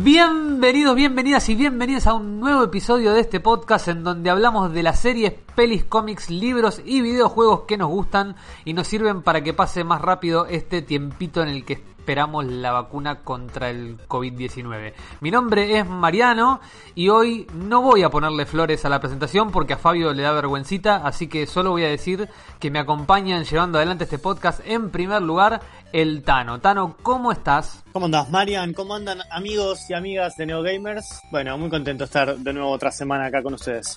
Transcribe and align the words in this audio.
Bienvenidos, 0.00 0.96
bienvenidas 0.96 1.50
y 1.50 1.54
bienvenidos 1.54 2.06
a 2.06 2.14
un 2.14 2.40
nuevo 2.40 2.64
episodio 2.64 3.12
de 3.12 3.20
este 3.20 3.40
podcast 3.40 3.88
en 3.88 4.02
donde 4.02 4.30
hablamos 4.30 4.72
de 4.72 4.82
las 4.82 4.98
series, 4.98 5.34
pelis, 5.54 5.84
cómics, 5.84 6.30
libros 6.30 6.80
y 6.82 7.02
videojuegos 7.02 7.64
que 7.68 7.76
nos 7.76 7.90
gustan 7.90 8.34
y 8.64 8.72
nos 8.72 8.88
sirven 8.88 9.20
para 9.20 9.42
que 9.42 9.52
pase 9.52 9.84
más 9.84 10.00
rápido 10.00 10.46
este 10.46 10.80
tiempito 10.80 11.42
en 11.42 11.50
el 11.50 11.66
que 11.66 11.82
esperamos 12.02 12.44
la 12.46 12.72
vacuna 12.72 13.20
contra 13.20 13.70
el 13.70 13.96
COVID-19. 14.08 14.92
Mi 15.20 15.30
nombre 15.30 15.78
es 15.78 15.86
Mariano 15.86 16.60
y 16.96 17.10
hoy 17.10 17.46
no 17.54 17.80
voy 17.80 18.02
a 18.02 18.10
ponerle 18.10 18.44
flores 18.44 18.84
a 18.84 18.88
la 18.88 18.98
presentación 18.98 19.52
porque 19.52 19.74
a 19.74 19.76
Fabio 19.76 20.12
le 20.12 20.24
da 20.24 20.32
vergüencita, 20.32 20.96
así 21.06 21.28
que 21.28 21.46
solo 21.46 21.70
voy 21.70 21.84
a 21.84 21.88
decir 21.88 22.28
que 22.58 22.72
me 22.72 22.80
acompañan 22.80 23.44
llevando 23.44 23.78
adelante 23.78 24.02
este 24.02 24.18
podcast 24.18 24.62
en 24.66 24.90
primer 24.90 25.22
lugar 25.22 25.60
el 25.92 26.24
Tano. 26.24 26.60
Tano, 26.60 26.96
¿cómo 27.04 27.30
estás? 27.30 27.84
¿Cómo 27.92 28.06
andás, 28.06 28.28
Marian? 28.30 28.72
¿Cómo 28.72 28.96
andan 28.96 29.20
amigos 29.30 29.88
y 29.88 29.94
amigas 29.94 30.36
de 30.36 30.46
NeoGamers? 30.46 31.20
Bueno, 31.30 31.56
muy 31.56 31.70
contento 31.70 32.02
de 32.02 32.06
estar 32.06 32.36
de 32.36 32.52
nuevo 32.52 32.70
otra 32.72 32.90
semana 32.90 33.26
acá 33.26 33.44
con 33.44 33.54
ustedes. 33.54 33.96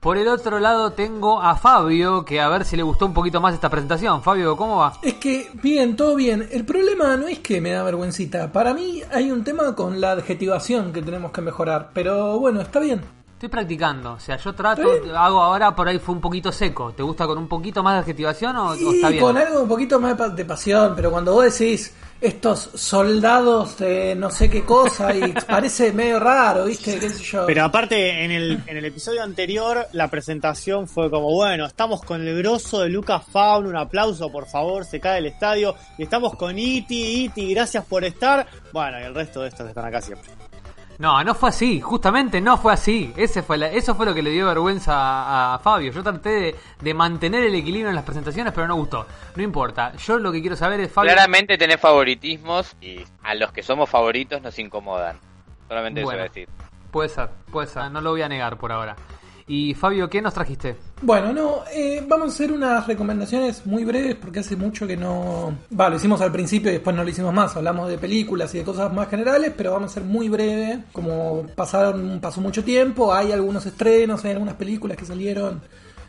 Por 0.00 0.18
el 0.18 0.28
otro 0.28 0.58
lado 0.58 0.92
tengo 0.92 1.40
a 1.40 1.56
Fabio, 1.56 2.24
que 2.24 2.40
a 2.40 2.48
ver 2.48 2.64
si 2.64 2.76
le 2.76 2.82
gustó 2.82 3.06
un 3.06 3.14
poquito 3.14 3.40
más 3.40 3.54
esta 3.54 3.68
presentación. 3.70 4.22
Fabio, 4.22 4.56
¿cómo 4.56 4.76
va? 4.78 4.92
Es 5.02 5.14
que, 5.14 5.50
bien, 5.62 5.96
todo 5.96 6.14
bien. 6.14 6.48
El 6.50 6.64
problema 6.64 7.16
no 7.16 7.26
es 7.26 7.40
que 7.40 7.60
me 7.60 7.70
da 7.70 7.82
vergüencita. 7.82 8.52
Para 8.52 8.74
mí 8.74 9.02
hay 9.12 9.30
un 9.30 9.42
tema 9.42 9.74
con 9.74 10.00
la 10.00 10.12
adjetivación 10.12 10.92
que 10.92 11.02
tenemos 11.02 11.32
que 11.32 11.40
mejorar. 11.40 11.90
Pero 11.92 12.38
bueno, 12.38 12.60
está 12.60 12.78
bien. 12.80 13.02
Estoy 13.36 13.50
practicando, 13.50 14.12
o 14.14 14.18
sea, 14.18 14.38
yo 14.38 14.54
trato, 14.54 14.88
hago 15.14 15.42
ahora 15.42 15.76
por 15.76 15.86
ahí 15.86 15.98
fue 15.98 16.14
un 16.14 16.22
poquito 16.22 16.50
seco. 16.50 16.92
¿Te 16.96 17.02
gusta 17.02 17.26
con 17.26 17.36
un 17.36 17.46
poquito 17.46 17.82
más 17.82 17.92
de 17.92 17.98
adjetivación 17.98 18.56
o, 18.56 18.68
o 18.70 18.74
está 18.74 19.10
bien? 19.10 19.22
con 19.22 19.36
algo 19.36 19.60
un 19.60 19.68
poquito 19.68 20.00
más 20.00 20.16
de 20.34 20.44
pasión, 20.46 20.94
pero 20.96 21.10
cuando 21.10 21.34
vos 21.34 21.44
decís 21.44 21.92
estos 22.20 22.70
soldados 22.74 23.78
de 23.78 24.14
no 24.14 24.30
sé 24.30 24.48
qué 24.48 24.64
cosa 24.64 25.14
y 25.14 25.32
parece 25.46 25.92
medio 25.92 26.18
raro, 26.18 26.64
¿viste? 26.64 26.98
¿Qué 26.98 27.10
sé 27.10 27.22
yo? 27.22 27.46
Pero 27.46 27.64
aparte, 27.64 28.24
en 28.24 28.30
el, 28.30 28.62
en 28.66 28.76
el 28.76 28.84
episodio 28.84 29.22
anterior, 29.22 29.86
la 29.92 30.08
presentación 30.08 30.88
fue 30.88 31.10
como, 31.10 31.32
bueno, 31.32 31.66
estamos 31.66 32.02
con 32.02 32.26
el 32.26 32.38
grosso 32.38 32.80
de 32.80 32.88
Lucas 32.88 33.22
Faun, 33.30 33.66
un 33.66 33.76
aplauso, 33.76 34.30
por 34.30 34.46
favor, 34.46 34.84
se 34.84 35.00
cae 35.00 35.18
el 35.18 35.26
estadio, 35.26 35.74
y 35.98 36.04
estamos 36.04 36.34
con 36.36 36.58
Iti, 36.58 37.24
Iti, 37.24 37.52
gracias 37.54 37.84
por 37.84 38.04
estar. 38.04 38.46
Bueno, 38.72 39.00
y 39.00 39.04
el 39.04 39.14
resto 39.14 39.42
de 39.42 39.48
estos 39.48 39.68
están 39.68 39.84
acá 39.84 40.00
siempre. 40.00 40.30
No, 40.98 41.22
no 41.22 41.34
fue 41.34 41.50
así, 41.50 41.80
justamente 41.80 42.40
no 42.40 42.56
fue 42.56 42.72
así. 42.72 43.12
Ese 43.16 43.42
fue 43.42 43.58
la, 43.58 43.70
eso 43.70 43.94
fue 43.94 44.06
lo 44.06 44.14
que 44.14 44.22
le 44.22 44.30
dio 44.30 44.46
vergüenza 44.46 45.54
a, 45.54 45.58
Fabio. 45.58 45.92
Yo 45.92 46.02
traté 46.02 46.54
de, 46.80 46.94
mantener 46.94 47.44
el 47.44 47.54
equilibrio 47.54 47.90
en 47.90 47.94
las 47.94 48.04
presentaciones, 48.04 48.52
pero 48.54 48.66
no 48.66 48.76
gustó. 48.76 49.06
No 49.34 49.42
importa. 49.42 49.94
Yo 49.96 50.18
lo 50.18 50.32
que 50.32 50.40
quiero 50.40 50.56
saber 50.56 50.80
es, 50.80 50.90
Fabio. 50.90 51.12
Claramente 51.12 51.58
tenés 51.58 51.80
favoritismos 51.80 52.76
y 52.80 53.04
a 53.22 53.34
los 53.34 53.52
que 53.52 53.62
somos 53.62 53.90
favoritos 53.90 54.40
nos 54.40 54.58
incomodan. 54.58 55.18
Solamente 55.68 56.00
eso 56.00 56.10
voy 56.10 56.18
a 56.18 56.22
decir. 56.22 56.48
Puede 56.90 57.08
ser, 57.08 57.28
puede 57.50 57.66
ser. 57.66 57.90
No 57.90 58.00
lo 58.00 58.10
voy 58.10 58.22
a 58.22 58.28
negar 58.28 58.56
por 58.56 58.72
ahora. 58.72 58.96
Y 59.48 59.74
Fabio, 59.74 60.10
¿qué 60.10 60.20
nos 60.20 60.34
trajiste? 60.34 60.76
Bueno, 61.02 61.32
no, 61.32 61.60
eh, 61.72 62.04
vamos 62.08 62.28
a 62.28 62.32
hacer 62.32 62.50
unas 62.50 62.84
recomendaciones 62.86 63.64
muy 63.64 63.84
breves 63.84 64.16
porque 64.16 64.40
hace 64.40 64.56
mucho 64.56 64.88
que 64.88 64.96
no... 64.96 65.56
Va, 65.78 65.88
lo 65.88 65.96
hicimos 65.96 66.20
al 66.20 66.32
principio 66.32 66.70
y 66.70 66.74
después 66.74 66.96
no 66.96 67.04
lo 67.04 67.10
hicimos 67.10 67.32
más. 67.32 67.54
Hablamos 67.54 67.88
de 67.88 67.96
películas 67.96 68.52
y 68.54 68.58
de 68.58 68.64
cosas 68.64 68.92
más 68.92 69.08
generales, 69.08 69.52
pero 69.56 69.72
vamos 69.72 69.92
a 69.92 69.94
ser 69.94 70.02
muy 70.02 70.28
breve. 70.28 70.84
Como 70.92 71.46
pasaron, 71.54 72.18
pasó 72.20 72.40
mucho 72.40 72.64
tiempo, 72.64 73.14
hay 73.14 73.30
algunos 73.30 73.64
estrenos, 73.66 74.24
hay 74.24 74.32
algunas 74.32 74.54
películas 74.54 74.96
que 74.96 75.04
salieron 75.04 75.60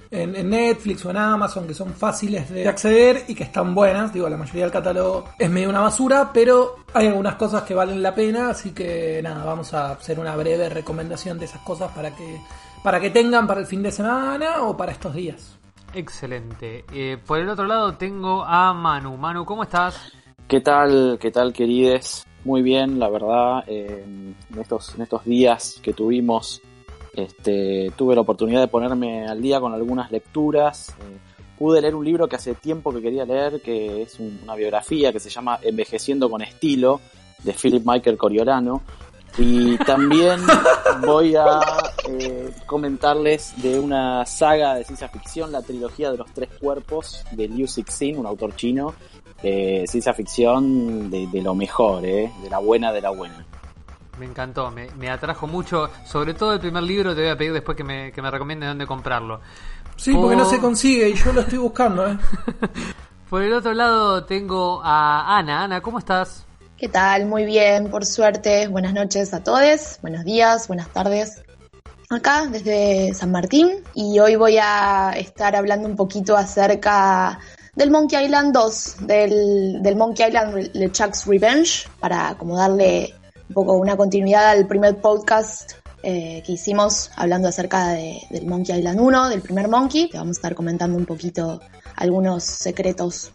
en, 0.09 0.49
Netflix 0.49 1.05
o 1.05 1.09
en 1.11 1.17
Amazon 1.17 1.67
que 1.67 1.73
son 1.73 1.93
fáciles 1.93 2.49
de 2.49 2.67
acceder 2.67 3.25
y 3.27 3.35
que 3.35 3.43
están 3.43 3.75
buenas. 3.75 4.13
Digo, 4.13 4.27
la 4.29 4.37
mayoría 4.37 4.63
del 4.63 4.71
catálogo 4.71 5.25
es 5.37 5.49
medio 5.49 5.69
una 5.69 5.81
basura, 5.81 6.31
pero 6.33 6.77
hay 6.93 7.07
algunas 7.07 7.35
cosas 7.35 7.63
que 7.63 7.73
valen 7.73 8.01
la 8.01 8.15
pena, 8.15 8.49
así 8.49 8.71
que 8.71 9.19
nada, 9.21 9.43
vamos 9.43 9.73
a 9.73 9.91
hacer 9.91 10.19
una 10.19 10.35
breve 10.35 10.69
recomendación 10.69 11.37
de 11.37 11.45
esas 11.45 11.61
cosas 11.61 11.91
para 11.91 12.11
que 12.15 12.39
para 12.83 12.99
que 12.99 13.09
tengan 13.09 13.47
para 13.47 13.59
el 13.59 13.65
fin 13.65 13.83
de 13.83 13.91
semana 13.91 14.63
o 14.63 14.75
para 14.75 14.91
estos 14.91 15.13
días. 15.13 15.57
Excelente. 15.93 16.85
Eh, 16.93 17.17
por 17.25 17.39
el 17.39 17.49
otro 17.49 17.65
lado 17.65 17.95
tengo 17.95 18.43
a 18.43 18.73
Manu. 18.73 19.17
Manu, 19.17 19.45
¿cómo 19.45 19.63
estás? 19.63 20.13
¿Qué 20.47 20.61
tal? 20.61 21.17
¿Qué 21.19 21.31
tal, 21.31 21.53
querides? 21.53 22.25
Muy 22.45 22.61
bien, 22.61 22.99
la 22.99 23.09
verdad. 23.09 23.63
Eh, 23.67 24.03
en, 24.05 24.59
estos, 24.59 24.95
en 24.95 25.01
estos 25.01 25.25
días 25.25 25.79
que 25.81 25.93
tuvimos, 25.93 26.61
este, 27.13 27.91
tuve 27.95 28.15
la 28.15 28.21
oportunidad 28.21 28.61
de 28.61 28.67
ponerme 28.67 29.27
al 29.27 29.41
día 29.41 29.59
con 29.59 29.73
algunas 29.73 30.11
lecturas. 30.11 30.95
Eh, 31.01 31.17
pude 31.57 31.81
leer 31.81 31.95
un 31.95 32.05
libro 32.05 32.27
que 32.27 32.35
hace 32.35 32.53
tiempo 32.55 32.93
que 32.93 33.01
quería 33.01 33.25
leer, 33.25 33.61
que 33.61 34.03
es 34.03 34.19
una 34.19 34.55
biografía 34.55 35.11
que 35.11 35.19
se 35.19 35.29
llama 35.29 35.59
Envejeciendo 35.61 36.29
con 36.29 36.41
estilo, 36.41 37.01
de 37.43 37.53
Philip 37.53 37.83
Michael 37.85 38.17
Coriolano. 38.17 38.81
Y 39.37 39.77
también 39.77 40.39
voy 41.05 41.35
a 41.35 41.59
eh, 42.09 42.51
comentarles 42.65 43.53
de 43.61 43.79
una 43.79 44.25
saga 44.25 44.73
de 44.75 44.83
ciencia 44.83 45.07
ficción, 45.09 45.51
la 45.51 45.61
trilogía 45.61 46.11
de 46.11 46.17
los 46.17 46.31
tres 46.33 46.49
cuerpos 46.59 47.23
de 47.31 47.47
Liu 47.47 47.67
Cixin, 47.67 48.17
un 48.17 48.25
autor 48.25 48.55
chino, 48.55 48.95
de 49.43 49.85
ciencia 49.87 50.13
ficción 50.13 51.11
de, 51.11 51.29
lo 51.41 51.53
mejor, 51.53 52.03
eh, 52.03 52.31
de 52.41 52.49
la 52.49 52.57
buena 52.57 52.91
de 52.91 53.01
la 53.01 53.11
buena. 53.11 53.45
Me 54.17 54.25
encantó, 54.25 54.71
me, 54.71 55.09
atrajo 55.11 55.45
mucho, 55.45 55.91
sobre 56.03 56.33
todo 56.33 56.53
el 56.53 56.59
primer 56.59 56.81
libro, 56.81 57.13
te 57.13 57.21
voy 57.21 57.29
a 57.29 57.37
pedir 57.37 57.53
después 57.53 57.77
que 57.77 57.83
me, 57.83 58.11
que 58.11 58.23
me 58.23 58.31
recomiendes 58.31 58.69
dónde 58.69 58.87
comprarlo. 58.87 59.41
Sí, 59.95 60.13
porque 60.13 60.35
no 60.35 60.45
se 60.45 60.59
consigue 60.59 61.09
y 61.09 61.13
yo 61.13 61.31
lo 61.33 61.41
estoy 61.41 61.59
buscando. 61.59 62.07
¿eh? 62.07 62.17
Por 63.29 63.43
el 63.43 63.53
otro 63.53 63.73
lado 63.73 64.23
tengo 64.23 64.81
a 64.83 65.37
Ana. 65.37 65.63
Ana, 65.63 65.81
¿cómo 65.81 65.99
estás? 65.99 66.46
¿Qué 66.77 66.89
tal? 66.89 67.25
Muy 67.25 67.43
bien, 67.43 67.89
por 67.89 68.05
suerte. 68.05 68.67
Buenas 68.67 68.93
noches 68.93 69.33
a 69.33 69.43
todos, 69.43 69.97
buenos 70.03 70.23
días, 70.23 70.67
buenas 70.67 70.87
tardes. 70.93 71.41
Acá 72.07 72.45
desde 72.51 73.15
San 73.15 73.31
Martín 73.31 73.83
y 73.95 74.19
hoy 74.19 74.35
voy 74.35 74.59
a 74.61 75.11
estar 75.17 75.55
hablando 75.55 75.89
un 75.89 75.95
poquito 75.95 76.37
acerca 76.37 77.39
del 77.75 77.89
Monkey 77.89 78.25
Island 78.25 78.53
2, 78.53 78.95
del, 79.07 79.95
Monkey 79.95 80.27
Island 80.27 80.69
LeChuck's 80.73 81.25
Revenge, 81.25 81.89
para 81.99 82.35
como 82.37 82.55
darle 82.55 83.11
un 83.49 83.55
poco 83.55 83.73
una 83.73 83.97
continuidad 83.97 84.47
al 84.47 84.67
primer 84.67 84.97
podcast 84.97 85.71
eh, 86.03 86.43
que 86.45 86.51
hicimos 86.51 87.09
hablando 87.15 87.47
acerca 87.47 87.87
del 87.87 88.45
Monkey 88.45 88.77
Island 88.77 88.99
1, 88.99 89.29
del 89.29 89.41
primer 89.41 89.67
Monkey. 89.67 90.09
Te 90.11 90.19
vamos 90.19 90.37
a 90.37 90.39
estar 90.41 90.53
comentando 90.53 90.95
un 90.95 91.07
poquito 91.07 91.59
algunos 91.95 92.43
secretos 92.43 93.31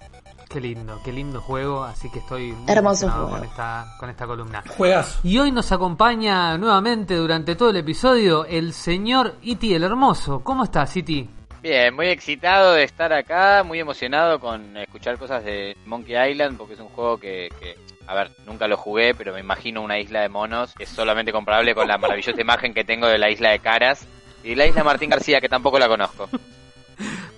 Qué 0.52 0.60
lindo, 0.60 1.00
qué 1.02 1.12
lindo 1.12 1.40
juego, 1.40 1.82
así 1.82 2.10
que 2.10 2.18
estoy 2.18 2.52
muy 2.52 2.70
Hermoso 2.70 3.08
con 3.30 3.42
esta, 3.42 3.86
con 3.98 4.10
esta 4.10 4.26
columna. 4.26 4.62
Juegas. 4.76 5.18
Y 5.22 5.38
hoy 5.38 5.50
nos 5.50 5.72
acompaña 5.72 6.58
nuevamente 6.58 7.14
durante 7.14 7.56
todo 7.56 7.70
el 7.70 7.76
episodio 7.76 8.44
el 8.44 8.74
señor 8.74 9.36
Iti 9.40 9.72
el 9.72 9.82
Hermoso. 9.82 10.44
¿Cómo 10.44 10.64
estás, 10.64 10.94
Iti? 10.94 11.26
Bien, 11.62 11.94
muy 11.94 12.08
excitado 12.08 12.74
de 12.74 12.82
estar 12.82 13.14
acá, 13.14 13.62
muy 13.64 13.80
emocionado 13.80 14.38
con 14.40 14.76
escuchar 14.76 15.16
cosas 15.16 15.42
de 15.42 15.74
Monkey 15.86 16.32
Island, 16.32 16.58
porque 16.58 16.74
es 16.74 16.80
un 16.80 16.88
juego 16.88 17.16
que, 17.16 17.48
que 17.58 17.78
a 18.06 18.14
ver, 18.14 18.32
nunca 18.46 18.68
lo 18.68 18.76
jugué, 18.76 19.14
pero 19.14 19.32
me 19.32 19.40
imagino 19.40 19.80
una 19.80 19.98
isla 19.98 20.20
de 20.20 20.28
monos 20.28 20.74
que 20.74 20.84
es 20.84 20.90
solamente 20.90 21.32
comparable 21.32 21.74
con 21.74 21.88
la 21.88 21.96
maravillosa 21.96 22.38
imagen 22.38 22.74
que 22.74 22.84
tengo 22.84 23.06
de 23.06 23.16
la 23.16 23.30
isla 23.30 23.52
de 23.52 23.60
Caras 23.60 24.06
y 24.44 24.54
la 24.54 24.66
isla 24.66 24.84
Martín 24.84 25.08
García, 25.08 25.40
que 25.40 25.48
tampoco 25.48 25.78
la 25.78 25.88
conozco. 25.88 26.28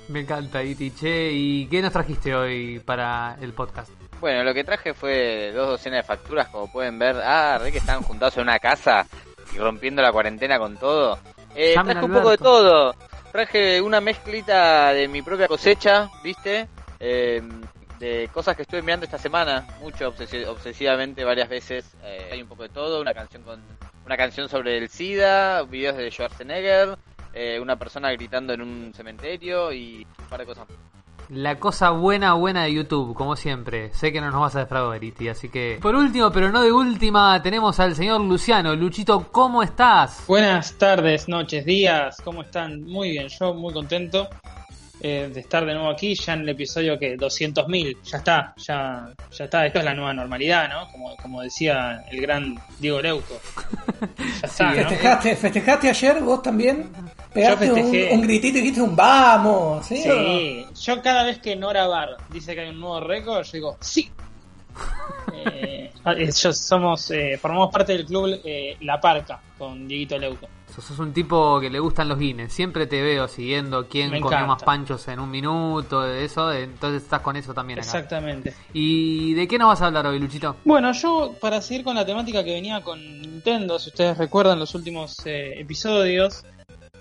Me 0.09 0.20
encanta, 0.20 0.62
Iti. 0.62 0.91
Che, 0.91 1.31
¿y 1.32 1.66
qué 1.66 1.81
nos 1.81 1.92
trajiste 1.92 2.34
hoy 2.34 2.78
para 2.78 3.37
el 3.41 3.53
podcast? 3.54 3.91
Bueno, 4.20 4.44
lo 4.44 4.53
que 4.53 4.65
traje 4.65 4.92
fue 4.92 5.50
dos 5.53 5.69
docenas 5.69 6.00
de 6.00 6.03
facturas, 6.03 6.48
como 6.48 6.70
pueden 6.70 6.98
ver. 6.98 7.16
Ah, 7.16 7.59
re 7.60 7.72
que 7.72 7.78
están 7.78 8.03
juntados 8.03 8.37
en 8.37 8.43
una 8.43 8.59
casa 8.59 9.06
y 9.54 9.59
rompiendo 9.59 10.03
la 10.03 10.12
cuarentena 10.12 10.59
con 10.59 10.76
todo. 10.76 11.19
Eh, 11.54 11.75
traje 11.75 12.04
un 12.04 12.12
poco 12.12 12.31
de 12.31 12.38
todo. 12.38 12.94
Traje 13.32 13.81
una 13.81 14.00
mezclita 14.00 14.93
de 14.93 15.09
mi 15.09 15.22
propia 15.22 15.48
cosecha, 15.48 16.10
¿viste? 16.22 16.69
Eh, 17.00 17.43
de 17.98 18.28
cosas 18.32 18.56
que 18.56 18.62
estuve 18.62 18.82
mirando 18.82 19.04
esta 19.04 19.19
semana, 19.19 19.66
mucho 19.81 20.12
obsesivamente, 20.48 21.25
varias 21.25 21.48
veces. 21.48 21.97
Eh, 22.03 22.28
hay 22.32 22.43
un 22.43 22.48
poco 22.48 22.64
de 22.64 22.69
todo, 22.69 23.00
una 23.00 23.14
canción 23.14 23.43
con 23.43 23.62
una 24.05 24.17
canción 24.17 24.49
sobre 24.49 24.76
el 24.76 24.88
SIDA, 24.90 25.62
videos 25.62 25.96
de 25.96 26.11
Schwarzenegger, 26.11 26.99
eh, 27.34 27.58
una 27.60 27.76
persona 27.76 28.12
gritando 28.12 28.52
en 28.52 28.62
un 28.62 28.92
cementerio 28.94 29.72
y 29.72 30.06
un 30.19 30.26
par 30.26 30.40
de 30.40 30.46
cosas 30.46 30.66
La 31.28 31.58
cosa 31.58 31.90
buena, 31.90 32.34
buena 32.34 32.62
de 32.64 32.75
YouTube, 32.75 33.14
como 33.14 33.34
siempre. 33.34 33.92
Sé 33.92 34.12
que 34.12 34.20
no 34.20 34.31
nos 34.31 34.40
vas 34.40 34.56
a 34.56 34.60
defraudar, 34.60 35.02
Iti, 35.02 35.28
así 35.28 35.48
que... 35.48 35.78
Por 35.82 35.96
último, 35.96 36.31
pero 36.31 36.52
no 36.52 36.62
de 36.62 36.70
última, 36.70 37.42
tenemos 37.42 37.81
al 37.81 37.96
señor 37.96 38.20
Luciano. 38.20 38.75
Luchito, 38.76 39.28
¿cómo 39.32 39.62
estás? 39.62 40.25
Buenas 40.28 40.78
tardes, 40.78 41.28
noches, 41.28 41.64
días, 41.64 42.20
¿cómo 42.22 42.42
están? 42.42 42.84
Muy 42.84 43.10
bien, 43.10 43.28
yo 43.28 43.52
muy 43.52 43.72
contento. 43.72 44.28
Eh, 45.00 45.28
de 45.34 45.40
estar 45.40 45.66
de 45.66 45.75
nuevo 45.75 45.90
aquí, 45.90 46.14
ya 46.14 46.32
en 46.32 46.40
el 46.42 46.48
episodio 46.48 46.98
que 46.98 47.19
200.000, 47.19 47.98
ya 48.04 48.16
está, 48.16 48.54
ya, 48.56 49.12
ya 49.30 49.44
está, 49.44 49.66
esto 49.66 49.80
es 49.80 49.84
la 49.84 49.92
nueva 49.92 50.14
normalidad, 50.14 50.66
¿no? 50.70 50.90
Como, 50.90 51.14
como 51.16 51.42
decía 51.42 52.02
el 52.10 52.22
gran 52.22 52.54
Diego 52.78 53.02
Leuco. 53.02 53.38
Ya 54.40 54.46
está, 54.46 54.72
¿Festejaste, 54.72 55.37
¿Festejaste 55.37 55.88
ayer 55.88 56.22
vos 56.22 56.42
también? 56.42 56.90
Pegaste 57.34 57.72
un, 57.72 58.19
un, 58.19 58.22
gritito 58.22 58.58
y 58.58 58.60
dijiste 58.60 58.81
un 58.81 58.94
vamos, 58.94 59.84
¿sí? 59.84 59.96
Sí, 59.96 60.66
yo 60.81 61.02
cada 61.02 61.25
vez 61.25 61.40
que 61.40 61.56
Nora 61.56 61.88
Bar 61.88 62.16
dice 62.31 62.54
que 62.54 62.60
hay 62.60 62.70
un 62.70 62.78
nuevo 62.81 63.00
récord, 63.00 63.44
yo 63.44 63.52
digo, 63.52 63.76
sí. 63.81 64.10
eh, 65.32 65.92
ellos 66.16 66.56
somos, 66.56 67.10
eh, 67.10 67.36
formamos 67.40 67.72
parte 67.72 67.92
del 67.92 68.06
club 68.06 68.40
eh, 68.44 68.76
La 68.81 69.00
Parca 69.00 69.40
con 69.58 69.88
Dieguito 69.88 70.19
Leuco. 70.19 70.48
Sos 70.82 70.98
un 70.98 71.12
tipo 71.12 71.60
que 71.60 71.70
le 71.70 71.78
gustan 71.78 72.08
los 72.08 72.19
Guinness. 72.19 72.52
Siempre 72.52 72.88
te 72.88 73.00
veo 73.00 73.28
siguiendo 73.28 73.87
quién 73.87 74.20
comió 74.20 74.44
más 74.44 74.62
panchos 74.62 75.06
en 75.06 75.20
un 75.20 75.30
minuto, 75.30 76.02
de 76.02 76.25
eso. 76.25 76.52
Entonces 76.52 77.04
estás 77.04 77.20
con 77.20 77.37
eso 77.37 77.54
también 77.54 77.78
Exactamente. 77.78 78.54
¿Y 78.72 79.34
de 79.34 79.46
qué 79.46 79.56
nos 79.56 79.69
vas 79.69 79.82
a 79.82 79.87
hablar 79.87 80.06
hoy, 80.06 80.19
Luchito? 80.19 80.56
Bueno, 80.64 80.90
yo 80.92 81.37
para 81.40 81.60
seguir 81.60 81.84
con 81.84 81.94
la 81.94 82.04
temática 82.04 82.42
que 82.42 82.54
venía 82.54 82.80
con 82.82 83.00
Nintendo, 83.22 83.78
si 83.78 83.90
ustedes 83.90 84.19
recuerdan 84.19 84.58
los 84.58 84.75
últimos 84.75 85.25
eh, 85.26 85.60
episodios, 85.60 86.44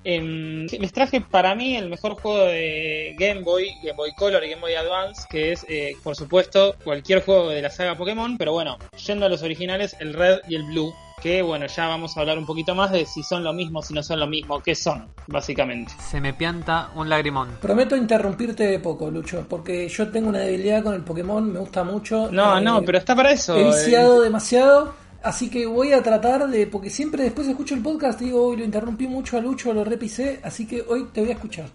Les 0.03 0.93
traje 0.93 1.21
para 1.21 1.55
mí 1.55 1.75
el 1.75 1.89
mejor 1.89 2.15
juego 2.15 2.45
de 2.45 3.15
Game 3.17 3.41
Boy, 3.41 3.69
Game 3.81 3.95
Boy 3.95 4.13
Color 4.15 4.43
y 4.43 4.49
Game 4.49 4.61
Boy 4.61 4.73
Advance, 4.73 5.25
que 5.29 5.53
es, 5.53 5.65
eh, 5.69 5.95
por 6.03 6.15
supuesto, 6.15 6.75
cualquier 6.83 7.23
juego 7.23 7.49
de 7.49 7.61
la 7.61 7.69
saga 7.69 7.95
Pokémon, 7.95 8.37
pero 8.37 8.51
bueno, 8.51 8.77
yendo 9.05 9.25
a 9.25 9.29
los 9.29 9.43
originales, 9.43 9.95
el 9.99 10.13
Red 10.13 10.41
y 10.47 10.55
el 10.55 10.63
Blue, 10.63 10.93
que 11.21 11.41
bueno, 11.41 11.67
ya 11.67 11.87
vamos 11.87 12.17
a 12.17 12.19
hablar 12.19 12.37
un 12.37 12.45
poquito 12.45 12.75
más 12.75 12.91
de 12.91 13.05
si 13.05 13.23
son 13.23 13.45
lo 13.45 13.53
mismo, 13.53 13.81
si 13.81 13.93
no 13.93 14.03
son 14.03 14.19
lo 14.19 14.27
mismo, 14.27 14.61
qué 14.61 14.75
son, 14.75 15.07
básicamente. 15.27 15.93
Se 16.09 16.19
me 16.19 16.33
pianta 16.33 16.89
un 16.95 17.07
lagrimón. 17.07 17.57
Prometo 17.61 17.95
interrumpirte 17.95 18.67
de 18.67 18.79
poco, 18.79 19.09
Lucho, 19.09 19.45
porque 19.47 19.87
yo 19.87 20.09
tengo 20.09 20.27
una 20.27 20.39
debilidad 20.39 20.83
con 20.83 20.95
el 20.95 21.01
Pokémon, 21.01 21.53
me 21.53 21.59
gusta 21.59 21.85
mucho. 21.85 22.29
No, 22.29 22.59
no, 22.59 22.79
eh, 22.79 22.83
pero 22.85 22.97
está 22.97 23.15
para 23.15 23.31
eso. 23.31 23.55
He 23.55 23.63
viciado 23.63 24.21
demasiado 24.21 25.02
Así 25.23 25.49
que 25.49 25.65
voy 25.65 25.93
a 25.93 26.03
tratar 26.03 26.47
de, 26.49 26.67
porque 26.67 26.89
siempre 26.89 27.23
después 27.23 27.47
escucho 27.47 27.75
el 27.75 27.81
podcast 27.81 28.21
y 28.21 28.25
digo, 28.25 28.45
hoy 28.45 28.57
lo 28.57 28.65
interrumpí 28.65 29.07
mucho 29.07 29.37
a 29.37 29.41
Lucho, 29.41 29.73
lo 29.73 29.85
repisé, 29.85 30.41
así 30.43 30.67
que 30.67 30.81
hoy 30.81 31.07
te 31.13 31.21
voy 31.21 31.29
a 31.29 31.33
escuchar. 31.33 31.65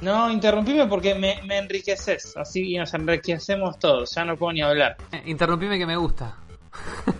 No, 0.00 0.30
interrumpime 0.30 0.86
porque 0.86 1.14
me, 1.14 1.40
me 1.46 1.58
enriqueces, 1.58 2.36
así 2.36 2.76
nos 2.76 2.92
enriquecemos 2.94 3.78
todos, 3.78 4.12
ya 4.14 4.24
no 4.24 4.36
puedo 4.36 4.52
ni 4.52 4.62
hablar. 4.62 4.96
Eh, 5.12 5.22
interrumpime 5.26 5.78
que 5.78 5.86
me 5.86 5.96
gusta. 5.96 6.38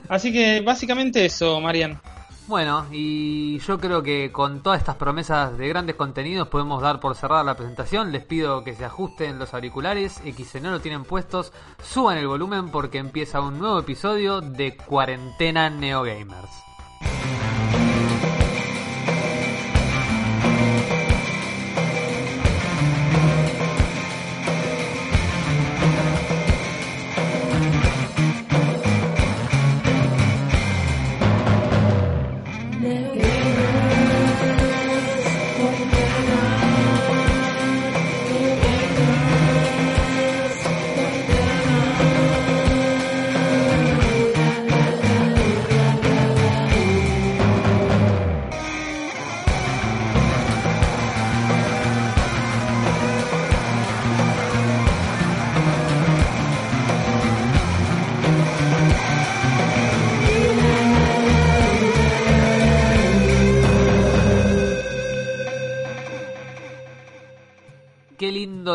así 0.08 0.32
que 0.32 0.60
básicamente 0.62 1.24
eso, 1.24 1.60
Marian. 1.60 2.00
Bueno, 2.48 2.86
y 2.90 3.58
yo 3.58 3.78
creo 3.78 4.02
que 4.02 4.32
con 4.32 4.62
todas 4.62 4.80
estas 4.80 4.96
promesas 4.96 5.58
de 5.58 5.68
grandes 5.68 5.96
contenidos 5.96 6.48
podemos 6.48 6.80
dar 6.80 6.98
por 6.98 7.14
cerrada 7.14 7.44
la 7.44 7.56
presentación. 7.56 8.10
Les 8.10 8.24
pido 8.24 8.64
que 8.64 8.74
se 8.74 8.86
ajusten 8.86 9.38
los 9.38 9.52
auriculares 9.52 10.22
y 10.24 10.32
que 10.32 10.46
si 10.46 10.58
no 10.58 10.70
lo 10.70 10.80
tienen 10.80 11.04
puestos, 11.04 11.52
suban 11.82 12.16
el 12.16 12.26
volumen 12.26 12.70
porque 12.70 12.96
empieza 12.96 13.42
un 13.42 13.58
nuevo 13.58 13.78
episodio 13.78 14.40
de 14.40 14.78
Cuarentena 14.78 15.68
Neogamers. 15.68 16.67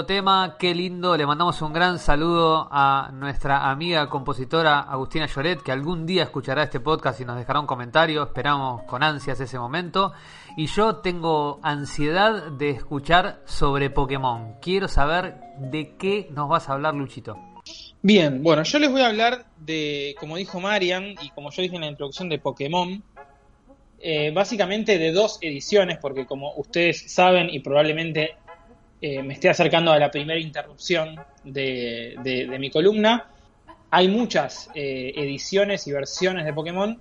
Tema, 0.05 0.55
qué 0.59 0.73
lindo. 0.73 1.15
Le 1.17 1.25
mandamos 1.25 1.61
un 1.61 1.73
gran 1.73 1.99
saludo 1.99 2.67
a 2.71 3.11
nuestra 3.13 3.69
amiga 3.69 4.09
compositora 4.09 4.79
Agustina 4.79 5.27
Lloret, 5.27 5.61
que 5.61 5.71
algún 5.71 6.05
día 6.05 6.23
escuchará 6.23 6.63
este 6.63 6.79
podcast 6.79 7.21
y 7.21 7.25
nos 7.25 7.37
dejará 7.37 7.59
un 7.59 7.65
comentario. 7.65 8.23
Esperamos 8.23 8.83
con 8.83 9.03
ansias 9.03 9.39
ese 9.39 9.59
momento. 9.59 10.13
Y 10.57 10.67
yo 10.67 10.97
tengo 10.97 11.59
ansiedad 11.63 12.51
de 12.51 12.71
escuchar 12.71 13.41
sobre 13.45 13.89
Pokémon. 13.89 14.55
Quiero 14.61 14.87
saber 14.87 15.35
de 15.57 15.95
qué 15.97 16.27
nos 16.31 16.49
vas 16.49 16.69
a 16.69 16.73
hablar, 16.73 16.95
Luchito. 16.95 17.37
Bien, 18.01 18.43
bueno, 18.43 18.63
yo 18.63 18.79
les 18.79 18.91
voy 18.91 19.01
a 19.01 19.07
hablar 19.07 19.45
de, 19.57 20.15
como 20.19 20.37
dijo 20.37 20.59
Marian 20.59 21.15
y 21.21 21.29
como 21.29 21.51
yo 21.51 21.61
dije 21.61 21.75
en 21.75 21.81
la 21.81 21.87
introducción 21.87 22.29
de 22.29 22.39
Pokémon, 22.39 23.01
eh, 23.99 24.31
básicamente 24.31 24.97
de 24.97 25.13
dos 25.13 25.37
ediciones, 25.41 25.97
porque 26.01 26.25
como 26.25 26.53
ustedes 26.55 27.11
saben 27.11 27.49
y 27.49 27.59
probablemente 27.59 28.35
eh, 29.05 29.21
me 29.21 29.33
estoy 29.33 29.49
acercando 29.49 29.91
a 29.91 29.99
la 29.99 30.09
primera 30.09 30.39
interrupción 30.39 31.19
de, 31.43 32.55
mi 32.57 32.71
columna. 32.71 33.27
Hay 33.91 34.07
muchas 34.07 34.69
eh, 34.73 35.11
ediciones 35.17 35.85
y 35.87 35.91
versiones 35.91 36.45
de 36.45 36.53
Pokémon. 36.53 36.97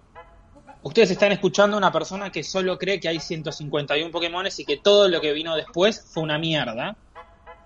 Ustedes 0.83 1.13
están 1.13 1.31
escuchando 1.31 1.77
a 1.77 1.79
una 1.79 1.93
persona 1.93 2.33
que 2.33 2.43
solo 2.43 2.77
cree 2.77 2.99
que 2.99 3.07
hay 3.07 3.21
151 3.21 4.11
Pokémon 4.11 4.45
y 4.59 4.65
que 4.65 4.79
todo 4.79 5.09
lo 5.09 5.21
que 5.21 5.33
vino 5.33 5.55
después 5.55 6.05
fue 6.13 6.25
una 6.25 6.39
mierda. 6.39 6.97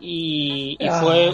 Y, 0.01 0.77
ah, 0.87 1.01
fue 1.01 1.31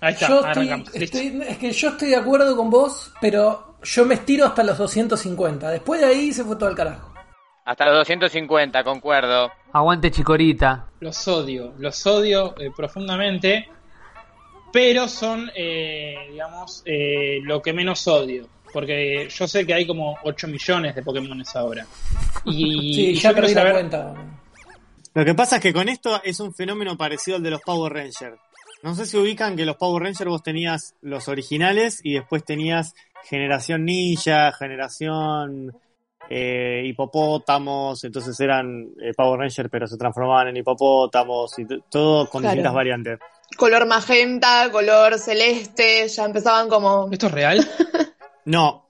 Ahí 0.00 0.14
está, 0.14 0.50
es 0.94 1.58
que 1.58 1.70
yo 1.70 1.90
estoy 1.90 2.08
de 2.08 2.16
acuerdo 2.16 2.56
con 2.56 2.68
vos, 2.68 3.12
pero 3.20 3.76
yo 3.84 4.04
me 4.04 4.14
estiro 4.14 4.44
hasta 4.46 4.64
los 4.64 4.76
250. 4.76 5.70
Después 5.70 6.00
de 6.00 6.06
ahí 6.08 6.32
se 6.32 6.42
fue 6.42 6.56
todo 6.56 6.68
el 6.68 6.74
carajo. 6.74 7.11
Hasta 7.64 7.86
los 7.86 7.98
250, 7.98 8.82
concuerdo. 8.82 9.52
Aguante 9.72 10.10
Chicorita. 10.10 10.86
Los 11.00 11.28
odio, 11.28 11.74
los 11.78 12.06
odio 12.06 12.54
eh, 12.58 12.70
profundamente, 12.76 13.68
pero 14.72 15.06
son, 15.06 15.50
eh, 15.54 16.14
digamos, 16.30 16.82
eh, 16.84 17.38
lo 17.42 17.62
que 17.62 17.72
menos 17.72 18.06
odio. 18.08 18.48
Porque 18.72 19.28
yo 19.28 19.46
sé 19.46 19.66
que 19.66 19.74
hay 19.74 19.86
como 19.86 20.16
8 20.24 20.48
millones 20.48 20.94
de 20.94 21.02
Pokémones 21.02 21.54
ahora. 21.54 21.86
Y 22.46 22.94
sí, 23.14 23.14
ya 23.14 23.32
perdí 23.32 23.54
la 23.54 23.70
cuenta. 23.70 24.14
Lo 25.14 25.24
que 25.24 25.34
pasa 25.34 25.56
es 25.56 25.62
que 25.62 25.74
con 25.74 25.88
esto 25.88 26.20
es 26.24 26.40
un 26.40 26.54
fenómeno 26.54 26.96
parecido 26.96 27.36
al 27.36 27.42
de 27.42 27.50
los 27.50 27.60
Power 27.60 27.92
Rangers. 27.92 28.38
No 28.82 28.94
sé 28.94 29.06
si 29.06 29.16
ubican 29.16 29.56
que 29.56 29.66
los 29.66 29.76
Power 29.76 30.02
Rangers 30.02 30.28
vos 30.28 30.42
tenías 30.42 30.94
los 31.02 31.28
originales 31.28 32.00
y 32.02 32.14
después 32.14 32.44
tenías 32.44 32.94
Generación 33.24 33.84
Ninja, 33.84 34.52
Generación 34.52 35.76
eh, 36.28 36.82
hipopótamos, 36.86 38.02
entonces 38.04 38.38
eran 38.40 38.88
eh, 39.00 39.12
Power 39.16 39.40
Rangers, 39.40 39.68
pero 39.70 39.86
se 39.86 39.96
transformaban 39.96 40.48
en 40.48 40.56
hipopótamos 40.56 41.58
y 41.58 41.66
todo 41.90 42.28
con 42.28 42.42
distintas 42.42 42.72
variantes. 42.72 43.18
Color 43.56 43.86
magenta, 43.86 44.68
color 44.70 45.18
celeste, 45.18 46.08
ya 46.08 46.24
empezaban 46.24 46.68
como. 46.68 47.08
¿Esto 47.10 47.26
es 47.26 47.32
real? 47.32 47.68
no, 48.46 48.86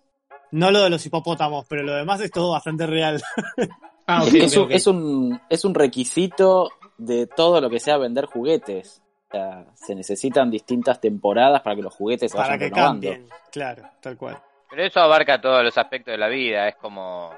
no 0.53 0.71
lo 0.71 0.83
de 0.83 0.91
los 0.91 1.05
hipopótamos, 1.05 1.67
pero 1.69 1.83
lo 1.83 1.95
demás 1.95 2.21
es 2.21 2.31
todo 2.31 2.53
bastante 2.53 2.87
real. 2.87 3.23
Ah, 4.05 4.25
es, 4.27 4.57
un, 4.57 4.73
es, 4.73 4.87
un, 4.89 5.41
es 5.49 5.65
un 5.65 5.75
requisito 5.77 6.71
de 6.99 7.29
todo 7.29 7.61
lo 7.61 7.71
que 7.71 7.79
sea 7.79 7.99
vender 7.99 8.27
juguetes. 8.27 9.01
O 9.29 9.31
sea, 9.31 9.65
se 9.75 9.95
necesitan 9.95 10.51
distintas 10.51 11.01
temporadas 11.01 11.63
para 11.63 11.77
que 11.77 11.83
los 11.83 11.95
juguetes 11.95 12.33
se 12.33 12.37
para 12.37 12.59
que 12.59 12.73
cambien, 12.73 13.29
claro, 13.53 13.89
tal 14.01 14.17
cual. 14.17 14.43
Pero 14.73 14.87
eso 14.87 15.01
abarca 15.01 15.39
todos 15.39 15.63
los 15.63 15.77
aspectos 15.77 16.13
de 16.13 16.17
la 16.17 16.29
vida, 16.29 16.67
es 16.67 16.77
como 16.77 17.31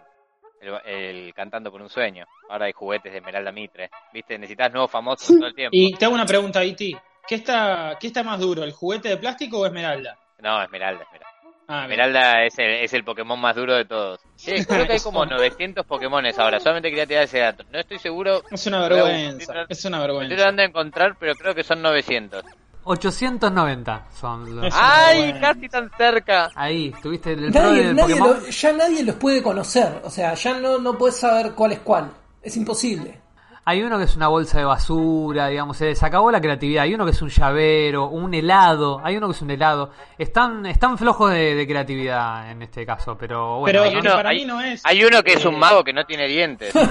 el, 0.86 1.34
cantando 1.34 1.72
por 1.72 1.82
un 1.82 1.90
sueño. 1.90 2.24
Ahora 2.48 2.66
hay 2.66 2.72
juguetes 2.72 3.10
de 3.10 3.18
Esmeralda 3.18 3.50
Mitre, 3.50 3.90
¿viste? 4.12 4.38
Necesitas 4.38 4.72
nuevos 4.72 4.88
famosos 4.88 5.36
todo 5.36 5.48
el 5.48 5.54
tiempo. 5.54 5.70
Y 5.72 5.94
te 5.94 6.04
hago 6.04 6.14
una 6.14 6.26
pregunta, 6.26 6.64
Iti. 6.64 6.96
¿Qué 7.26 7.34
está, 7.34 7.96
¿Qué 7.98 8.06
está 8.06 8.22
más 8.22 8.38
duro, 8.38 8.62
el 8.62 8.70
juguete 8.70 9.08
de 9.08 9.16
plástico 9.16 9.58
o 9.58 9.66
Esmeralda? 9.66 10.16
No, 10.38 10.62
Esmeralda, 10.62 11.02
Esmeralda. 11.02 11.34
Ah, 11.66 11.82
Esmeralda 11.82 12.44
es 12.44 12.56
el, 12.56 12.70
es 12.70 12.92
el 12.92 13.02
Pokémon 13.02 13.40
más 13.40 13.56
duro 13.56 13.74
de 13.74 13.84
todos. 13.84 14.20
Sí, 14.36 14.52
creo 14.68 14.86
que 14.86 14.92
hay 14.92 15.00
como 15.00 15.26
900 15.26 15.84
Pokémones 15.86 16.38
ahora. 16.38 16.60
Solamente 16.60 16.90
quería 16.90 17.06
tirar 17.06 17.24
ese 17.24 17.40
dato. 17.40 17.64
No 17.72 17.80
estoy 17.80 17.98
seguro. 17.98 18.44
Es 18.48 18.64
una 18.68 18.86
vergüenza. 18.86 19.66
Es 19.68 19.84
una 19.84 19.98
vergüenza. 19.98 20.26
Estoy 20.26 20.36
tratando 20.36 20.62
de 20.62 20.68
encontrar, 20.68 21.16
pero 21.18 21.34
creo 21.34 21.52
que 21.52 21.64
son 21.64 21.82
900. 21.82 22.44
890 22.84 24.06
son 24.20 24.56
los... 24.56 24.74
¡Ay! 24.76 25.34
Casi 25.40 25.68
tan 25.68 25.90
cerca. 25.96 26.50
Ahí, 26.54 26.92
estuviste 26.94 27.32
el 27.32 27.52
Ya 27.52 28.72
nadie 28.72 29.02
los 29.04 29.16
puede 29.16 29.42
conocer. 29.42 30.00
O 30.04 30.10
sea, 30.10 30.34
ya 30.34 30.58
no, 30.58 30.78
no 30.78 30.96
puedes 30.96 31.16
saber 31.16 31.52
cuál 31.52 31.72
es 31.72 31.80
cuál. 31.80 32.10
Es 32.42 32.56
imposible. 32.56 33.24
Hay 33.66 33.82
uno 33.82 33.96
que 33.96 34.04
es 34.04 34.14
una 34.14 34.28
bolsa 34.28 34.58
de 34.58 34.64
basura, 34.66 35.48
digamos, 35.48 35.78
se 35.78 35.86
les 35.86 36.02
acabó 36.02 36.30
la 36.30 36.38
creatividad. 36.38 36.82
Hay 36.82 36.92
uno 36.92 37.06
que 37.06 37.12
es 37.12 37.22
un 37.22 37.30
llavero, 37.30 38.08
un 38.08 38.34
helado. 38.34 39.00
Hay 39.02 39.16
uno 39.16 39.28
que 39.28 39.32
es 39.32 39.40
un 39.40 39.50
helado. 39.50 39.90
Están, 40.18 40.66
están 40.66 40.98
flojos 40.98 41.30
de, 41.30 41.64
creatividad 41.66 42.50
en 42.50 42.60
este 42.60 42.84
caso, 42.84 43.16
pero 43.16 43.60
bueno. 43.60 43.66
Pero 43.66 43.82
hay 43.84 43.96
uno, 43.96 44.12
para 44.12 44.30
mí 44.32 44.44
no 44.44 44.60
es. 44.60 44.82
Hay 44.84 45.02
uno 45.02 45.22
que 45.22 45.32
es 45.32 45.44
un 45.46 45.58
mago 45.58 45.82
que 45.82 45.94
no 45.94 46.04
tiene 46.04 46.28
dientes. 46.28 46.74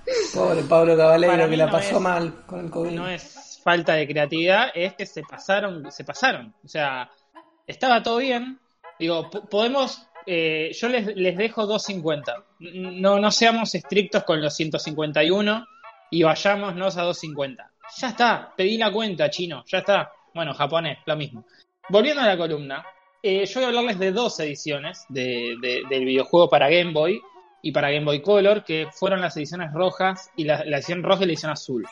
Pobre 0.34 0.62
Pablo 0.62 0.96
Caballero 0.96 1.48
que 1.48 1.56
la 1.56 1.70
pasó 1.70 2.00
mal 2.00 2.34
con 2.46 2.60
el 2.60 2.70
COVID. 2.70 2.90
No 2.90 3.08
es 3.08 3.49
falta 3.62 3.94
de 3.94 4.06
creatividad 4.06 4.70
es 4.74 4.94
que 4.94 5.06
se 5.06 5.22
pasaron, 5.22 5.90
se 5.90 6.04
pasaron. 6.04 6.54
O 6.64 6.68
sea, 6.68 7.10
estaba 7.66 8.02
todo 8.02 8.18
bien. 8.18 8.58
Digo, 8.98 9.30
podemos, 9.30 10.06
eh, 10.26 10.70
yo 10.72 10.88
les, 10.88 11.14
les 11.16 11.36
dejo 11.36 11.66
250. 11.66 12.44
No, 12.60 13.18
no 13.18 13.30
seamos 13.30 13.74
estrictos 13.74 14.24
con 14.24 14.40
los 14.40 14.54
151 14.54 15.66
y 16.10 16.22
vayámonos 16.22 16.96
a 16.96 17.02
250. 17.02 17.70
Ya 17.98 18.08
está, 18.08 18.52
pedí 18.56 18.76
la 18.76 18.92
cuenta, 18.92 19.30
chino, 19.30 19.64
ya 19.66 19.78
está. 19.78 20.12
Bueno, 20.34 20.54
japonés, 20.54 20.98
lo 21.06 21.16
mismo. 21.16 21.44
Volviendo 21.88 22.22
a 22.22 22.26
la 22.26 22.36
columna, 22.36 22.84
eh, 23.22 23.44
yo 23.46 23.60
voy 23.60 23.64
a 23.64 23.68
hablarles 23.68 23.98
de 23.98 24.12
dos 24.12 24.38
ediciones 24.40 25.04
de, 25.08 25.56
del 25.88 26.04
videojuego 26.04 26.48
para 26.48 26.70
Game 26.70 26.92
Boy 26.92 27.20
y 27.62 27.72
para 27.72 27.90
Game 27.90 28.06
Boy 28.06 28.22
Color, 28.22 28.64
que 28.64 28.88
fueron 28.92 29.20
las 29.20 29.36
ediciones 29.36 29.72
rojas 29.72 30.30
y 30.36 30.44
la, 30.44 30.60
edición 30.62 31.02
roja 31.02 31.24
y 31.24 31.26
la 31.26 31.32
edición 31.32 31.52
azul. 31.52 31.86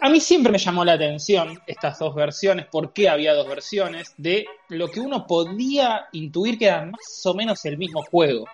A 0.00 0.08
mí 0.08 0.20
siempre 0.20 0.52
me 0.52 0.58
llamó 0.58 0.84
la 0.84 0.92
atención 0.92 1.60
estas 1.66 1.98
dos 1.98 2.14
versiones, 2.14 2.66
por 2.66 2.92
qué 2.92 3.08
había 3.08 3.34
dos 3.34 3.48
versiones, 3.48 4.14
de 4.16 4.46
lo 4.68 4.88
que 4.88 5.00
uno 5.00 5.26
podía 5.26 6.06
intuir 6.12 6.58
que 6.58 6.66
era 6.66 6.86
más 6.86 7.22
o 7.24 7.34
menos 7.34 7.64
el 7.64 7.78
mismo 7.78 8.02
juego. 8.02 8.46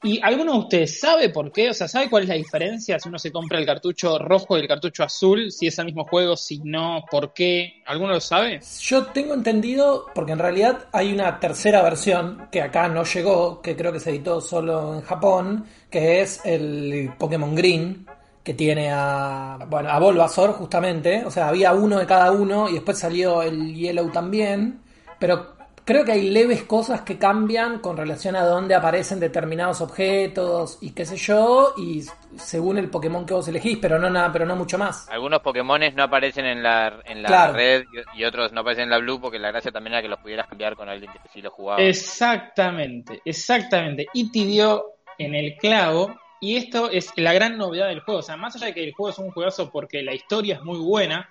¿Y 0.00 0.20
alguno 0.22 0.52
de 0.52 0.58
ustedes 0.60 1.00
sabe 1.00 1.28
por 1.30 1.50
qué? 1.50 1.70
O 1.70 1.74
sea, 1.74 1.88
¿sabe 1.88 2.08
cuál 2.08 2.22
es 2.22 2.28
la 2.28 2.36
diferencia 2.36 3.00
si 3.00 3.08
uno 3.08 3.18
se 3.18 3.32
compra 3.32 3.58
el 3.58 3.66
cartucho 3.66 4.16
rojo 4.16 4.56
y 4.56 4.60
el 4.60 4.68
cartucho 4.68 5.02
azul? 5.02 5.50
Si 5.50 5.66
es 5.66 5.76
el 5.80 5.86
mismo 5.86 6.04
juego, 6.04 6.36
si 6.36 6.60
no, 6.60 7.04
¿por 7.10 7.32
qué? 7.32 7.82
¿Alguno 7.84 8.12
lo 8.12 8.20
sabe? 8.20 8.60
Yo 8.80 9.06
tengo 9.06 9.34
entendido, 9.34 10.06
porque 10.14 10.30
en 10.30 10.38
realidad 10.38 10.86
hay 10.92 11.12
una 11.12 11.40
tercera 11.40 11.82
versión 11.82 12.46
que 12.52 12.62
acá 12.62 12.86
no 12.86 13.02
llegó, 13.02 13.60
que 13.60 13.74
creo 13.74 13.92
que 13.92 13.98
se 13.98 14.10
editó 14.10 14.40
solo 14.40 14.94
en 14.94 15.00
Japón, 15.00 15.66
que 15.90 16.20
es 16.20 16.42
el 16.44 17.10
Pokémon 17.18 17.56
Green, 17.56 18.06
que 18.48 18.54
tiene 18.54 18.90
a, 18.90 19.58
bueno, 19.68 19.90
a 19.90 19.98
Bulbasaur 19.98 20.52
justamente, 20.52 21.22
o 21.22 21.30
sea, 21.30 21.48
había 21.48 21.74
uno 21.74 21.98
de 21.98 22.06
cada 22.06 22.32
uno 22.32 22.66
y 22.66 22.72
después 22.72 22.98
salió 22.98 23.42
el 23.42 23.74
Yellow 23.74 24.10
también, 24.10 24.80
pero 25.18 25.58
Creo 25.84 26.04
que 26.04 26.12
hay 26.12 26.28
leves 26.28 26.64
cosas 26.64 27.00
que 27.00 27.16
cambian 27.16 27.78
con 27.78 27.96
relación 27.96 28.36
a 28.36 28.44
dónde 28.44 28.74
aparecen 28.74 29.18
determinados 29.18 29.80
objetos 29.80 30.76
y 30.82 30.90
qué 30.90 31.06
sé 31.06 31.16
yo, 31.16 31.72
y 31.78 32.04
según 32.36 32.76
el 32.76 32.90
Pokémon 32.90 33.24
que 33.24 33.32
vos 33.32 33.48
elegís, 33.48 33.78
pero 33.80 33.98
no 33.98 34.10
nada, 34.10 34.30
pero 34.30 34.44
no 34.44 34.54
mucho 34.54 34.76
más. 34.76 35.08
Algunos 35.08 35.40
Pokémones 35.40 35.94
no 35.94 36.02
aparecen 36.02 36.44
en 36.44 36.62
la, 36.62 37.00
en 37.06 37.22
la 37.22 37.52
red 37.52 37.84
y, 38.14 38.22
otros 38.24 38.52
no 38.52 38.60
aparecen 38.60 38.84
en 38.84 38.90
la 38.90 38.98
Blue 38.98 39.18
porque 39.18 39.38
la 39.38 39.48
gracia 39.48 39.72
también 39.72 39.94
era 39.94 40.02
que 40.02 40.08
los 40.08 40.20
pudieras 40.20 40.46
cambiar 40.46 40.76
con 40.76 40.90
alguien 40.90 41.10
que 41.10 41.20
sí 41.32 41.40
lo 41.40 41.50
jugaba. 41.50 41.80
Exactamente, 41.80 43.22
exactamente. 43.24 44.08
Y 44.12 44.30
te 44.30 44.40
dio 44.40 44.96
en 45.16 45.34
el 45.34 45.56
clavo 45.56 46.14
y 46.40 46.56
esto 46.56 46.90
es 46.90 47.12
la 47.16 47.32
gran 47.32 47.58
novedad 47.58 47.88
del 47.88 48.00
juego. 48.00 48.20
O 48.20 48.22
sea, 48.22 48.36
más 48.36 48.56
allá 48.56 48.66
de 48.66 48.74
que 48.74 48.84
el 48.84 48.92
juego 48.92 49.10
es 49.10 49.18
un 49.18 49.30
juegazo 49.30 49.70
porque 49.70 50.02
la 50.02 50.14
historia 50.14 50.56
es 50.56 50.62
muy 50.62 50.78
buena, 50.78 51.28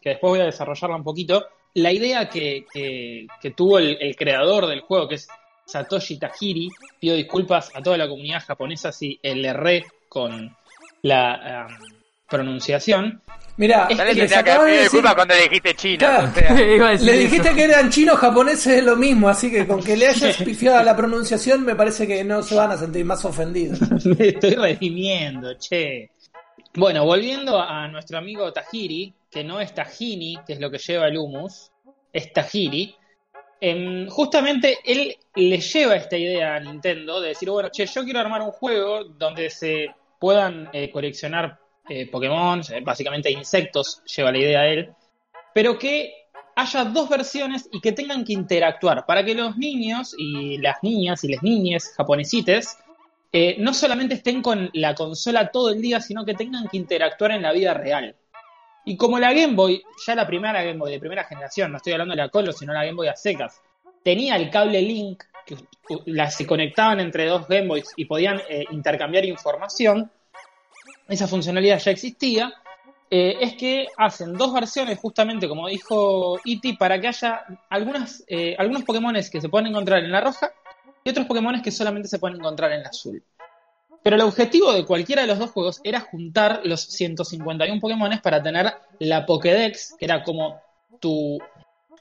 que 0.00 0.10
después 0.10 0.30
voy 0.30 0.40
a 0.40 0.44
desarrollarla 0.44 0.96
un 0.96 1.04
poquito, 1.04 1.46
la 1.74 1.92
idea 1.92 2.28
que, 2.28 2.66
que, 2.72 3.50
tuvo 3.50 3.78
el, 3.78 4.16
creador 4.16 4.66
del 4.66 4.80
juego, 4.80 5.08
que 5.08 5.16
es 5.16 5.28
Satoshi 5.66 6.18
Tajiri, 6.18 6.68
pido 6.98 7.14
disculpas 7.14 7.70
a 7.74 7.82
toda 7.82 7.96
la 7.96 8.08
comunidad 8.08 8.42
japonesa 8.44 8.90
si 8.92 9.18
el 9.22 9.44
erré 9.44 9.86
con 10.08 10.56
la 11.02 11.68
um, 11.68 11.99
pronunciación. 12.30 13.20
Mira, 13.56 13.88
le 13.90 14.14
disculpas 14.14 15.14
cuando 15.14 15.34
le 15.34 15.42
dijiste 15.42 15.74
chino. 15.74 16.06
le 17.02 17.12
dijiste 17.18 17.54
que 17.54 17.64
eran 17.64 17.90
chinos 17.90 18.18
japoneses 18.18 18.78
es 18.78 18.84
lo 18.84 18.96
mismo, 18.96 19.28
así 19.28 19.50
que 19.50 19.66
con 19.66 19.82
que 19.82 19.96
le 19.96 20.08
hayas 20.08 20.36
pifiado 20.44 20.82
la 20.82 20.96
pronunciación 20.96 21.62
me 21.62 21.74
parece 21.74 22.06
que 22.06 22.24
no 22.24 22.42
se 22.42 22.54
van 22.54 22.70
a 22.70 22.78
sentir 22.78 23.04
más 23.04 23.22
ofendidos. 23.24 23.78
me 24.06 24.28
estoy 24.28 24.54
redimiendo, 24.54 25.52
che. 25.58 26.12
Bueno, 26.74 27.04
volviendo 27.04 27.60
a 27.60 27.86
nuestro 27.88 28.16
amigo 28.16 28.50
Tajiri, 28.52 29.12
que 29.30 29.44
no 29.44 29.60
es 29.60 29.74
Tajini, 29.74 30.38
que 30.46 30.54
es 30.54 30.60
lo 30.60 30.70
que 30.70 30.78
lleva 30.78 31.08
el 31.08 31.18
humus, 31.18 31.70
es 32.12 32.32
Tajiri. 32.32 32.94
Em, 33.60 34.08
justamente 34.08 34.78
él 34.84 35.14
le 35.34 35.60
lleva 35.60 35.96
esta 35.96 36.16
idea 36.16 36.54
a 36.54 36.60
Nintendo 36.60 37.20
de 37.20 37.28
decir, 37.28 37.50
bueno, 37.50 37.68
che, 37.70 37.84
yo 37.84 38.04
quiero 38.04 38.20
armar 38.20 38.40
un 38.40 38.52
juego 38.52 39.04
donde 39.04 39.50
se 39.50 39.88
puedan 40.18 40.70
eh, 40.72 40.90
coleccionar 40.90 41.59
eh, 41.90 42.08
Pokémon, 42.10 42.62
eh, 42.70 42.80
básicamente 42.82 43.30
insectos, 43.30 44.02
lleva 44.04 44.32
la 44.32 44.38
idea 44.38 44.60
a 44.60 44.68
él, 44.68 44.94
pero 45.52 45.78
que 45.78 46.14
haya 46.56 46.84
dos 46.84 47.08
versiones 47.08 47.68
y 47.72 47.80
que 47.80 47.92
tengan 47.92 48.24
que 48.24 48.32
interactuar 48.32 49.04
para 49.06 49.24
que 49.24 49.34
los 49.34 49.56
niños 49.56 50.14
y 50.16 50.56
las 50.58 50.82
niñas 50.82 51.22
y 51.24 51.32
las 51.32 51.42
niñas 51.42 51.92
japonesites 51.96 52.78
no 53.58 53.72
solamente 53.72 54.14
estén 54.14 54.42
con 54.42 54.70
la 54.72 54.94
consola 54.94 55.52
todo 55.52 55.70
el 55.70 55.80
día, 55.80 56.00
sino 56.00 56.24
que 56.24 56.34
tengan 56.34 56.66
que 56.66 56.76
interactuar 56.76 57.30
en 57.30 57.42
la 57.42 57.52
vida 57.52 57.74
real. 57.74 58.16
Y 58.84 58.96
como 58.96 59.18
la 59.18 59.32
Game 59.32 59.54
Boy, 59.54 59.82
ya 60.06 60.14
la 60.14 60.26
primera 60.26 60.62
Game 60.62 60.78
Boy 60.78 60.92
de 60.92 61.00
primera 61.00 61.24
generación, 61.24 61.70
no 61.70 61.76
estoy 61.76 61.92
hablando 61.92 62.12
de 62.12 62.22
la 62.22 62.28
Color, 62.28 62.54
sino 62.54 62.72
la 62.72 62.84
Game 62.84 62.96
Boy 62.96 63.08
a 63.08 63.16
secas, 63.16 63.60
tenía 64.02 64.36
el 64.36 64.50
cable 64.50 64.80
Link, 64.80 65.22
que 65.46 65.56
las 66.06 66.34
se 66.34 66.46
conectaban 66.46 67.00
entre 67.00 67.26
dos 67.26 67.46
Game 67.48 67.68
Boys 67.68 67.92
y 67.96 68.06
podían 68.06 68.40
eh, 68.48 68.64
intercambiar 68.70 69.24
información, 69.24 70.10
esa 71.10 71.26
funcionalidad 71.26 71.78
ya 71.78 71.90
existía, 71.90 72.54
eh, 73.10 73.36
es 73.40 73.54
que 73.56 73.88
hacen 73.96 74.34
dos 74.34 74.54
versiones, 74.54 74.98
justamente 75.00 75.48
como 75.48 75.66
dijo 75.66 76.38
Iti, 76.44 76.74
para 76.74 77.00
que 77.00 77.08
haya 77.08 77.42
eh, 78.28 78.54
algunos 78.56 78.84
Pokémon 78.84 79.14
que 79.14 79.40
se 79.40 79.48
pueden 79.48 79.66
encontrar 79.66 80.04
en 80.04 80.12
la 80.12 80.20
roja 80.20 80.52
y 81.02 81.10
otros 81.10 81.26
Pokémon 81.26 81.60
que 81.60 81.72
solamente 81.72 82.08
se 82.08 82.20
pueden 82.20 82.38
encontrar 82.38 82.70
en 82.72 82.84
la 82.84 82.88
azul. 82.88 83.22
Pero 84.02 84.16
el 84.16 84.22
objetivo 84.22 84.72
de 84.72 84.86
cualquiera 84.86 85.22
de 85.22 85.28
los 85.28 85.40
dos 85.40 85.50
juegos 85.50 85.80
era 85.82 86.00
juntar 86.00 86.60
los 86.64 86.82
151 86.82 87.80
Pokémon 87.80 88.18
para 88.22 88.40
tener 88.40 88.72
la 89.00 89.26
Pokédex, 89.26 89.96
que 89.98 90.04
era 90.04 90.22
como 90.22 90.60
tu 91.00 91.38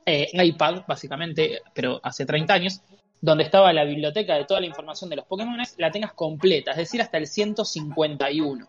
eh, 0.06 0.30
iPad, 0.34 0.84
básicamente, 0.88 1.62
pero 1.74 2.00
hace 2.04 2.26
30 2.26 2.54
años, 2.54 2.82
donde 3.20 3.44
estaba 3.44 3.74
la 3.74 3.84
biblioteca 3.84 4.36
de 4.36 4.46
toda 4.46 4.62
la 4.62 4.68
información 4.68 5.10
de 5.10 5.18
los 5.18 5.26
Pokémon, 5.26 5.58
la 5.78 5.92
tengas 5.92 6.14
completa, 6.14 6.72
es 6.72 6.78
decir, 6.78 7.02
hasta 7.02 7.18
el 7.18 7.26
151. 7.26 8.68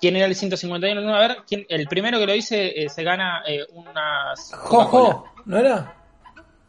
¿Quién 0.00 0.16
era 0.16 0.26
el 0.26 0.34
151? 0.34 1.14
A 1.14 1.18
ver, 1.20 1.38
¿quién? 1.48 1.66
el 1.68 1.86
primero 1.86 2.18
que 2.18 2.26
lo 2.26 2.32
dice 2.32 2.72
eh, 2.76 2.88
se 2.88 3.02
gana 3.02 3.42
eh, 3.46 3.64
unas. 3.72 4.52
¡Jojo! 4.54 5.24
¿No 5.46 5.58
era? 5.58 5.94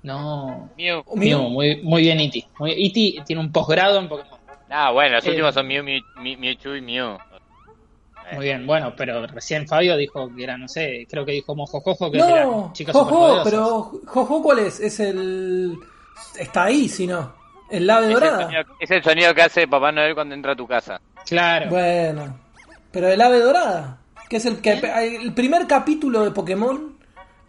No. 0.03 0.69
Mew. 0.77 1.03
muy, 1.50 1.81
muy 1.81 2.01
bien, 2.01 2.19
Iti. 2.19 2.48
Iti 2.60 3.22
tiene 3.25 3.41
un 3.41 3.51
posgrado 3.51 4.00
en 4.00 4.07
Pokémon. 4.07 4.39
Ah, 4.69 4.91
bueno, 4.91 5.15
los 5.15 5.25
últimos 5.25 5.53
son 5.53 5.67
Mew, 5.67 5.84
Mew, 5.84 6.01
Mewtwo 6.38 6.75
y 6.75 6.81
Mew. 6.81 7.17
Muy 8.34 8.46
bien, 8.46 8.67
bueno, 8.67 8.93
pero 8.96 9.25
recién 9.27 9.67
Fabio 9.67 9.96
dijo 9.96 10.29
que 10.36 10.43
era, 10.43 10.57
no 10.57 10.67
sé, 10.67 11.07
creo 11.10 11.25
que 11.25 11.31
dijo 11.31 11.55
Mojojojo, 11.55 12.12
que 12.12 12.17
no, 12.17 12.27
eran 12.27 12.74
chicas 12.74 12.93
Jojo, 12.93 13.41
pero 13.43 13.91
Jojo, 14.05 14.43
¿cuál 14.43 14.60
es? 14.60 14.81
Es 14.81 15.00
el... 15.00 15.77
Está 16.38 16.65
ahí, 16.65 16.89
si 16.89 17.07
no. 17.07 17.34
El 17.69 17.89
ave 17.89 18.07
dorada. 18.07 18.50
es 18.79 18.91
el 18.91 19.03
sonido 19.03 19.34
que 19.34 19.43
hace 19.43 19.67
Papá 19.67 19.91
Noel 19.91 20.13
cuando 20.13 20.36
entra 20.36 20.53
a 20.53 20.55
tu 20.55 20.67
casa. 20.67 21.00
Claro. 21.25 21.69
Bueno, 21.69 22.38
pero 22.91 23.08
el 23.08 23.22
ave 23.22 23.39
dorada, 23.39 24.00
que 24.29 24.38
es 24.38 24.46
el 24.46 24.60
que... 24.62 24.74
El 24.74 25.34
primer 25.34 25.67
capítulo 25.67 26.24
de 26.24 26.32
Pokémon 26.32 26.98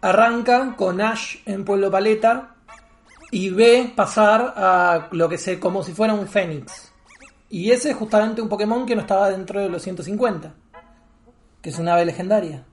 arranca 0.01 0.75
con 0.75 1.01
Ash 1.01 1.37
en 1.45 1.65
Pueblo 1.65 1.91
Paleta 1.91 2.55
y 3.31 3.49
ve 3.49 3.91
pasar 3.95 4.53
a 4.55 5.07
lo 5.11 5.29
que 5.29 5.37
sé, 5.37 5.59
como 5.59 5.83
si 5.83 5.93
fuera 5.93 6.13
un 6.13 6.27
fénix. 6.27 6.91
Y 7.49 7.71
ese 7.71 7.91
es 7.91 7.95
justamente 7.95 8.41
un 8.41 8.49
Pokémon 8.49 8.85
que 8.85 8.95
no 8.95 9.01
estaba 9.01 9.29
dentro 9.29 9.59
de 9.59 9.69
los 9.69 9.81
150. 9.81 10.53
Que 11.61 11.69
es 11.69 11.79
una 11.79 11.93
ave 11.93 12.05
legendaria. 12.05 12.63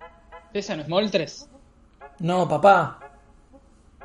¿Esa 0.52 0.76
no 0.76 0.82
es 0.82 0.88
Moltres? 0.88 1.48
No, 2.20 2.48
papá. 2.48 3.00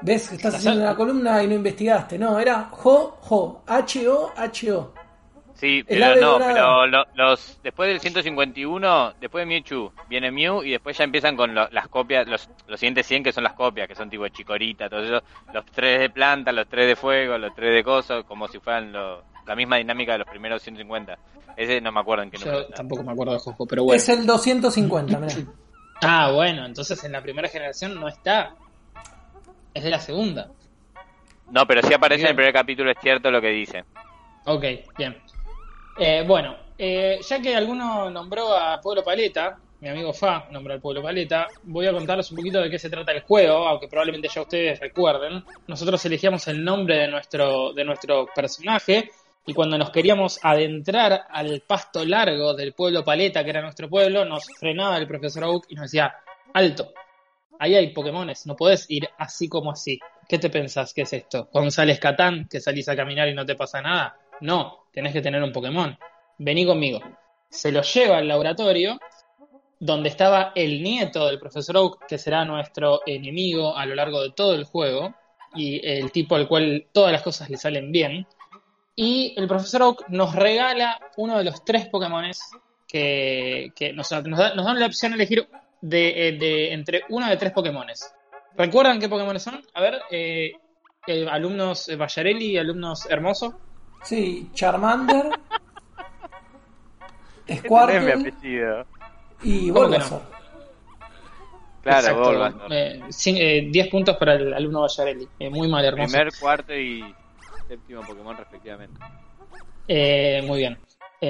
¿Ves 0.01 0.29
que 0.29 0.35
estás 0.35 0.55
haciendo 0.55 0.81
una 0.81 0.95
columna 0.95 1.43
y 1.43 1.47
no 1.47 1.53
investigaste? 1.53 2.17
No, 2.17 2.39
era 2.39 2.69
Ho 2.83 3.17
Ho. 3.29 3.63
H-O-H-O. 3.67 4.93
Sí, 5.61 5.83
pero 5.87 6.15
no, 6.15 6.39
pero 6.39 6.87
los 7.13 7.59
después 7.61 7.87
del 7.87 7.99
151, 7.99 9.13
después 9.21 9.43
de 9.43 9.45
Mewtwo, 9.45 9.93
viene 10.09 10.31
Mew 10.31 10.63
y 10.63 10.71
después 10.71 10.97
ya 10.97 11.03
empiezan 11.03 11.37
con 11.37 11.53
las 11.53 11.87
copias, 11.87 12.27
los, 12.27 12.49
los 12.65 12.79
siguientes 12.79 13.05
100 13.05 13.25
que 13.25 13.31
son 13.31 13.43
las 13.43 13.53
copias, 13.53 13.87
que 13.87 13.93
son 13.93 14.09
tipo 14.09 14.27
Chicorita, 14.27 14.89
todo 14.89 15.03
eso, 15.03 15.23
los 15.53 15.63
tres 15.67 15.99
de 15.99 16.09
planta, 16.09 16.51
los 16.51 16.67
tres 16.67 16.87
de 16.87 16.95
fuego, 16.95 17.37
los 17.37 17.53
tres 17.53 17.75
de 17.75 17.83
coso, 17.83 18.23
como 18.23 18.47
si 18.47 18.57
fueran 18.57 18.91
los, 18.91 19.23
la 19.45 19.55
misma 19.55 19.77
dinámica 19.77 20.13
de 20.13 20.17
los 20.17 20.27
primeros 20.27 20.63
150. 20.63 21.15
Ese 21.55 21.79
no 21.79 21.91
me 21.91 21.99
acuerdo 21.99 22.23
en 22.23 22.31
qué 22.31 22.39
Yo 22.39 22.65
tampoco 22.69 23.03
me 23.03 23.11
acuerdo 23.11 23.33
de 23.33 23.39
Jojo, 23.39 23.67
pero 23.67 23.83
bueno. 23.83 23.97
Es 23.97 24.09
el 24.09 24.25
250, 24.25 25.21
Ah, 26.01 26.31
bueno, 26.31 26.65
entonces 26.65 27.03
en 27.03 27.11
la 27.11 27.21
primera 27.21 27.47
generación 27.47 27.99
no 27.99 28.07
está. 28.07 28.55
Es 29.75 29.83
de 29.83 29.91
la 29.91 29.99
segunda. 29.99 30.49
No, 31.51 31.67
pero 31.67 31.83
sí 31.83 31.93
aparece 31.93 32.23
en 32.23 32.29
el 32.29 32.35
primer 32.35 32.51
capítulo, 32.51 32.89
es 32.89 32.97
cierto 32.99 33.29
lo 33.29 33.39
que 33.39 33.49
dice. 33.49 33.85
Ok, 34.45 34.65
bien. 34.97 35.15
Eh, 36.03 36.23
bueno, 36.25 36.55
eh, 36.79 37.19
ya 37.29 37.39
que 37.39 37.55
alguno 37.55 38.09
nombró 38.09 38.57
a 38.57 38.81
Pueblo 38.81 39.03
Paleta, 39.03 39.59
mi 39.81 39.87
amigo 39.87 40.11
Fa 40.11 40.47
nombró 40.49 40.73
al 40.73 40.81
Pueblo 40.81 41.03
Paleta, 41.03 41.45
voy 41.61 41.85
a 41.85 41.93
contarles 41.93 42.31
un 42.31 42.37
poquito 42.37 42.59
de 42.59 42.71
qué 42.71 42.79
se 42.79 42.89
trata 42.89 43.11
el 43.11 43.21
juego, 43.21 43.67
aunque 43.67 43.87
probablemente 43.87 44.27
ya 44.27 44.41
ustedes 44.41 44.79
recuerden. 44.79 45.43
Nosotros 45.67 46.03
elegíamos 46.03 46.47
el 46.47 46.63
nombre 46.63 46.97
de 46.97 47.07
nuestro, 47.07 47.71
de 47.73 47.83
nuestro 47.83 48.25
personaje 48.33 49.11
y 49.45 49.53
cuando 49.53 49.77
nos 49.77 49.91
queríamos 49.91 50.39
adentrar 50.41 51.27
al 51.29 51.61
pasto 51.67 52.03
largo 52.03 52.55
del 52.55 52.73
pueblo 52.73 53.03
Paleta, 53.03 53.43
que 53.43 53.51
era 53.51 53.61
nuestro 53.61 53.87
pueblo, 53.87 54.25
nos 54.25 54.47
frenaba 54.59 54.97
el 54.97 55.05
profesor 55.05 55.43
Oak 55.43 55.65
y 55.69 55.75
nos 55.75 55.83
decía, 55.83 56.15
alto, 56.51 56.93
ahí 57.59 57.75
hay 57.75 57.93
Pokémones, 57.93 58.47
no 58.47 58.55
podés 58.55 58.89
ir 58.89 59.07
así 59.19 59.47
como 59.47 59.69
así. 59.69 59.99
¿Qué 60.27 60.39
te 60.39 60.49
pensás 60.49 60.95
que 60.95 61.03
es 61.03 61.13
esto? 61.13 61.47
¿González 61.53 61.99
Catán, 61.99 62.47
que 62.49 62.59
salís 62.59 62.89
a 62.89 62.95
caminar 62.95 63.27
y 63.27 63.35
no 63.35 63.45
te 63.45 63.53
pasa 63.53 63.83
nada? 63.83 64.17
No, 64.41 64.85
tenés 64.91 65.13
que 65.13 65.21
tener 65.21 65.41
un 65.41 65.51
Pokémon. 65.51 65.97
Vení 66.37 66.65
conmigo. 66.65 66.99
Se 67.49 67.71
lo 67.71 67.81
lleva 67.81 68.17
al 68.17 68.27
laboratorio, 68.27 68.99
donde 69.79 70.09
estaba 70.09 70.51
el 70.55 70.83
nieto 70.83 71.27
del 71.27 71.39
profesor 71.39 71.77
Oak, 71.77 72.07
que 72.07 72.17
será 72.17 72.45
nuestro 72.45 73.01
enemigo 73.05 73.75
a 73.75 73.85
lo 73.85 73.95
largo 73.95 74.21
de 74.21 74.31
todo 74.31 74.55
el 74.55 74.65
juego, 74.65 75.13
y 75.55 75.85
el 75.85 76.11
tipo 76.11 76.35
al 76.35 76.47
cual 76.47 76.87
todas 76.91 77.11
las 77.11 77.21
cosas 77.21 77.49
le 77.49 77.57
salen 77.57 77.91
bien. 77.91 78.27
Y 78.95 79.33
el 79.37 79.47
profesor 79.47 79.81
Oak 79.83 80.09
nos 80.09 80.35
regala 80.35 80.99
uno 81.17 81.37
de 81.37 81.43
los 81.43 81.63
tres 81.63 81.87
Pokémones 81.87 82.39
que, 82.87 83.71
nos, 83.95 84.09
dan 84.09 84.79
la 84.79 84.85
opción 84.85 85.11
de 85.11 85.15
elegir 85.15 85.47
de, 85.81 86.37
de, 86.39 86.73
entre 86.73 87.03
uno 87.09 87.27
de 87.29 87.37
tres 87.37 87.51
Pokémones. 87.51 88.13
¿Recuerdan 88.57 88.99
qué 88.99 89.07
Pokémon 89.07 89.39
son? 89.39 89.63
A 89.73 89.81
ver, 89.81 90.01
eh, 90.11 90.51
eh 91.07 91.27
alumnos 91.29 91.89
Bayarelli, 91.97 92.57
alumnos 92.57 93.09
Hermoso. 93.09 93.70
Sí, 94.03 94.49
Charmander, 94.53 95.29
Squirtle 97.57 98.85
y 99.43 99.71
Bulbasaur. 99.71 100.21
Claro, 101.81 102.23
Bulbasaur. 102.23 102.69
10 102.69 103.25
eh, 103.25 103.89
puntos 103.89 104.17
para 104.17 104.35
el 104.35 104.53
alumno 104.53 104.81
Bayarelli. 104.81 105.27
Eh, 105.39 105.49
muy 105.49 105.67
mal, 105.67 105.83
hermoso. 105.85 106.11
Primer, 106.11 106.31
cuarto 106.39 106.73
y 106.73 107.03
séptimo 107.67 108.01
Pokémon 108.01 108.37
respectivamente. 108.37 108.99
muy 110.45 110.59
bien. 110.59 110.79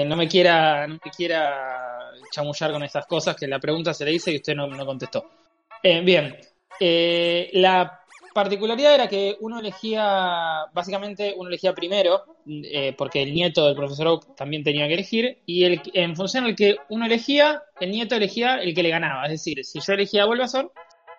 no 0.08 0.16
me 0.16 0.28
quiera 0.28 0.88
no 0.88 1.00
me 1.04 1.12
quiera 1.12 2.12
chamullar 2.32 2.72
con 2.72 2.84
estas 2.84 3.06
cosas, 3.06 3.36
que 3.36 3.48
la 3.48 3.60
pregunta 3.60 3.94
se 3.94 4.06
le 4.06 4.14
hice 4.14 4.32
y 4.32 4.38
usted 4.38 4.56
no, 4.56 4.68
no 4.68 4.86
contestó. 4.86 5.30
bien, 5.84 6.38
eh, 6.84 7.52
la 7.54 8.01
particularidad 8.34 8.96
era 8.96 9.08
que 9.08 9.38
uno 9.40 9.60
elegía, 9.60 10.66
básicamente 10.74 11.34
uno 11.38 11.50
elegía 11.50 11.74
primero, 11.74 12.38
eh, 12.48 12.94
porque 12.98 13.22
el 13.24 13.34
nieto 13.34 13.66
del 13.66 13.76
profesor 13.76 14.08
Oak 14.08 14.36
también 14.36 14.64
tenía 14.64 14.88
que 14.88 14.94
elegir, 14.94 15.40
y 15.46 15.64
el, 15.66 15.82
en 15.94 16.16
función 16.16 16.46
al 16.46 16.56
que 16.56 16.78
uno 16.90 17.06
elegía, 17.06 17.64
el 17.80 17.92
nieto 17.92 18.16
elegía 18.16 18.56
el 18.56 18.74
que 18.74 18.84
le 18.84 18.90
ganaba. 18.90 19.26
Es 19.26 19.32
decir, 19.32 19.64
si 19.66 19.80
yo 19.80 19.94
elegía 19.94 20.24
a 20.24 20.26
Bulbasaur, 20.28 20.72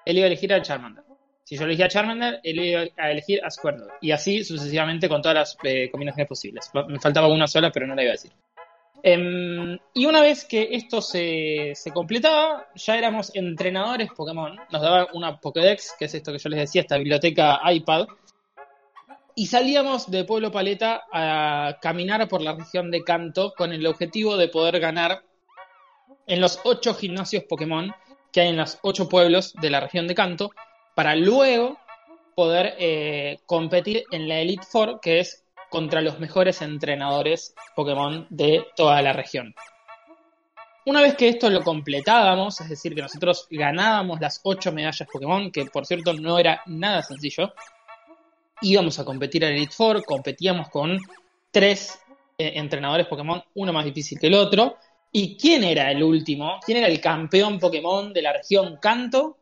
él 0.05 0.17
iba 0.17 0.25
a 0.25 0.29
elegir 0.29 0.53
a 0.53 0.63
Charmander. 0.63 1.05
Si 1.45 1.57
yo 1.57 1.65
elegía 1.65 1.87
a 1.87 1.89
Charmander, 1.89 2.41
él 2.43 2.59
iba 2.61 2.85
a 2.97 3.11
elegir 3.11 3.45
a 3.45 3.51
Squirtle. 3.51 3.93
Y 4.01 4.13
así 4.13 4.45
sucesivamente 4.45 5.09
con 5.09 5.21
todas 5.23 5.35
las 5.35 5.59
eh, 5.65 5.91
combinaciones 5.91 6.29
posibles. 6.29 6.71
Me 6.89 6.99
faltaba 6.99 7.29
una 7.29 7.47
sola, 7.47 7.71
pero 7.71 7.87
no 7.87 7.95
la 7.95 8.03
iba 8.03 8.11
a 8.11 8.13
decir. 8.13 8.33
Em, 9.03 9.79
y 9.95 10.07
una 10.07 10.21
vez 10.21 10.45
que 10.45 10.69
esto 10.73 11.01
se, 11.03 11.75
completaba, 11.93 12.69
ya 12.75 12.97
éramos 12.97 13.35
entrenadores 13.35 14.11
Pokémon. 14.17 14.57
Nos 14.71 14.83
daba 14.83 15.09
una 15.13 15.41
Pokédex, 15.41 15.95
que 15.99 16.05
es 16.05 16.15
esto 16.15 16.33
que 16.33 16.39
yo 16.39 16.49
les 16.51 16.61
decía, 16.61 16.83
esta 16.83 16.99
biblioteca 16.99 17.61
iPad. 17.71 18.07
Y 19.35 19.47
salíamos 19.47 20.11
de 20.11 20.25
Pueblo 20.25 20.53
Paleta 20.53 21.05
a 21.13 21.79
caminar 21.81 22.29
por 22.29 22.43
la 22.43 22.55
región 22.55 22.91
de 22.91 23.03
Canto 23.03 23.55
con 23.57 23.73
el 23.73 23.87
objetivo 23.87 24.37
de 24.37 24.49
poder 24.49 24.79
ganar 24.79 25.25
en 26.27 26.41
los 26.41 26.61
ocho 26.65 26.95
gimnasios 26.95 27.45
Pokémon 27.45 27.93
que 28.33 28.41
hay 28.41 28.49
en 28.49 28.57
los 28.57 28.79
ocho 28.83 29.09
pueblos 29.09 29.53
de 29.61 29.71
la 29.71 29.81
región 29.81 30.09
de 30.09 30.15
Canto, 30.15 30.51
para 30.95 31.15
luego 31.15 31.79
poder 32.35 32.75
eh, 32.79 33.41
competir 33.47 34.05
en 34.11 34.27
la 34.27 34.41
Elite 34.41 34.67
Four, 34.67 35.01
que 35.01 35.21
es 35.21 35.45
contra 35.73 36.03
los 36.03 36.21
mejores 36.21 36.61
entrenadores 36.61 37.55
Pokémon 37.75 38.27
de 38.29 38.67
toda 38.77 39.01
la 39.01 39.15
región. 39.15 39.55
Una 40.85 41.01
vez 41.01 41.15
que 41.15 41.29
esto 41.29 41.49
lo 41.49 41.63
completábamos, 41.63 42.61
es 42.61 42.69
decir, 42.69 42.95
que 42.95 43.01
nosotros 43.01 43.47
ganábamos 43.51 44.21
las 44.21 44.41
8 44.43 44.71
medallas 44.71 45.09
Pokémon, 45.11 45.51
que 45.51 45.65
por 45.65 45.87
cierto 45.87 46.13
no 46.13 46.39
era 46.39 46.61
nada 46.67 47.03
sencillo, 47.03 47.55
íbamos 48.61 48.99
a 48.99 49.05
competir 49.05 49.45
en 49.45 49.55
Elite 49.55 49.73
Four, 49.73 50.05
competíamos 50.05 50.69
con 50.69 50.99
tres 51.51 51.99
eh, 52.37 52.53
entrenadores 52.57 53.07
Pokémon, 53.07 53.43
uno 53.55 53.73
más 53.73 53.87
difícil 53.87 54.19
que 54.19 54.27
el 54.27 54.35
otro. 54.35 54.77
¿Y 55.11 55.37
quién 55.39 55.65
era 55.65 55.91
el 55.91 56.03
último? 56.03 56.59
¿Quién 56.65 56.79
era 56.79 56.89
el 56.89 57.01
campeón 57.01 57.59
Pokémon 57.59 58.13
de 58.13 58.23
la 58.23 58.35
región 58.35 58.77
Kanto? 58.81 59.39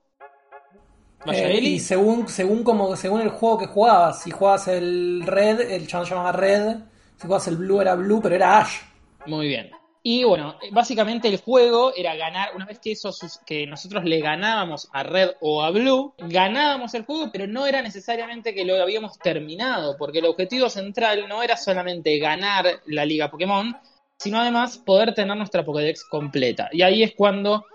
Eh, 1.27 1.59
y 1.61 1.81
según, 1.81 2.29
según 2.29 2.65
como 2.65 2.97
según 2.97 3.21
el 3.21 3.29
juego 3.29 3.59
que 3.59 3.67
jugabas, 3.67 4.23
si 4.23 4.31
jugabas 4.31 4.69
el 4.69 5.23
red, 5.27 5.61
el 5.61 5.87
chabón 5.87 6.07
se 6.07 6.15
llamaba 6.15 6.33
red, 6.33 6.77
si 7.17 7.23
jugabas 7.23 7.49
el 7.49 7.57
blue 7.57 7.81
era 7.81 7.95
blue, 7.95 8.21
pero 8.23 8.35
era 8.35 8.61
ash. 8.61 8.79
Muy 9.27 9.49
bien. 9.49 9.71
Y 10.03 10.25
bueno, 10.25 10.57
básicamente 10.73 11.29
el 11.29 11.37
juego 11.37 11.93
era 11.95 12.15
ganar, 12.15 12.57
una 12.57 12.65
vez 12.65 12.79
que 12.79 12.93
eso 12.93 13.11
que 13.45 13.67
nosotros 13.67 14.03
le 14.05 14.21
ganábamos 14.21 14.89
a 14.93 15.03
Red 15.03 15.33
o 15.41 15.63
a 15.63 15.71
Blue, 15.71 16.15
ganábamos 16.17 16.95
el 16.95 17.05
juego, 17.05 17.29
pero 17.31 17.47
no 17.47 17.67
era 17.67 17.83
necesariamente 17.83 18.55
que 18.55 18.65
lo 18.65 18.81
habíamos 18.81 19.19
terminado, 19.19 19.99
porque 19.99 20.21
el 20.21 20.25
objetivo 20.25 20.71
central 20.71 21.29
no 21.29 21.43
era 21.43 21.59
solamente 21.59 22.19
ganar 22.19 22.81
la 22.87 23.05
Liga 23.05 23.31
Pokémon, 23.31 23.77
sino 24.17 24.41
además 24.41 24.79
poder 24.79 25.15
tener 25.15 25.37
nuestra 25.37 25.67
Pokédex 25.67 26.05
completa. 26.05 26.71
Y 26.73 26.81
ahí 26.81 27.03
es 27.03 27.13
cuando 27.15 27.67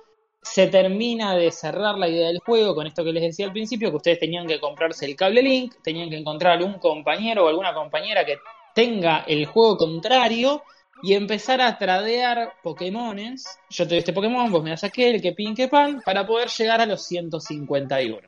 se 0.46 0.68
termina 0.68 1.36
de 1.36 1.52
cerrar 1.52 1.98
la 1.98 2.08
idea 2.08 2.28
del 2.28 2.40
juego 2.40 2.76
con 2.76 2.86
esto 2.86 3.04
que 3.04 3.12
les 3.12 3.24
decía 3.24 3.48
al 3.48 3.52
principio, 3.52 3.90
que 3.90 3.98
ustedes 3.98 4.20
tenían 4.20 4.46
que 4.46 4.60
comprarse 4.60 5.06
el 5.06 5.16
cable 5.16 5.42
link, 5.42 5.74
tenían 5.84 6.08
que 6.10 6.18
encontrar 6.18 6.54
algún 6.54 6.76
compañero 6.76 7.46
o 7.46 7.48
alguna 7.48 7.74
compañera 7.74 8.24
que 8.24 8.38
tenga 8.76 9.24
el 9.28 9.48
juego 9.48 9.76
contrario 9.76 10.62
y 11.02 11.14
empezar 11.14 11.62
a 11.62 11.78
tradear 11.78 12.54
Pokémones. 12.62 13.44
Yo 13.72 13.86
te 13.86 13.90
doy 13.90 13.98
este 13.98 14.14
Pokémon, 14.14 14.52
vos 14.52 14.64
me 14.64 14.70
das 14.70 14.84
aquel, 14.84 15.20
que 15.20 15.34
pin, 15.34 15.56
que 15.56 15.68
pan, 15.68 16.02
para 16.06 16.28
poder 16.28 16.48
llegar 16.50 16.80
a 16.80 16.86
los 16.86 17.04
151. 17.04 18.20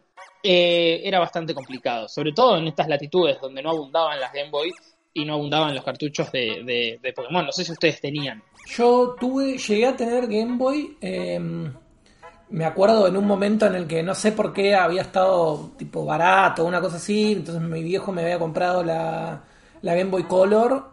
Eh, 0.42 1.02
era 1.04 1.20
bastante 1.20 1.54
complicado, 1.54 2.08
sobre 2.08 2.34
todo 2.34 2.58
en 2.58 2.68
estas 2.68 2.88
latitudes 2.88 3.40
donde 3.40 3.62
no 3.62 3.70
abundaban 3.70 4.20
las 4.20 4.34
Game 4.34 4.50
Boy 4.50 4.72
y 5.14 5.24
no 5.24 5.36
abundaban 5.36 5.76
los 5.76 5.84
cartuchos 5.84 6.32
de, 6.32 7.00
Pokémon. 7.16 7.46
No 7.46 7.52
sé 7.52 7.64
si 7.64 7.72
ustedes 7.72 8.02
tenían. 8.02 8.42
Yo 8.76 9.16
tuve, 9.20 9.58
llegué 9.58 9.86
a 9.86 9.96
tener 9.96 10.28
Game 10.28 10.58
Boy. 10.58 10.98
Em, 11.00 11.74
me 12.50 12.66
acuerdo 12.66 13.08
en 13.08 13.18
un 13.18 13.26
momento 13.28 13.66
en 13.66 13.76
el 13.76 13.88
que 13.88 14.04
no 14.04 14.16
sé 14.16 14.32
por 14.32 14.54
qué 14.54 14.76
había 14.76 15.02
estado 15.02 15.72
tipo 15.78 16.06
barato 16.06 16.66
una 16.66 16.80
cosa 16.80 16.98
así, 16.98 17.34
entonces 17.34 17.62
mi 17.62 17.84
viejo 17.84 18.12
me 18.12 18.24
había 18.24 18.40
comprado 18.40 18.84
la, 18.84 19.42
la 19.82 19.96
Game 19.96 20.10
Boy 20.10 20.24
Color, 20.24 20.92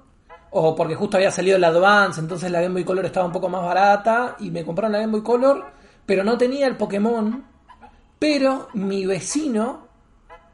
o 0.50 0.74
porque 0.74 0.94
justo 0.94 1.16
había 1.16 1.30
salido 1.30 1.56
el 1.56 1.64
Advance, 1.64 2.20
entonces 2.20 2.50
la 2.50 2.60
Game 2.60 2.74
Boy 2.74 2.84
Color 2.84 3.06
estaba 3.06 3.26
un 3.26 3.32
poco 3.32 3.48
más 3.48 3.62
barata, 3.62 4.36
y 4.40 4.50
me 4.50 4.64
compraron 4.64 4.92
la 4.92 5.00
Game 5.00 5.12
Boy 5.12 5.22
Color, 5.22 5.64
pero 6.04 6.24
no 6.24 6.36
tenía 6.36 6.66
el 6.66 6.76
Pokémon, 6.76 7.44
pero 8.18 8.68
mi 8.74 9.06
vecino 9.06 9.84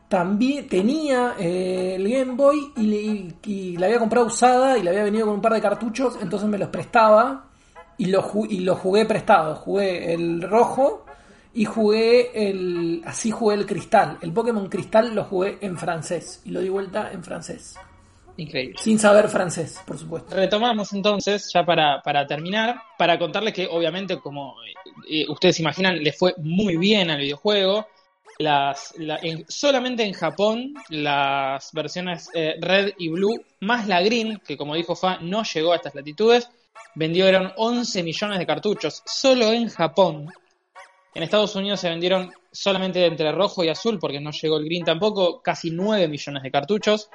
también 0.08 0.68
tenía 0.68 1.34
eh, 1.38 1.94
el 1.96 2.10
Game 2.10 2.32
Boy 2.32 2.72
y, 2.76 3.34
y 3.44 3.76
la 3.76 3.86
había 3.86 3.98
comprado 3.98 4.26
usada 4.26 4.76
y 4.76 4.82
le 4.82 4.90
había 4.90 5.04
venido 5.04 5.26
con 5.26 5.36
un 5.36 5.40
par 5.40 5.54
de 5.54 5.60
cartuchos, 5.60 6.18
entonces 6.20 6.48
me 6.48 6.58
los 6.58 6.68
prestaba 6.68 7.49
y 8.00 8.06
lo, 8.06 8.26
y 8.48 8.60
lo 8.60 8.76
jugué 8.76 9.04
prestado. 9.04 9.56
Jugué 9.56 10.14
el 10.14 10.40
rojo 10.40 11.04
y 11.52 11.66
jugué 11.66 12.30
el. 12.48 13.02
Así 13.04 13.30
jugué 13.30 13.56
el 13.56 13.66
cristal. 13.66 14.16
El 14.22 14.32
Pokémon 14.32 14.70
Cristal 14.70 15.14
lo 15.14 15.24
jugué 15.24 15.58
en 15.60 15.76
francés 15.76 16.40
y 16.46 16.50
lo 16.50 16.60
di 16.60 16.70
vuelta 16.70 17.12
en 17.12 17.22
francés. 17.22 17.76
Increíble. 18.38 18.74
Sin 18.80 18.98
saber 18.98 19.28
francés, 19.28 19.82
por 19.86 19.98
supuesto. 19.98 20.34
Retomamos 20.34 20.94
entonces, 20.94 21.50
ya 21.52 21.62
para, 21.62 22.00
para 22.00 22.26
terminar, 22.26 22.80
para 22.96 23.18
contarles 23.18 23.52
que 23.52 23.66
obviamente, 23.66 24.18
como 24.18 24.54
eh, 25.06 25.26
ustedes 25.28 25.60
imaginan, 25.60 26.02
le 26.02 26.12
fue 26.14 26.32
muy 26.38 26.78
bien 26.78 27.10
al 27.10 27.20
videojuego. 27.20 27.86
Las, 28.38 28.94
solamente 29.48 30.04
en 30.04 30.14
Japón, 30.14 30.72
las 30.88 31.70
versiones 31.74 32.30
eh, 32.32 32.54
Red 32.58 32.94
y 32.96 33.10
Blue, 33.10 33.44
más 33.60 33.86
la 33.86 34.00
Green, 34.00 34.40
que 34.46 34.56
como 34.56 34.74
dijo 34.74 34.96
Fa, 34.96 35.18
no 35.20 35.42
llegó 35.42 35.74
a 35.74 35.76
estas 35.76 35.94
latitudes, 35.94 36.48
vendieron 36.94 37.52
11 37.56 38.02
millones 38.02 38.38
de 38.38 38.46
cartuchos 38.46 39.02
solo 39.06 39.52
en 39.52 39.68
Japón. 39.68 40.28
En 41.14 41.22
Estados 41.22 41.56
Unidos 41.56 41.80
se 41.80 41.88
vendieron 41.88 42.30
solamente 42.52 43.04
entre 43.04 43.33
rojo 43.33 43.64
y 43.64 43.68
azul, 43.68 43.98
porque 43.98 44.20
no 44.20 44.30
llegó 44.30 44.59
el 44.59 44.64
green 44.64 44.85
tampoco, 44.85 45.42
casi 45.42 45.70
9 45.70 46.09
millones 46.09 46.42
de 46.42 46.50
cartuchos. 46.50 47.11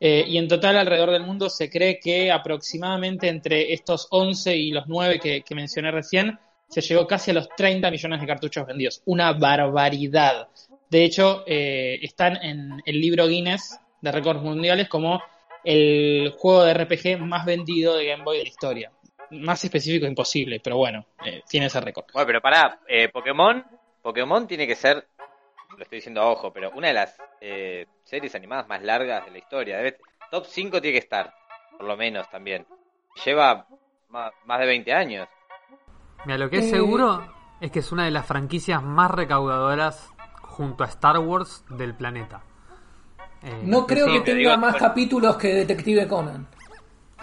Eh, 0.00 0.24
y 0.28 0.38
en 0.38 0.46
total 0.46 0.76
alrededor 0.76 1.10
del 1.10 1.24
mundo 1.24 1.50
se 1.50 1.68
cree 1.68 1.98
que 1.98 2.30
aproximadamente 2.30 3.28
entre 3.28 3.72
estos 3.72 4.06
11 4.10 4.56
y 4.56 4.70
los 4.70 4.86
9 4.86 5.18
que, 5.18 5.54
mencioné 5.54 5.90
recién, 5.90 6.38
se 6.68 6.82
llegó 6.82 7.06
casi 7.06 7.30
a 7.30 7.34
los 7.34 7.48
30 7.48 7.90
millones 7.90 8.20
de 8.20 8.26
cartuchos 8.26 8.66
vendidos. 8.66 9.02
Una 9.06 9.32
barbaridad. 9.32 10.48
De 10.90 11.04
hecho, 11.04 11.42
eh, 11.46 11.98
están 12.02 12.36
en 12.36 12.82
el 12.84 13.00
libro 13.00 13.26
Guinness 13.26 13.80
de 14.00 14.12
récords 14.12 14.42
mundiales 14.42 14.88
como 14.88 15.20
el 15.64 16.34
juego 16.38 16.64
de 16.64 16.74
RPG 16.74 17.18
más 17.18 17.44
vendido 17.44 17.96
de 17.96 18.06
Game 18.06 18.24
Boy 18.24 18.38
de 18.38 18.44
la 18.44 18.48
historia 18.48 18.92
más 19.30 19.64
específico 19.64 20.06
imposible, 20.06 20.60
pero 20.62 20.76
bueno, 20.76 21.06
eh, 21.24 21.42
tiene 21.48 21.66
ese 21.66 21.80
récord. 21.80 22.06
Bueno, 22.12 22.26
pero 22.26 22.40
para 22.40 22.80
eh, 22.86 23.08
Pokémon, 23.08 23.64
Pokémon 24.02 24.46
tiene 24.46 24.66
que 24.66 24.74
ser, 24.74 25.06
lo 25.76 25.82
estoy 25.82 25.98
diciendo 25.98 26.22
a 26.22 26.30
ojo, 26.30 26.52
pero 26.52 26.70
una 26.70 26.88
de 26.88 26.94
las 26.94 27.16
eh, 27.40 27.86
series 28.04 28.34
animadas 28.34 28.68
más 28.68 28.82
largas 28.82 29.24
de 29.24 29.30
la 29.32 29.38
historia. 29.38 29.78
top 30.30 30.44
5 30.46 30.80
tiene 30.80 30.98
que 30.98 31.04
estar, 31.04 31.34
por 31.76 31.86
lo 31.86 31.96
menos 31.96 32.28
también. 32.30 32.66
Lleva 33.24 33.66
más, 34.08 34.60
de 34.60 34.66
20 34.66 34.92
años. 34.92 35.28
Mira, 36.24 36.38
lo 36.38 36.50
que 36.50 36.58
es 36.58 36.70
seguro 36.70 37.26
es 37.60 37.70
que 37.70 37.80
es 37.80 37.92
una 37.92 38.04
de 38.04 38.10
las 38.10 38.26
franquicias 38.26 38.82
más 38.82 39.10
recaudadoras 39.10 40.10
junto 40.42 40.84
a 40.84 40.86
Star 40.88 41.18
Wars 41.18 41.64
del 41.70 41.94
planeta. 41.94 42.42
Eh, 43.42 43.60
no 43.62 43.86
creo 43.86 44.06
que 44.06 44.20
tenga 44.20 44.56
más 44.56 44.76
capítulos 44.76 45.36
que 45.36 45.48
Detective 45.48 46.08
Conan. 46.08 46.48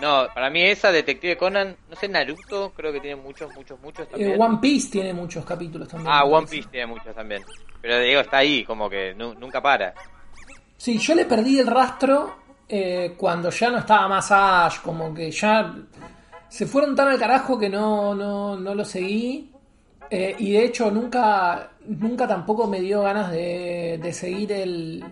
No, 0.02 0.28
para 0.34 0.50
mí 0.50 0.62
esa 0.62 0.92
Detective 0.92 1.38
Conan, 1.38 1.76
no 1.90 1.96
sé, 1.96 2.10
Naruto 2.10 2.74
creo 2.76 2.92
que 2.92 3.00
tiene 3.00 3.16
muchos, 3.22 3.54
muchos, 3.56 3.80
muchos 3.80 4.08
también. 4.10 4.32
Eh, 4.32 4.38
One 4.38 4.58
Piece 4.62 4.90
tiene 4.92 5.14
muchos 5.14 5.46
capítulos 5.46 5.88
también. 5.88 6.12
Ah, 6.14 6.26
One 6.26 6.48
Piece 6.48 6.68
tiene 6.70 6.88
muchos 6.88 7.16
también. 7.16 7.44
Pero 7.82 8.00
digo, 8.00 8.20
está 8.20 8.38
ahí, 8.38 8.66
como 8.66 8.90
que 8.90 9.14
nunca 9.16 9.62
para. 9.62 9.94
Sí, 10.78 10.98
yo 10.98 11.16
le 11.16 11.26
perdí 11.26 11.60
el 11.60 11.68
rastro 11.68 12.36
eh, 12.68 13.14
cuando 13.16 13.50
ya 13.50 13.70
no 13.70 13.78
estaba 13.78 14.08
más 14.10 14.32
Ash, 14.32 14.82
como 14.82 15.14
que 15.14 15.32
ya 15.32 15.74
se 16.50 16.66
fueron 16.66 16.96
tan 16.96 17.08
al 17.08 17.20
carajo 17.20 17.58
que 17.58 17.70
no, 17.70 18.14
no, 18.14 18.58
no 18.58 18.76
lo 18.76 18.84
seguí. 18.84 19.52
Eh, 20.10 20.36
y 20.38 20.52
de 20.52 20.66
hecho 20.66 20.92
nunca, 20.92 21.72
nunca 21.86 22.28
tampoco 22.28 22.68
me 22.68 22.82
dio 22.82 23.02
ganas 23.02 23.32
de, 23.32 24.00
de 24.02 24.14
seguir 24.14 24.52
el... 24.52 25.04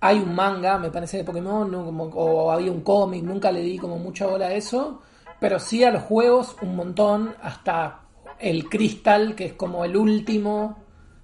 Hay 0.00 0.18
un 0.18 0.34
manga, 0.34 0.78
me 0.78 0.90
parece, 0.90 1.18
de 1.18 1.24
Pokémon, 1.24 1.70
como, 1.70 2.04
o 2.04 2.50
había 2.50 2.72
un 2.72 2.80
cómic, 2.80 3.22
nunca 3.22 3.52
le 3.52 3.60
di 3.60 3.78
como 3.78 3.98
mucha 3.98 4.26
bola 4.26 4.46
a 4.46 4.54
eso. 4.54 5.02
Pero 5.38 5.58
sí 5.58 5.84
a 5.84 5.90
los 5.90 6.02
juegos 6.02 6.56
un 6.62 6.76
montón, 6.76 7.34
hasta 7.42 8.00
el 8.38 8.68
Crystal, 8.68 9.34
que 9.34 9.46
es 9.46 9.52
como 9.54 9.84
el 9.84 9.96
último 9.96 10.78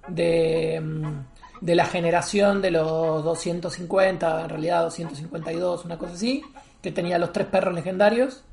de, 0.07 0.79
mm, 0.81 1.25
de 1.61 1.75
la 1.75 1.85
generación 1.85 2.61
de 2.61 2.71
los 2.71 3.23
250, 3.23 4.41
en 4.41 4.49
realidad 4.49 4.83
252, 4.83 5.85
una 5.85 5.97
cosa 5.97 6.13
así, 6.13 6.43
que 6.81 6.91
tenía 6.91 7.17
los 7.17 7.31
tres 7.31 7.47
perros 7.47 7.73
legendarios. 7.73 8.43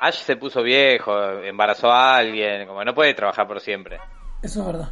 Ash 0.00 0.22
se 0.22 0.36
puso 0.36 0.62
viejo, 0.62 1.12
embarazó 1.44 1.90
a 1.90 2.16
alguien, 2.16 2.66
como 2.66 2.84
no 2.84 2.94
puede 2.94 3.14
trabajar 3.14 3.46
por 3.46 3.60
siempre. 3.60 3.98
Eso 4.42 4.60
es 4.60 4.66
verdad. 4.66 4.88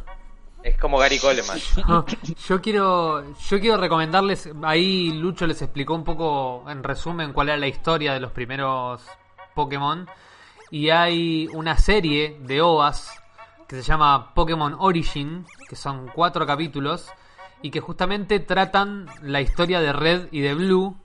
Es 0.63 0.77
como 0.77 0.97
Gary 0.97 1.17
Coleman. 1.17 1.59
yo 2.47 2.61
quiero 2.61 3.33
yo 3.35 3.59
quiero 3.59 3.77
recomendarles, 3.77 4.49
ahí 4.63 5.11
Lucho 5.11 5.47
les 5.47 5.61
explicó 5.61 5.95
un 5.95 6.03
poco 6.03 6.63
en 6.69 6.83
resumen 6.83 7.33
cuál 7.33 7.49
era 7.49 7.57
la 7.57 7.67
historia 7.67 8.13
de 8.13 8.19
los 8.19 8.31
primeros 8.31 9.01
Pokémon 9.55 10.07
y 10.69 10.89
hay 10.89 11.47
una 11.53 11.77
serie 11.77 12.37
de 12.41 12.61
OVAs 12.61 13.11
que 13.67 13.77
se 13.77 13.83
llama 13.83 14.33
Pokémon 14.33 14.75
Origin, 14.79 15.45
que 15.67 15.75
son 15.75 16.09
cuatro 16.13 16.45
capítulos 16.45 17.07
y 17.61 17.71
que 17.71 17.79
justamente 17.79 18.39
tratan 18.39 19.07
la 19.21 19.41
historia 19.41 19.79
de 19.79 19.93
Red 19.93 20.27
y 20.31 20.41
de 20.41 20.53
Blue 20.53 20.97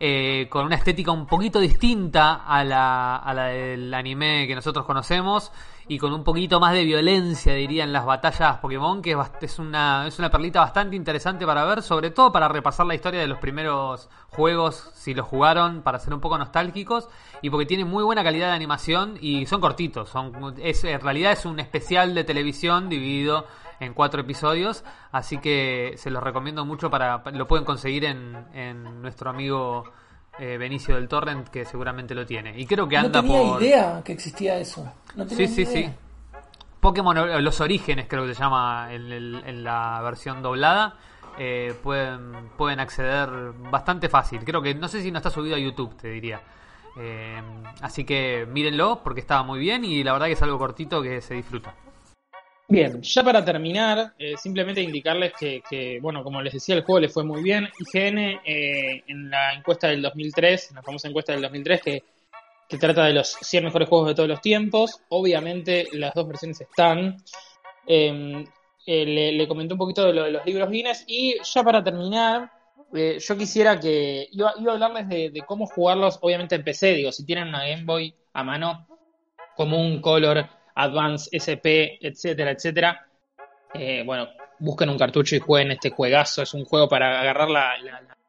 eh, 0.00 0.48
con 0.50 0.66
una 0.66 0.76
estética 0.76 1.12
un 1.12 1.26
poquito 1.26 1.60
distinta 1.60 2.44
a 2.46 2.64
la, 2.64 3.16
a 3.16 3.34
la 3.34 3.44
del 3.46 3.92
anime 3.94 4.46
que 4.48 4.54
nosotros 4.54 4.84
conocemos 4.84 5.52
y 5.88 5.98
con 5.98 6.12
un 6.12 6.24
poquito 6.24 6.60
más 6.60 6.72
de 6.72 6.84
violencia, 6.84 7.54
diría, 7.54 7.84
en 7.84 7.92
las 7.92 8.04
batallas 8.04 8.58
Pokémon, 8.58 9.02
que 9.02 9.16
es 9.40 9.58
una, 9.58 10.06
es 10.06 10.18
una 10.18 10.30
perlita 10.30 10.60
bastante 10.60 10.96
interesante 10.96 11.44
para 11.46 11.64
ver, 11.64 11.82
sobre 11.82 12.10
todo 12.10 12.32
para 12.32 12.48
repasar 12.48 12.86
la 12.86 12.94
historia 12.94 13.20
de 13.20 13.26
los 13.26 13.38
primeros 13.38 14.08
juegos, 14.30 14.90
si 14.94 15.14
los 15.14 15.26
jugaron, 15.26 15.82
para 15.82 15.98
ser 15.98 16.14
un 16.14 16.20
poco 16.20 16.38
nostálgicos, 16.38 17.08
y 17.42 17.50
porque 17.50 17.66
tiene 17.66 17.84
muy 17.84 18.04
buena 18.04 18.22
calidad 18.22 18.48
de 18.48 18.54
animación 18.54 19.18
y 19.20 19.46
son 19.46 19.60
cortitos, 19.60 20.08
son, 20.08 20.54
es, 20.58 20.84
en 20.84 21.00
realidad 21.00 21.32
es 21.32 21.44
un 21.44 21.58
especial 21.60 22.14
de 22.14 22.24
televisión 22.24 22.88
dividido 22.88 23.46
en 23.80 23.94
cuatro 23.94 24.20
episodios, 24.20 24.84
así 25.10 25.38
que 25.38 25.94
se 25.96 26.10
los 26.10 26.22
recomiendo 26.22 26.64
mucho 26.64 26.88
para 26.88 27.22
lo 27.32 27.48
pueden 27.48 27.64
conseguir 27.64 28.04
en, 28.04 28.46
en 28.54 29.02
nuestro 29.02 29.30
amigo 29.30 29.84
eh, 30.42 30.58
Benicio 30.58 30.96
del 30.96 31.06
Torrent 31.06 31.46
que 31.50 31.64
seguramente 31.64 32.16
lo 32.16 32.26
tiene 32.26 32.58
y 32.58 32.66
creo 32.66 32.88
que 32.88 32.96
anda 32.96 33.22
no 33.22 33.28
tenía 33.28 33.58
idea 33.60 34.02
que 34.04 34.12
existía 34.12 34.58
eso. 34.58 34.92
No 35.14 35.28
sí, 35.28 35.46
sí, 35.46 35.64
sí. 35.64 35.88
Pokémon 36.80 37.16
eh, 37.16 37.40
Los 37.40 37.60
Orígenes 37.60 38.06
creo 38.08 38.26
que 38.26 38.34
se 38.34 38.40
llama 38.40 38.88
en, 38.90 39.62
la 39.62 40.00
versión 40.02 40.42
doblada. 40.42 40.96
Eh, 41.38 41.74
pueden, 41.80 42.50
pueden 42.58 42.80
acceder 42.80 43.52
bastante 43.70 44.08
fácil. 44.08 44.40
Creo 44.44 44.60
que 44.60 44.74
no 44.74 44.88
sé 44.88 45.00
si 45.00 45.12
no 45.12 45.18
está 45.18 45.30
subido 45.30 45.54
a 45.54 45.60
YouTube, 45.60 45.96
te 45.96 46.08
diría. 46.08 46.40
así 47.80 48.02
que 48.02 48.44
mírenlo 48.50 49.00
porque 49.04 49.20
estaba 49.20 49.44
muy 49.44 49.60
bien 49.60 49.84
y 49.84 50.02
la 50.02 50.12
verdad 50.12 50.26
que 50.26 50.32
es 50.32 50.42
algo 50.42 50.58
cortito 50.58 51.00
que 51.02 51.20
se 51.20 51.34
disfruta. 51.34 51.72
Bien, 52.72 53.02
ya 53.02 53.22
para 53.22 53.44
terminar, 53.44 54.14
eh, 54.18 54.34
simplemente 54.38 54.80
indicarles 54.80 55.34
que, 55.38 55.98
bueno, 56.00 56.24
como 56.24 56.40
les 56.40 56.54
decía, 56.54 56.74
el 56.74 56.82
juego 56.82 57.00
le 57.00 57.10
fue 57.10 57.22
muy 57.22 57.42
bien. 57.42 57.68
IGN, 57.78 58.40
eh, 58.46 59.04
en 59.08 59.28
la 59.28 59.52
encuesta 59.52 59.88
del 59.88 60.00
2003, 60.00 60.70
en 60.70 60.76
la 60.76 60.82
famosa 60.82 61.06
encuesta 61.06 61.32
del 61.32 61.42
2003, 61.42 61.82
que, 61.82 62.02
que 62.66 62.78
trata 62.78 63.04
de 63.04 63.12
los 63.12 63.36
100 63.42 63.64
mejores 63.64 63.90
juegos 63.90 64.08
de 64.08 64.14
todos 64.14 64.28
los 64.30 64.40
tiempos, 64.40 65.02
obviamente 65.10 65.86
las 65.92 66.14
dos 66.14 66.26
versiones 66.26 66.62
están. 66.62 67.18
Em, 67.86 68.42
eh, 68.86 69.04
le, 69.04 69.32
le, 69.32 69.46
comenté 69.46 69.74
un 69.74 69.78
poquito 69.78 70.06
de 70.06 70.14
lo 70.14 70.24
de 70.24 70.30
los 70.30 70.46
libros 70.46 70.70
Guinness 70.70 71.04
y 71.06 71.36
ya 71.44 71.62
para 71.62 71.84
terminar, 71.84 72.50
yo 72.90 73.36
quisiera 73.36 73.78
que. 73.78 74.28
Iba, 74.32 74.54
iba 74.58 74.72
a 74.72 74.74
hablarles 74.76 75.10
de, 75.10 75.28
de, 75.28 75.42
cómo 75.42 75.66
jugarlos, 75.66 76.18
obviamente 76.22 76.54
en 76.54 76.64
PC, 76.64 76.94
digo, 76.94 77.12
si 77.12 77.26
tienen 77.26 77.48
una 77.48 77.66
Game 77.66 77.84
Boy 77.84 78.14
a 78.32 78.42
mano, 78.42 78.86
como 79.56 79.78
un 79.78 80.00
color 80.00 80.48
Advance 80.74 81.28
SP, 81.32 81.98
etcétera, 82.00 82.50
etcétera. 82.50 83.06
Eh, 83.74 84.02
bueno, 84.04 84.28
busquen 84.58 84.88
un 84.88 84.98
cartucho 84.98 85.36
y 85.36 85.40
jueguen 85.40 85.72
este 85.72 85.90
juegazo. 85.90 86.42
Es 86.42 86.54
un 86.54 86.64
juego 86.64 86.88
para 86.88 87.20
agarrar 87.20 87.50
la, 87.50 87.74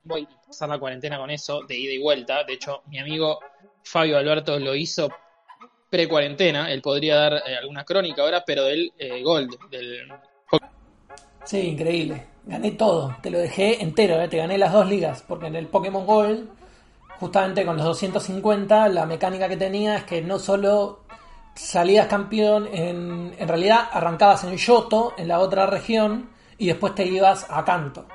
voy 0.03 0.21
y 0.21 0.47
pasar 0.47 0.69
la 0.69 0.79
cuarentena 0.79 1.17
con 1.17 1.29
eso, 1.29 1.61
de 1.63 1.77
ida 1.77 1.93
y 1.93 1.99
vuelta. 1.99 2.43
De 2.43 2.53
hecho, 2.53 2.83
mi 2.87 2.99
amigo 2.99 3.39
Fabio 3.83 4.17
Alberto 4.17 4.59
lo 4.59 4.75
hizo 4.75 5.09
pre-cuarentena. 5.89 6.71
Él 6.71 6.81
podría 6.81 7.15
dar 7.15 7.33
eh, 7.45 7.55
alguna 7.55 7.83
crónica 7.83 8.23
ahora, 8.23 8.43
pero 8.45 8.63
del 8.63 8.91
eh, 8.97 9.21
Gold, 9.21 9.69
del 9.69 10.07
Sí, 11.45 11.59
increíble. 11.59 12.25
Gané 12.45 12.71
todo. 12.71 13.15
Te 13.21 13.29
lo 13.29 13.37
dejé 13.39 13.81
entero, 13.83 14.27
te 14.29 14.37
gané 14.37 14.57
las 14.57 14.71
dos 14.71 14.87
ligas. 14.87 15.23
Porque 15.27 15.47
en 15.47 15.55
el 15.55 15.67
Pokémon 15.67 16.05
Gold, 16.05 16.49
justamente 17.19 17.65
con 17.65 17.77
los 17.77 17.85
250, 17.85 18.87
la 18.89 19.05
mecánica 19.05 19.49
que 19.49 19.57
tenía 19.57 19.97
es 19.97 20.03
que 20.05 20.21
no 20.21 20.39
solo 20.39 21.03
salías 21.55 22.07
campeón, 22.07 22.67
en, 22.71 23.35
en 23.37 23.47
realidad 23.47 23.89
arrancabas 23.91 24.43
en 24.43 24.57
Yoto, 24.57 25.13
en 25.17 25.27
la 25.27 25.39
otra 25.39 25.65
región, 25.65 26.29
y 26.57 26.67
después 26.67 26.95
te 26.95 27.05
ibas 27.05 27.47
a 27.49 27.63
Kanto. 27.65 28.07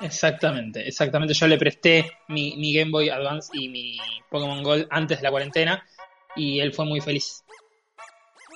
Exactamente, 0.00 0.86
exactamente. 0.86 1.34
Yo 1.34 1.46
le 1.46 1.58
presté 1.58 2.10
mi, 2.28 2.56
mi, 2.56 2.74
Game 2.74 2.90
Boy 2.90 3.08
Advance 3.08 3.50
y 3.52 3.68
mi 3.68 3.98
Pokémon 4.30 4.62
Gold 4.62 4.86
antes 4.90 5.18
de 5.18 5.22
la 5.22 5.30
cuarentena 5.30 5.84
y 6.34 6.60
él 6.60 6.72
fue 6.72 6.84
muy 6.84 7.00
feliz. 7.00 7.44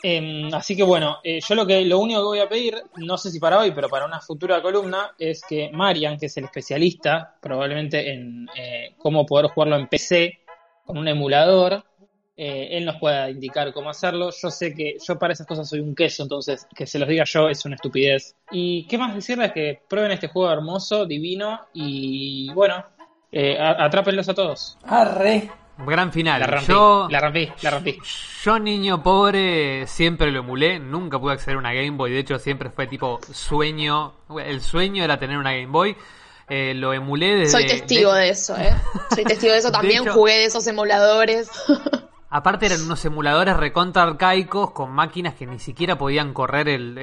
Em, 0.02 0.52
así 0.52 0.76
que 0.76 0.82
bueno, 0.82 1.18
eh, 1.24 1.40
yo 1.40 1.54
lo 1.54 1.66
que 1.66 1.84
lo 1.84 1.98
único 1.98 2.20
que 2.20 2.26
voy 2.26 2.38
a 2.40 2.48
pedir, 2.48 2.76
no 2.96 3.16
sé 3.16 3.30
si 3.30 3.40
para 3.40 3.58
hoy, 3.58 3.72
pero 3.72 3.88
para 3.88 4.04
una 4.04 4.20
futura 4.20 4.60
columna, 4.60 5.12
es 5.18 5.42
que 5.48 5.70
Marian, 5.72 6.18
que 6.18 6.26
es 6.26 6.36
el 6.36 6.44
especialista 6.44 7.36
probablemente 7.40 8.12
en 8.12 8.48
eh, 8.56 8.94
cómo 8.98 9.24
poder 9.24 9.46
jugarlo 9.46 9.76
en 9.76 9.88
PC 9.88 10.40
con 10.84 10.98
un 10.98 11.08
emulador, 11.08 11.84
eh, 12.36 12.68
él 12.72 12.84
nos 12.84 12.96
pueda 12.96 13.30
indicar 13.30 13.72
cómo 13.72 13.88
hacerlo. 13.88 14.30
Yo 14.30 14.50
sé 14.50 14.74
que 14.74 14.96
yo 15.06 15.18
para 15.18 15.32
esas 15.32 15.46
cosas 15.46 15.68
soy 15.68 15.80
un 15.80 15.94
queso, 15.94 16.22
entonces 16.22 16.66
que 16.74 16.86
se 16.86 16.98
los 16.98 17.08
diga 17.08 17.24
yo 17.24 17.48
es 17.48 17.64
una 17.64 17.76
estupidez. 17.76 18.36
Y 18.50 18.86
qué 18.86 18.98
más 18.98 19.14
decirles 19.14 19.52
que 19.52 19.80
prueben 19.88 20.12
este 20.12 20.28
juego 20.28 20.52
hermoso, 20.52 21.06
divino 21.06 21.60
y 21.72 22.52
bueno, 22.52 22.84
eh, 23.32 23.56
atrápenlos 23.58 24.28
a 24.28 24.34
todos. 24.34 24.78
Arre. 24.84 25.50
Gran 25.78 26.10
final. 26.10 26.40
La 26.40 26.46
rompí, 26.46 26.66
yo, 26.68 27.06
la 27.10 27.20
rompí, 27.20 27.52
la 27.60 27.70
rompí. 27.70 27.98
Yo, 28.42 28.58
niño 28.58 29.02
pobre, 29.02 29.86
siempre 29.86 30.30
lo 30.30 30.38
emulé. 30.40 30.78
Nunca 30.78 31.18
pude 31.18 31.34
acceder 31.34 31.56
a 31.56 31.58
una 31.58 31.74
Game 31.74 31.92
Boy. 31.92 32.12
De 32.12 32.18
hecho, 32.18 32.38
siempre 32.38 32.70
fue 32.70 32.86
tipo 32.86 33.20
sueño. 33.30 34.14
El 34.42 34.62
sueño 34.62 35.04
era 35.04 35.18
tener 35.18 35.36
una 35.36 35.52
Game 35.52 35.66
Boy. 35.66 35.96
Eh, 36.48 36.72
lo 36.74 36.94
emulé 36.94 37.34
desde. 37.34 37.50
Soy 37.52 37.66
testigo 37.66 38.14
de, 38.14 38.30
eso, 38.30 38.56
¿eh? 38.56 38.74
Soy 39.14 39.24
testigo 39.24 39.52
de 39.52 39.58
eso. 39.58 39.70
También 39.72 40.06
jugué 40.06 40.38
de 40.38 40.44
esos 40.46 40.66
emuladores. 40.66 41.50
Aparte 42.28 42.66
eran 42.66 42.82
unos 42.82 43.04
emuladores 43.04 43.56
recontra 43.56 44.02
arcaicos 44.02 44.72
con 44.72 44.90
máquinas 44.90 45.34
que 45.34 45.46
ni 45.46 45.60
siquiera 45.60 45.96
podían 45.96 46.34
correr 46.34 46.68
el, 46.68 46.98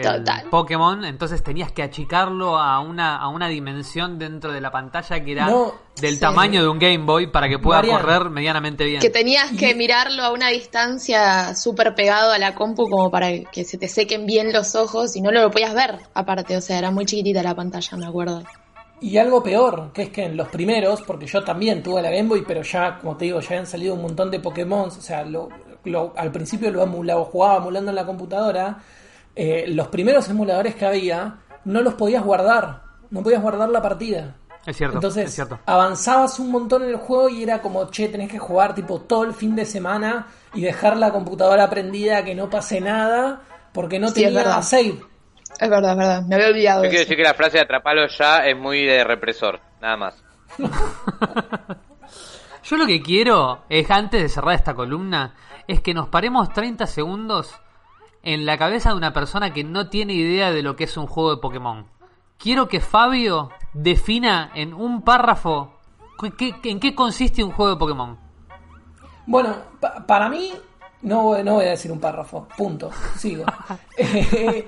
Pokémon, 0.49 1.05
entonces 1.05 1.41
tenías 1.41 1.71
que 1.71 1.81
achicarlo 1.81 2.57
a 2.57 2.81
una, 2.81 3.15
a 3.15 3.29
una 3.29 3.47
dimensión 3.47 4.19
dentro 4.19 4.51
de 4.51 4.59
la 4.59 4.69
pantalla 4.69 5.23
que 5.23 5.31
era 5.31 5.49
del 5.95 6.19
tamaño 6.19 6.62
de 6.62 6.67
un 6.67 6.77
Game 6.77 7.05
Boy 7.05 7.27
para 7.27 7.47
que 7.47 7.57
pueda 7.57 7.81
correr 7.81 8.29
medianamente 8.29 8.83
bien. 8.83 8.99
Que 8.99 9.09
tenías 9.09 9.51
que 9.51 9.73
mirarlo 9.75 10.23
a 10.23 10.33
una 10.33 10.49
distancia 10.49 11.55
súper 11.55 11.95
pegado 11.95 12.33
a 12.33 12.38
la 12.38 12.53
compu 12.53 12.89
como 12.89 13.09
para 13.09 13.29
que 13.49 13.63
se 13.63 13.77
te 13.77 13.88
sequen 13.88 14.25
bien 14.25 14.51
los 14.51 14.75
ojos 14.75 15.15
y 15.15 15.21
no 15.21 15.31
lo 15.31 15.49
podías 15.49 15.73
ver 15.73 15.99
aparte, 16.13 16.57
o 16.57 16.62
sea, 16.62 16.77
era 16.77 16.91
muy 16.91 17.05
chiquitita 17.05 17.41
la 17.41 17.55
pantalla, 17.55 17.95
me 17.95 18.07
acuerdo. 18.07 18.43
Y 19.01 19.17
algo 19.17 19.43
peor, 19.43 19.91
que 19.93 20.03
es 20.03 20.10
que 20.10 20.23
en 20.23 20.38
los 20.38 20.47
primeros, 20.47 21.01
porque 21.01 21.25
yo 21.25 21.43
también 21.43 21.84
tuve 21.84 22.01
la 22.01 22.10
Game 22.10 22.29
Boy, 22.29 22.43
pero 22.47 22.62
ya, 22.62 22.99
como 22.99 23.17
te 23.17 23.25
digo, 23.25 23.41
ya 23.41 23.60
han 23.60 23.67
salido 23.67 23.95
un 23.95 24.01
montón 24.01 24.32
de 24.32 24.39
Pokémon, 24.39 24.88
o 24.88 24.91
sea, 24.91 25.25
lo, 25.25 25.49
al 26.15 26.32
principio 26.32 26.71
lo, 26.71 26.84
emulaba, 26.84 27.25
jugaba 27.25 27.58
emulando 27.58 27.91
en 27.91 27.95
la 27.95 28.06
computadora, 28.06 28.79
eh, 29.36 29.65
los 29.67 29.89
primeros 29.89 30.29
emuladores 30.29 30.75
que 30.75 30.86
había, 30.86 31.39
no 31.65 31.82
los 31.82 31.95
podías 31.95 32.23
guardar, 32.23 32.84
no 33.10 33.21
podías 33.21 33.41
guardar 33.41 33.69
la 33.69 33.82
partida. 33.82 34.36
Es 34.65 34.77
cierto. 34.77 34.95
Entonces, 34.97 35.25
es 35.25 35.36
cierto. 35.36 35.60
avanzabas 35.65 36.39
un 36.39 36.49
montón 36.49 36.84
en 36.84 36.89
el 36.89 36.95
juego 36.95 37.27
y 37.27 37.43
era 37.43 37.62
como, 37.62 37.89
che, 37.89 38.08
tenés 38.08 38.32
que 38.32 38.39
jugar 38.39 38.73
tipo 38.73 39.01
todo 39.01 39.23
el 39.23 39.34
fin 39.34 39.56
de 39.56 39.65
semana 39.65 40.27
y 40.53 40.62
dejar 40.62 40.95
la 40.95 41.12
computadora 41.12 41.69
prendida, 41.69 42.23
que 42.23 42.34
no 42.34 42.49
pase 42.49 42.79
nada, 42.79 43.41
porque 43.73 43.99
no 43.99 44.13
te 44.13 44.23
tenía 44.23 44.62
save. 44.62 45.01
Es 45.59 45.69
verdad, 45.69 45.91
es 45.91 45.97
verdad. 45.97 46.23
Me 46.23 46.35
había 46.35 46.47
olvidado. 46.47 46.83
Yo 46.83 46.89
quiero 46.89 47.03
decir 47.03 47.17
que 47.17 47.23
la 47.23 47.33
frase 47.33 47.57
de 47.57 47.63
atrapalo 47.63 48.07
ya 48.07 48.45
es 48.45 48.57
muy 48.57 48.85
de 48.85 49.03
represor, 49.03 49.59
nada 49.81 49.97
más. 49.97 50.23
Yo 52.63 52.77
lo 52.77 52.85
que 52.85 53.01
quiero 53.01 53.63
es, 53.69 53.91
antes 53.91 54.21
de 54.21 54.29
cerrar 54.29 54.55
esta 54.55 54.73
columna, 54.73 55.35
es 55.67 55.81
que 55.81 55.93
nos 55.93 56.07
paremos 56.07 56.51
30 56.53 56.87
segundos 56.87 57.53
en 58.23 58.45
la 58.45 58.57
cabeza 58.57 58.89
de 58.89 58.95
una 58.95 59.11
persona 59.11 59.51
que 59.53 59.63
no 59.65 59.89
tiene 59.89 60.13
idea 60.13 60.51
de 60.51 60.63
lo 60.63 60.75
que 60.75 60.85
es 60.85 60.95
un 60.95 61.07
juego 61.07 61.35
de 61.35 61.41
Pokémon. 61.41 61.87
Quiero 62.37 62.67
que 62.67 62.79
Fabio 62.79 63.49
defina 63.73 64.51
en 64.55 64.73
un 64.73 65.01
párrafo 65.01 65.79
en 66.21 66.79
qué 66.79 66.95
consiste 66.95 67.43
un 67.43 67.51
juego 67.51 67.71
de 67.71 67.77
Pokémon. 67.77 68.17
Bueno, 69.25 69.55
para 70.07 70.29
mí, 70.29 70.53
no, 71.01 71.37
no 71.43 71.53
voy 71.55 71.65
a 71.65 71.71
decir 71.71 71.91
un 71.91 71.99
párrafo, 71.99 72.47
punto, 72.57 72.91
sigo. 73.17 73.45
Eh, 73.97 74.67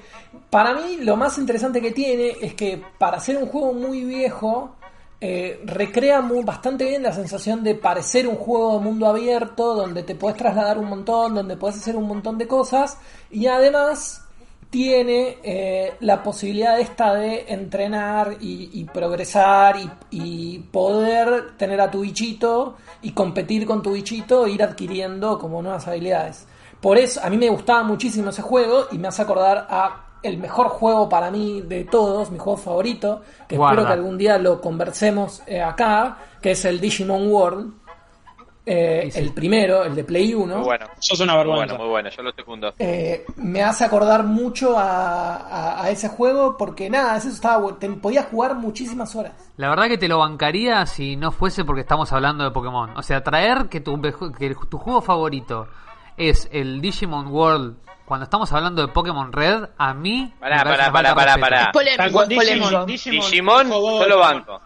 para 0.49 0.73
mí 0.73 0.97
lo 1.01 1.15
más 1.15 1.37
interesante 1.37 1.81
que 1.81 1.91
tiene 1.91 2.35
es 2.41 2.53
que 2.53 2.81
para 2.97 3.19
ser 3.19 3.37
un 3.37 3.47
juego 3.47 3.73
muy 3.73 4.03
viejo, 4.05 4.75
eh, 5.21 5.61
recrea 5.65 6.21
bastante 6.43 6.85
bien 6.85 7.03
la 7.03 7.13
sensación 7.13 7.63
de 7.63 7.75
parecer 7.75 8.27
un 8.27 8.35
juego 8.35 8.77
de 8.77 8.83
mundo 8.83 9.07
abierto, 9.07 9.73
donde 9.73 10.03
te 10.03 10.15
puedes 10.15 10.37
trasladar 10.37 10.77
un 10.77 10.89
montón, 10.89 11.35
donde 11.35 11.57
puedes 11.57 11.77
hacer 11.77 11.95
un 11.95 12.07
montón 12.07 12.37
de 12.37 12.47
cosas, 12.47 12.97
y 13.31 13.47
además 13.47 14.25
tiene 14.69 15.37
eh, 15.41 15.93
la 16.01 16.21
posibilidad 16.21 16.79
esta 16.79 17.13
de 17.13 17.45
entrenar 17.47 18.37
y, 18.41 18.83
progresar 18.85 19.77
y, 20.11 20.59
poder 20.71 21.55
tener 21.57 21.79
a 21.79 21.89
tu 21.89 22.01
bichito 22.01 22.75
y 23.01 23.11
competir 23.11 23.65
con 23.65 23.81
tu 23.81 23.93
bichito 23.93 24.45
e 24.45 24.51
ir 24.51 24.63
adquiriendo 24.63 25.39
como 25.39 25.61
nuevas 25.61 25.87
habilidades. 25.87 26.45
Por 26.81 26.97
eso 26.97 27.21
a 27.23 27.29
mí 27.29 27.37
me 27.37 27.49
gustaba 27.49 27.83
muchísimo 27.83 28.31
ese 28.31 28.41
juego 28.41 28.87
y 28.91 28.97
me 28.97 29.07
hace 29.07 29.21
acordar 29.21 29.65
a 29.69 30.04
el 30.25 30.37
mejor 30.37 30.69
juego 30.69 31.07
para 31.07 31.31
mí 31.31 31.61
de 31.61 31.85
todos, 31.85 32.31
mi 32.31 32.37
juego 32.37 32.57
favorito, 32.57 33.21
que 33.47 33.55
espero 33.55 33.85
que 33.85 33.93
algún 33.93 34.17
día 34.17 34.37
lo 34.37 34.59
conversemos 34.59 35.43
eh, 35.47 35.61
acá, 35.61 36.17
que 36.41 36.51
es 36.51 36.65
el 36.65 36.79
Digimon 36.79 37.27
World. 37.31 37.73
Eh, 38.67 39.11
el 39.13 39.31
primero, 39.31 39.83
el 39.83 39.93
de 39.93 40.03
Play 40.03 40.33
1. 40.33 40.55
Muy 40.55 40.65
bueno. 40.65 40.87
Sos 40.97 41.19
una 41.19 41.37
vergüenza. 41.37 41.75
Muy 41.75 41.77
bueno, 41.77 41.83
muy 41.83 41.89
bueno, 41.91 42.09
yo 42.09 42.23
lo 42.23 42.31
segundo. 42.31 42.73
Eh, 42.79 43.23
me 43.35 43.61
hace 43.61 43.85
acordar 43.85 44.23
mucho 44.23 44.73
a, 44.75 45.85
ese 45.89 46.09
juego 46.09 46.57
porque 46.57 46.89
nada, 46.89 47.15
eso 47.15 47.29
estaba, 47.29 47.77
te, 47.77 47.87
podías 47.89 48.25
jugar 48.25 48.55
muchísimas 48.55 49.15
horas. 49.15 49.33
La 49.57 49.69
verdad 49.69 49.87
que 49.87 49.99
te 49.99 50.07
lo 50.07 50.17
bancaría 50.17 50.83
si 50.87 51.15
no 51.15 51.31
fuese 51.31 51.63
porque 51.63 51.81
estamos 51.81 52.11
hablando 52.11 52.43
de 52.43 52.49
Pokémon. 52.49 52.97
O 52.97 53.03
sea, 53.03 53.23
traer 53.23 53.69
que 53.69 53.81
tu, 53.81 54.01
que 54.01 54.55
tu 54.67 54.77
juego 54.79 54.99
favorito 54.99 55.67
es 56.17 56.47
el 56.51 56.81
Digimon 56.81 57.27
World 57.27 57.77
cuando 58.05 58.25
estamos 58.25 58.51
hablando 58.53 58.85
de 58.85 58.93
Pokémon 58.93 59.31
Red, 59.33 59.69
a 59.77 59.93
mí. 59.93 60.31
Pará, 60.39 60.63
pará, 60.63 60.91
pará, 60.91 61.15
pará, 61.15 61.37
pará. 61.37 61.71
Digimon, 62.27 62.85
Digimon, 62.85 63.69
yo 63.69 64.07
lo 64.07 64.19
banco. 64.19 64.61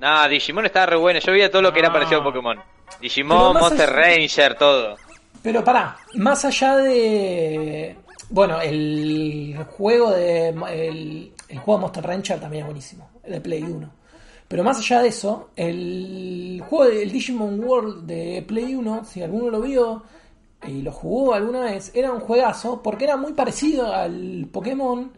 No, 0.00 0.28
Digimon 0.28 0.66
estaba 0.66 0.86
re 0.86 0.96
bueno. 0.96 1.20
Yo 1.20 1.32
veía 1.32 1.50
todo 1.50 1.62
lo 1.62 1.72
que 1.72 1.78
era 1.78 1.92
parecido 1.92 2.20
a 2.20 2.24
Pokémon. 2.24 2.58
Digimon, 3.00 3.54
Monster 3.54 3.88
Ranger, 3.88 4.54
todo. 4.58 4.96
Pero 5.40 5.62
pará, 5.62 5.96
más 6.14 6.44
allá 6.44 6.76
de. 6.76 7.96
Bueno, 8.30 8.60
el 8.60 9.56
juego 9.76 10.10
de. 10.10 10.48
El, 10.48 11.32
el 11.48 11.58
juego 11.58 11.80
Monster 11.80 12.04
Ranger 12.04 12.40
también 12.40 12.62
es 12.62 12.66
buenísimo. 12.66 13.08
El 13.22 13.34
de 13.34 13.40
Play 13.40 13.62
1. 13.62 13.90
Pero 14.48 14.64
más 14.64 14.78
allá 14.78 15.00
de 15.00 15.08
eso, 15.08 15.50
el 15.54 16.62
juego 16.68 16.92
del 16.92 17.10
Digimon 17.10 17.60
World 17.60 18.04
de 18.04 18.44
Play 18.46 18.74
1, 18.74 19.04
si 19.04 19.22
alguno 19.22 19.48
lo 19.48 19.60
vio 19.60 20.02
y 20.66 20.82
lo 20.82 20.92
jugó 20.92 21.34
alguna 21.34 21.60
vez, 21.60 21.92
era 21.94 22.12
un 22.12 22.20
juegazo 22.20 22.82
porque 22.82 23.04
era 23.04 23.16
muy 23.16 23.32
parecido 23.32 23.92
al 23.92 24.48
Pokémon, 24.52 25.12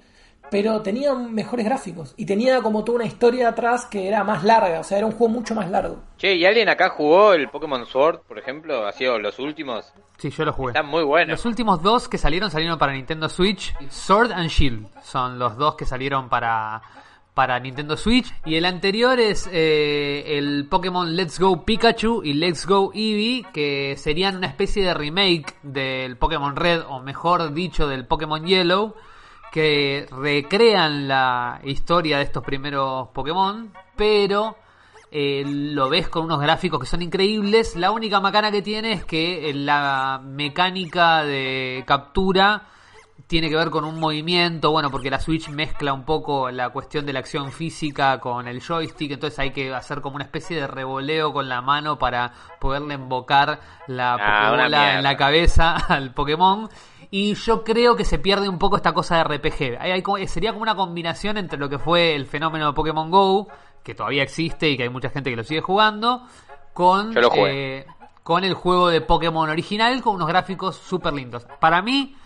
pero 0.51 0.81
tenía 0.83 1.15
mejores 1.15 1.65
gráficos 1.65 2.15
y 2.17 2.27
tenía 2.27 2.61
como 2.63 2.85
toda 2.85 2.97
una 2.97 3.07
historia 3.07 3.49
atrás 3.49 3.87
que 3.87 4.07
era 4.07 4.25
más 4.25 4.45
larga, 4.45 4.81
o 4.81 4.85
sea, 4.85 4.99
era 4.99 5.07
un 5.07 5.13
juego 5.13 5.33
mucho 5.33 5.55
más 5.55 5.71
largo. 5.71 6.03
Che, 6.19 6.35
¿y 6.35 6.45
alguien 6.45 6.69
acá 6.69 6.91
jugó 6.91 7.33
el 7.33 7.49
Pokémon 7.49 7.85
Sword, 7.87 8.21
por 8.21 8.39
ejemplo? 8.39 8.87
¿Ha 8.87 8.93
sido 8.93 9.19
los 9.19 9.39
últimos? 9.39 9.93
Sí, 10.19 10.31
yo 10.31 10.45
lo 10.45 10.53
jugué. 10.53 10.71
Están 10.71 10.87
muy 10.87 11.03
buenos. 11.03 11.31
Los 11.31 11.45
últimos 11.45 11.83
dos 11.83 12.09
que 12.09 12.19
salieron 12.19 12.51
salieron 12.51 12.79
para 12.79 12.93
Nintendo 12.93 13.29
Switch, 13.29 13.75
Sword 13.91 14.33
and 14.33 14.49
Shield, 14.49 14.87
son 15.03 15.39
los 15.39 15.57
dos 15.57 15.75
que 15.75 15.85
salieron 15.85 16.29
para 16.29 16.81
para 17.37 17.61
Nintendo 17.61 17.99
Switch. 17.99 18.33
Y 18.47 18.55
el 18.55 18.65
anterior 18.65 19.21
es 19.21 19.47
eh, 19.53 20.39
el 20.39 20.67
Pokémon 20.71 21.15
Let's 21.15 21.39
Go 21.39 21.67
Pikachu 21.67 22.23
y 22.25 22.33
Let's 22.33 22.67
Go 22.67 22.93
Eevee, 22.95 23.45
que 23.53 23.95
serían 23.99 24.39
una 24.39 24.47
especie 24.47 24.83
de 24.83 24.95
remake 24.95 25.55
del 25.63 26.17
Pokémon 26.17 26.57
Red, 26.57 26.85
o 26.89 27.01
mejor 27.01 27.53
dicho, 27.53 27.89
del 27.89 28.07
Pokémon 28.07 28.43
Yellow, 28.47 28.95
que 29.53 30.09
recrean 30.11 31.09
la 31.09 31.61
historia 31.63 32.17
de 32.17 32.23
estos 32.23 32.43
primeros 32.43 33.09
Pokémon, 33.09 33.71
pero 33.97 34.57
eh, 35.11 35.45
lo 35.47 35.91
ves 35.91 36.09
con 36.09 36.25
unos 36.25 36.41
gráficos 36.41 36.81
que 36.81 36.87
son 36.87 37.03
increíbles. 37.03 37.77
La 37.77 37.91
única 37.91 38.19
macana 38.19 38.51
que 38.51 38.63
tiene 38.63 38.93
es 38.93 39.05
que 39.05 39.53
la 39.55 40.23
mecánica 40.25 41.23
de 41.23 41.85
captura 41.87 42.63
tiene 43.27 43.49
que 43.49 43.57
ver 43.57 43.71
con 43.71 43.85
un 43.85 43.99
movimiento, 43.99 44.71
bueno, 44.71 44.91
porque 44.91 45.11
la 45.11 45.19
Switch 45.19 45.49
mezcla 45.49 45.93
un 45.93 46.05
poco 46.05 46.51
la 46.51 46.71
cuestión 46.71 47.07
de 47.07 47.13
la 47.13 47.19
acción 47.19 47.51
física 47.51 48.21
con 48.21 48.47
el 48.47 48.61
joystick, 48.61 49.13
entonces 49.13 49.39
hay 49.41 49.51
que 49.51 49.75
hacer 49.75 50.01
como 50.01 50.17
una 50.17 50.25
especie 50.25 50.57
de 50.57 50.67
revoleo 50.67 51.33
con 51.33 51.49
la 51.49 51.61
mano 51.61 51.99
para 51.99 52.33
poderle 52.61 52.95
invocar 52.95 53.61
la 53.89 54.15
ah, 54.15 54.97
en 54.97 55.03
la 55.03 55.17
cabeza 55.17 55.75
al 55.89 56.15
Pokémon. 56.15 56.69
Y 57.11 57.35
yo 57.35 57.65
creo 57.65 57.97
que 57.97 58.05
se 58.05 58.19
pierde 58.19 58.49
un 58.49 58.59
poco 58.59 58.77
esta 58.77 58.93
cosa 58.93 59.17
de 59.17 59.25
RPG. 59.25 59.79
Hay, 59.81 60.27
sería 60.27 60.53
como 60.53 60.63
una 60.63 60.75
combinación 60.75 61.37
entre 61.39 61.59
lo 61.59 61.69
que 61.69 61.79
fue 61.79 62.15
el 62.15 62.27
fenómeno 62.27 62.67
de 62.67 62.73
Pokémon 62.73 63.11
Go, 63.11 63.49
que 63.83 63.95
todavía 63.95 64.23
existe 64.23 64.69
y 64.69 64.77
que 64.77 64.85
hay 64.85 64.89
mucha 64.89 65.11
gente 65.11 65.31
que 65.31 65.37
lo 65.37 65.45
sigue 65.45 65.61
jugando, 65.61 66.23
con, 66.73 67.15
eh, 67.17 67.87
con 68.23 68.45
el 68.45 68.55
juego 68.55 68.89
de 68.89 69.01
Pokémon 69.01 69.49
original, 69.49 70.01
con 70.03 70.17
unos 70.17 70.29
gráficos 70.29 70.77
súper 70.77 71.13
lindos. 71.13 71.47
Para 71.61 71.81
mí, 71.81 72.17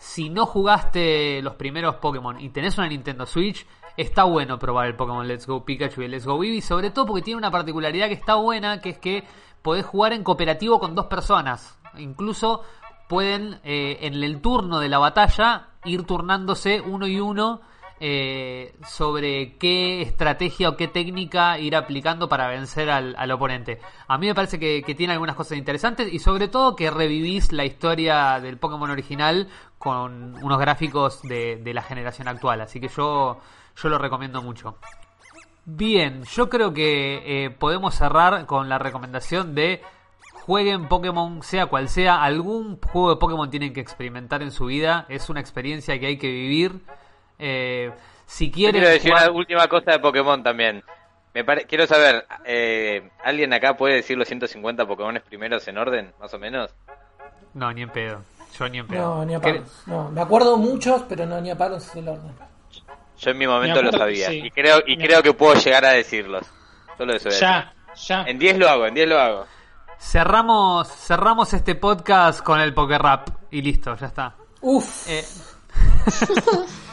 si 0.00 0.30
no 0.30 0.46
jugaste 0.46 1.42
los 1.42 1.56
primeros 1.56 1.96
Pokémon 1.96 2.40
y 2.40 2.48
tenés 2.48 2.78
una 2.78 2.88
Nintendo 2.88 3.26
Switch, 3.26 3.66
está 3.98 4.24
bueno 4.24 4.58
probar 4.58 4.86
el 4.86 4.96
Pokémon 4.96 5.28
Let's 5.28 5.46
Go 5.46 5.62
Pikachu 5.62 6.00
y 6.00 6.06
el 6.06 6.12
Let's 6.12 6.24
Go 6.24 6.42
Eevee, 6.42 6.62
sobre 6.62 6.90
todo 6.90 7.04
porque 7.04 7.20
tiene 7.20 7.36
una 7.36 7.50
particularidad 7.50 8.08
que 8.08 8.14
está 8.14 8.36
buena, 8.36 8.80
que 8.80 8.88
es 8.88 8.98
que 8.98 9.24
podés 9.60 9.84
jugar 9.84 10.14
en 10.14 10.24
cooperativo 10.24 10.80
con 10.80 10.94
dos 10.94 11.04
personas. 11.04 11.78
Incluso 11.98 12.62
pueden 13.08 13.60
eh, 13.62 13.98
en 14.00 14.14
el 14.14 14.40
turno 14.40 14.80
de 14.80 14.88
la 14.88 14.98
batalla 14.98 15.68
ir 15.84 16.04
turnándose 16.04 16.80
uno 16.80 17.06
y 17.06 17.20
uno 17.20 17.60
eh, 18.02 18.74
sobre 18.88 19.58
qué 19.58 20.00
estrategia 20.00 20.70
o 20.70 20.76
qué 20.76 20.88
técnica 20.88 21.58
ir 21.58 21.76
aplicando 21.76 22.30
para 22.30 22.48
vencer 22.48 22.88
al, 22.88 23.30
oponente. 23.30 23.78
A 24.08 24.16
mí 24.16 24.26
me 24.26 24.34
parece 24.34 24.58
que, 24.58 24.82
tiene 24.94 25.12
algunas 25.12 25.36
cosas 25.36 25.58
interesantes 25.58 26.10
y 26.10 26.18
sobre 26.18 26.48
todo 26.48 26.76
que 26.76 26.90
revivís 26.90 27.52
la 27.52 27.66
historia 27.66 28.40
del 28.40 28.56
Pokémon 28.56 28.90
original 28.90 29.48
con 29.76 30.42
unos 30.42 30.58
gráficos 30.58 31.20
de, 31.22 31.60
la 31.74 31.82
generación 31.82 32.26
actual. 32.26 32.62
Así 32.62 32.80
que 32.80 32.88
yo, 32.88 33.38
yo 33.76 33.88
lo 33.90 33.98
recomiendo 33.98 34.40
mucho. 34.40 34.76
Bien, 35.66 36.24
yo 36.24 36.48
creo 36.48 36.72
que 36.72 37.44
eh, 37.44 37.50
podemos 37.50 37.94
cerrar 37.94 38.46
con 38.46 38.70
la 38.70 38.78
recomendación 38.78 39.54
de 39.54 39.82
jueguen 40.32 40.88
Pokémon, 40.88 41.42
sea 41.42 41.66
cual 41.66 41.90
sea, 41.90 42.22
algún 42.22 42.80
juego 42.80 43.10
de 43.10 43.16
Pokémon 43.16 43.50
tienen 43.50 43.74
que 43.74 43.80
experimentar 43.80 44.42
en 44.42 44.52
su 44.52 44.64
vida, 44.64 45.04
es 45.10 45.28
una 45.28 45.40
experiencia 45.40 46.00
que 46.00 46.06
hay 46.06 46.16
que 46.16 46.30
vivir 46.30 46.80
eh, 47.40 47.90
si 48.26 48.50
quieren. 48.50 48.80
Quiero 48.80 48.88
decir 48.94 49.12
una 49.12 49.30
última 49.30 49.66
cosa 49.66 49.92
de 49.92 49.98
Pokémon 49.98 50.42
también. 50.42 50.82
Me 51.32 51.44
Quiero 51.44 51.86
saber, 51.86 52.26
eh, 52.44 53.08
¿alguien 53.22 53.52
acá 53.52 53.76
puede 53.76 53.96
decir 53.96 54.18
los 54.18 54.26
150 54.26 54.84
Pokémon 54.86 55.20
primeros 55.28 55.66
en 55.68 55.78
orden, 55.78 56.12
más 56.18 56.34
o 56.34 56.38
menos? 56.38 56.74
No, 57.54 57.72
ni 57.72 57.82
en 57.82 57.90
pedo. 57.90 58.22
Yo 58.58 58.68
ni 58.68 58.78
en 58.78 58.86
pedo. 58.86 59.16
No, 59.16 59.24
ni 59.24 59.34
a 59.34 59.40
palos. 59.40 59.82
No, 59.86 60.10
me 60.10 60.20
acuerdo 60.20 60.56
muchos, 60.56 61.04
pero 61.08 61.26
no, 61.26 61.40
ni 61.40 61.50
a 61.50 61.56
palos 61.56 61.86
es 61.86 61.96
el 61.96 62.08
orden. 62.08 62.32
Yo 63.18 63.30
en 63.30 63.38
mi 63.38 63.46
momento 63.46 63.82
lo 63.82 63.92
sabía. 63.92 64.32
Y 64.32 64.50
creo 64.50 64.80
y 64.86 64.96
creo 64.96 65.22
que 65.22 65.32
puedo 65.32 65.54
llegar 65.54 65.84
a 65.84 65.90
decirlos. 65.90 66.46
Solo 66.96 67.14
eso. 67.14 67.28
Ya, 67.30 67.72
ya. 67.94 68.24
En 68.24 68.38
10 68.38 68.58
lo 68.58 68.68
hago, 68.68 68.86
en 68.86 68.94
10 68.94 69.08
lo 69.08 69.20
hago. 69.20 69.46
Cerramos, 69.98 70.88
cerramos 70.88 71.52
este 71.52 71.74
podcast 71.74 72.42
con 72.42 72.60
el 72.60 72.72
Poké 72.72 72.98
Rap 72.98 73.28
y 73.50 73.62
listo, 73.62 73.94
ya 73.96 74.06
está. 74.06 74.34
Uf. 74.62 75.08
Eh, 75.08 75.24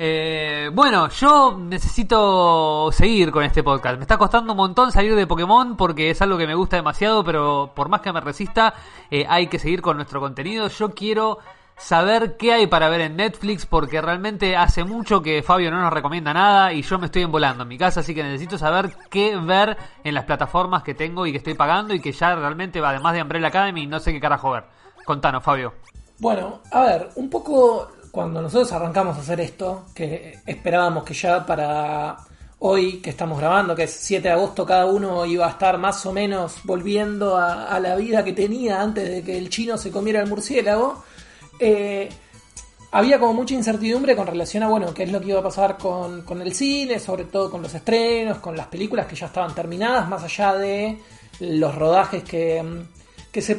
Eh, 0.00 0.70
bueno, 0.72 1.08
yo 1.08 1.58
necesito 1.58 2.90
seguir 2.92 3.32
con 3.32 3.42
este 3.42 3.64
podcast. 3.64 3.96
Me 3.96 4.02
está 4.02 4.16
costando 4.16 4.52
un 4.52 4.56
montón 4.56 4.92
salir 4.92 5.16
de 5.16 5.26
Pokémon 5.26 5.76
porque 5.76 6.10
es 6.10 6.22
algo 6.22 6.38
que 6.38 6.46
me 6.46 6.54
gusta 6.54 6.76
demasiado, 6.76 7.24
pero 7.24 7.72
por 7.74 7.88
más 7.88 8.00
que 8.00 8.12
me 8.12 8.20
resista, 8.20 8.74
eh, 9.10 9.26
hay 9.28 9.48
que 9.48 9.58
seguir 9.58 9.82
con 9.82 9.96
nuestro 9.96 10.20
contenido. 10.20 10.68
Yo 10.68 10.90
quiero 10.90 11.38
saber 11.76 12.36
qué 12.36 12.52
hay 12.52 12.68
para 12.68 12.88
ver 12.88 13.00
en 13.00 13.16
Netflix 13.16 13.66
porque 13.66 14.00
realmente 14.00 14.56
hace 14.56 14.84
mucho 14.84 15.20
que 15.20 15.42
Fabio 15.42 15.72
no 15.72 15.80
nos 15.80 15.92
recomienda 15.92 16.32
nada 16.32 16.72
y 16.72 16.82
yo 16.82 16.96
me 17.00 17.06
estoy 17.06 17.22
envolando 17.22 17.64
en 17.64 17.68
mi 17.68 17.78
casa, 17.78 18.00
así 18.00 18.14
que 18.14 18.22
necesito 18.22 18.56
saber 18.56 18.92
qué 19.10 19.36
ver 19.36 19.76
en 20.04 20.14
las 20.14 20.24
plataformas 20.24 20.84
que 20.84 20.94
tengo 20.94 21.26
y 21.26 21.32
que 21.32 21.38
estoy 21.38 21.54
pagando 21.54 21.92
y 21.92 22.00
que 22.00 22.12
ya 22.12 22.36
realmente, 22.36 22.80
además 22.80 23.14
de 23.14 23.22
Umbrella 23.22 23.48
Academy, 23.48 23.86
no 23.86 23.98
sé 23.98 24.12
qué 24.12 24.20
carajo 24.20 24.52
ver. 24.52 24.64
Contanos, 25.04 25.42
Fabio. 25.42 25.74
Bueno, 26.20 26.60
a 26.72 26.80
ver, 26.80 27.10
un 27.14 27.30
poco 27.30 27.88
cuando 28.10 28.42
nosotros 28.42 28.72
arrancamos 28.72 29.16
a 29.16 29.20
hacer 29.20 29.40
esto, 29.40 29.86
que 29.94 30.38
esperábamos 30.46 31.04
que 31.04 31.14
ya 31.14 31.44
para 31.44 32.16
hoy 32.60 33.00
que 33.00 33.10
estamos 33.10 33.38
grabando, 33.38 33.74
que 33.74 33.84
es 33.84 33.92
7 33.92 34.22
de 34.22 34.34
agosto, 34.34 34.66
cada 34.66 34.86
uno 34.86 35.24
iba 35.26 35.46
a 35.46 35.50
estar 35.50 35.78
más 35.78 36.04
o 36.06 36.12
menos 36.12 36.56
volviendo 36.64 37.36
a, 37.36 37.78
la 37.78 37.94
vida 37.96 38.24
que 38.24 38.32
tenía 38.32 38.80
antes 38.80 39.08
de 39.08 39.22
que 39.22 39.38
el 39.38 39.48
chino 39.48 39.78
se 39.78 39.90
comiera 39.90 40.20
el 40.20 40.28
murciélago. 40.28 41.04
Eh, 41.60 42.08
había 42.90 43.18
como 43.18 43.34
mucha 43.34 43.54
incertidumbre 43.54 44.16
con 44.16 44.26
relación 44.26 44.62
a, 44.62 44.68
bueno, 44.68 44.94
qué 44.94 45.04
es 45.04 45.12
lo 45.12 45.20
que 45.20 45.28
iba 45.28 45.40
a 45.40 45.42
pasar 45.42 45.76
con, 45.76 46.22
con, 46.22 46.40
el 46.40 46.54
cine, 46.54 46.98
sobre 46.98 47.24
todo 47.24 47.50
con 47.50 47.62
los 47.62 47.74
estrenos, 47.74 48.38
con 48.38 48.56
las 48.56 48.66
películas 48.66 49.06
que 49.06 49.14
ya 49.14 49.26
estaban 49.26 49.54
terminadas, 49.54 50.08
más 50.08 50.22
allá 50.24 50.54
de 50.54 50.98
los 51.40 51.74
rodajes 51.74 52.24
que, 52.24 52.64
que 53.30 53.42
se. 53.42 53.56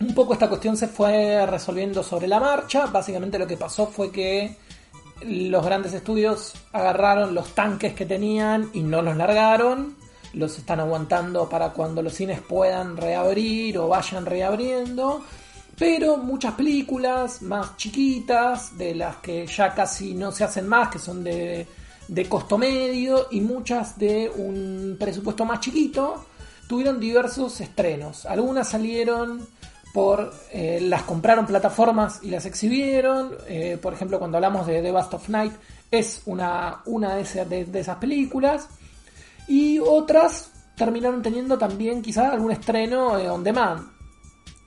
Un 0.00 0.14
poco 0.14 0.34
esta 0.34 0.48
cuestión 0.48 0.76
se 0.76 0.88
fue 0.88 1.46
resolviendo 1.46 2.02
sobre 2.02 2.26
la 2.26 2.40
marcha. 2.40 2.86
Básicamente 2.86 3.38
lo 3.38 3.46
que 3.46 3.56
pasó 3.56 3.86
fue 3.86 4.10
que 4.10 4.56
los 5.22 5.64
grandes 5.64 5.94
estudios 5.94 6.52
agarraron 6.72 7.34
los 7.34 7.54
tanques 7.54 7.94
que 7.94 8.04
tenían 8.04 8.70
y 8.72 8.82
no 8.82 9.02
los 9.02 9.16
largaron. 9.16 9.96
Los 10.32 10.58
están 10.58 10.80
aguantando 10.80 11.48
para 11.48 11.70
cuando 11.70 12.02
los 12.02 12.14
cines 12.14 12.40
puedan 12.40 12.96
reabrir 12.96 13.78
o 13.78 13.88
vayan 13.88 14.26
reabriendo. 14.26 15.22
Pero 15.76 16.16
muchas 16.18 16.54
películas 16.54 17.42
más 17.42 17.76
chiquitas, 17.76 18.76
de 18.76 18.94
las 18.94 19.16
que 19.16 19.46
ya 19.46 19.74
casi 19.74 20.14
no 20.14 20.30
se 20.30 20.44
hacen 20.44 20.68
más, 20.68 20.88
que 20.88 20.98
son 21.00 21.24
de, 21.24 21.66
de 22.06 22.28
costo 22.28 22.58
medio, 22.58 23.26
y 23.32 23.40
muchas 23.40 23.98
de 23.98 24.30
un 24.36 24.96
presupuesto 24.98 25.44
más 25.44 25.58
chiquito, 25.60 26.26
tuvieron 26.68 27.00
diversos 27.00 27.60
estrenos. 27.60 28.24
Algunas 28.24 28.68
salieron 28.68 29.46
por 29.94 30.34
eh, 30.50 30.80
las 30.82 31.04
compraron 31.04 31.46
plataformas 31.46 32.18
y 32.20 32.28
las 32.28 32.46
exhibieron. 32.46 33.30
Eh, 33.46 33.78
por 33.80 33.94
ejemplo, 33.94 34.18
cuando 34.18 34.38
hablamos 34.38 34.66
de 34.66 34.82
The 34.82 34.90
Bast 34.90 35.14
of 35.14 35.28
Night, 35.28 35.52
es 35.88 36.22
una, 36.26 36.82
una 36.86 37.14
de, 37.14 37.68
esas 37.72 37.96
películas. 37.98 38.68
Y 39.46 39.78
otras 39.78 40.50
terminaron 40.76 41.22
teniendo 41.22 41.56
también 41.56 42.02
quizás 42.02 42.32
algún 42.32 42.50
estreno 42.50 43.16
eh, 43.20 43.30
on 43.30 43.44
demand. 43.44 43.88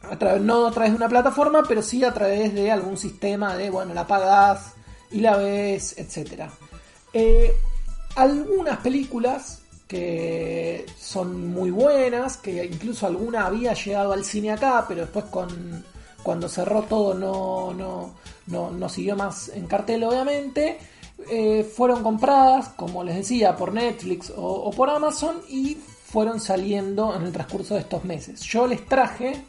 A 0.09 0.17
través, 0.17 0.41
no 0.41 0.65
a 0.65 0.71
través 0.71 0.91
de 0.91 0.95
una 0.95 1.09
plataforma, 1.09 1.61
pero 1.67 1.81
sí 1.81 2.05
a 2.05 2.13
través 2.13 2.53
de 2.53 2.71
algún 2.71 2.95
sistema 2.95 3.57
de, 3.57 3.69
bueno, 3.69 3.93
la 3.93 4.07
pagas 4.07 4.75
y 5.11 5.19
la 5.19 5.35
ves, 5.35 5.93
etc. 5.97 6.43
algunas 8.15 8.77
películas 8.77 9.56
que 9.87 10.85
son 10.99 11.47
muy 11.47 11.71
buenas, 11.71 12.37
que 12.37 12.65
incluso 12.65 13.07
alguna 13.07 13.45
había 13.45 13.73
llegado 13.73 14.13
al 14.13 14.25
cine 14.25 14.51
acá, 14.51 14.85
pero 14.87 15.01
después 15.01 15.25
cuando 16.23 16.49
cerró 16.49 16.83
todo 16.83 17.13
no, 17.13 17.73
no, 18.47 18.71
no, 18.71 18.89
siguió 18.89 19.15
más 19.15 19.49
en 19.49 19.65
cartel 19.67 20.03
obviamente. 20.03 20.77
Eh, 21.31 21.63
fueron 21.63 22.03
compradas, 22.03 22.69
como 22.69 23.03
les 23.03 23.15
decía, 23.15 23.55
por 23.55 23.73
Netflix 23.73 24.31
o, 24.35 24.69
por 24.71 24.89
Amazon 24.89 25.41
y 25.49 25.75
fueron 25.75 26.39
saliendo 26.39 27.15
en 27.15 27.23
el 27.23 27.31
transcurso 27.31 27.73
de 27.73 27.81
estos 27.81 28.05
meses. 28.05 28.41
Yo 28.41 28.67
les 28.67 28.85
traje 28.85 29.41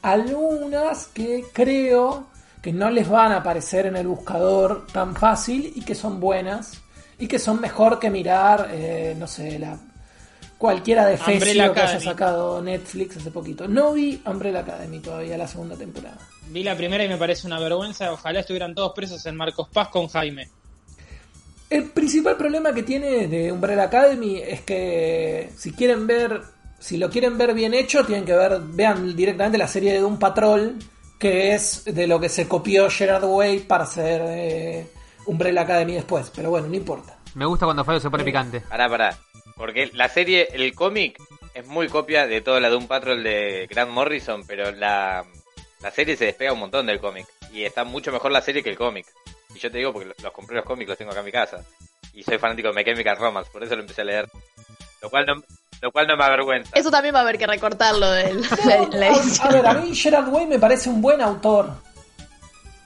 algunas 0.00 1.08
que 1.08 1.44
creo 1.52 2.26
que 2.62 2.72
no 2.72 2.90
les 2.90 3.08
van 3.08 3.32
a 3.32 3.38
aparecer 3.38 3.86
en 3.86 3.96
el 3.96 4.06
buscador 4.06 4.86
tan 4.92 5.16
fácil 5.16 5.72
y 5.74 5.82
que 5.82 5.94
son 5.94 6.20
buenas 6.20 6.80
y 7.18 7.26
que 7.26 7.38
son 7.38 7.60
mejor 7.60 7.98
que 7.98 8.10
mirar, 8.10 8.70
eh, 8.72 9.14
no 9.18 9.26
sé, 9.26 9.58
la 9.58 9.78
cualquiera 10.56 11.06
de 11.06 11.16
que 11.16 11.80
haya 11.80 12.00
sacado 12.00 12.60
Netflix 12.62 13.16
hace 13.16 13.30
poquito. 13.30 13.68
No 13.68 13.92
vi 13.92 14.20
Umbrella 14.26 14.60
Academy 14.60 15.00
todavía 15.00 15.38
la 15.38 15.46
segunda 15.46 15.76
temporada. 15.76 16.18
Vi 16.48 16.62
la 16.62 16.76
primera 16.76 17.04
y 17.04 17.08
me 17.08 17.16
parece 17.16 17.46
una 17.46 17.60
vergüenza. 17.60 18.12
Ojalá 18.12 18.40
estuvieran 18.40 18.74
todos 18.74 18.92
presos 18.94 19.24
en 19.26 19.36
Marcos 19.36 19.68
Paz 19.68 19.88
con 19.88 20.08
Jaime. 20.08 20.48
El 21.70 21.84
principal 21.90 22.36
problema 22.36 22.72
que 22.72 22.82
tiene 22.82 23.28
de 23.28 23.52
Umbrella 23.52 23.84
Academy 23.84 24.38
es 24.38 24.62
que 24.62 25.50
si 25.56 25.72
quieren 25.72 26.06
ver, 26.06 26.40
si 26.78 26.96
lo 26.96 27.10
quieren 27.10 27.36
ver 27.36 27.52
bien 27.52 27.74
hecho, 27.74 28.04
tienen 28.04 28.24
que 28.24 28.34
ver, 28.34 28.60
vean 28.60 29.14
directamente 29.14 29.58
la 29.58 29.68
serie 29.68 29.92
de 29.92 30.02
un 30.02 30.18
Patrol, 30.18 30.76
que 31.18 31.54
es 31.54 31.84
de 31.84 32.06
lo 32.06 32.18
que 32.18 32.30
se 32.30 32.48
copió 32.48 32.88
Gerard 32.88 33.24
Way 33.24 33.60
para 33.60 33.84
hacer 33.84 34.22
eh, 34.24 34.86
Umbrella 35.28 35.62
Academy 35.62 35.94
después. 35.94 36.30
Pero 36.34 36.50
bueno, 36.50 36.68
no 36.68 36.74
importa. 36.74 37.16
Me 37.34 37.46
gusta 37.46 37.66
cuando 37.66 37.84
Fabio 37.84 38.00
se 38.00 38.10
pone 38.10 38.24
picante. 38.24 38.60
Pará, 38.60 38.88
pará. 38.88 39.16
Porque 39.56 39.90
la 39.92 40.08
serie, 40.08 40.48
el 40.52 40.74
cómic, 40.74 41.18
es 41.54 41.66
muy 41.66 41.88
copia 41.88 42.26
de 42.26 42.40
toda 42.40 42.60
la 42.60 42.70
de 42.70 42.76
un 42.76 42.86
Patrol 42.86 43.22
de 43.22 43.66
Grant 43.70 43.90
Morrison, 43.90 44.44
pero 44.46 44.70
la, 44.72 45.24
la 45.80 45.90
serie 45.90 46.16
se 46.16 46.26
despega 46.26 46.52
un 46.52 46.60
montón 46.60 46.86
del 46.86 47.00
cómic. 47.00 47.26
Y 47.52 47.64
está 47.64 47.84
mucho 47.84 48.12
mejor 48.12 48.32
la 48.32 48.40
serie 48.40 48.62
que 48.62 48.70
el 48.70 48.76
cómic. 48.76 49.06
Y 49.54 49.58
yo 49.58 49.70
te 49.70 49.78
digo 49.78 49.92
porque 49.92 50.12
los 50.22 50.32
compré 50.32 50.56
los 50.56 50.64
cómics, 50.64 50.88
los 50.88 50.98
tengo 50.98 51.10
acá 51.10 51.20
en 51.20 51.26
mi 51.26 51.32
casa. 51.32 51.64
Y 52.12 52.22
soy 52.22 52.38
fanático 52.38 52.68
de 52.68 52.74
My 52.74 52.84
Chemical 52.84 53.16
Romance, 53.16 53.50
por 53.52 53.62
eso 53.62 53.74
lo 53.74 53.82
empecé 53.82 54.02
a 54.02 54.04
leer. 54.04 54.28
Lo 55.00 55.10
cual 55.10 55.26
no, 55.26 55.42
lo 55.80 55.92
cual 55.92 56.06
no 56.06 56.16
me 56.16 56.24
avergüenza. 56.24 56.70
Eso 56.74 56.90
también 56.90 57.14
va 57.14 57.20
a 57.20 57.22
haber 57.22 57.38
que 57.38 57.46
recortarlo 57.46 58.10
de 58.10 58.34
la, 58.34 58.48
a, 59.42 59.48
ver, 59.50 59.66
a 59.66 59.74
mí 59.74 59.94
Gerard 59.94 60.28
Way 60.28 60.46
me 60.46 60.58
parece 60.58 60.88
un 60.88 61.00
buen 61.00 61.20
autor. 61.20 61.70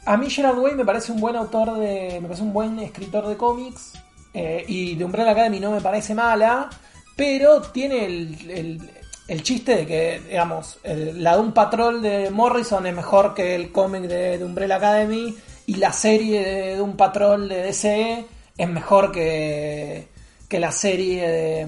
A 0.04 0.16
mí 0.16 0.28
Gerard 0.28 0.58
Way 0.58 0.74
me 0.74 0.84
parece 0.84 1.12
un 1.12 1.20
buen 1.20 1.36
autor 1.36 1.78
de. 1.78 2.18
me 2.20 2.28
parece 2.28 2.42
un 2.42 2.52
buen 2.52 2.78
escritor 2.80 3.26
de 3.28 3.36
cómics. 3.36 3.92
Eh, 4.34 4.64
y 4.66 4.94
de 4.94 5.04
Umbrella 5.04 5.32
Academy 5.32 5.60
no 5.60 5.70
me 5.70 5.80
parece 5.80 6.14
mala, 6.14 6.70
pero 7.16 7.60
tiene 7.60 8.06
el, 8.06 8.80
el, 9.28 9.42
chiste 9.42 9.76
de 9.76 9.86
que, 9.86 10.22
digamos, 10.26 10.78
la 10.84 11.34
de 11.34 11.40
un 11.40 11.52
patrol 11.52 12.00
de 12.00 12.30
Morrison 12.30 12.86
es 12.86 12.94
mejor 12.94 13.34
que 13.34 13.54
el 13.54 13.70
cómic 13.70 14.04
de, 14.04 14.42
Umbrella 14.42 14.76
Academy 14.76 15.36
y 15.66 15.74
la 15.74 15.92
serie 15.92 16.74
de, 16.74 16.80
un 16.80 16.96
patrol 16.96 17.46
de 17.46 17.62
DC 17.62 18.24
es 18.56 18.68
mejor 18.70 19.12
que, 19.12 20.08
que 20.48 20.58
la 20.58 20.72
serie 20.72 21.28
de. 21.28 21.66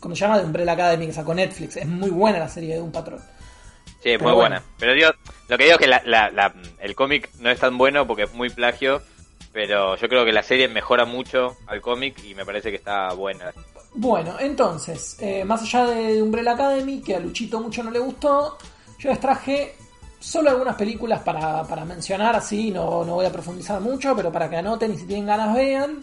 ¿Cómo 0.00 0.16
se 0.16 0.22
llama? 0.22 0.38
De 0.38 0.44
Umbrella 0.44 0.72
Academy 0.72 1.06
que 1.06 1.12
sacó 1.12 1.34
Netflix. 1.34 1.76
Es 1.76 1.86
muy 1.86 2.10
buena 2.10 2.40
la 2.40 2.48
serie 2.48 2.74
de 2.74 2.80
un 2.80 2.90
patrol. 2.90 3.20
Sí, 4.02 4.10
es 4.10 4.20
muy 4.20 4.32
buena. 4.32 4.60
Pero 4.78 4.94
digo, 4.94 5.10
lo 5.52 5.58
que 5.58 5.64
digo 5.64 5.74
es 5.78 5.80
que 5.80 5.86
la, 5.86 6.54
el 6.80 6.94
cómic 6.94 7.28
no 7.40 7.50
es 7.50 7.60
tan 7.60 7.76
bueno 7.76 8.06
porque 8.06 8.22
es 8.22 8.32
muy 8.32 8.48
plagio 8.48 9.02
pero 9.52 9.96
yo 9.96 10.08
creo 10.08 10.24
que 10.24 10.32
la 10.32 10.42
serie 10.42 10.66
mejora 10.66 11.04
mucho 11.04 11.58
al 11.66 11.82
cómic 11.82 12.24
y 12.24 12.34
me 12.34 12.46
parece 12.46 12.70
que 12.70 12.76
está 12.76 13.12
buena. 13.12 13.52
Bueno, 13.92 14.36
entonces, 14.40 15.18
eh, 15.20 15.44
más 15.44 15.60
allá 15.60 15.84
de 15.90 16.22
Umbrella 16.22 16.52
Academy, 16.52 17.02
que 17.02 17.16
a 17.16 17.20
Luchito 17.20 17.60
mucho 17.60 17.82
no 17.82 17.90
le 17.90 17.98
gustó, 17.98 18.56
yo 18.98 19.10
les 19.10 19.20
traje 19.20 19.74
solo 20.18 20.48
algunas 20.48 20.74
películas 20.74 21.20
para, 21.20 21.64
para 21.64 21.84
mencionar, 21.84 22.34
así 22.34 22.70
no, 22.70 23.04
no 23.04 23.16
voy 23.16 23.26
a 23.26 23.30
profundizar 23.32 23.78
mucho, 23.78 24.16
pero 24.16 24.32
para 24.32 24.48
que 24.48 24.56
anoten 24.56 24.94
y 24.94 24.96
si 24.96 25.04
tienen 25.04 25.26
ganas 25.26 25.54
vean. 25.54 26.00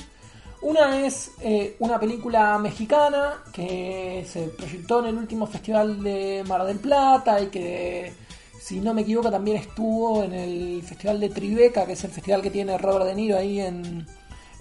Una 0.61 1.03
es 1.03 1.31
eh, 1.41 1.75
una 1.79 1.99
película 1.99 2.59
mexicana 2.59 3.41
que 3.51 4.23
se 4.29 4.49
proyectó 4.49 4.99
en 4.99 5.07
el 5.07 5.17
último 5.17 5.47
festival 5.47 6.03
de 6.03 6.43
Mar 6.47 6.65
del 6.65 6.77
Plata 6.77 7.41
y 7.41 7.47
que 7.47 8.13
si 8.59 8.79
no 8.79 8.93
me 8.93 9.01
equivoco, 9.01 9.31
también 9.31 9.57
estuvo 9.57 10.23
en 10.23 10.33
el 10.33 10.83
Festival 10.83 11.19
de 11.19 11.29
Tribeca, 11.29 11.85
que 11.85 11.93
es 11.93 12.03
el 12.03 12.11
festival 12.11 12.41
que 12.41 12.51
tiene 12.51 12.77
Robert 12.77 13.05
De 13.05 13.15
Niro 13.15 13.37
ahí 13.37 13.59
en, 13.61 14.05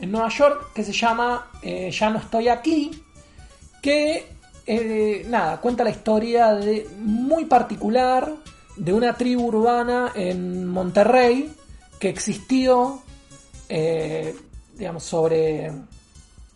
Nueva 0.01 0.29
York, 0.29 0.73
que 0.73 0.85
se 0.85 0.93
llama 0.93 1.51
eh, 1.61 1.91
Ya 1.91 2.09
no 2.09 2.21
estoy 2.21 2.47
aquí, 2.47 3.03
que 3.83 4.27
eh, 4.65 5.27
nada, 5.29 5.61
cuenta 5.61 5.83
la 5.83 5.91
historia 5.91 6.55
de 6.55 6.89
muy 6.99 7.47
particular 7.47 8.33
de 8.77 8.93
una 8.93 9.17
tribu 9.17 9.47
urbana 9.47 10.13
en 10.15 10.67
Monterrey 10.67 11.53
que 11.99 12.09
existió, 12.09 13.03
eh, 13.69 14.37
digamos, 14.77 15.03
sobre, 15.03 15.73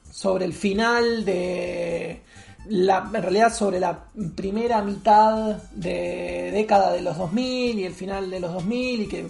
sobre 0.09 0.45
el 0.45 0.53
final 0.53 1.25
de 1.25 2.23
la, 2.69 3.11
en 3.13 3.23
realidad 3.23 3.53
sobre 3.53 3.81
la 3.81 4.05
primera 4.37 4.83
mitad 4.83 5.57
de 5.73 6.51
década 6.53 6.93
de 6.93 7.03
los 7.03 7.17
2000 7.17 7.79
y 7.79 7.85
el 7.85 7.95
final 7.95 8.31
de 8.31 8.41
los 8.41 8.53
2000 8.53 9.01
y 9.01 9.07
que, 9.07 9.27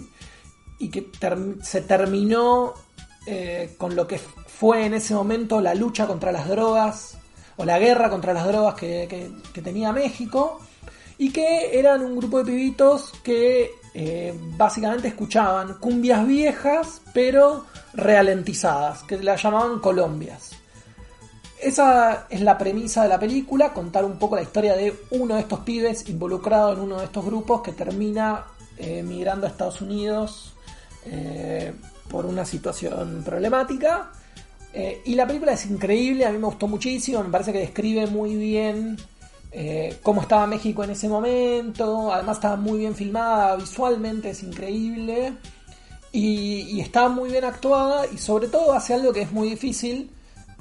y 0.78 0.88
que 0.88 1.10
se 1.62 1.80
terminó 1.82 2.74
eh, 3.26 3.74
con 3.78 3.94
lo 3.94 4.06
que 4.06 4.18
fue 4.18 4.84
en 4.84 4.94
ese 4.94 5.14
momento 5.14 5.60
la 5.60 5.74
lucha 5.74 6.06
contra 6.06 6.32
las 6.32 6.48
drogas 6.48 7.16
o 7.56 7.64
la 7.64 7.78
guerra 7.78 8.10
contra 8.10 8.32
las 8.32 8.46
drogas 8.46 8.74
que, 8.74 9.30
tenía 9.62 9.92
México 9.92 10.60
y 11.18 11.30
que 11.30 11.78
eran 11.78 12.02
un 12.02 12.16
grupo 12.16 12.38
de 12.38 12.44
pibitos 12.44 13.12
que 13.22 13.70
eh, 13.94 14.34
básicamente 14.56 15.08
escuchaban 15.08 15.74
cumbias 15.74 16.26
viejas 16.26 17.02
pero 17.12 17.66
ralentizadas, 17.94 19.02
que 19.04 19.18
las 19.18 19.42
llamaban 19.42 19.78
colombias. 19.78 20.61
Esa 21.62 22.26
es 22.28 22.40
la 22.40 22.58
premisa 22.58 23.04
de 23.04 23.08
la 23.08 23.20
película, 23.20 23.72
contar 23.72 24.04
un 24.04 24.18
poco 24.18 24.34
la 24.34 24.42
historia 24.42 24.74
de 24.74 24.92
uno 25.10 25.36
de 25.36 25.42
estos 25.42 25.60
pibes 25.60 26.08
involucrado 26.08 26.72
en 26.72 26.80
uno 26.80 26.98
de 26.98 27.04
estos 27.04 27.24
grupos 27.24 27.62
que 27.62 27.70
termina 27.70 28.46
eh, 28.78 29.04
migrando 29.04 29.46
a 29.46 29.50
Estados 29.50 29.80
Unidos 29.80 30.54
eh, 31.06 31.72
por 32.10 32.26
una 32.26 32.44
situación 32.44 33.22
problemática. 33.24 34.10
Eh, 34.74 35.02
y 35.04 35.14
la 35.14 35.24
película 35.24 35.52
es 35.52 35.64
increíble, 35.66 36.26
a 36.26 36.32
mí 36.32 36.38
me 36.38 36.46
gustó 36.46 36.66
muchísimo, 36.66 37.22
me 37.22 37.30
parece 37.30 37.52
que 37.52 37.60
describe 37.60 38.08
muy 38.08 38.34
bien 38.34 38.96
cómo 40.02 40.22
estaba 40.22 40.46
México 40.46 40.82
en 40.82 40.90
ese 40.90 41.08
momento, 41.10 42.10
además 42.10 42.38
estaba 42.38 42.56
muy 42.56 42.78
bien 42.78 42.94
filmada, 42.94 43.54
visualmente 43.56 44.30
es 44.30 44.42
increíble 44.42 45.34
y, 46.10 46.62
y 46.70 46.80
está 46.80 47.10
muy 47.10 47.30
bien 47.30 47.44
actuada 47.44 48.06
y 48.06 48.16
sobre 48.16 48.48
todo 48.48 48.72
hace 48.72 48.94
algo 48.94 49.12
que 49.12 49.20
es 49.20 49.30
muy 49.30 49.50
difícil 49.50 50.10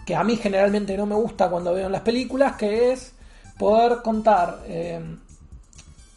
que 0.06 0.16
a 0.16 0.24
mí 0.24 0.36
generalmente 0.36 0.98
no 0.98 1.06
me 1.06 1.16
gusta 1.16 1.50
cuando 1.50 1.74
veo 1.74 1.86
en 1.86 1.92
las 1.92 2.02
películas, 2.02 2.56
que 2.56 2.92
es 2.92 3.14
poder 3.58 4.02
contar 4.02 4.62
eh, 4.66 5.00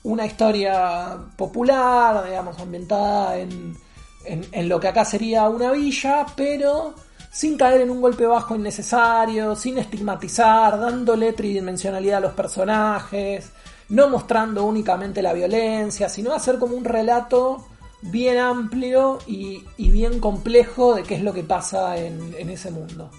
una 0.05 0.27
historia 0.27 1.17
popular, 1.37 2.25
digamos, 2.25 2.59
ambientada 2.59 3.39
en, 3.39 3.77
en, 4.25 4.69
lo 4.69 4.81
que 4.81 4.89
acá 4.89 5.05
sería 5.05 5.49
una 5.49 5.73
villa, 5.73 6.27
pero 6.37 6.95
sin 7.31 7.57
caer 7.57 7.83
en 7.83 7.91
un 7.91 8.01
golpe 8.01 8.27
bajo 8.27 8.55
innecesario, 8.55 9.57
sin 9.57 9.79
estigmatizar, 9.79 10.79
dándole 10.79 11.33
tridimensionalidad 11.33 12.19
a 12.19 12.21
los 12.21 12.33
personajes, 12.33 13.51
no 13.89 14.09
mostrando 14.09 14.65
únicamente 14.65 15.21
la 15.21 15.33
violencia, 15.33 16.09
sino 16.09 16.33
hacer 16.33 16.59
como 16.59 16.77
un 16.77 16.85
relato 16.85 17.67
bien 18.03 18.39
amplio 18.39 19.19
y, 19.27 19.65
bien 19.79 20.21
complejo 20.21 20.95
de 20.95 21.03
qué 21.03 21.15
es 21.15 21.23
lo 21.23 21.33
que 21.33 21.43
pasa 21.43 21.97
en, 21.97 22.35
en 22.39 22.51
ese 22.51 22.71
mundo. 22.71 23.11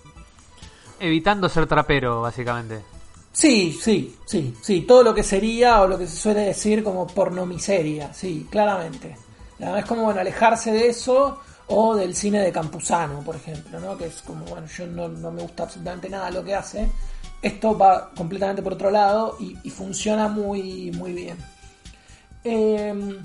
Evitando 1.00 1.50
ser 1.50 1.68
trapero, 1.68 2.22
básicamente. 2.22 2.82
Sí, 3.32 3.78
sí, 3.82 4.18
sí, 4.26 4.56
sí, 4.62 4.82
todo 4.82 5.04
lo 5.04 5.14
que 5.14 5.22
sería 5.22 5.82
o 5.82 5.88
lo 5.88 5.98
que 5.98 6.08
se 6.08 6.16
suele 6.16 6.42
decir 6.42 6.84
como 6.84 7.06
pornomiseria, 7.06 8.14
sí, 8.14 8.48
claramente. 8.50 9.18
Es 9.60 9.86
como 9.86 10.04
bueno, 10.04 10.22
alejarse 10.22 10.72
de 10.72 10.88
eso 10.88 11.40
o 11.68 11.96
del 11.96 12.16
cine 12.16 12.40
de 12.40 12.52
Campuzano, 12.52 13.22
por 13.22 13.36
ejemplo, 13.36 13.80
¿no? 13.80 13.98
que 13.98 14.06
es 14.06 14.22
como, 14.22 14.46
bueno, 14.46 14.68
yo 14.68 14.86
no, 14.88 15.10
me 15.10 15.42
gusta 15.42 15.64
absolutamente 15.64 16.10
nada 16.10 16.32
lo 16.32 16.44
que 16.44 16.56
hace. 16.56 16.90
Esto 17.42 17.78
va 17.78 18.12
completamente 18.16 18.62
por 18.62 18.74
otro 18.74 18.90
lado 18.90 19.38
y, 19.40 19.70
funciona 19.70 20.28
muy, 20.28 20.92
muy 20.92 21.14
bien. 21.14 21.38
Em, 22.44 23.22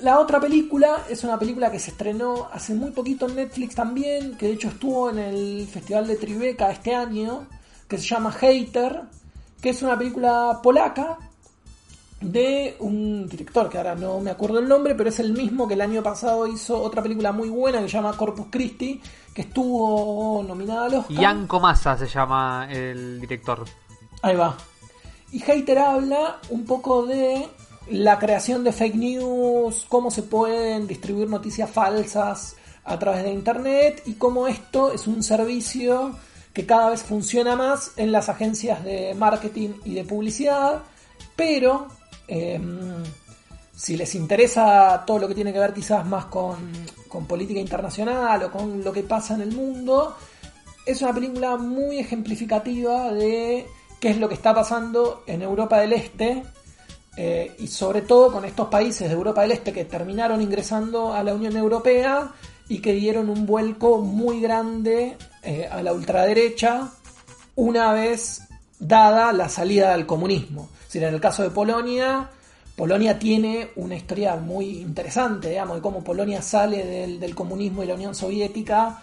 la 0.00 0.20
otra 0.20 0.40
película 0.40 1.04
es 1.08 1.24
una 1.24 1.38
película 1.38 1.70
que 1.70 1.78
se 1.78 1.90
estrenó 1.90 2.48
hace 2.52 2.74
muy 2.74 2.90
poquito 2.90 3.26
en 3.28 3.36
Netflix 3.36 3.74
también, 3.74 4.36
que 4.36 4.46
de 4.46 4.52
hecho 4.52 4.68
estuvo 4.68 5.10
en 5.10 5.18
el 5.18 5.66
Festival 5.66 6.06
de 6.06 6.16
Tribeca 6.16 6.70
este 6.70 6.94
año, 6.94 7.46
que 7.88 7.98
se 7.98 8.06
llama 8.06 8.32
Hater, 8.32 9.02
que 9.60 9.70
es 9.70 9.82
una 9.82 9.98
película 9.98 10.60
polaca 10.62 11.18
de 12.20 12.76
un 12.80 13.28
director 13.28 13.68
que 13.68 13.76
ahora 13.76 13.94
no 13.94 14.20
me 14.20 14.30
acuerdo 14.30 14.58
el 14.58 14.68
nombre, 14.68 14.94
pero 14.94 15.10
es 15.10 15.20
el 15.20 15.32
mismo 15.32 15.68
que 15.68 15.74
el 15.74 15.80
año 15.80 16.02
pasado 16.02 16.46
hizo 16.46 16.80
otra 16.80 17.02
película 17.02 17.32
muy 17.32 17.50
buena 17.50 17.80
que 17.80 17.88
se 17.88 17.96
llama 17.96 18.16
Corpus 18.16 18.46
Christi, 18.50 19.00
que 19.34 19.42
estuvo 19.42 20.42
nominada 20.42 20.86
al 20.86 20.94
Oscar. 20.94 21.16
Jan 21.16 21.46
Comasa 21.46 21.98
se 21.98 22.06
llama 22.06 22.68
el 22.70 23.20
director. 23.20 23.64
Ahí 24.22 24.36
va. 24.36 24.56
Y 25.32 25.40
Hater 25.40 25.78
habla 25.78 26.38
un 26.50 26.64
poco 26.64 27.04
de 27.04 27.48
la 27.90 28.18
creación 28.18 28.64
de 28.64 28.72
fake 28.72 28.94
news, 28.94 29.86
cómo 29.88 30.10
se 30.10 30.22
pueden 30.22 30.86
distribuir 30.86 31.28
noticias 31.28 31.70
falsas 31.70 32.56
a 32.84 32.98
través 32.98 33.24
de 33.24 33.32
Internet 33.32 34.02
y 34.06 34.14
cómo 34.14 34.48
esto 34.48 34.92
es 34.92 35.06
un 35.06 35.22
servicio 35.22 36.16
que 36.52 36.66
cada 36.66 36.90
vez 36.90 37.02
funciona 37.02 37.56
más 37.56 37.92
en 37.96 38.12
las 38.12 38.28
agencias 38.28 38.84
de 38.84 39.14
marketing 39.14 39.70
y 39.84 39.94
de 39.94 40.04
publicidad, 40.04 40.82
pero 41.34 41.88
Em, 42.26 43.02
si 43.74 43.96
les 43.96 44.14
interesa 44.14 45.04
todo 45.06 45.18
lo 45.18 45.28
que 45.28 45.34
tiene 45.34 45.52
que 45.52 45.58
ver 45.58 45.74
quizás 45.74 46.06
más 46.06 46.26
con, 46.26 46.56
política 47.28 47.60
internacional 47.60 48.42
o 48.42 48.50
con 48.50 48.82
lo 48.82 48.92
que 48.92 49.04
pasa 49.04 49.34
en 49.34 49.42
el 49.42 49.52
mundo, 49.52 50.16
es 50.84 51.00
una 51.00 51.14
película 51.14 51.56
muy 51.56 51.98
ejemplificativa 51.98 53.12
de 53.12 53.66
qué 54.00 54.10
es 54.10 54.18
lo 54.18 54.28
que 54.28 54.34
está 54.34 54.52
pasando 54.52 55.22
en 55.26 55.42
Europa 55.42 55.78
del 55.78 55.92
Este 55.92 56.42
eh, 57.16 57.54
y 57.58 57.66
sobre 57.68 58.02
todo 58.02 58.32
con 58.32 58.44
estos 58.44 58.68
países 58.68 59.08
de 59.08 59.14
Europa 59.14 59.42
del 59.42 59.52
Este 59.52 59.72
que 59.72 59.84
terminaron 59.84 60.42
ingresando 60.42 61.12
a 61.12 61.22
la 61.22 61.34
Unión 61.34 61.56
Europea 61.56 62.32
y 62.68 62.78
que 62.78 62.92
dieron 62.94 63.28
un 63.28 63.46
vuelco 63.46 63.98
muy 63.98 64.40
grande 64.40 65.16
eh, 65.42 65.68
a 65.70 65.82
la 65.82 65.92
ultraderecha 65.92 66.90
una 67.56 67.92
vez 67.92 68.42
dada 68.78 69.32
la 69.32 69.48
salida 69.48 69.92
del 69.92 70.06
comunismo 70.06 70.68
en 71.02 71.14
el 71.14 71.20
caso 71.20 71.42
de 71.42 71.50
Polonia, 71.50 72.30
Polonia 72.76 73.18
tiene 73.18 73.70
una 73.76 73.96
historia 73.96 74.36
muy 74.36 74.78
interesante, 74.78 75.50
digamos, 75.50 75.76
de 75.76 75.82
cómo 75.82 76.02
Polonia 76.02 76.42
sale 76.42 76.84
del, 77.18 77.34
comunismo 77.34 77.82
y 77.82 77.86
la 77.86 77.94
Unión 77.94 78.14
Soviética 78.14 79.02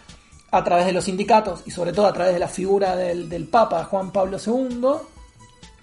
a 0.52 0.64
través 0.64 0.86
de 0.86 0.92
los 0.92 1.06
sindicatos 1.06 1.64
y 1.66 1.72
sobre 1.72 1.94
todo 1.94 2.08
a 2.08 2.14
través 2.14 2.34
de 2.34 2.40
la 2.40 2.48
figura 2.48 2.96
del, 2.96 3.48
Papa 3.50 3.86
Juan 3.86 4.12
Pablo 4.12 4.38
II. 4.46 4.88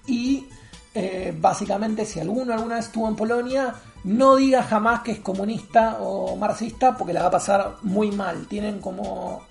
Y 0.07 0.45
eh, 0.93 1.33
básicamente 1.37 2.05
si 2.05 2.19
alguno 2.19 2.53
alguna 2.53 2.75
vez 2.75 2.85
estuvo 2.85 3.07
en 3.07 3.15
Polonia, 3.15 3.75
no 4.03 4.35
diga 4.35 4.63
jamás 4.63 5.01
que 5.01 5.11
es 5.11 5.19
comunista 5.19 5.97
o 5.99 6.35
marxista 6.35 6.95
porque 6.97 7.13
la 7.13 7.21
va 7.21 7.27
a 7.27 7.31
pasar 7.31 7.75
muy 7.83 8.11
mal. 8.11 8.47
Tienen 8.47 8.79
como 8.79 9.43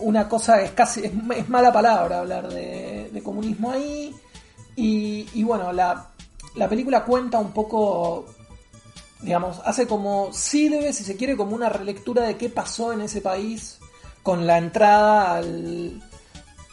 una 0.00 0.28
cosa, 0.28 0.60
es 0.62 0.72
casi, 0.72 1.04
es, 1.04 1.48
mala 1.48 1.72
palabra 1.72 2.20
hablar 2.20 2.48
de 2.48 3.20
comunismo 3.24 3.70
ahí. 3.70 4.14
Y, 4.76 5.42
bueno, 5.42 5.72
la, 5.72 6.06
película 6.68 7.04
cuenta 7.04 7.38
un 7.38 7.52
poco, 7.52 8.26
digamos, 9.22 9.60
hace 9.64 9.86
como, 9.86 10.28
sí 10.32 10.68
debe, 10.68 10.92
si 10.92 11.02
se 11.02 11.16
quiere, 11.16 11.36
como 11.36 11.56
una 11.56 11.70
relectura 11.70 12.22
de 12.24 12.36
qué 12.36 12.50
pasó 12.50 12.92
en 12.92 13.00
ese 13.00 13.22
país 13.22 13.78
con 14.22 14.46
la 14.46 14.58
entrada 14.58 15.36
al, 15.36 16.02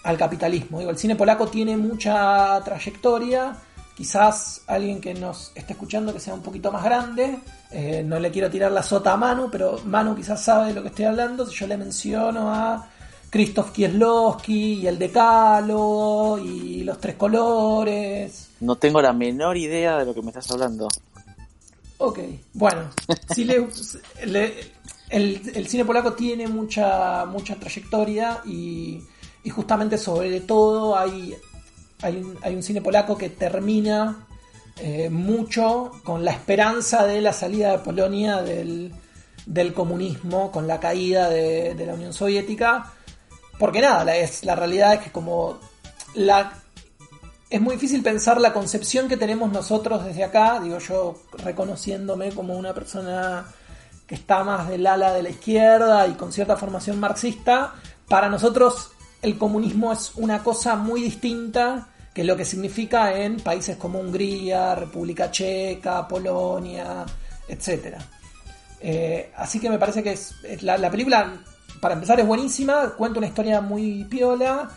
al 0.04 0.18
capitalismo. 0.18 0.80
Digo, 0.80 0.92
el 0.92 0.98
cine 0.98 1.16
polaco 1.16 1.48
tiene 1.48 1.78
mucha 1.78 2.62
trayectoria. 2.64 3.56
Quizás 3.96 4.62
alguien 4.68 5.00
que 5.00 5.14
nos 5.14 5.52
esté 5.56 5.74
escuchando 5.74 6.14
que 6.14 6.20
sea 6.20 6.34
un 6.34 6.42
poquito 6.42 6.72
más 6.72 6.84
grande, 6.84 7.40
eh, 7.72 8.04
no 8.06 8.20
le 8.20 8.32
quiero 8.32 8.50
tirar 8.50 8.72
la 8.72 8.82
sota 8.82 9.14
a 9.14 9.18
Manu, 9.18 9.50
pero 9.52 9.80
Manu 9.86 10.16
quizás 10.16 10.44
sabe 10.44 10.68
de 10.68 10.74
lo 10.74 10.82
que 10.82 10.88
estoy 10.88 11.06
hablando. 11.06 11.46
Si 11.46 11.56
yo 11.56 11.68
le 11.68 11.78
menciono 11.78 12.52
a 12.54 12.90
Krzysztof 13.30 13.72
Kieslowski 13.72 14.74
y 14.82 14.88
el 14.88 15.00
Decalo 15.00 16.38
y 16.38 16.84
los 16.84 17.00
tres 17.00 17.16
colores. 17.16 18.50
No 18.60 18.76
tengo 18.76 19.02
la 19.02 19.14
menor 19.14 19.58
idea 19.58 19.98
de 19.98 20.06
lo 20.06 20.14
que 20.14 20.22
me 20.22 20.28
estás 20.28 20.50
hablando. 20.52 20.88
Ok, 21.98 22.20
bueno, 22.54 22.90
si 23.34 23.46
le, 23.46 23.66
el, 25.10 25.68
cine 25.68 25.86
polaco 25.86 26.14
tiene 26.14 26.48
mucha, 26.48 27.26
mucha 27.26 27.56
trayectoria 27.56 28.42
y, 28.46 29.02
justamente 29.50 29.98
sobre 29.98 30.42
todo 30.42 30.98
hay, 30.98 31.34
hay, 32.04 32.56
un, 32.56 32.64
cine 32.64 32.82
polaco 32.82 33.18
que 33.18 33.30
termina 33.30 34.28
eh, 34.78 35.10
mucho 35.10 35.92
con 36.04 36.24
la 36.24 36.32
esperanza 36.32 37.06
de 37.06 37.22
la 37.22 37.34
salida 37.34 37.72
de 37.72 37.80
Polonia 37.80 38.42
del, 38.42 38.94
comunismo, 39.74 40.52
con 40.52 40.68
la 40.68 40.80
caída 40.80 41.30
de, 41.30 41.74
de 41.74 41.86
la 41.86 41.96
Unión 41.96 42.14
Soviética 42.14 42.94
porque 43.64 43.82
nada, 43.82 44.04
la, 44.04 44.18
es, 44.18 44.44
la 44.44 44.56
realidad 44.56 44.96
es 44.96 45.00
que 45.02 45.12
como. 45.12 45.58
Es 47.50 47.62
muy 47.62 47.76
difícil 47.76 48.02
pensar 48.02 48.42
la 48.42 48.52
concepción 48.52 49.08
que 49.08 49.16
tenemos 49.16 49.52
nosotros 49.52 50.04
desde 50.04 50.24
acá, 50.24 50.60
digo 50.62 50.80
yo 50.80 51.16
reconociéndome 51.38 52.32
como 52.32 52.58
una 52.58 52.74
persona 52.74 53.46
que 54.08 54.16
está 54.16 54.44
más 54.44 54.68
del 54.68 54.86
ala 54.86 55.14
de 55.14 55.24
la 55.24 55.30
izquierda 55.30 56.08
y 56.08 56.14
con 56.14 56.34
cierta 56.34 56.58
formación 56.58 57.00
marxista, 57.00 57.76
para 58.08 58.28
nosotros 58.28 58.92
el 59.22 59.38
comunismo 59.38 59.94
es 59.94 60.12
una 60.16 60.44
cosa 60.44 60.76
muy 60.76 61.02
distinta 61.04 61.90
que 62.14 62.24
lo 62.24 62.38
que 62.38 62.46
significa 62.46 63.18
en 63.18 63.38
países 63.38 63.78
como 63.78 64.00
Hungría, 64.00 64.76
República 64.76 65.32
Checa, 65.32 66.08
Polonia, 66.08 67.06
etc. 67.48 67.98
Eh, 68.80 69.32
así 69.36 69.60
que 69.60 69.70
me 69.70 69.80
parece 69.80 70.04
que 70.04 70.12
es, 70.12 70.36
la, 70.62 70.78
la, 70.78 70.92
película 70.92 71.42
para 71.80 71.96
empezar 71.96 72.20
es 72.20 72.28
buenísima, 72.28 72.92
cuenta 72.98 73.20
una 73.20 73.28
historia 73.28 73.62
muy 73.62 74.04
piola 74.06 74.70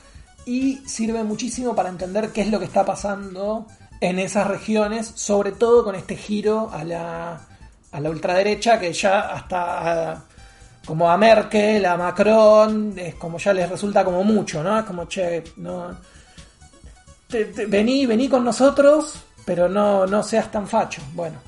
y 0.47 0.77
sirve 0.87 1.25
muchísimo 1.25 1.75
para 1.75 1.89
entender 1.89 2.31
qué 2.31 2.43
es 2.43 2.51
lo 2.51 2.59
que 2.59 2.65
está 2.65 2.85
pasando 2.85 3.67
en 4.01 4.19
esas 4.19 4.47
regiones, 4.47 5.13
sobre 5.15 5.53
todo 5.53 5.85
con 5.85 5.95
este 5.95 6.17
giro 6.17 6.71
a 6.73 6.85
la, 6.85 7.41
a 7.93 8.01
la 8.01 8.11
ultraderecha 8.11 8.79
que 8.79 8.93
ya 8.93 9.21
hasta 9.21 10.25
como 10.87 11.11
a 11.11 11.17
Merkel, 11.17 11.85
a 11.85 11.97
Macron, 11.97 12.95
es 12.97 13.17
como 13.17 13.39
ya 13.39 13.53
les 13.53 13.69
resulta 13.69 14.05
como 14.05 14.23
mucho, 14.23 14.63
¿no? 14.63 14.79
Es 14.79 14.85
como, 14.85 15.07
che, 15.07 15.43
no, 15.57 15.97
vení, 17.29 18.07
vení 18.07 18.29
con 18.29 18.45
nosotros, 18.45 19.15
pero 19.45 19.69
no, 19.69 20.07
no 20.07 20.23
seas 20.23 20.51
tan 20.51 20.67
facho. 20.67 21.03
Bueno, 21.15 21.39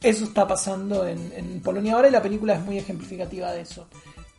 eso 0.00 0.24
está 0.24 0.46
pasando 0.46 1.06
en, 1.06 1.32
en 1.34 1.60
Polonia 1.60 1.94
ahora 1.94 2.08
y 2.08 2.12
la 2.12 2.22
película 2.22 2.54
es 2.54 2.60
muy 2.60 2.78
ejemplificativa 2.78 3.52
de 3.52 3.62
eso. 3.62 3.86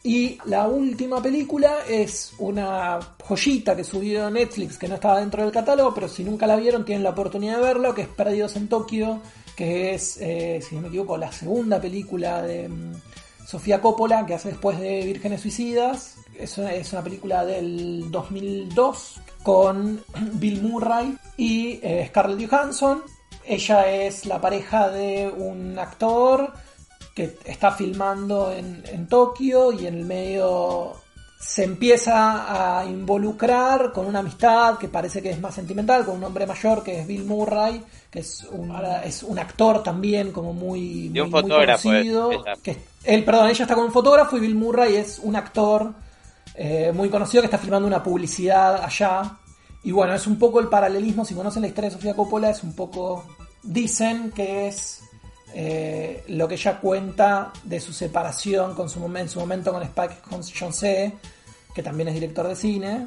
Y 0.04 0.38
la 0.46 0.68
última 0.68 1.22
película 1.22 1.80
es 1.86 2.32
una 2.40 2.98
joyita 3.24 3.76
que 3.76 3.84
subió 3.84 4.30
Netflix 4.30 4.78
que 4.78 4.88
no 4.88 4.96
estaba 4.96 5.20
dentro 5.20 5.44
del 5.44 5.52
catálogo, 5.52 5.94
pero 5.94 6.08
si 6.08 6.24
nunca 6.24 6.48
la 6.48 6.56
vieron 6.56 6.86
tienen 6.86 7.04
la 7.04 7.10
oportunidad 7.10 7.58
de 7.58 7.64
verlo, 7.64 7.94
que 7.94 8.04
es 8.04 8.08
Perdidos 8.08 8.56
en 8.56 8.70
Tokio, 8.70 9.22
que 9.56 9.96
es, 9.96 10.18
eh, 10.22 10.62
si 10.62 10.76
no 10.76 10.82
me 10.82 10.88
equivoco, 10.88 11.18
la 11.18 11.32
segunda 11.32 11.82
película 11.82 12.42
de 12.42 12.70
mm, 12.70 12.94
Sofía 13.46 13.82
Coppola 13.82 14.26
que 14.26 14.36
hace 14.36 14.50
después 14.50 14.80
de 14.80 15.02
Vírgenes 15.04 15.42
Suicidas. 15.42 16.16
Es 16.38 16.58
una, 16.58 16.74
es 16.74 16.94
una 16.94 17.04
película 17.04 17.44
del 17.44 18.10
2002 18.12 19.20
con 19.48 20.04
Bill 20.34 20.62
Murray 20.62 21.18
y 21.38 21.80
eh, 21.82 22.06
Scarlett 22.10 22.50
Johansson. 22.50 23.02
Ella 23.46 23.90
es 23.90 24.26
la 24.26 24.42
pareja 24.42 24.90
de 24.90 25.30
un 25.30 25.80
actor 25.80 26.52
que 27.16 27.38
está 27.46 27.72
filmando 27.72 28.52
en, 28.52 29.08
Tokio 29.08 29.72
y 29.72 29.88
en 29.88 30.00
el 30.00 30.04
medio 30.06 30.92
se 31.40 31.64
empieza 31.64 32.80
a 32.80 32.86
involucrar 32.86 33.94
con 33.94 34.06
una 34.06 34.20
amistad 34.20 34.78
que 34.78 34.90
parece 34.90 35.22
que 35.22 35.30
es 35.30 35.40
más 35.40 35.56
sentimental, 35.56 36.04
con 36.04 36.18
un 36.18 36.26
hombre 36.26 36.46
mayor 36.46 36.84
que 36.84 37.00
es 37.00 37.08
Bill 37.08 37.24
Murray, 37.24 37.82
que 38.12 38.20
es 38.20 38.44
un, 38.52 38.76
es 39.06 39.24
un 39.24 39.40
actor 39.40 39.82
también 39.82 40.34
como 40.34 40.52
muy, 40.52 41.08
un 41.18 41.32
fotógrafo, 41.32 41.88
conocido. 41.88 42.32
Que, 42.62 42.78
él, 43.06 43.24
perdón, 43.24 43.50
ella 43.50 43.64
está 43.64 43.76
con 43.76 43.86
un 43.86 43.94
fotógrafo 43.94 44.36
y 44.36 44.42
Bill 44.42 44.56
Murray 44.56 44.98
es 44.98 45.20
un 45.24 45.38
actor 45.38 45.94
eh, 46.60 46.92
muy 46.92 47.10
conocido 47.10 47.44
que 47.44 47.46
está 47.46 47.60
filmando 47.60 47.88
una 47.88 48.02
publicidad 48.02 48.84
allá. 48.84 49.38
Y 49.84 49.92
bueno, 49.92 50.16
es 50.16 50.26
un 50.26 50.40
poco 50.40 50.60
el 50.60 50.68
paralelismo, 50.68 51.24
si 51.24 51.36
conocen 51.36 51.62
la 51.62 51.68
historia 51.68 51.92
de 51.92 51.96
Sofía 51.96 52.16
Coppola, 52.16 52.50
es 52.50 52.64
un 52.64 52.74
poco, 52.74 53.26
dicen 53.62 54.32
que 54.32 54.68
es 54.68 55.02
eh, 55.54 56.24
lo 56.30 56.48
que 56.48 56.56
ella 56.56 56.80
cuenta 56.80 57.54
de 57.64 57.80
su 57.80 57.94
separación 57.94 58.74
con 58.74 58.90
su, 58.90 59.06
en 59.16 59.30
su 59.30 59.40
momento 59.40 59.72
con 59.72 59.84
Spike 59.84 60.16
Jonze, 60.60 61.14
que 61.76 61.84
también 61.84 62.08
es 62.10 62.16
director 62.16 62.48
de 62.48 62.56
cine, 62.56 63.06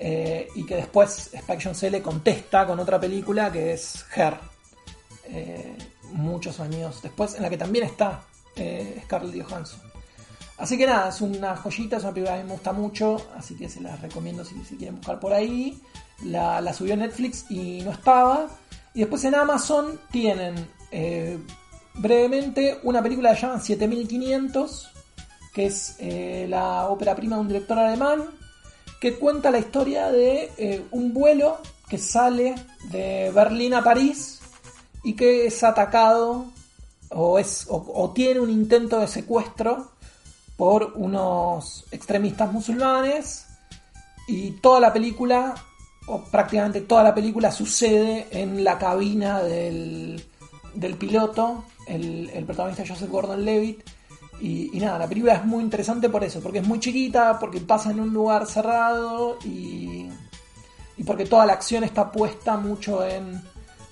eh, 0.00 0.48
y 0.56 0.66
que 0.66 0.74
después 0.74 1.30
Spike 1.32 1.62
Jonze 1.62 1.88
le 1.88 2.02
contesta 2.02 2.66
con 2.66 2.80
otra 2.80 2.98
película 3.00 3.52
que 3.52 3.74
es 3.74 4.04
Her, 4.14 4.34
muchos 6.10 6.58
años 6.58 7.00
después, 7.00 7.36
en 7.36 7.42
la 7.42 7.48
que 7.48 7.56
también 7.56 7.86
está 7.86 8.24
Scarlett 9.04 9.48
Johansson. 9.48 9.91
Así 10.58 10.78
que 10.78 10.86
nada, 10.86 11.08
es 11.08 11.20
una 11.20 11.56
joyita, 11.56 11.96
es 11.96 12.04
una 12.04 12.12
película 12.12 12.38
que 12.38 12.44
me 12.44 12.52
gusta 12.52 12.72
mucho, 12.72 13.16
así 13.36 13.56
que 13.56 13.68
se 13.68 13.80
la 13.80 13.96
recomiendo 13.96 14.44
si, 14.44 14.54
quieren 14.76 14.96
buscar 14.96 15.18
por 15.18 15.32
ahí. 15.32 15.80
La, 16.24 16.72
subió 16.72 16.96
Netflix 16.96 17.46
y 17.50 17.82
no 17.82 17.90
estaba. 17.90 18.48
Y 18.94 19.00
después 19.00 19.24
en 19.24 19.34
Amazon 19.34 19.98
tienen 20.10 20.54
brevemente 21.94 22.78
una 22.82 23.02
película 23.02 23.34
que 23.34 23.40
llaman 23.40 23.60
7500, 23.60 24.90
que 25.52 25.66
es 25.66 25.96
eh, 25.98 26.46
la 26.48 26.88
ópera 26.88 27.14
prima 27.14 27.36
de 27.36 27.42
un 27.42 27.48
director 27.48 27.78
alemán, 27.78 28.24
que 29.00 29.14
cuenta 29.14 29.50
la 29.50 29.58
historia 29.58 30.10
de 30.10 30.50
eh, 30.56 30.84
un 30.92 31.12
vuelo 31.12 31.58
que 31.88 31.98
sale 31.98 32.54
de 32.90 33.30
Berlín 33.34 33.74
a 33.74 33.84
París 33.84 34.40
y 35.02 35.14
que 35.14 35.46
es 35.46 35.62
atacado 35.62 36.46
o, 37.10 37.38
es, 37.38 37.66
o, 37.68 38.12
tiene 38.14 38.40
un 38.40 38.48
intento 38.48 38.98
de 38.98 39.08
secuestro 39.08 39.90
por 40.62 40.92
unos 40.94 41.86
extremistas 41.90 42.52
musulmanes 42.52 43.46
y 44.28 44.52
toda 44.52 44.78
la 44.78 44.92
película 44.92 45.56
o 46.06 46.22
prácticamente 46.22 46.82
toda 46.82 47.02
la 47.02 47.12
película 47.12 47.50
sucede 47.50 48.28
en 48.30 48.62
la 48.62 48.78
cabina 48.78 49.42
del, 49.42 50.24
del 50.72 50.94
piloto 50.94 51.64
el, 51.88 52.30
el 52.32 52.44
protagonista 52.44 52.84
Joseph 52.86 53.10
Gordon-Levitt. 53.10 53.82
Y, 54.40 54.70
nada, 54.78 55.00
la 55.00 55.08
película 55.08 55.34
es 55.34 55.44
muy 55.44 55.64
interesante 55.64 56.08
por 56.08 56.22
eso, 56.22 56.40
porque 56.40 56.60
es 56.60 56.68
muy 56.68 56.78
chiquita, 56.78 57.40
porque 57.40 57.58
pasa 57.58 57.90
en 57.90 57.98
un 57.98 58.12
lugar 58.12 58.46
cerrado 58.46 59.38
y, 59.44 60.08
y 60.96 61.02
porque 61.04 61.24
toda 61.24 61.44
la 61.44 61.54
acción 61.54 61.82
está 61.82 62.12
puesta 62.12 62.56
mucho 62.56 63.04
en, 63.04 63.42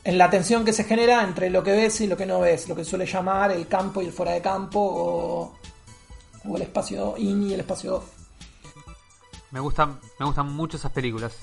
en 0.05 0.19
la 0.19 0.31
tensión 0.31 0.65
que 0.65 0.73
se 0.73 0.85
genera 0.85 1.25
entre 1.25 1.51
lo 1.51 1.65
que 1.65 1.73
ves 1.73 2.01
y 2.01 2.07
lo 2.07 2.17
que 2.17 2.27
no 2.27 2.39
ves, 2.39 2.69
lo 2.69 2.77
que 2.77 2.85
suele 2.85 3.07
llamar 3.07 3.51
el 3.51 3.67
campo 3.67 4.01
y 4.01 4.07
el 4.07 4.13
fuera 4.13 4.31
de 4.31 4.41
campo 4.41 5.57
o 6.45 6.57
el 6.57 6.63
espacio 6.63 7.15
in 7.17 7.43
y 7.49 7.55
el 7.55 7.61
espacio 7.61 7.97
off. 7.97 8.05
Me 9.51 9.61
gustan, 9.61 9.99
me 10.19 10.27
gustan 10.27 10.53
mucho 10.53 10.77
esas 10.77 10.93
películas. 10.93 11.37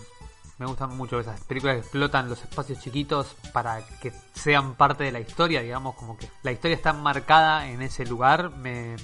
Me 0.58 0.66
gustan 0.66 0.98
mucho 0.98 1.20
esas 1.20 1.40
películas 1.42 1.76
que 1.76 1.82
explotan 1.82 2.30
los 2.30 2.42
espacios 2.42 2.80
chiquitos 2.80 3.36
para 3.54 3.86
que 4.02 4.12
sean 4.34 4.74
parte 4.74 5.04
de 5.04 5.12
la 5.12 5.20
historia, 5.20 5.62
digamos, 5.62 5.94
como 5.96 6.18
que 6.18 6.28
la 6.42 6.52
historia 6.52 6.76
está 6.76 6.94
marcada 6.94 7.68
en 7.68 7.84
ese 7.84 8.08
lugar. 8.08 8.50
Me, 8.58 8.96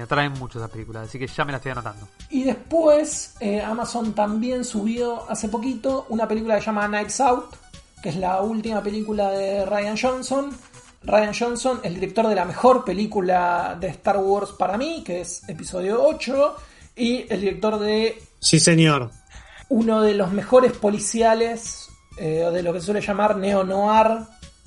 atraen 0.00 0.32
mucho 0.34 0.58
esas 0.60 0.70
películas, 0.70 1.08
así 1.08 1.18
que 1.18 1.26
ya 1.26 1.44
me 1.44 1.50
las 1.50 1.58
estoy 1.58 1.72
anotando. 1.72 2.06
Y 2.30 2.44
después 2.44 3.34
eh, 3.40 3.60
Amazon 3.60 4.12
también 4.12 4.64
subió 4.64 5.28
hace 5.28 5.48
poquito 5.48 6.06
una 6.08 6.28
película 6.28 6.54
que 6.54 6.60
se 6.60 6.66
llama 6.66 6.86
Nights 6.86 7.20
Out, 7.20 7.56
que 8.00 8.10
es 8.10 8.16
la 8.16 8.40
última 8.40 8.80
película 8.80 9.30
de 9.30 9.66
Ryan 9.66 9.96
Johnson. 10.00 10.56
Ryan 11.04 11.34
Johnson, 11.38 11.80
el 11.82 11.94
director 11.94 12.28
de 12.28 12.34
la 12.34 12.44
mejor 12.44 12.84
película 12.84 13.76
de 13.80 13.88
Star 13.88 14.18
Wars 14.18 14.50
para 14.52 14.76
mí, 14.76 15.02
que 15.04 15.22
es 15.22 15.48
episodio 15.48 16.02
8, 16.02 16.56
y 16.96 17.26
el 17.28 17.40
director 17.40 17.78
de... 17.78 18.22
Sí, 18.40 18.60
señor 18.60 19.10
uno 19.72 20.02
de 20.02 20.12
los 20.12 20.30
mejores 20.32 20.72
policiales, 20.72 21.88
eh, 22.18 22.46
de 22.52 22.62
lo 22.62 22.74
que 22.74 22.80
se 22.80 22.86
suele 22.86 23.00
llamar 23.00 23.38
neo-noir, 23.38 24.18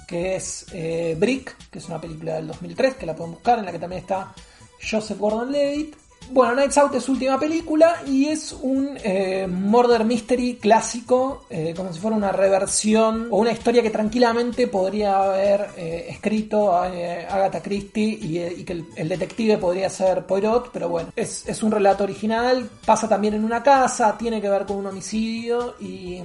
que 0.08 0.36
es 0.36 0.66
eh, 0.74 1.16
Brick, 1.20 1.56
que 1.70 1.78
es 1.78 1.88
una 1.88 2.02
película 2.02 2.34
del 2.34 2.48
2003, 2.48 2.96
que 2.96 3.06
la 3.06 3.16
pueden 3.16 3.34
buscar, 3.34 3.60
en 3.60 3.66
la 3.66 3.72
que 3.72 3.78
también 3.78 4.02
está 4.02 4.34
Joseph 4.82 5.20
Gordon-Levitt. 5.20 5.96
Bueno, 6.32 6.56
Nights 6.56 6.78
Out 6.78 6.96
es 6.96 7.04
su 7.04 7.14
última 7.14 7.40
película 7.40 8.02
y 8.06 8.26
es 8.26 8.52
un 8.52 8.98
eh, 9.04 9.48
murder 9.48 10.04
mystery 10.04 10.56
clásico, 10.56 11.46
como 11.76 11.94
si 11.94 12.00
fuera 12.00 12.18
una 12.18 12.32
reversión 12.32 13.28
o 13.32 13.38
una 13.38 13.52
historia 13.52 13.82
que 13.82 13.90
tranquilamente 13.90 14.68
podría 14.68 15.24
haber 15.24 15.70
escrito 15.78 16.76
Agatha 16.76 17.62
Christie 17.62 18.18
y, 18.22 18.64
que 18.64 18.84
el, 18.96 19.10
detective 19.10 19.58
podría 19.58 19.90
ser 19.90 20.26
Poirot, 20.26 20.72
pero 20.72 20.90
bueno, 20.90 21.12
es, 21.16 21.48
es, 21.48 21.64
un 21.64 21.72
relato 21.72 22.04
original, 22.04 22.70
pasa 22.86 23.08
también 23.08 23.36
en 23.36 23.46
una 23.46 23.64
casa, 23.64 24.18
tiene 24.18 24.42
que 24.42 24.50
ver 24.50 24.66
con 24.66 24.78
un 24.78 24.88
homicidio 24.88 25.76
y, 25.80 26.22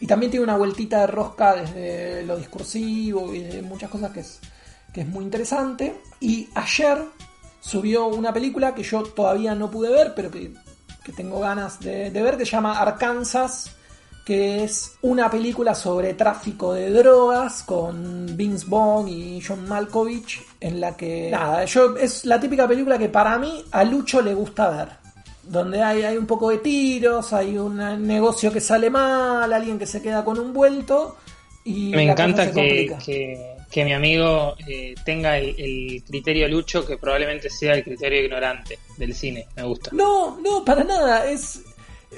y 0.00 0.06
también 0.06 0.30
tiene 0.30 0.44
una 0.44 0.56
vueltita 0.58 1.00
de 1.00 1.06
rosca 1.06 1.54
desde 1.54 2.24
lo 2.24 2.36
discursivo 2.36 3.34
y 3.34 3.40
de 3.40 3.62
muchas 3.62 3.88
cosas 3.88 4.12
que 4.12 4.20
es, 4.20 4.38
que 4.92 5.00
es 5.00 5.06
muy 5.06 5.24
interesante. 5.24 5.94
Y 6.20 6.48
ayer 6.54 6.98
subió 7.64 8.06
una 8.08 8.32
película 8.32 8.74
que 8.74 8.82
yo 8.82 9.02
todavía 9.02 9.54
no 9.54 9.70
pude 9.70 9.90
ver, 9.90 10.12
pero 10.14 10.30
que, 10.30 10.52
tengo 11.16 11.40
ganas 11.40 11.80
de, 11.80 12.10
ver, 12.10 12.36
que 12.36 12.44
se 12.44 12.52
llama 12.52 12.78
Arkansas, 12.78 13.74
que 14.24 14.64
es 14.64 14.96
una 15.02 15.30
película 15.30 15.74
sobre 15.74 16.14
tráfico 16.14 16.74
de 16.74 16.90
drogas 16.90 17.62
con 17.62 18.36
Vince 18.36 18.66
Vaughn 18.68 19.08
y 19.08 19.40
John 19.40 19.66
Malkovich, 19.66 20.42
en 20.60 20.80
la 20.80 20.96
que, 20.96 21.30
nada, 21.30 21.64
yo, 21.64 21.96
es 21.96 22.24
la 22.24 22.38
típica 22.38 22.68
película 22.68 22.98
que 22.98 23.08
para 23.08 23.38
mí 23.38 23.64
a 23.70 23.84
Lucho 23.84 24.20
le 24.20 24.34
gusta 24.34 24.68
ver. 24.68 24.88
Donde 25.42 25.82
hay, 25.82 26.02
hay 26.02 26.16
un 26.16 26.26
poco 26.26 26.48
de 26.48 26.58
tiros, 26.58 27.34
hay 27.34 27.58
un 27.58 27.76
negocio 28.06 28.50
que 28.50 28.60
sale 28.60 28.88
mal, 28.88 29.52
alguien 29.52 29.78
que 29.78 29.86
se 29.86 30.00
queda 30.00 30.24
con 30.24 30.38
un 30.38 30.54
vuelto. 30.54 31.16
Y 31.64 31.90
Me 31.90 32.10
encanta 32.10 32.50
que, 32.50 32.96
que 33.04 33.53
mi 33.82 33.94
amigo 33.94 34.54
eh, 34.68 34.94
tenga 35.06 35.38
el, 35.38 36.04
criterio 36.06 36.46
lucho 36.48 36.84
que 36.84 36.98
probablemente 36.98 37.48
sea 37.48 37.72
el 37.72 37.82
criterio 37.82 38.22
ignorante 38.22 38.78
del 38.98 39.14
cine. 39.14 39.48
Me 39.56 39.62
gusta. 39.62 39.88
No, 39.94 40.38
no, 40.42 40.62
para 40.62 40.84
nada. 40.84 41.30
Es, 41.30 41.62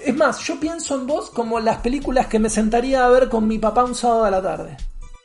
es 0.05 0.15
más, 0.17 0.45
yo 0.45 0.59
pienso 0.59 0.97
en 0.97 1.07
vos 1.07 1.31
como 1.31 1.61
las 1.61 1.77
películas 1.79 2.27
que 2.27 2.41
me 2.41 2.51
sentaría 2.51 3.07
a 3.07 3.11
ver 3.11 3.29
con 3.29 3.47
mi 3.47 3.59
papá 3.59 3.85
un 3.85 3.95
sábado 3.95 4.25
a 4.25 4.31
la 4.31 4.43
tarde 4.43 4.77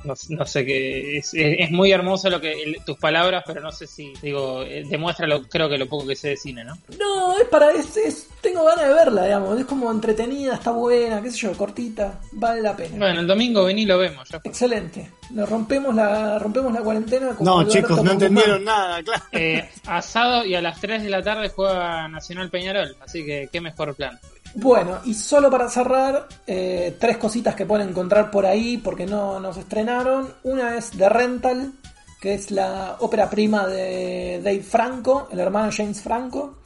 no, 0.04 0.46
sé 0.46 0.66
qué 0.66 1.18
es, 1.18 1.32
es, 1.34 1.72
muy 1.72 1.92
hermoso 1.92 2.30
lo 2.30 2.42
que 2.42 2.76
tus 2.86 2.98
palabras 2.98 3.44
pero 3.46 3.62
no 3.62 3.72
sé 3.72 3.88
si 3.88 4.14
digo 4.22 4.64
eh, 4.64 4.84
demuestra 4.90 5.28
lo, 5.28 5.44
creo 5.44 5.70
que 5.70 5.78
lo 5.78 5.88
poco 5.88 6.08
que 6.08 6.16
sé 6.16 6.30
de 6.30 6.38
cine 6.38 6.64
no 6.64 6.78
no 7.00 7.38
es 7.38 7.48
para 7.48 7.72
es, 7.72 8.28
tengo 8.42 8.64
ganas 8.66 8.88
de 8.88 8.94
verla 8.94 9.24
digamos 9.26 9.60
es 9.60 9.66
como 9.66 9.92
entretenida 9.92 10.56
está 10.56 10.72
buena 10.72 11.22
qué 11.22 11.32
sé 11.32 11.38
yo 11.40 11.54
cortita 11.54 12.20
vale 12.34 12.62
la 12.62 12.76
pena. 12.76 12.98
Bueno 12.98 13.22
el 13.22 13.28
domingo 13.28 13.64
vení 13.66 13.84
y 13.84 13.86
lo 13.86 13.98
vemos 13.98 14.30
excelente. 14.44 15.10
Nos 15.32 15.50
rompemos 15.50 15.96
la 15.96 16.38
rompemos 16.40 16.74
la 16.74 16.82
cuarentena 16.82 17.36
no 17.40 17.68
chicos 17.68 18.04
no 18.04 18.12
entendieron 18.12 18.64
nada 18.64 19.02
claro. 19.04 19.24
Eh, 19.32 19.70
asado 19.88 20.46
y 20.46 20.56
a 20.56 20.62
las 20.62 20.80
3 20.80 21.04
de 21.04 21.10
la 21.10 21.24
tarde 21.24 21.50
juega 21.50 22.08
Nacional 22.08 22.50
Peñarol 22.50 22.96
así 23.02 23.26
que 23.26 23.50
qué 23.52 23.62
mejor 23.62 23.96
plan 23.96 24.20
bueno, 24.56 25.00
y 25.06 25.14
solo 25.14 25.50
para 25.50 25.70
cerrar, 25.70 26.28
eh, 26.46 26.98
tres 27.00 27.18
cositas 27.18 27.56
que 27.56 27.66
pueden 27.66 27.90
encontrar 27.90 28.30
por 28.32 28.46
ahí 28.46 28.78
porque 28.78 29.06
no 29.06 29.40
nos 29.40 29.58
estrenaron. 29.58 30.34
Una 30.44 30.78
es 30.78 30.92
The 30.92 31.08
Rental, 31.08 31.74
que 32.20 32.34
es 32.34 32.52
la 32.52 32.98
ópera 33.00 33.30
prima 33.30 33.66
de 33.66 34.42
Dave 34.44 34.62
Franco, 34.62 35.30
el 35.32 35.40
hermano 35.40 35.72
James 35.76 36.02
Franco, 36.02 36.58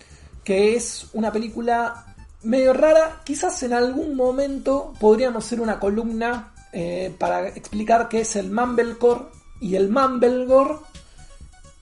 que 0.44 0.76
es 0.76 1.08
una 1.14 1.32
película 1.32 2.06
medio 2.44 2.74
rara. 2.74 3.22
Quizás 3.24 3.62
en 3.64 3.74
algún 3.74 4.16
momento 4.16 4.94
podríamos 5.00 5.46
hacer 5.46 5.62
una 5.62 5.80
columna 5.80 6.54
eh, 6.74 7.14
para 7.18 7.50
explicar 7.50 8.10
qué 8.10 8.22
es 8.22 8.36
el 8.36 8.52
Mumblecore 8.52 9.26
y 9.62 9.76
el 9.76 9.90
Mumblegore 9.90 10.76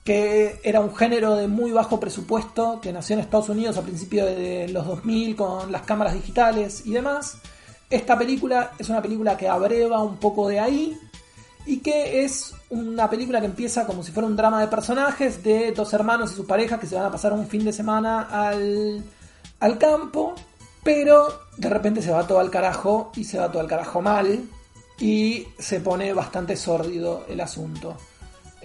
que 0.04 0.60
era 0.62 0.80
un 0.80 0.94
género 0.94 1.34
de 1.34 1.48
muy 1.48 1.72
bajo 1.72 1.98
presupuesto 1.98 2.78
que 2.80 2.92
nació 2.92 3.14
en 3.14 3.20
Estados 3.20 3.48
Unidos 3.48 3.78
a 3.78 3.82
principios 3.82 4.26
de 4.26 4.68
los 4.68 4.86
2000 4.86 5.34
con 5.34 5.72
las 5.72 5.82
cámaras 5.82 6.12
digitales 6.12 6.82
y 6.84 6.92
demás. 6.92 7.38
Esta 7.88 8.18
película 8.18 8.72
es 8.78 8.90
una 8.90 9.00
película 9.00 9.36
que 9.36 9.48
abreva 9.48 10.02
un 10.02 10.18
poco 10.18 10.48
de 10.48 10.60
ahí 10.60 10.98
y 11.64 11.78
que 11.78 12.22
es 12.22 12.54
una 12.68 13.08
película 13.08 13.40
que 13.40 13.46
empieza 13.46 13.86
como 13.86 14.02
si 14.02 14.12
fuera 14.12 14.26
un 14.26 14.36
drama 14.36 14.60
de 14.60 14.68
personajes 14.68 15.42
de 15.42 15.72
dos 15.72 15.94
hermanos 15.94 16.32
y 16.32 16.34
su 16.34 16.46
pareja 16.46 16.78
que 16.78 16.86
se 16.86 16.96
van 16.96 17.06
a 17.06 17.10
pasar 17.10 17.32
un 17.32 17.46
fin 17.46 17.64
de 17.64 17.72
semana 17.72 18.22
al, 18.24 19.02
al 19.60 19.78
campo, 19.78 20.34
pero 20.82 21.28
de 21.56 21.70
repente 21.70 22.02
se 22.02 22.10
va 22.10 22.26
todo 22.26 22.40
al 22.40 22.50
carajo 22.50 23.10
y 23.16 23.24
se 23.24 23.38
va 23.38 23.50
todo 23.50 23.62
al 23.62 23.68
carajo 23.68 24.02
mal 24.02 24.44
y 24.98 25.46
se 25.58 25.80
pone 25.80 26.12
bastante 26.12 26.56
sórdido 26.56 27.24
el 27.28 27.40
asunto. 27.40 27.96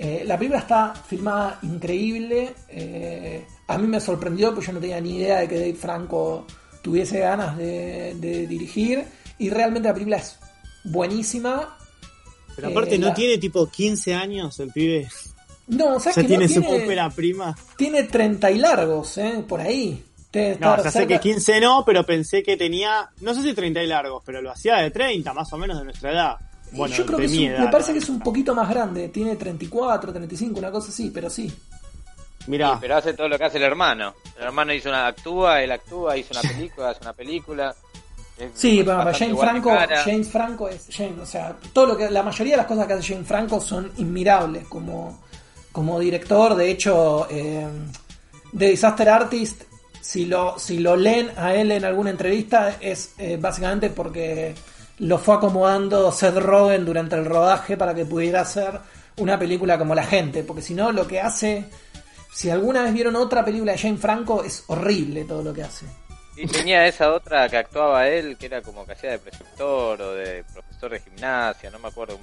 Eh, 0.02 0.24
la 0.26 0.38
película 0.38 0.62
está 0.62 0.93
filmada 0.93 1.60
increíble. 1.62 2.54
Eh, 2.70 3.45
a 3.68 3.78
mí 3.78 3.86
me 3.86 4.00
sorprendió 4.00 4.54
porque 4.54 4.68
yo 4.68 4.74
no 4.74 4.80
tenía 4.80 5.02
ni 5.02 5.18
idea 5.18 5.39
de 5.39 5.50
que 5.50 5.60
Dave 5.60 5.74
Franco 5.74 6.47
tuviese 6.82 7.20
ganas 7.20 7.58
de, 7.58 8.16
dirigir. 8.47 9.04
Y 9.39 9.50
realmente 9.50 9.89
la 9.89 9.93
película 9.93 10.16
es 10.16 10.39
buenísima. 10.86 11.78
Pero 12.56 12.70
aparte 12.70 12.97
no 12.97 13.14
tiene 13.14 13.38
tipo 13.39 13.70
15 13.70 14.16
años 14.16 14.58
el 14.62 14.72
pibe. 14.72 15.06
No, 15.68 15.97
o 15.97 16.00
sea, 16.00 16.14
que 16.14 16.24
tiene 16.24 16.47
su 16.47 16.62
ópera 16.62 17.10
prima. 17.10 17.54
Tiene 17.76 18.04
30 18.04 18.52
y 18.52 18.58
largos, 18.58 19.18
¿eh? 19.18 19.43
Por 19.45 19.60
ahí. 19.60 20.02
No, 20.62 20.82
ya 20.82 20.91
sé 20.91 21.08
que 21.08 21.20
15 21.20 21.60
no, 21.60 21.84
pero 21.86 22.06
pensé 22.06 22.41
que 22.41 22.56
tenía, 22.56 23.10
no 23.20 23.34
sé 23.34 23.41
si 23.41 23.54
30 23.54 23.84
y 23.84 23.88
largos, 23.88 24.24
pero 24.26 24.41
lo 24.41 24.52
hacía 24.52 24.78
de 24.78 24.91
30, 24.91 25.34
más 25.34 25.52
o 25.52 25.58
menos 25.58 25.78
de 25.78 25.84
nuestra 25.84 26.12
edad. 26.12 26.38
Bueno, 26.72 26.96
yo 26.96 27.06
creo 27.06 27.20
que 27.20 27.28
me 27.28 27.68
parece 27.70 27.94
que 27.94 28.00
es 28.00 28.10
un 28.10 28.20
poquito 28.20 28.54
más 28.54 28.70
grande, 28.70 29.10
tiene 29.10 29.36
34, 29.36 30.14
35, 30.14 30.60
una 30.60 30.72
cosa 30.72 30.90
así, 30.90 31.12
pero 31.14 31.30
sí. 31.30 31.52
Mira, 32.48 32.78
pero 32.80 32.96
hace 32.98 33.14
todo 33.14 33.28
lo 33.28 33.38
que 33.38 33.46
hace 33.46 33.58
el 33.58 33.64
hermano. 33.64 34.16
El 34.38 34.46
hermano 34.46 34.74
hizo 34.74 34.90
una 34.90 35.08
actúa, 35.08 35.62
él 35.62 35.72
actúa, 35.72 36.18
hizo 36.18 36.32
una 36.32 36.42
película, 36.42 36.90
hace 36.90 37.02
una 37.02 37.14
película. 37.14 37.76
sí, 38.54 38.82
bueno, 38.84 39.12
James 39.14 39.40
Franco, 39.40 39.78
James 40.06 40.30
Franco 40.30 40.70
es 40.70 40.88
James, 40.92 41.20
o 41.20 41.26
sea, 41.26 41.56
todo 41.74 41.88
lo 41.88 41.98
que 41.98 42.10
la 42.10 42.24
mayoría 42.24 42.54
de 42.54 42.58
las 42.58 42.66
cosas 42.66 42.88
que 42.88 42.94
hace 42.94 43.14
James 43.14 43.28
Franco 43.28 43.60
son 43.60 43.92
inmirables 43.98 44.68
como 44.68 45.20
como 45.72 46.00
director, 46.00 46.56
de 46.56 46.72
hecho 46.72 47.28
eh, 47.30 47.68
The 48.58 48.70
Disaster 48.70 49.10
Artist 49.10 49.64
si 50.02 50.26
lo, 50.26 50.58
si 50.58 50.80
lo 50.80 50.96
leen 50.96 51.30
a 51.38 51.54
él 51.54 51.72
en 51.72 51.86
alguna 51.86 52.10
entrevista 52.10 52.78
es 52.80 53.14
eh, 53.18 53.38
básicamente 53.40 53.90
porque 53.90 54.56
lo 55.00 55.18
fue 55.18 55.36
acomodando 55.36 56.12
Seth 56.12 56.38
Rogen 56.38 56.86
durante 56.86 57.16
el 57.16 57.26
rodaje 57.26 57.78
para 57.78 57.93
que 57.93 58.06
pudiera 58.06 58.41
hacer 58.41 58.80
una 59.18 59.38
película 59.38 59.78
como 59.78 59.95
La 59.95 60.04
Gente, 60.04 60.43
porque 60.43 60.62
si 60.62 60.74
no 60.74 60.91
lo 60.91 61.08
que 61.08 61.20
hace, 61.20 61.66
si 62.34 62.50
alguna 62.50 62.84
vez 62.84 62.93
vieron 62.93 63.16
otra 63.16 63.43
película 63.43 63.74
de 63.74 63.78
Jane 63.78 63.97
Franco, 63.97 64.43
es 64.43 64.64
horrible 64.68 65.26
todo 65.26 65.43
lo 65.43 65.54
que 65.54 65.64
hace. 65.64 65.86
Y 66.36 66.47
tenía 66.47 66.88
esa 66.88 67.14
otra 67.14 67.50
que 67.50 67.58
actuaba 67.58 68.08
él, 68.08 68.38
que 68.38 68.45
era 68.45 68.62
como 68.62 68.86
que 68.86 68.93
hacía 68.93 69.12
de 69.12 69.20
preceptor 69.20 70.02
o 70.02 70.14
de 70.14 70.43
profesor 70.54 70.91
de 70.91 71.00
gimnasia, 71.02 71.70
no 71.70 71.80
me 71.80 71.89
acuerdo. 71.89 72.18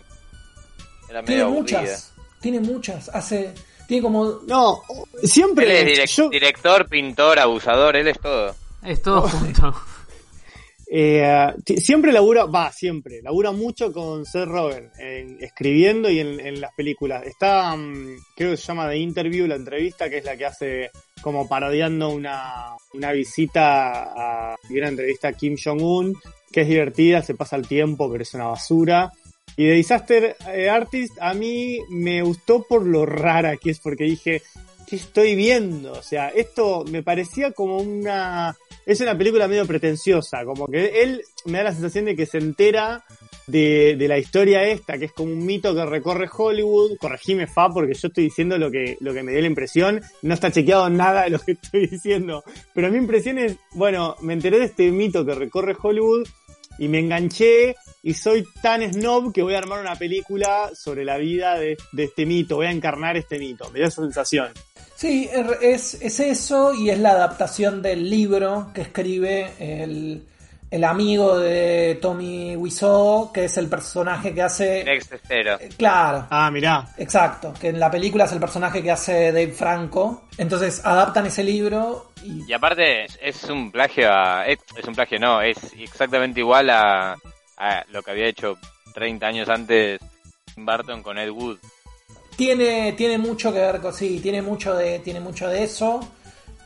Era 1.09 1.23
tiene 1.23 1.45
muchas, 1.45 2.13
tiene 2.41 2.61
muchas, 2.61 3.11
hace 3.11 3.53
tiene 3.87 4.03
como. 4.03 4.41
No, 4.47 4.83
siempre. 5.23 5.83
Él 5.83 5.89
es 6.01 6.17
director, 6.31 6.89
pintor, 6.89 7.39
abusador, 7.39 7.97
él 7.97 8.09
es 8.09 8.21
todo. 8.21 8.55
Es 8.83 9.03
todo 9.03 9.23
junto. 9.29 9.75
Eh, 10.89 11.53
siempre 11.79 12.13
labura, 12.13 12.45
va, 12.45 12.71
siempre, 12.71 13.21
labura 13.21 13.51
mucho 13.51 13.93
con 13.93 14.25
Seth 14.25 14.47
Rogen, 14.47 14.91
escribiendo 15.41 16.09
y 16.09 16.21
en, 16.21 16.61
las 16.61 16.73
películas. 16.75 17.25
Está, 17.27 17.75
mm, 17.77 18.17
creo 18.37 18.51
que 18.53 18.57
se 18.57 18.67
llama 18.67 18.89
The 18.89 18.97
Interview, 18.97 19.47
la 19.47 19.57
entrevista, 19.57 20.09
que 20.09 20.19
es 20.19 20.25
la 20.25 20.37
que 20.37 20.47
hace 20.47 20.91
como 21.21 21.49
parodiando 21.49 22.11
una, 22.11 22.77
una 22.95 23.13
visita 23.13 24.53
a, 24.53 24.57
y 24.71 24.79
una 24.79 24.89
entrevista 24.89 25.29
a 25.29 25.33
Kim 25.33 25.57
Jong-un, 25.63 26.15
que 26.53 26.61
es 26.61 26.69
divertida, 26.69 27.23
se 27.23 27.35
pasa 27.35 27.57
el 27.57 27.67
tiempo, 27.67 28.11
pero 28.11 28.23
es 28.23 28.35
una 28.35 28.47
basura. 28.47 29.13
Y 29.57 29.65
de 29.65 29.75
Disaster 29.75 30.37
eh, 30.53 30.69
Artist 30.69 31.17
a 31.21 31.33
mí 31.35 31.79
me 31.89 32.23
gustó 32.23 32.63
por 32.63 32.87
lo 32.87 33.07
rara 33.07 33.57
que 33.57 33.71
es, 33.71 33.81
porque 33.81 34.05
dije, 34.05 34.43
¿qué 34.87 34.97
estoy 34.97 35.35
viendo? 35.35 35.93
O 35.93 36.03
sea, 36.03 36.29
esto 36.29 36.85
me 36.91 37.03
parecía 37.03 37.53
como 37.53 37.79
una... 37.79 38.57
Es 38.85 39.01
una 39.01 39.19
película 39.19 39.49
medio 39.49 39.67
pretenciosa, 39.67 40.45
como 40.45 40.69
que 40.69 41.03
él 41.03 41.23
me 41.45 41.59
da 41.59 41.65
la 41.65 41.73
sensación 41.73 42.05
de 42.05 42.15
que 42.15 42.25
se 42.25 42.39
entera 42.39 43.05
de, 43.49 43.97
de, 43.99 44.09
la 44.09 44.17
historia 44.17 44.63
esta, 44.63 44.97
que 44.97 45.07
es 45.07 45.13
como 45.13 45.33
un 45.33 45.45
mito 45.45 45.75
que 45.75 45.85
recorre 45.85 46.29
Hollywood. 46.33 46.97
Corregime, 46.99 47.49
Fa, 47.49 47.69
porque 47.69 47.95
yo 47.95 48.09
estoy 48.09 48.25
diciendo 48.25 48.59
lo 48.59 48.71
que, 48.71 48.97
lo 49.01 49.13
que 49.13 49.25
me 49.25 49.33
dio 49.33 49.41
la 49.41 49.49
impresión. 49.49 50.03
No 50.23 50.35
está 50.35 50.53
chequeado 50.53 50.89
nada 50.89 51.25
de 51.25 51.31
lo 51.31 51.41
que 51.41 51.53
estoy 51.61 51.89
diciendo. 51.89 52.45
Pero 52.75 52.91
mi 52.91 52.99
impresión 52.99 53.39
es, 53.39 53.57
bueno, 53.73 54.15
me 54.21 54.35
enteré 54.35 54.61
de 54.61 54.67
este 54.67 54.91
mito 54.93 55.27
que 55.27 55.35
recorre 55.35 55.77
Hollywood 55.81 56.29
y 56.79 56.89
me 56.89 56.99
enganché 56.99 57.75
y 58.03 58.15
soy 58.15 58.47
tan 58.63 58.83
snob 58.93 59.33
que 59.33 59.43
voy 59.43 59.55
a 59.55 59.59
armar 59.59 59.81
una 59.81 59.97
película 59.97 60.71
sobre 60.75 61.05
la 61.05 61.19
vida 61.19 61.59
de, 61.59 61.77
este 61.97 62.27
mito, 62.27 62.57
voy 62.57 62.67
a 62.67 62.71
encarnar 62.71 63.17
este 63.17 63.39
mito, 63.39 63.71
me 63.71 63.81
dio 63.81 63.89
esa 63.89 64.03
sensación. 64.03 64.53
Sí, 64.97 65.29
es, 65.61 65.95
es 66.01 66.21
eso 66.21 66.73
y 66.73 66.89
es 66.89 66.99
la 66.99 67.11
adaptación 67.11 67.83
del 67.83 68.09
libro 68.09 68.71
que 68.75 68.81
escribe 68.81 69.53
el, 69.59 70.27
el 70.71 70.85
amigo 70.85 71.39
de 71.39 71.99
Tommy 72.01 72.57
Wiseau, 72.57 73.31
que 73.31 73.45
es 73.45 73.57
el 73.57 73.69
personaje 73.69 74.35
que 74.35 74.43
hace... 74.43 74.81
Ex 74.91 75.11
eh, 75.29 75.69
claro. 75.77 76.27
Ah, 76.31 76.51
mirá. 76.51 76.89
Exacto, 76.97 77.53
que 77.61 77.69
en 77.69 77.79
la 77.79 77.91
película 77.91 78.25
es 78.25 78.33
el 78.33 78.41
personaje 78.41 78.83
que 78.83 78.91
hace 78.91 79.33
Dave 79.33 79.53
Franco. 79.53 80.25
Entonces 80.39 80.81
adaptan 80.85 81.27
ese 81.27 81.45
libro 81.45 82.13
y... 82.25 82.45
Y 82.49 82.53
aparte 82.53 83.05
es 83.21 83.45
un 83.45 83.71
plagio 83.71 84.11
a... 84.11 84.47
Es, 84.47 84.59
un 84.87 84.95
plagio, 84.95 85.19
no, 85.19 85.43
es 85.43 85.59
exactamente 85.79 86.41
igual 86.41 86.71
a, 86.71 87.17
a 87.59 87.85
lo 87.91 88.03
que 88.03 88.11
había 88.11 88.27
hecho 88.27 88.59
30 88.95 89.27
años 89.27 89.49
antes 89.49 90.01
Barton 90.57 91.03
con 91.03 91.19
Ed 91.19 91.31
Wood. 91.31 91.59
Tiene, 92.37 92.93
tiene 92.93 93.19
mucho 93.19 93.53
que 93.53 93.61
ver 93.61 93.81
con... 93.81 93.93
Sí, 93.93 94.21
tiene 94.21 94.43
mucho 94.43 94.75
de, 94.75 94.99
tiene 95.01 95.21
mucho 95.21 95.49
de 95.49 95.65
eso. 95.65 96.01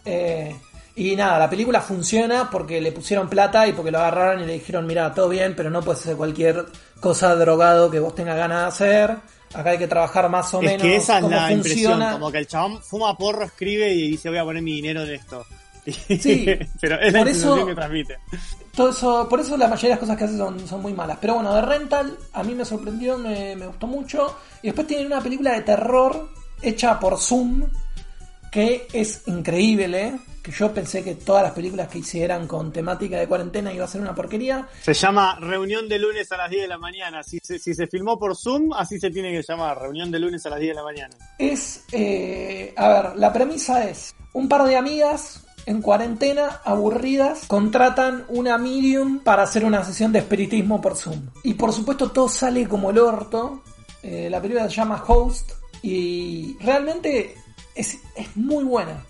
Eh, 0.05 0.55
y 0.97 1.17
nada, 1.17 1.39
la 1.39 1.49
película 1.49 1.81
funciona 1.81 2.51
porque 2.51 2.81
le 2.81 2.93
pusieron 2.93 3.29
plata 3.29 3.67
y 3.67 3.73
porque 3.73 3.91
lo 3.91 3.99
agarraron 3.99 4.43
y 4.43 4.47
le 4.47 4.55
dijeron, 4.55 4.87
mira, 4.87 5.15
todo 5.15 5.29
bien, 5.29 5.55
pero 5.57 5.71
no 5.71 5.83
puedes 5.83 6.03
hacer 6.03 6.17
cualquier 6.17 6.67
cosa 7.01 7.35
drogado 7.37 7.91
que 7.91 8.01
vos 8.01 8.15
tengas 8.15 8.37
ganas 8.37 8.61
de 8.61 8.67
hacer. 8.69 9.17
Acá 9.55 9.71
hay 9.71 9.79
que 9.79 9.89
trabajar 9.89 10.29
más 10.29 10.53
o 10.55 10.61
menos. 10.61 10.83
Que 10.83 10.97
esa 10.97 11.19
es 11.19 11.25
la 11.25 11.51
impresión, 11.51 12.01
como 12.13 12.31
que 12.31 12.39
el 12.39 12.47
chabón 12.47 12.83
fuma 12.83 13.17
porro, 13.17 13.45
escribe 13.45 13.93
y 13.93 14.11
dice 14.11 14.29
voy 14.29 14.39
a 14.39 14.45
poner 14.45 14.63
mi 14.63 14.75
dinero 14.75 15.03
en 15.03 15.15
esto. 15.15 15.45
Sí, 15.93 16.47
pero 16.81 17.01
es 17.01 17.13
la 17.13 17.19
impresión 17.21 17.67
que 17.67 17.75
transmite. 17.75 18.19
Todo 18.75 18.91
eso, 18.91 19.29
por 19.29 19.41
eso 19.41 19.57
la 19.57 19.69
mayoría 19.69 19.91
de 19.91 19.95
las 19.95 20.01
cosas 20.01 20.17
que 20.17 20.25
hace 20.25 20.37
son, 20.37 20.67
son 20.67 20.83
muy 20.83 20.93
malas. 20.93 21.19
Pero 21.21 21.35
bueno, 21.35 21.55
de 21.55 21.63
Rental 21.63 22.17
a 22.33 22.43
mí 22.43 22.55
me 22.55 22.65
sorprendió, 22.65 23.19
me, 23.19 23.57
me 23.57 23.67
gustó 23.67 23.87
mucho. 23.87 24.37
Y 24.63 24.69
después 24.69 24.87
tiene 24.87 25.07
una 25.07 25.21
película 25.21 25.53
de 25.53 25.63
terror 25.63 26.31
hecha 26.63 26.99
por 26.99 27.19
Zoom 27.19 27.65
que 28.51 28.89
es 28.93 29.23
increíble, 29.27 30.19
que 30.43 30.51
yo 30.51 30.75
pensé 30.75 31.05
que 31.05 31.15
todas 31.15 31.43
las 31.43 31.53
películas 31.53 31.89
que 31.89 31.99
hicieran 31.99 32.49
con 32.49 32.73
temática 32.73 33.19
de 33.19 33.29
cuarentena 33.29 33.73
iba 33.73 33.85
a 33.85 33.89
ser 33.89 34.01
una 34.01 34.15
porquería. 34.15 34.67
Se 34.83 34.93
llama 34.93 35.39
Reunión 35.41 35.89
de 35.89 35.99
lunes 35.99 36.31
a 36.33 36.37
las 36.37 36.51
10 36.51 36.63
de 36.63 36.69
la 36.69 36.79
mañana. 36.79 37.23
Si 37.23 37.39
se, 37.43 37.59
si 37.59 37.75
se 37.75 37.87
filmó 37.87 38.19
por 38.19 38.37
Zoom, 38.37 38.73
así 38.73 38.99
se 38.99 39.11
tiene 39.11 39.31
que 39.31 39.43
llamar, 39.43 39.81
Reunión 39.81 40.11
de 40.11 40.19
lunes 40.19 40.45
a 40.47 40.51
las 40.51 40.59
10 40.59 40.71
de 40.71 40.75
la 40.75 40.83
mañana. 40.83 41.17
Es, 41.39 41.85
eh, 41.93 42.75
a 42.77 42.89
ver, 42.89 43.17
la 43.17 43.33
premisa 43.33 43.89
es, 43.89 44.15
un 44.33 44.49
par 44.49 44.65
de 44.65 44.77
amigas 44.77 45.45
en 45.71 45.83
cuarentena, 45.83 46.61
aburridas, 46.65 47.45
contratan 47.47 48.25
una 48.29 48.59
medium 48.59 49.21
para 49.21 49.45
hacer 49.45 49.65
una 49.65 49.85
sesión 49.85 50.11
de 50.11 50.19
espiritismo 50.19 50.81
por 50.81 50.97
Zoom. 50.97 51.29
Y 51.45 51.55
por 51.55 51.73
supuesto 51.73 52.11
todo 52.11 52.29
sale 52.29 52.67
como 52.67 52.91
el 52.91 52.99
orto. 52.99 53.63
Eh, 54.03 54.29
la 54.29 54.41
película 54.41 54.69
se 54.69 54.75
llama 54.75 55.03
Host 55.07 55.53
y 55.81 56.57
realmente 56.61 57.37
es, 57.77 57.99
muy 58.35 58.65
buena. 58.65 59.05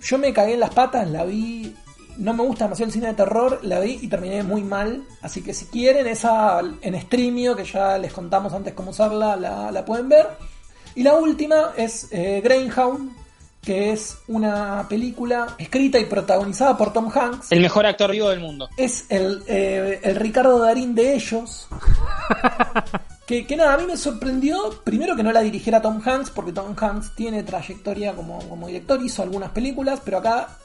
Yo 0.00 0.16
me 0.18 0.32
cagué 0.32 0.54
en 0.54 0.60
las 0.60 0.72
patas, 0.72 1.10
la 1.10 1.24
vi. 1.24 1.74
No 2.18 2.32
me 2.34 2.44
gusta 2.44 2.66
demasiado 2.66 2.86
el 2.86 2.92
cine 2.92 3.08
de 3.08 3.14
terror, 3.14 3.58
la 3.62 3.80
vi 3.80 3.98
y 4.00 4.06
terminé 4.06 4.44
muy 4.44 4.62
mal. 4.62 5.02
Así 5.22 5.42
que 5.42 5.52
si 5.52 5.64
quieren, 5.66 6.06
esa 6.06 6.60
en 6.82 7.00
streamio, 7.00 7.56
que 7.56 7.64
ya 7.64 7.98
les 7.98 8.12
contamos 8.12 8.52
antes 8.52 8.74
cómo 8.74 8.92
usarla, 8.92 9.34
la, 9.34 9.84
pueden 9.84 10.08
ver. 10.08 10.28
Y 10.94 11.02
la 11.02 11.14
última 11.14 11.72
es 11.76 12.06
eh, 12.12 12.40
Greyhound, 12.44 13.15
que 13.66 13.90
es 13.90 14.18
una 14.28 14.86
película 14.88 15.56
escrita 15.58 15.98
y 15.98 16.04
protagonizada 16.04 16.78
por 16.78 16.92
Tom 16.92 17.10
Hanks. 17.12 17.50
El 17.50 17.60
mejor 17.60 17.84
actor 17.84 18.12
vivo 18.12 18.28
del 18.30 18.38
mundo. 18.38 18.68
Es 18.76 19.06
el, 19.08 19.42
eh, 19.48 19.98
el 20.04 20.14
Ricardo 20.14 20.60
Darín 20.60 20.94
de 20.94 21.14
ellos. 21.14 21.68
Que, 23.26 23.44
nada, 23.56 23.74
a 23.74 23.76
mí 23.76 23.86
me 23.86 23.96
sorprendió, 23.96 24.56
primero 24.84 25.16
que 25.16 25.24
no 25.24 25.32
la 25.32 25.40
dirigiera 25.40 25.82
Tom 25.82 26.00
Hanks, 26.00 26.30
porque 26.30 26.52
Tom 26.52 26.76
Hanks 26.78 27.16
tiene 27.16 27.42
trayectoria 27.42 28.14
como, 28.14 28.38
como 28.48 28.68
director, 28.68 29.04
hizo 29.04 29.20
algunas 29.20 29.50
películas, 29.50 30.00
pero 30.04 30.18
acá 30.18 30.58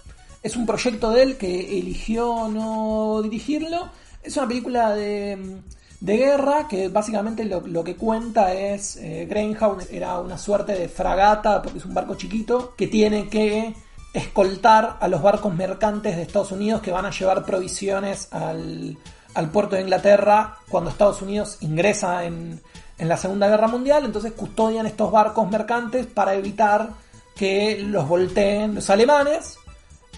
es 0.44 0.56
un 0.56 0.68
proyecto 0.68 1.10
de 1.10 1.24
él 1.24 1.38
que 1.38 1.80
eligió 1.80 2.48
no 2.50 3.20
dirigirlo. 3.24 3.90
Es 4.22 4.38
una 4.38 4.48
película 4.48 4.94
de, 4.94 5.64
de 6.02 6.18
guerra 6.18 6.68
que 6.68 6.90
básicamente 6.90 7.46
lo, 7.46 7.84
que 7.84 7.96
cuenta 7.96 8.54
es 8.54 8.98
eh, 8.98 9.28
Greyhound 9.30 9.88
era 9.92 10.20
una 10.20 10.38
suerte 10.38 10.74
de 10.74 10.90
fragata, 10.90 11.62
porque 11.62 11.78
es 11.78 11.86
un 11.86 11.94
barco 11.94 12.16
chiquito, 12.16 12.74
que 12.76 12.88
tiene 12.88 13.30
que 13.30 13.74
escoltar 14.14 14.98
a 15.00 15.08
los 15.08 15.22
barcos 15.22 15.54
mercantes 15.54 16.18
de 16.18 16.24
Estados 16.24 16.52
Unidos 16.52 16.82
que 16.82 16.92
van 16.92 17.06
a 17.06 17.12
llevar 17.12 17.46
provisiones 17.46 18.28
al, 18.32 18.98
al 19.36 19.50
puerto 19.52 19.76
de 19.76 19.84
Inglaterra 19.84 20.58
cuando 20.70 20.90
Estados 20.90 21.22
Unidos 21.22 21.58
ingresa 21.62 22.26
en, 22.26 22.60
en 22.98 23.08
la 23.08 23.16
Segunda 23.16 23.48
Guerra 23.48 23.68
Mundial, 23.68 24.04
entonces 24.04 24.34
custodian 24.34 24.88
estos 24.88 25.12
barcos 25.12 25.50
mercantes 25.50 26.08
para 26.08 26.34
evitar 26.34 26.90
que 27.36 27.80
los 27.84 28.08
volteen 28.08 28.76
los 28.76 28.90
alemanes. 28.90 29.56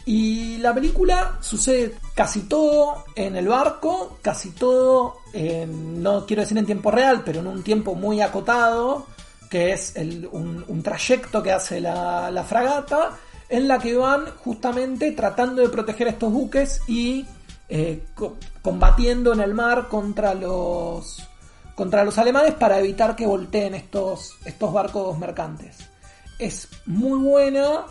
Y 0.06 0.58
la 0.58 0.74
película 0.74 1.38
sucede 1.40 1.96
casi 2.14 2.42
todo 2.42 3.06
en 3.16 3.36
el 3.36 3.48
barco, 3.48 4.18
casi 4.22 4.52
todo, 4.52 5.18
no 5.34 6.26
quiero 6.26 6.42
decir 6.42 6.58
en 6.58 6.66
tiempo 6.66 6.92
real, 6.92 7.22
pero 7.24 7.40
en 7.40 7.48
un 7.48 7.64
tiempo 7.64 7.96
muy 7.96 8.20
acotado, 8.20 9.08
que 9.50 9.72
es 9.72 9.94
un, 10.32 10.84
trayecto 10.84 11.42
que 11.42 11.54
hace 11.54 11.80
la, 11.80 12.30
la 12.32 12.44
fragata 12.44 13.18
en 13.50 13.68
la 13.68 13.80
que 13.80 13.96
van 13.96 14.26
justamente 14.44 15.12
tratando 15.12 15.62
de 15.62 15.70
proteger 15.70 16.08
estos 16.08 16.32
buques 16.32 16.82
y 16.88 17.26
eh, 17.70 18.04
combatiendo 18.62 19.34
en 19.34 19.40
el 19.40 19.54
mar 19.54 19.88
contra 19.88 20.34
los 20.34 21.28
contra 21.76 22.04
los 22.04 22.18
alemanes 22.18 22.54
para 22.54 22.80
evitar 22.80 23.16
que 23.16 23.26
volteen 23.26 23.74
estos, 23.74 24.38
estos 24.46 24.72
barcos 24.72 25.18
mercantes. 25.18 25.78
Es 26.38 26.68
muy 26.86 27.18
buena, 27.18 27.86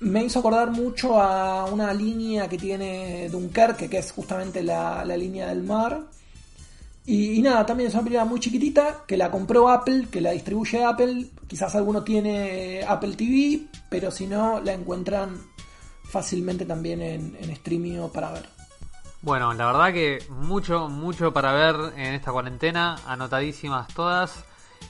me 0.00 0.24
hizo 0.24 0.38
acordar 0.38 0.70
mucho 0.70 1.20
a 1.20 1.66
una 1.66 1.92
línea 1.92 2.48
que 2.48 2.58
tiene 2.58 3.28
Dunkerque, 3.28 3.88
que 3.88 3.98
es 3.98 4.12
justamente 4.12 4.62
la, 4.62 5.04
línea 5.04 5.48
del 5.48 5.62
mar. 5.62 6.02
Y, 7.04 7.40
nada, 7.40 7.64
también 7.64 7.88
es 7.88 7.94
una 7.94 8.04
película 8.04 8.24
muy 8.26 8.38
chiquitita 8.38 9.04
que 9.06 9.16
la 9.16 9.30
compró 9.30 9.68
Apple, 9.70 10.08
que 10.10 10.20
la 10.20 10.32
distribuye 10.32 10.84
Apple. 10.84 11.28
Quizás 11.46 11.74
alguno 11.74 12.04
tiene 12.04 12.84
Apple 12.86 13.16
TV, 13.16 13.66
pero 13.88 14.10
si 14.10 14.26
no, 14.26 14.60
la 14.60 14.74
encuentran 14.74 15.38
fácilmente 16.04 16.66
también 16.66 17.00
en, 17.00 17.36
en 17.40 17.50
streaming 17.50 18.08
para 18.12 18.32
ver. 18.32 18.48
Bueno, 19.20 19.52
la 19.54 19.66
verdad 19.66 19.92
que 19.92 20.18
mucho, 20.28 20.88
mucho 20.88 21.32
para 21.32 21.52
ver 21.52 21.94
en 21.96 22.14
esta 22.14 22.30
cuarentena, 22.30 22.96
anotadísimas 23.06 23.88
todas. 23.88 24.44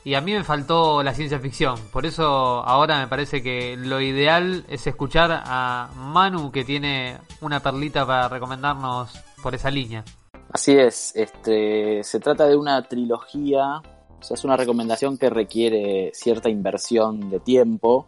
Y 0.05 0.15
a 0.15 0.21
mí 0.21 0.33
me 0.33 0.45
faltó 0.45 1.03
la 1.03 1.13
ciencia 1.13 1.39
ficción, 1.39 1.77
por 1.93 2.07
eso 2.07 2.25
ahora 2.25 2.99
me 3.01 3.09
parece 3.09 3.43
que 3.43 3.77
lo 3.77 4.01
ideal 4.01 4.65
es 4.69 4.87
escuchar 4.87 5.43
a 5.45 5.91
Manu 5.97 6.51
que 6.51 6.65
tiene 6.65 7.19
una 7.41 7.61
perlita 7.61 8.07
para 8.07 8.29
recomendarnos 8.29 9.13
por 9.43 9.55
esa 9.55 9.71
línea. 9.71 10.05
Así 10.51 10.73
es, 10.73 11.15
este, 11.15 12.03
se 12.03 12.21
trata 12.21 12.47
de 12.47 12.57
una 12.57 12.83
trilogía, 12.89 13.83
o 14.19 14.23
sea, 14.23 14.35
es 14.35 14.45
una 14.45 14.57
recomendación 14.57 15.19
que 15.19 15.29
requiere 15.29 16.11
cierta 16.15 16.49
inversión 16.49 17.29
de 17.29 17.41
tiempo, 17.41 18.07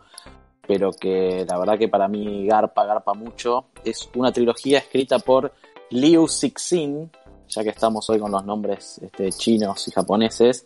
pero 0.67 0.93
que 0.93 1.45
la 1.49 1.59
verdad 1.59 1.79
que 1.79 1.89
para 1.89 2.09
mí 2.09 2.47
garpa, 2.47 2.85
garpa 2.85 3.13
mucho. 3.13 3.67
Es 3.85 4.09
una 4.15 4.33
trilogía 4.33 4.79
escrita 4.79 5.19
por 5.19 5.53
Liu 5.91 6.29
Cixin, 6.29 7.11
ya 7.49 7.63
que 7.65 7.71
estamos 7.71 8.09
hoy 8.09 8.21
con 8.21 8.31
los 8.31 8.45
nombres 8.45 8.99
este, 9.03 9.31
chinos 9.33 9.89
y 9.89 9.91
japoneses, 9.91 10.65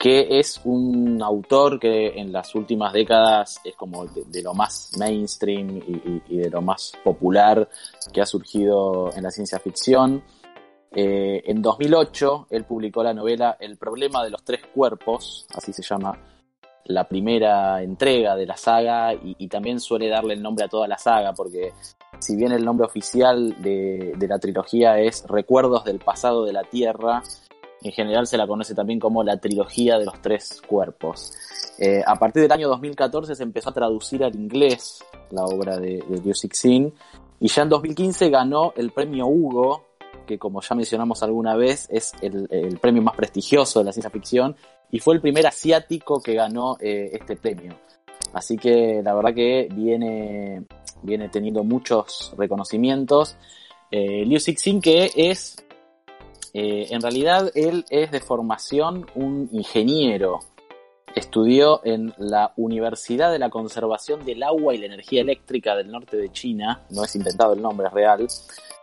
que 0.00 0.38
es 0.40 0.62
un 0.64 1.20
autor 1.22 1.78
que 1.78 2.18
en 2.18 2.32
las 2.32 2.54
últimas 2.54 2.94
décadas 2.94 3.60
es 3.62 3.76
como 3.76 4.06
de, 4.06 4.42
lo 4.42 4.54
más 4.54 4.92
mainstream 4.98 5.78
y, 6.26 6.38
de 6.38 6.48
lo 6.48 6.62
más 6.62 6.94
popular 7.04 7.68
que 8.10 8.22
ha 8.22 8.26
surgido 8.26 9.14
en 9.14 9.24
la 9.24 9.30
ciencia 9.30 9.58
ficción. 9.58 10.24
Eh, 10.92 11.42
en 11.44 11.60
2008 11.60 12.46
él 12.48 12.64
publicó 12.64 13.04
la 13.04 13.12
novela 13.12 13.58
El 13.60 13.76
problema 13.76 14.24
de 14.24 14.30
los 14.30 14.42
tres 14.42 14.62
cuerpos, 14.74 15.46
así 15.54 15.70
se 15.74 15.82
llama 15.82 16.18
la 16.86 17.06
primera 17.06 17.82
entrega 17.82 18.34
de 18.36 18.46
la 18.46 18.56
saga 18.56 19.12
y, 19.12 19.46
también 19.48 19.80
suele 19.80 20.08
darle 20.08 20.32
el 20.32 20.42
nombre 20.42 20.64
a 20.64 20.68
toda 20.68 20.88
la 20.88 20.96
saga 20.96 21.34
porque 21.34 21.74
si 22.20 22.36
bien 22.36 22.52
el 22.52 22.64
nombre 22.64 22.86
oficial 22.86 23.54
de, 23.60 24.16
la 24.18 24.38
trilogía 24.38 24.98
es 24.98 25.26
Recuerdos 25.28 25.84
del 25.84 25.98
pasado 25.98 26.46
de 26.46 26.54
la 26.54 26.64
Tierra, 26.64 27.22
en 27.82 27.92
general 27.92 28.26
se 28.26 28.36
la 28.36 28.46
conoce 28.46 28.74
también 28.74 28.98
como 28.98 29.22
la 29.22 29.38
trilogía 29.38 29.98
de 29.98 30.04
los 30.04 30.20
tres 30.20 30.60
cuerpos. 30.66 31.32
Eh, 31.78 32.02
a 32.06 32.16
partir 32.16 32.42
del 32.42 32.52
año 32.52 32.68
2014 32.68 33.34
se 33.34 33.42
empezó 33.42 33.70
a 33.70 33.74
traducir 33.74 34.22
al 34.22 34.34
inglés 34.34 35.02
la 35.30 35.44
obra 35.44 35.78
de, 35.78 36.04
Liu 36.22 36.34
Cixin 36.34 36.92
y 37.40 37.48
ya 37.48 37.62
en 37.62 37.68
2015 37.70 38.28
ganó 38.28 38.72
el 38.76 38.90
premio 38.90 39.26
Hugo, 39.26 39.84
que 40.26 40.38
como 40.38 40.60
ya 40.60 40.74
mencionamos 40.74 41.22
alguna 41.22 41.56
vez 41.56 41.88
es 41.90 42.12
el, 42.20 42.46
el 42.50 42.78
premio 42.78 43.02
más 43.02 43.16
prestigioso 43.16 43.78
de 43.78 43.86
la 43.86 43.92
ciencia 43.92 44.10
ficción 44.10 44.56
y 44.90 44.98
fue 44.98 45.14
el 45.14 45.20
primer 45.20 45.46
asiático 45.46 46.20
que 46.20 46.34
ganó 46.34 46.76
eh, 46.80 47.10
este 47.12 47.36
premio. 47.36 47.74
Así 48.32 48.56
que 48.56 49.00
la 49.02 49.14
verdad 49.14 49.34
que 49.34 49.68
viene, 49.72 50.64
viene 51.02 51.28
teniendo 51.28 51.64
muchos 51.64 52.32
reconocimientos. 52.36 53.36
Eh, 53.90 54.24
Liu 54.24 54.38
Cixin 54.38 54.80
que 54.80 55.10
es, 55.14 55.56
eh, 56.52 56.88
en 56.90 57.00
realidad 57.00 57.50
él 57.54 57.84
es 57.90 58.10
de 58.10 58.20
formación 58.20 59.06
un 59.14 59.48
ingeniero. 59.52 60.40
Estudió 61.14 61.84
en 61.84 62.14
la 62.18 62.52
Universidad 62.56 63.32
de 63.32 63.38
la 63.38 63.50
Conservación 63.50 64.24
del 64.24 64.42
Agua 64.42 64.74
y 64.74 64.78
la 64.78 64.86
Energía 64.86 65.22
Eléctrica 65.22 65.74
del 65.74 65.90
norte 65.90 66.16
de 66.16 66.30
China, 66.30 66.82
no 66.90 67.04
es 67.04 67.16
inventado 67.16 67.52
el 67.52 67.62
nombre, 67.62 67.88
es 67.88 67.92
real. 67.92 68.26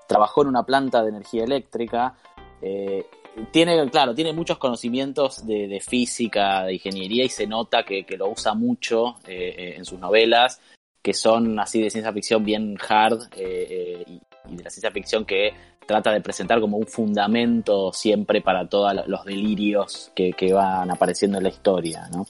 Trabajó 0.08 0.42
en 0.42 0.50
una 0.50 0.64
planta 0.64 1.02
de 1.04 1.10
energía 1.10 1.44
eléctrica, 1.46 2.16
eh, 2.62 3.06
tiene, 3.52 3.90
claro, 3.90 4.16
tiene 4.16 4.34
muchos 4.34 4.58
conocimientos 4.58 5.46
de, 5.46 5.80
física, 5.80 6.66
de 6.66 6.74
ingeniería 6.74 7.24
y 7.24 7.30
se 7.30 7.48
nota 7.48 7.84
que, 7.84 8.06
lo 8.18 8.30
usa 8.30 8.54
mucho 8.54 9.18
eh, 9.28 9.76
en 9.78 9.86
sus 9.86 10.00
novelas, 10.00 10.60
que 11.02 11.14
son 11.14 11.60
así 11.60 11.82
de 11.82 11.90
ciencia 11.90 12.12
ficción 12.12 12.44
bien 12.44 12.78
hard 12.88 13.20
y, 13.36 14.20
de 14.56 14.64
la 14.64 14.70
ciencia 14.70 14.92
ficción 14.92 15.26
que 15.26 15.54
trata 15.88 16.12
de 16.12 16.22
presentar 16.22 16.60
como 16.60 16.78
un 16.78 16.86
fundamento 16.86 17.92
siempre 17.94 18.42
para 18.42 18.68
todos 18.68 18.94
los 19.08 19.26
delirios 19.26 20.12
que, 20.14 20.34
van 20.54 20.92
apareciendo 20.92 21.38
en 21.38 21.44
la 21.44 21.50
historia. 21.50 22.08
¿no? 22.12 22.28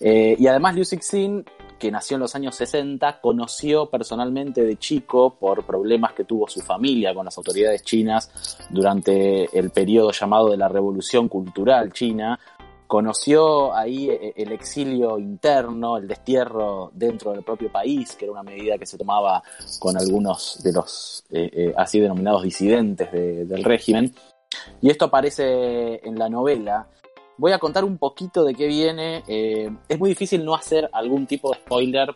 y 0.00 0.46
además 0.46 0.74
Liu 0.74 0.84
Cixin 0.84 1.44
que 1.82 1.90
nació 1.90 2.14
en 2.14 2.20
los 2.20 2.36
años 2.36 2.54
60, 2.54 3.20
conoció 3.20 3.86
personalmente 3.86 4.62
de 4.62 4.76
chico 4.76 5.34
por 5.34 5.66
problemas 5.66 6.12
que 6.12 6.22
tuvo 6.22 6.46
su 6.46 6.60
familia 6.60 7.12
con 7.12 7.24
las 7.24 7.36
autoridades 7.36 7.82
chinas 7.82 8.56
durante 8.70 9.46
el 9.58 9.70
periodo 9.70 10.12
llamado 10.12 10.50
de 10.50 10.56
la 10.56 10.68
Revolución 10.68 11.28
Cultural 11.28 11.92
China. 11.92 12.38
Conoció 12.92 13.74
ahí 13.74 14.10
eh, 14.10 14.34
el 14.36 14.52
exilio 14.52 15.18
interno, 15.18 15.96
el 15.96 16.06
destierro 16.06 16.90
dentro 16.92 17.32
del 17.32 17.42
propio 17.42 17.72
país, 17.72 18.14
que 18.16 18.26
era 18.26 18.32
una 18.32 18.42
medida 18.42 18.76
que 18.76 18.84
se 18.84 18.98
tomaba 18.98 19.42
con 19.78 19.96
algunos 19.96 20.62
de 20.62 20.74
los 20.74 21.24
eh, 21.30 21.48
eh, 21.54 21.74
así 21.74 22.00
denominados 22.00 22.42
disidentes 22.42 23.10
del 23.10 23.64
régimen. 23.64 24.14
Y 24.82 24.90
esto 24.90 25.06
aparece 25.06 26.06
en 26.06 26.18
la 26.18 26.28
novela 26.28 26.86
Voy 27.42 27.52
a 27.52 27.58
contar 27.58 27.84
un 27.84 27.98
poquito 27.98 28.44
de 28.44 28.54
qué 28.54 28.66
viene. 28.66 29.24
Eh, 29.26 29.68
es 29.88 29.98
muy 29.98 30.10
difícil 30.10 30.44
no 30.44 30.54
hacer 30.54 30.88
algún 30.92 31.26
tipo 31.26 31.50
de 31.50 31.56
spoiler 31.56 32.14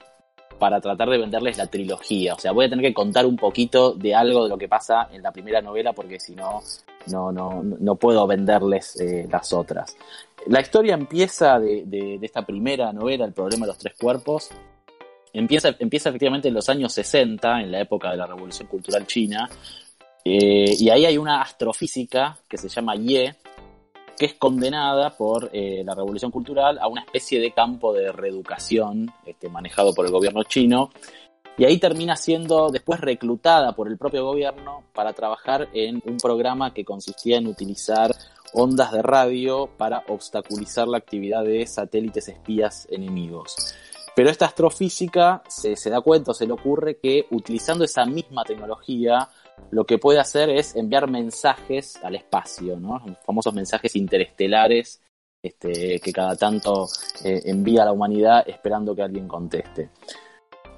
para 0.59 0.81
tratar 0.81 1.09
de 1.09 1.19
venderles 1.19 1.59
la 1.59 1.67
trilogía. 1.67 2.35
O 2.35 2.39
sea, 2.39 2.53
voy 2.53 2.67
a 2.67 2.69
tener 2.69 2.85
que 2.85 2.95
contar 2.95 3.27
un 3.27 3.37
poquito 3.37 3.93
de 3.93 4.15
algo 4.15 4.45
de 4.45 4.49
lo 4.49 4.59
que 4.59 4.69
pasa 4.69 5.09
en 5.13 5.23
la 5.23 5.33
primera 5.33 5.61
novela 5.61 5.93
porque 5.93 6.19
si 6.21 6.35
no, 6.35 6.63
no, 7.07 7.33
no, 7.33 7.63
no 7.63 7.95
puedo 7.97 8.27
venderles 8.27 9.01
eh, 9.01 9.27
las 9.31 9.53
otras. 9.53 9.97
La 10.47 10.61
historia 10.61 10.95
empieza 10.95 11.59
de, 11.59 12.19
esta 12.23 12.43
primera 12.43 12.93
novela, 12.93 13.25
El 13.25 13.33
problema 13.33 13.67
de 13.67 13.73
los 13.73 13.79
tres 13.79 13.95
cuerpos. 13.99 14.51
Empieza, 15.33 15.75
empieza 15.79 16.09
efectivamente 16.09 16.49
en 16.49 16.55
los 16.55 16.69
años 16.69 16.93
60, 16.93 17.61
en 17.61 17.73
la 17.73 17.81
época 17.81 18.11
de 18.11 18.17
la 18.17 18.27
Revolución 18.27 18.69
Cultural 18.69 19.07
China. 19.07 19.49
Eh, 20.25 20.75
y 20.79 20.89
ahí 20.89 21.05
hay 21.05 21.19
una 21.19 21.43
astrofísica 21.43 22.39
que 22.49 22.59
se 22.59 22.69
llama 22.69 22.95
Ye, 22.95 23.35
que 24.19 24.27
es 24.27 24.35
condenada 24.35 25.11
por 25.11 25.51
eh, 25.53 25.83
la 25.85 25.95
revolución 25.95 26.31
cultural 26.31 26.79
a 26.79 26.89
una 26.89 27.03
especie 27.03 27.41
de 27.41 27.53
campo 27.53 27.93
de 27.93 28.13
reeducación 28.13 29.11
este, 29.25 29.49
manejado 29.49 29.95
por 29.95 30.07
el 30.07 30.13
gobierno 30.13 30.43
chino. 30.45 30.91
Y 31.59 31.65
ahí 31.65 31.79
termina 31.79 32.17
siendo 32.17 32.71
después 32.71 33.01
reclutada 33.01 33.73
por 33.73 33.89
el 33.89 33.97
propio 33.97 34.25
gobierno 34.25 34.85
para 34.93 35.13
trabajar 35.13 35.69
en 35.73 36.03
un 36.05 36.19
programa 36.19 36.75
que 36.75 36.85
consistía 36.85 37.39
en 37.39 37.47
utilizar 37.47 38.15
ondas 38.53 38.93
de 38.93 39.03
radio 39.03 39.69
para 39.77 40.03
obstaculizar 40.09 40.87
la 40.87 40.99
actividad 40.99 41.45
de 41.45 41.67
satélites 41.67 42.29
espías 42.29 42.87
enemigos. 42.91 43.55
Pero 44.15 44.31
esta 44.31 44.47
astrofísica 44.47 45.43
se, 45.47 45.77
se 45.77 45.91
da 45.91 46.01
cuenta, 46.01 46.33
se 46.33 46.47
le 46.47 46.53
ocurre 46.53 46.99
que 46.99 47.27
utilizando 47.31 47.85
esa 47.85 48.07
misma 48.07 48.45
tecnología 48.45 49.29
lo 49.71 49.85
que 49.85 49.99
puede 49.99 50.21
hacer 50.21 50.51
es 50.51 50.77
enviar 50.77 51.11
mensajes 51.11 51.97
al 52.03 52.15
espacio, 52.15 52.79
¿no? 52.79 53.01
Los 53.05 53.19
famosos 53.25 53.55
mensajes 53.55 53.97
interestelares 53.97 55.01
este, 55.43 56.01
que 56.01 56.13
cada 56.13 56.37
tanto 56.37 56.89
eh, 57.25 57.43
envía 57.45 57.83
a 57.83 57.87
la 57.87 57.93
humanidad 57.93 58.45
esperando 58.49 58.95
que 58.95 59.03
alguien 59.03 59.29
conteste. 59.29 59.91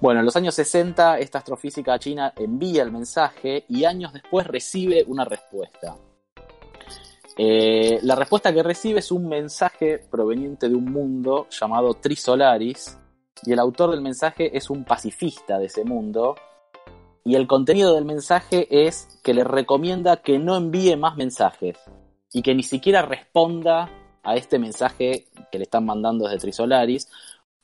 Bueno, 0.01 0.20
en 0.20 0.26
los 0.26 0.37
años 0.37 0.55
60 0.55 1.18
esta 1.18 1.39
astrofísica 1.39 1.99
china 1.99 2.33
envía 2.37 2.83
el 2.83 2.93
mensaje 2.93 3.64
y 3.68 3.85
años 3.85 4.12
después 4.12 4.47
recibe 4.47 5.05
una 5.07 5.24
respuesta. 5.24 5.97
Eh, 7.37 7.99
la 8.03 8.14
respuesta 8.14 8.53
que 8.53 8.62
recibe 8.62 8.99
es 8.99 9.11
un 9.11 9.29
mensaje 9.29 9.99
proveniente 9.99 10.68
de 10.68 10.74
un 10.74 10.87
mundo 10.87 11.47
llamado 11.51 11.95
Trisolaris 11.95 12.99
y 13.45 13.53
el 13.53 13.59
autor 13.61 13.93
del 13.93 14.01
mensaje 14.01 14.57
es 14.57 14.70
un 14.70 14.85
pacifista 14.85 15.59
de 15.59 15.66
ese 15.66 15.85
mundo 15.85 16.35
y 17.29 17.35
el 17.35 17.47
contenido 17.47 17.95
del 17.95 18.07
mensaje 18.07 18.87
es 18.87 19.20
que 19.22 19.35
le 19.35 19.45
recomienda 19.45 20.16
que 20.16 20.39
no 20.39 20.57
envíe 20.57 20.97
más 20.97 21.18
mensajes 21.18 21.76
y 22.33 22.41
que 22.41 22.55
ni 22.55 22.62
siquiera 22.62 23.03
responda 23.03 23.91
a 24.22 24.35
este 24.37 24.59
mensaje 24.59 25.26
que 25.53 25.59
le 25.59 25.64
están 25.64 25.85
mandando 25.85 26.24
desde 26.24 26.41
Trisolaris, 26.41 27.07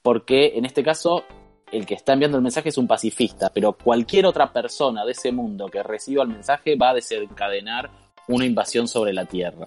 porque 0.02 0.58
en 0.58 0.66
este 0.66 0.82
caso 0.82 1.24
el 1.72 1.86
que 1.86 1.94
está 1.94 2.12
enviando 2.12 2.36
el 2.36 2.42
mensaje 2.42 2.68
es 2.68 2.76
un 2.76 2.86
pacifista, 2.86 3.50
pero 3.54 3.72
cualquier 3.72 4.26
otra 4.26 4.52
persona 4.52 5.02
de 5.02 5.12
ese 5.12 5.32
mundo 5.32 5.68
que 5.68 5.82
reciba 5.82 6.24
el 6.24 6.28
mensaje 6.28 6.76
va 6.76 6.90
a 6.90 6.94
desencadenar 6.94 7.88
una 8.28 8.44
invasión 8.44 8.86
sobre 8.86 9.14
la 9.14 9.24
Tierra. 9.24 9.64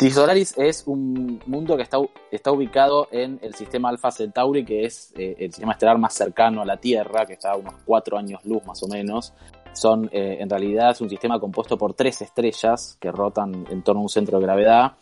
Trisolaris 0.00 0.54
es 0.56 0.84
un 0.86 1.42
mundo 1.44 1.76
que 1.76 1.82
está, 1.82 1.98
está 2.30 2.50
ubicado 2.50 3.08
en 3.10 3.38
el 3.42 3.54
sistema 3.54 3.90
Alpha 3.90 4.10
Centauri, 4.10 4.64
que 4.64 4.86
es 4.86 5.12
eh, 5.14 5.36
el 5.38 5.52
sistema 5.52 5.72
estelar 5.72 5.98
más 5.98 6.14
cercano 6.14 6.62
a 6.62 6.64
la 6.64 6.78
Tierra, 6.78 7.26
que 7.26 7.34
está 7.34 7.52
a 7.52 7.56
unos 7.56 7.74
cuatro 7.84 8.16
años 8.16 8.42
luz 8.46 8.64
más 8.64 8.82
o 8.82 8.88
menos. 8.88 9.34
Son, 9.74 10.08
eh, 10.10 10.38
en 10.40 10.48
realidad, 10.48 10.92
es 10.92 11.02
un 11.02 11.10
sistema 11.10 11.38
compuesto 11.38 11.76
por 11.76 11.92
tres 11.92 12.22
estrellas 12.22 12.96
que 12.98 13.12
rotan 13.12 13.66
en 13.68 13.82
torno 13.82 14.00
a 14.00 14.04
un 14.04 14.08
centro 14.08 14.38
de 14.38 14.46
gravedad. 14.46 14.92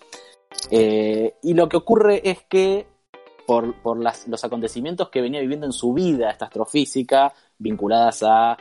Eh, 0.69 1.37
y 1.45 1.55
lo 1.55 1.69
que 1.69 1.77
ocurre 1.77 2.29
es 2.29 2.43
que 2.49 2.89
por, 3.47 3.81
por 3.81 3.99
los 3.99 4.45
acontecimientos 4.45 5.11
que 5.11 5.21
venía 5.21 5.41
viviendo 5.41 5.67
en 5.67 5.73
su 5.73 5.93
vida 5.93 6.29
esta 6.29 6.47
astrofísica, 6.47 7.33
vinculadas 7.57 8.25
a 8.25 8.57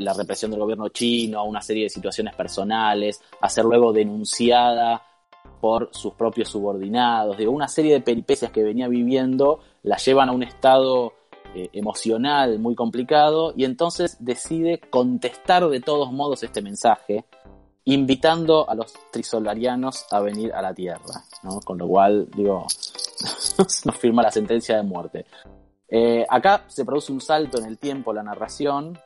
la 0.00 0.12
represión 0.12 0.50
del 0.50 0.60
gobierno 0.60 0.90
chino, 0.90 1.38
a 1.38 1.44
una 1.44 1.62
serie 1.62 1.84
de 1.84 1.88
situaciones 1.88 2.34
personales, 2.34 3.22
a 3.40 3.48
ser 3.48 3.64
luego 3.64 3.90
denunciada 3.90 5.02
por 5.62 5.90
sus 5.92 6.14
propios 6.14 6.48
subordinados, 6.48 7.36
digo, 7.36 7.52
una 7.52 7.68
serie 7.68 7.92
de 7.92 8.00
peripecias 8.00 8.50
que 8.50 8.64
venía 8.64 8.88
viviendo 8.88 9.60
la 9.84 9.96
llevan 9.96 10.28
a 10.28 10.32
un 10.32 10.42
estado 10.42 11.12
eh, 11.54 11.70
emocional 11.72 12.58
muy 12.58 12.74
complicado 12.74 13.54
y 13.56 13.64
entonces 13.64 14.16
decide 14.18 14.80
contestar 14.80 15.68
de 15.68 15.80
todos 15.80 16.10
modos 16.10 16.42
este 16.42 16.62
mensaje, 16.62 17.26
invitando 17.84 18.68
a 18.68 18.74
los 18.74 18.92
trisolarianos 19.12 20.04
a 20.10 20.18
venir 20.18 20.52
a 20.52 20.62
la 20.62 20.74
Tierra, 20.74 21.22
¿no? 21.44 21.60
con 21.60 21.78
lo 21.78 21.86
cual, 21.86 22.28
digo, 22.34 22.66
nos 23.84 23.96
firma 23.98 24.24
la 24.24 24.32
sentencia 24.32 24.78
de 24.78 24.82
muerte. 24.82 25.26
Eh, 25.86 26.26
acá 26.28 26.64
se 26.66 26.84
produce 26.84 27.12
un 27.12 27.20
salto 27.20 27.58
en 27.58 27.66
el 27.66 27.78
tiempo, 27.78 28.12
la 28.12 28.24
narración, 28.24 28.98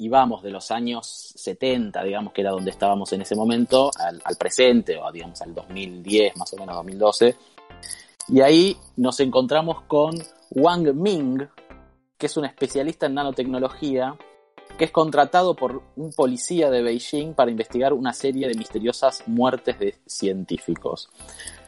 y 0.00 0.08
vamos 0.08 0.42
de 0.42 0.50
los 0.50 0.70
años 0.70 1.06
70, 1.36 2.02
digamos 2.02 2.32
que 2.32 2.40
era 2.40 2.52
donde 2.52 2.70
estábamos 2.70 3.12
en 3.12 3.20
ese 3.20 3.36
momento, 3.36 3.90
al, 3.98 4.36
presente, 4.38 4.96
o 4.96 5.12
digamos 5.12 5.42
al 5.42 5.54
2010, 5.54 6.38
más 6.38 6.50
o 6.54 6.56
menos 6.56 6.74
2012. 6.76 7.36
Y 8.28 8.40
ahí 8.40 8.78
nos 8.96 9.20
encontramos 9.20 9.82
con 9.82 10.16
Wang 10.52 10.94
Ming, 10.94 11.46
que 12.16 12.26
es 12.26 12.36
un 12.38 12.46
especialista 12.46 13.06
en 13.06 13.14
nanotecnología, 13.14 14.16
que 14.78 14.86
es 14.86 14.90
contratado 14.90 15.54
por 15.54 15.82
un 15.96 16.12
policía 16.14 16.70
de 16.70 16.80
Beijing 16.80 17.34
para 17.34 17.50
investigar 17.50 17.92
una 17.92 18.14
serie 18.14 18.48
de 18.48 18.54
misteriosas 18.54 19.24
muertes 19.26 19.78
de 19.78 19.96
científicos. 20.06 21.10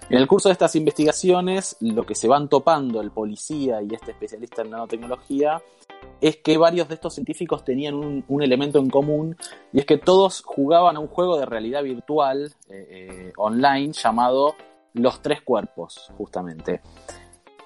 En 0.09 0.16
el 0.16 0.26
curso 0.26 0.49
de 0.49 0.55
estas 0.55 0.74
investigaciones, 0.74 1.76
lo 1.80 2.07
que 2.07 2.14
se 2.14 2.28
van 2.28 2.49
topando 2.49 3.03
el 3.03 3.11
policía 3.11 3.83
y 3.83 3.95
este 3.95 4.12
especialista 4.12 4.62
en 4.62 4.70
nanotecnología 4.70 5.62
es 6.23 6.37
que 6.37 6.57
varios 6.57 6.89
de 6.89 6.95
estos 6.95 7.14
científicos 7.14 7.64
tenían 7.64 7.95
un, 7.97 8.43
elemento 8.43 8.79
en 8.79 8.89
común 8.89 9.37
y 9.73 9.81
es 9.81 9.85
que 9.85 9.99
todos 9.99 10.43
jugaban 10.43 10.97
a 10.97 11.01
un 11.01 11.09
juego 11.09 11.37
de 11.37 11.45
realidad 11.45 11.83
virtual 11.83 12.55
eh, 12.70 12.87
eh, 12.91 13.33
online 13.37 13.93
llamado 13.93 14.55
Los 14.95 15.20
Tres 15.20 15.43
Cuerpos, 15.43 16.12
justamente. 16.16 16.81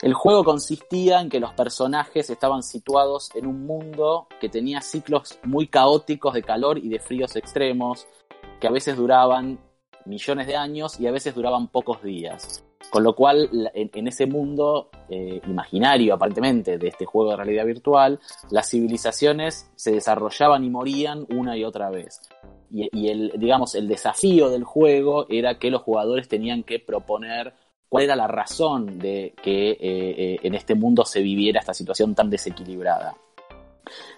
El 0.02 0.14
juego 0.14 0.42
consistía 0.42 1.20
en 1.20 1.28
que 1.28 1.38
los 1.38 1.52
personajes 1.52 2.30
estaban 2.30 2.62
situados 2.62 3.30
en 3.34 3.46
un 3.46 3.66
mundo 3.66 4.26
que 4.40 4.48
tenía 4.48 4.80
ciclos 4.80 5.38
muy 5.44 5.68
caóticos 5.68 6.32
de 6.32 6.42
calor 6.42 6.78
y 6.78 6.88
de 6.88 6.98
fríos 6.98 7.36
extremos, 7.36 8.06
que 8.58 8.68
a 8.68 8.70
veces 8.70 8.96
duraban 8.96 9.58
millones 10.06 10.46
de 10.46 10.56
años 10.56 10.98
y 10.98 11.06
a 11.06 11.12
veces 11.12 11.34
duraban 11.34 11.68
pocos 11.68 12.02
días. 12.02 12.65
Con 12.90 13.02
lo 13.02 13.14
cual, 13.14 13.70
en, 13.74 14.08
ese 14.08 14.26
mundo 14.26 14.90
eh, 15.08 15.40
imaginario, 15.46 16.14
aparentemente, 16.14 16.78
de 16.78 16.88
este 16.88 17.04
juego 17.04 17.30
de 17.30 17.36
realidad 17.36 17.66
virtual, 17.66 18.20
las 18.50 18.70
civilizaciones 18.70 19.70
se 19.74 19.92
desarrollaban 19.92 20.64
y 20.64 20.70
morían 20.70 21.26
una 21.30 21.56
y 21.56 21.64
otra 21.64 21.90
vez. 21.90 22.20
Y, 22.70 23.08
el, 23.08 23.32
digamos, 23.38 23.74
el 23.74 23.88
desafío 23.88 24.50
del 24.50 24.64
juego 24.64 25.26
era 25.28 25.58
que 25.58 25.70
los 25.70 25.82
jugadores 25.82 26.28
tenían 26.28 26.62
que 26.62 26.78
proponer 26.78 27.54
cuál 27.88 28.04
era 28.04 28.16
la 28.16 28.26
razón 28.26 28.98
de 28.98 29.34
que 29.42 29.70
eh, 29.70 29.78
eh, 29.80 30.36
en 30.42 30.54
este 30.54 30.74
mundo 30.74 31.04
se 31.04 31.20
viviera 31.20 31.60
esta 31.60 31.74
situación 31.74 32.14
tan 32.14 32.28
desequilibrada. 32.28 33.16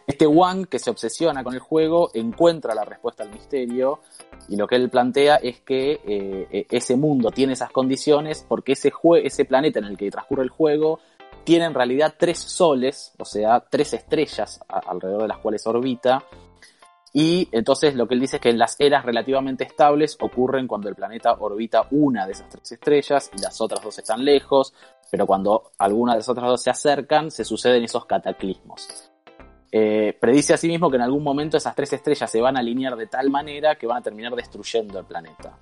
Este 0.07 0.27
Wang, 0.27 0.67
que 0.67 0.79
se 0.79 0.91
obsesiona 0.91 1.45
con 1.45 1.55
el 1.55 1.61
juego, 1.61 2.11
encuentra 2.15 2.75
la 2.75 2.85
respuesta 2.85 3.23
al 3.23 3.31
misterio 3.31 4.01
y 4.49 4.57
lo 4.57 4.67
que 4.67 4.77
él 4.77 4.89
plantea 4.91 5.37
es 5.37 5.61
que 5.61 6.01
eh, 6.05 6.67
ese 6.71 6.97
mundo 6.97 7.31
tiene 7.31 7.53
esas 7.53 7.71
condiciones 7.71 8.45
porque 8.49 8.73
ese, 8.73 8.93
ese 9.23 9.45
planeta 9.45 9.79
en 9.79 9.87
el 9.87 9.97
que 9.97 10.11
transcurre 10.11 10.43
el 10.43 10.51
juego 10.51 11.01
tiene 11.45 11.65
en 11.65 11.75
realidad 11.75 12.15
tres 12.19 12.39
soles, 12.39 13.15
o 13.19 13.25
sea, 13.25 13.65
tres 13.71 13.95
estrellas 13.95 14.61
alrededor 14.69 15.23
de 15.23 15.29
las 15.29 15.39
cuales 15.39 15.67
orbita. 15.67 16.23
Y 17.15 17.49
entonces 17.53 17.95
lo 17.95 18.07
que 18.07 18.15
él 18.15 18.21
dice 18.21 18.37
es 18.37 18.43
que 18.43 18.53
las 18.53 18.79
eras 18.79 19.05
relativamente 19.05 19.65
estables 19.65 20.19
ocurren 20.21 20.67
cuando 20.67 20.91
el 20.91 20.95
planeta 20.95 21.33
orbita 21.33 21.87
una 21.91 22.27
de 22.27 22.33
esas 22.33 22.51
tres 22.51 22.73
estrellas 22.73 23.31
y 23.35 23.41
las 23.41 23.61
otras 23.63 23.83
dos 23.83 23.99
están 23.99 24.25
lejos, 24.25 24.75
pero 25.11 25.27
cuando 25.27 25.73
alguna 25.79 26.13
de 26.13 26.19
las 26.19 26.29
otras 26.29 26.49
dos 26.49 26.63
se 26.63 26.71
acercan, 26.71 27.31
se 27.31 27.45
suceden 27.45 27.83
esos 27.83 28.05
cataclismos. 28.05 29.11
Eh, 29.71 30.17
predice 30.19 30.55
asimismo 30.55 30.91
que 30.91 30.97
en 30.97 31.03
algún 31.03 31.23
momento 31.23 31.57
esas 31.57 31.75
tres 31.75 31.93
estrellas 31.93 32.31
se 32.31 32.41
van 32.41 32.57
a 32.57 32.61
alinear 32.61 32.97
de 32.97 33.07
tal 33.07 33.31
manera 33.31 33.77
que 33.77 33.87
van 33.87 33.99
a 33.99 34.03
terminar 34.03 34.35
destruyendo 34.35 34.99
el 34.99 35.05
planeta. 35.05 35.59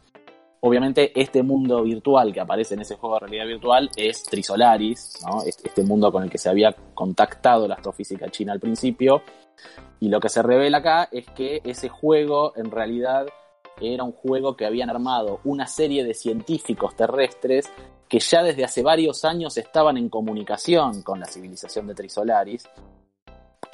Obviamente 0.61 1.12
este 1.20 1.42
mundo 1.42 1.82
virtual 1.82 2.32
que 2.32 2.40
aparece 2.40 2.74
en 2.74 2.80
ese 2.80 2.96
juego 2.96 3.16
de 3.16 3.20
realidad 3.20 3.46
virtual 3.46 3.90
es 3.96 4.22
Trisolaris, 4.24 5.14
este 5.44 5.82
mundo 5.82 6.11
con 6.11 6.22
el 6.22 6.30
que 6.30 6.38
se 6.38 6.48
había 6.48 6.72
contactado 6.94 7.68
la 7.68 7.74
astrofísica 7.74 8.28
china 8.30 8.52
al 8.52 8.61
principio. 8.61 9.22
Y 10.00 10.09
lo 10.09 10.20
que 10.20 10.28
se 10.28 10.42
revela 10.42 10.78
acá 10.78 11.09
es 11.12 11.26
que 11.30 11.61
ese 11.64 11.88
juego 11.88 12.52
en 12.57 12.70
realidad 12.70 13.26
era 13.80 14.04
un 14.04 14.12
juego 14.12 14.57
que 14.57 14.66
habían 14.66 14.90
armado 14.90 15.40
una 15.44 15.66
serie 15.66 16.04
de 16.04 16.14
científicos 16.14 16.96
terrestres 16.96 17.70
que 18.09 18.18
ya 18.20 18.42
desde 18.42 18.64
hace 18.64 18.82
varios 18.82 19.24
años 19.24 19.57
estaban 19.59 19.96
en 19.96 20.09
comunicación 20.09 21.02
con 21.02 21.20
la 21.20 21.26
civilización 21.26 21.86
de 21.86 21.94
Trisolaris 21.94 22.68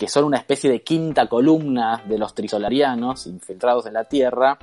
que 0.03 0.09
son 0.09 0.25
una 0.25 0.39
especie 0.39 0.69
de 0.69 0.83
quinta 0.83 1.29
columna 1.29 2.03
de 2.09 2.19
los 2.19 2.35
trisolarianos 2.35 3.29
infiltrados 3.29 3.87
en 3.87 3.93
la 3.93 4.03
Tierra, 4.03 4.59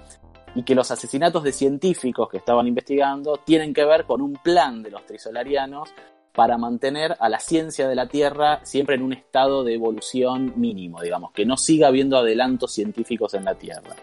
y 0.53 0.63
que 0.63 0.75
los 0.75 0.91
asesinatos 0.91 1.45
de 1.45 1.53
científicos 1.53 2.27
que 2.27 2.39
estaban 2.39 2.67
investigando 2.67 3.37
tienen 3.45 3.73
que 3.73 3.85
ver 3.85 4.03
con 4.03 4.21
un 4.21 4.33
plan 4.33 4.83
de 4.83 4.91
los 4.91 5.05
trisolarianos 5.05 5.93
para 6.35 6.57
mantener 6.57 7.15
a 7.21 7.29
la 7.29 7.39
ciencia 7.39 7.87
de 7.87 7.95
la 7.95 8.09
Tierra 8.09 8.59
siempre 8.65 8.95
en 8.95 9.01
un 9.01 9.13
estado 9.13 9.63
de 9.63 9.75
evolución 9.75 10.51
mínimo, 10.57 11.01
digamos, 11.01 11.31
que 11.31 11.45
no 11.45 11.55
siga 11.55 11.87
habiendo 11.87 12.17
adelantos 12.17 12.73
científicos 12.73 13.33
en 13.33 13.45
la 13.45 13.55
Tierra. 13.55 13.95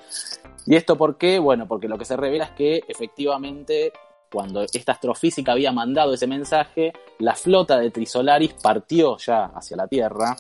¿Y 0.65 0.75
esto 0.75 0.97
por 0.97 1.19
qué? 1.19 1.39
Bueno, 1.39 1.69
porque 1.69 1.87
lo 1.87 1.99
que 1.99 2.07
se 2.07 2.17
revela 2.17 2.47
es 2.47 2.51
que 2.53 2.81
efectivamente 2.89 3.93
cuando 4.33 4.63
esta 4.63 4.93
astrofísica 4.93 5.53
había 5.53 5.71
mandado 5.71 6.15
ese 6.15 6.27
mensaje, 6.27 6.95
la 7.19 7.35
flota 7.35 7.79
de 7.79 7.91
Trisolaris 7.91 8.55
partió 8.55 9.19
ya 9.19 9.51
hacia 9.55 9.77
la 9.77 9.87
Tierra 9.87 10.35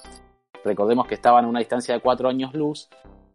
Recordemos 0.66 1.06
que 1.06 1.14
estaban 1.14 1.44
a 1.44 1.48
una 1.48 1.60
distancia 1.60 1.94
de 1.94 2.00
4 2.00 2.28
años 2.28 2.52
luz 2.52 2.88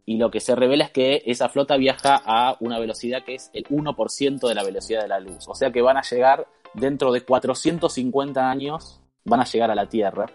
y 0.04 0.18
lo 0.18 0.30
que 0.30 0.38
se 0.38 0.54
revela 0.54 0.84
es 0.84 0.90
que 0.90 1.22
esa 1.24 1.48
flota 1.48 1.78
viaja 1.78 2.20
a 2.22 2.58
una 2.60 2.78
velocidad 2.78 3.24
que 3.24 3.36
es 3.36 3.50
el 3.54 3.64
1% 3.64 4.46
de 4.46 4.54
la 4.54 4.62
velocidad 4.62 5.00
de 5.00 5.08
la 5.08 5.18
luz. 5.18 5.48
O 5.48 5.54
sea 5.54 5.72
que 5.72 5.80
van 5.80 5.96
a 5.96 6.02
llegar 6.02 6.46
dentro 6.74 7.10
de 7.10 7.22
450 7.22 8.50
años, 8.50 9.00
van 9.24 9.40
a 9.40 9.44
llegar 9.44 9.70
a 9.70 9.74
la 9.74 9.88
Tierra. 9.88 10.26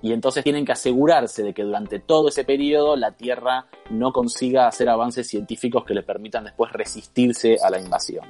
Y 0.00 0.14
entonces 0.14 0.42
tienen 0.42 0.64
que 0.64 0.72
asegurarse 0.72 1.42
de 1.42 1.52
que 1.52 1.62
durante 1.62 1.98
todo 1.98 2.28
ese 2.28 2.44
periodo 2.44 2.96
la 2.96 3.12
Tierra 3.12 3.66
no 3.90 4.10
consiga 4.10 4.66
hacer 4.66 4.88
avances 4.88 5.28
científicos 5.28 5.84
que 5.84 5.92
le 5.92 6.02
permitan 6.02 6.44
después 6.44 6.72
resistirse 6.72 7.58
a 7.62 7.68
la 7.68 7.78
invasión. 7.78 8.24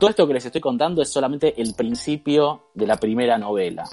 Todo 0.00 0.10
esto 0.10 0.26
que 0.26 0.34
les 0.34 0.46
estoy 0.46 0.60
contando 0.60 1.00
es 1.00 1.12
solamente 1.12 1.62
el 1.62 1.74
principio 1.74 2.64
de 2.74 2.88
la 2.88 2.96
primera 2.96 3.38
novela. 3.38 3.84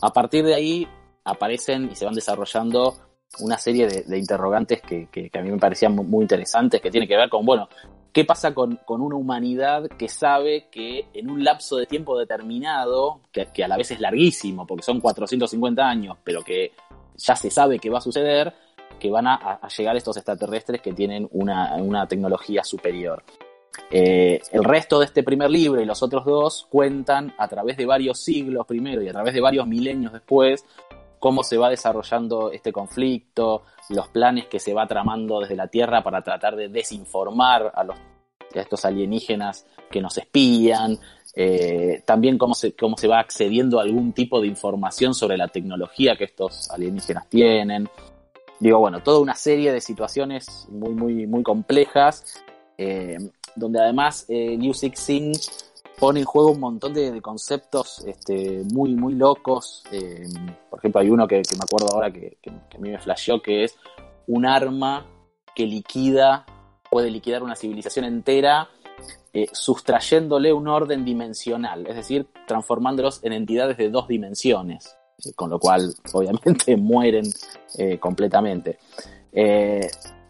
A 0.00 0.12
partir 0.12 0.44
de 0.44 0.54
ahí 0.54 0.88
aparecen 1.28 1.90
y 1.90 1.94
se 1.94 2.04
van 2.04 2.14
desarrollando 2.14 2.94
una 3.40 3.58
serie 3.58 3.86
de, 3.86 4.18
interrogantes 4.18 4.80
que, 4.82 5.30
a 5.32 5.42
mí 5.42 5.50
me 5.50 5.58
parecían 5.58 5.94
muy, 5.94 6.22
interesantes, 6.22 6.80
que 6.80 6.90
tiene 6.90 7.06
que 7.06 7.16
ver 7.16 7.28
con, 7.28 7.44
bueno, 7.44 7.68
¿qué 8.12 8.24
pasa 8.24 8.54
con, 8.54 8.80
una 8.88 9.16
humanidad 9.16 9.86
que 9.86 10.08
sabe 10.08 10.68
que 10.70 11.06
en 11.12 11.30
un 11.30 11.44
lapso 11.44 11.76
de 11.76 11.86
tiempo 11.86 12.18
determinado, 12.18 13.20
que, 13.32 13.62
a 13.62 13.68
la 13.68 13.76
vez 13.76 13.90
es 13.90 14.00
larguísimo, 14.00 14.66
porque 14.66 14.82
son 14.82 15.00
450 15.00 15.82
años, 15.86 16.16
pero 16.24 16.42
que 16.42 16.72
ya 17.16 17.36
se 17.36 17.50
sabe 17.50 17.78
que 17.78 17.90
va 17.90 17.98
a 17.98 18.02
suceder, 18.02 18.52
que 18.98 19.10
van 19.10 19.26
a, 19.26 19.60
llegar 19.76 19.96
estos 19.96 20.16
extraterrestres 20.16 20.80
que 20.80 20.92
tienen 20.92 21.28
una, 21.30 22.06
tecnología 22.08 22.64
superior? 22.64 23.22
Eh, 23.92 24.40
el 24.50 24.64
resto 24.64 24.98
de 24.98 25.04
este 25.04 25.22
primer 25.22 25.50
libro 25.50 25.80
y 25.80 25.84
los 25.84 26.02
otros 26.02 26.24
dos 26.24 26.66
cuentan 26.68 27.32
a 27.38 27.46
través 27.46 27.76
de 27.76 27.86
varios 27.86 28.18
siglos 28.18 28.66
primero 28.66 29.00
y 29.02 29.08
a 29.08 29.12
través 29.12 29.32
de 29.32 29.40
varios 29.40 29.68
milenios 29.68 30.12
después 30.12 30.64
cómo 31.18 31.42
se 31.42 31.56
va 31.56 31.70
desarrollando 31.70 32.50
este 32.50 32.72
conflicto, 32.72 33.62
los 33.90 34.08
planes 34.08 34.46
que 34.46 34.58
se 34.58 34.74
va 34.74 34.86
tramando 34.86 35.40
desde 35.40 35.56
la 35.56 35.68
Tierra 35.68 36.02
para 36.02 36.22
tratar 36.22 36.56
de 36.56 36.68
desinformar 36.68 37.72
a, 37.74 37.84
los, 37.84 37.96
estos 38.54 38.84
alienígenas 38.84 39.66
que 39.90 40.00
nos 40.00 40.18
espían, 40.18 40.98
eh, 41.34 42.02
también 42.04 42.38
cómo 42.38 42.54
se, 42.54 42.74
cómo 42.74 42.96
se 42.96 43.08
va 43.08 43.20
accediendo 43.20 43.78
a 43.78 43.82
algún 43.82 44.12
tipo 44.12 44.40
de 44.40 44.46
información 44.46 45.14
sobre 45.14 45.36
la 45.36 45.48
tecnología 45.48 46.16
que 46.16 46.24
estos 46.24 46.70
alienígenas 46.70 47.28
tienen. 47.28 47.88
Digo, 48.60 48.78
bueno, 48.78 49.02
toda 49.02 49.20
una 49.20 49.34
serie 49.34 49.72
de 49.72 49.80
situaciones 49.80 50.66
muy, 50.70 50.94
muy, 50.94 51.26
muy 51.26 51.42
complejas. 51.42 52.42
Eh, 52.76 53.18
donde 53.58 53.80
además 53.80 54.24
eh, 54.28 54.56
New 54.56 54.72
Sixteen 54.72 55.32
pone 55.98 56.20
en 56.20 56.26
juego 56.26 56.52
un 56.52 56.60
montón 56.60 56.94
de, 56.94 57.20
conceptos 57.20 58.04
este, 58.06 58.62
muy, 58.72 58.94
muy 58.94 59.14
locos. 59.14 59.82
Eh, 59.90 60.26
por 60.70 60.78
ejemplo, 60.78 61.00
hay 61.00 61.10
uno 61.10 61.26
que, 61.26 61.36
me 61.36 61.62
acuerdo 61.62 61.94
ahora 61.94 62.12
que, 62.12 62.38
a 62.46 62.78
mí 62.78 62.90
me 62.90 62.98
flasheó, 62.98 63.42
que 63.42 63.64
es 63.64 63.76
un 64.26 64.46
arma 64.46 65.06
que 65.54 65.66
liquida, 65.66 66.46
puede 66.90 67.10
liquidar 67.10 67.42
una 67.42 67.56
civilización 67.56 68.04
entera, 68.04 68.68
eh, 69.32 69.46
sustrayéndole 69.52 70.52
un 70.52 70.68
orden 70.68 71.04
dimensional, 71.04 71.86
es 71.86 71.96
decir, 71.96 72.26
transformándolos 72.46 73.22
en 73.24 73.32
entidades 73.32 73.76
de 73.76 73.90
dos 73.90 74.08
dimensiones, 74.08 74.96
con 75.34 75.50
lo 75.50 75.58
cual 75.58 75.94
obviamente 76.12 76.76
mueren 76.76 77.24
completamente. 78.00 78.78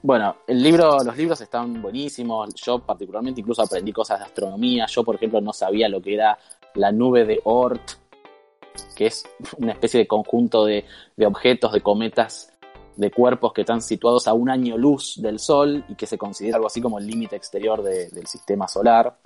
Bueno, 0.02 0.36
el 0.46 0.62
libro, 0.62 1.02
los 1.02 1.16
libros 1.16 1.40
están 1.40 1.82
buenísimos. 1.82 2.54
Yo 2.54 2.78
particularmente 2.78 3.40
incluso 3.40 3.62
aprendí 3.62 3.92
cosas 3.92 4.20
de 4.20 4.26
astronomía. 4.26 4.86
Yo, 4.86 5.02
por 5.02 5.16
ejemplo, 5.16 5.40
no 5.40 5.52
sabía 5.52 5.88
lo 5.88 6.00
que 6.00 6.14
era 6.14 6.38
la 6.74 6.92
nube 6.92 7.24
de 7.24 7.40
Oort, 7.44 7.82
que 8.94 9.06
es 9.06 9.24
una 9.56 9.72
especie 9.72 9.98
de 9.98 10.06
conjunto 10.06 10.64
de, 10.64 10.84
objetos, 11.26 11.72
de 11.72 11.80
cometas, 11.80 12.52
de 12.96 13.10
cuerpos 13.10 13.52
que 13.52 13.62
están 13.62 13.82
situados 13.82 14.28
a 14.28 14.34
un 14.34 14.50
año 14.50 14.76
luz 14.76 15.20
del 15.20 15.40
Sol 15.40 15.84
y 15.88 15.96
que 15.96 16.06
se 16.06 16.16
considera 16.16 16.56
algo 16.56 16.68
así 16.68 16.80
como 16.80 16.98
el 16.98 17.06
límite 17.06 17.34
exterior 17.34 17.82
del 17.82 18.26
sistema 18.26 18.68
solar. 18.68 19.18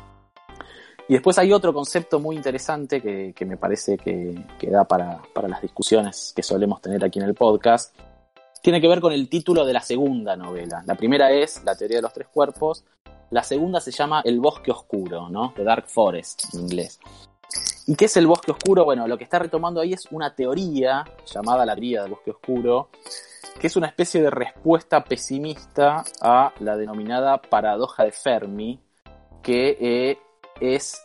Y 1.07 1.15
después 1.15 1.37
hay 1.37 1.53
otro 1.53 1.75
concepto 1.75 2.19
muy 2.19 2.37
interesante 2.37 3.03
que, 3.03 3.45
me 3.45 3.59
parece 3.59 3.99
que, 3.99 4.47
que 4.59 4.71
da 4.71 4.85
para, 4.85 5.21
para 5.35 5.49
las 5.49 5.61
discusiones 5.61 6.33
que 6.35 6.43
solemos 6.43 6.81
tener 6.81 7.05
aquí 7.05 7.19
en 7.19 7.27
el 7.27 7.35
podcast, 7.35 7.95
tiene 8.63 8.81
que 8.81 8.89
ver 8.89 9.01
con 9.01 9.13
el 9.13 9.29
título 9.29 9.67
de 9.67 9.73
la 9.73 9.83
segunda 9.83 10.37
novela. 10.37 10.83
La 10.87 10.95
primera 10.95 11.33
es 11.33 11.63
La 11.65 11.77
teoría 11.77 11.99
de 11.99 12.03
los 12.03 12.13
tres 12.13 12.29
cuerpos, 12.29 12.85
la 13.31 13.43
segunda 13.43 13.81
se 13.81 13.91
llama 13.91 14.23
El 14.25 14.41
bosque 14.41 14.71
oscuro, 14.71 15.29
¿no? 15.29 15.53
The 15.57 15.65
Dark 15.65 15.89
Forest 15.89 16.55
en 16.55 16.61
inglés. 16.61 17.01
¿Y 17.87 17.97
qué 17.97 18.05
es 18.05 18.17
el 18.17 18.27
bosque 18.27 18.53
oscuro? 18.53 18.85
Bueno, 18.85 19.09
lo 19.09 19.19
que 19.19 19.25
está 19.25 19.41
retomando 19.41 19.81
ahí 19.81 19.93
es 19.93 20.07
una 20.13 20.35
teoría 20.35 21.05
llamada 21.27 21.67
la 21.67 21.75
teoría 21.75 22.03
del 22.03 22.13
bosque 22.13 22.31
oscuro, 22.31 22.91
que 23.59 23.67
es 23.67 23.77
una 23.77 23.89
especie 23.89 24.23
de 24.23 24.31
respuesta 24.31 25.03
pesimista 25.03 26.05
a 26.21 26.53
la 26.61 26.77
denominada 26.77 27.43
paradoja 27.43 28.05
de 28.05 28.13
Fermi, 28.13 28.81
que 29.43 29.77
eh, 29.81 30.19
es 30.61 31.03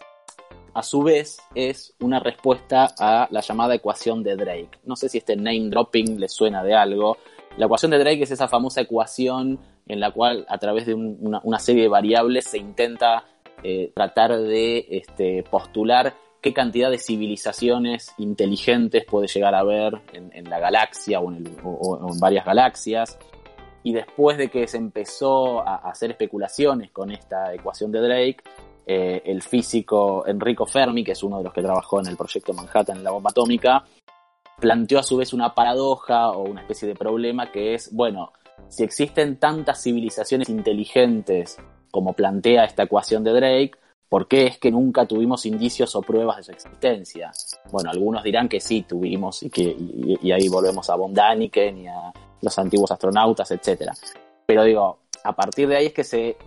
a 0.75 0.83
su 0.83 1.01
vez 1.01 1.39
es 1.55 1.95
una 2.01 2.19
respuesta 2.19 2.93
a 2.99 3.27
la 3.31 3.41
llamada 3.41 3.73
ecuación 3.73 4.21
de 4.21 4.35
Drake. 4.35 4.79
No 4.83 4.95
sé 4.95 5.09
si 5.09 5.17
este 5.17 5.35
name 5.35 5.69
dropping 5.71 6.19
le 6.19 6.29
suena 6.29 6.63
de 6.63 6.75
algo, 6.75 7.17
la 7.57 7.65
ecuación 7.65 7.91
de 7.91 7.99
Drake 7.99 8.23
es 8.23 8.31
esa 8.31 8.47
famosa 8.47 8.81
ecuación 8.81 9.59
en 9.87 9.99
la 9.99 10.11
cual 10.11 10.45
a 10.47 10.57
través 10.59 10.85
de 10.85 10.93
una, 10.93 11.59
serie 11.59 11.83
de 11.83 11.89
variables 11.89 12.45
se 12.45 12.59
intenta 12.59 13.25
eh, 13.63 13.91
tratar 13.95 14.37
de 14.37 14.85
este, 14.89 15.43
postular 15.43 16.13
qué 16.41 16.53
cantidad 16.53 16.91
de 16.91 16.99
civilizaciones 16.99 18.13
inteligentes 18.19 19.05
puede 19.05 19.27
llegar 19.27 19.55
a 19.55 19.59
haber 19.59 20.01
en, 20.13 20.49
la 20.49 20.59
galaxia 20.59 21.19
o 21.19 21.31
en, 21.31 21.45
varias 22.19 22.45
galaxias. 22.45 23.17
Y 23.81 23.93
después 23.93 24.37
de 24.37 24.49
que 24.49 24.67
se 24.67 24.77
empezó 24.77 25.61
a, 25.67 25.77
hacer 25.89 26.11
especulaciones 26.11 26.91
con 26.91 27.09
esta 27.09 27.53
ecuación 27.53 27.91
de 27.91 28.01
Drake, 28.01 28.37
eh, 28.85 29.21
el 29.25 29.41
físico 29.41 30.25
Enrico 30.27 30.65
Fermi, 30.65 31.03
que 31.03 31.13
es 31.13 31.23
uno 31.23 31.39
de 31.39 31.45
los 31.45 31.53
que 31.53 31.61
trabajó 31.61 31.99
en 32.01 32.07
el 32.07 32.15
proyecto 32.17 32.53
Manhattan 32.53 32.97
en 32.97 33.03
la 33.03 33.11
bomba 33.11 33.31
atómica, 33.31 33.83
planteó 34.59 34.99
a 34.99 35.03
su 35.03 35.17
vez 35.17 35.33
una 35.33 35.53
paradoja 35.53 36.31
o 36.31 36.43
una 36.43 36.61
especie 36.61 36.87
de 36.87 36.95
problema 36.95 37.51
que 37.51 37.75
es, 37.75 37.93
bueno, 37.93 38.33
si 38.69 38.83
existen 38.83 39.37
tantas 39.37 39.83
civilizaciones 39.83 40.49
inteligentes 40.49 41.57
como 41.91 42.13
plantea 42.13 42.65
esta 42.65 42.83
ecuación 42.83 43.23
de 43.23 43.31
Drake, 43.31 43.71
¿por 44.09 44.27
qué 44.27 44.47
es 44.47 44.57
que 44.57 44.71
nunca 44.71 45.05
tuvimos 45.05 45.45
indicios 45.45 45.95
o 45.95 46.01
pruebas 46.01 46.37
de 46.37 46.43
su 46.43 46.51
existencia? 46.51 47.31
Bueno, 47.71 47.91
algunos 47.91 48.23
dirán 48.23 48.49
que 48.49 48.59
sí 48.59 48.83
tuvimos 48.83 49.43
y 49.43 49.49
que 49.49 49.75
y, 49.77 50.31
ahí 50.31 50.49
volvemos 50.49 50.89
a 50.89 50.95
Von 50.95 51.13
Daniken 51.13 51.77
y 51.77 51.87
a 51.87 52.11
los 52.41 52.57
antiguos 52.57 52.91
astronautas, 52.91 53.51
etc. 53.51 53.91
Pero 54.45 54.63
digo, 54.63 54.99
a 55.23 55.35
partir 55.35 55.67
de 55.67 55.77
ahí 55.77 55.85
es 55.87 55.93
que 55.93 56.03
se, 56.03 56.37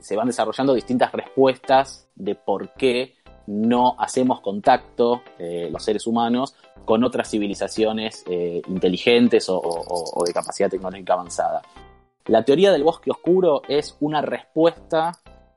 se 0.00 0.16
van 0.16 0.28
desarrollando 0.28 0.74
distintas 0.74 1.12
respuestas 1.12 2.08
de 2.14 2.34
por 2.34 2.72
qué 2.74 3.14
no 3.48 3.96
hacemos 3.98 4.42
contacto 4.42 5.22
eh, 5.38 5.70
los 5.72 5.82
seres 5.82 6.06
humanos 6.06 6.54
con 6.84 7.02
otras 7.02 7.30
civilizaciones 7.30 8.22
eh, 8.28 8.60
inteligentes 8.68 9.46
o, 9.48 10.22
de 10.24 10.32
capacidad 10.34 10.68
tecnológica 10.68 11.14
avanzada. 11.14 11.62
La 12.26 12.44
teoría 12.44 12.70
del 12.70 12.84
bosque 12.84 13.10
oscuro 13.10 13.62
es 13.66 13.96
una 14.00 14.20
respuesta 14.20 15.12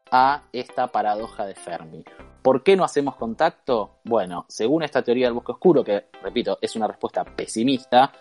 a 0.09 0.43
esta 0.53 0.87
paradoja 0.87 1.45
de 1.45 1.53
Fermi. 1.53 2.05
¿Por 2.41 2.63
qué 2.63 2.77
no 2.77 2.85
hacemos 2.85 3.17
contacto? 3.17 3.99
Bueno, 4.05 4.45
según 4.47 4.83
esta 4.83 5.03
teoría 5.03 5.27
del 5.27 5.33
bosque 5.33 5.51
oscuro, 5.51 5.83
que 5.83 6.05
repito, 6.23 6.57
es 6.61 6.75
una 6.77 6.87
respuesta 6.87 7.25
pesimista, 7.25 8.13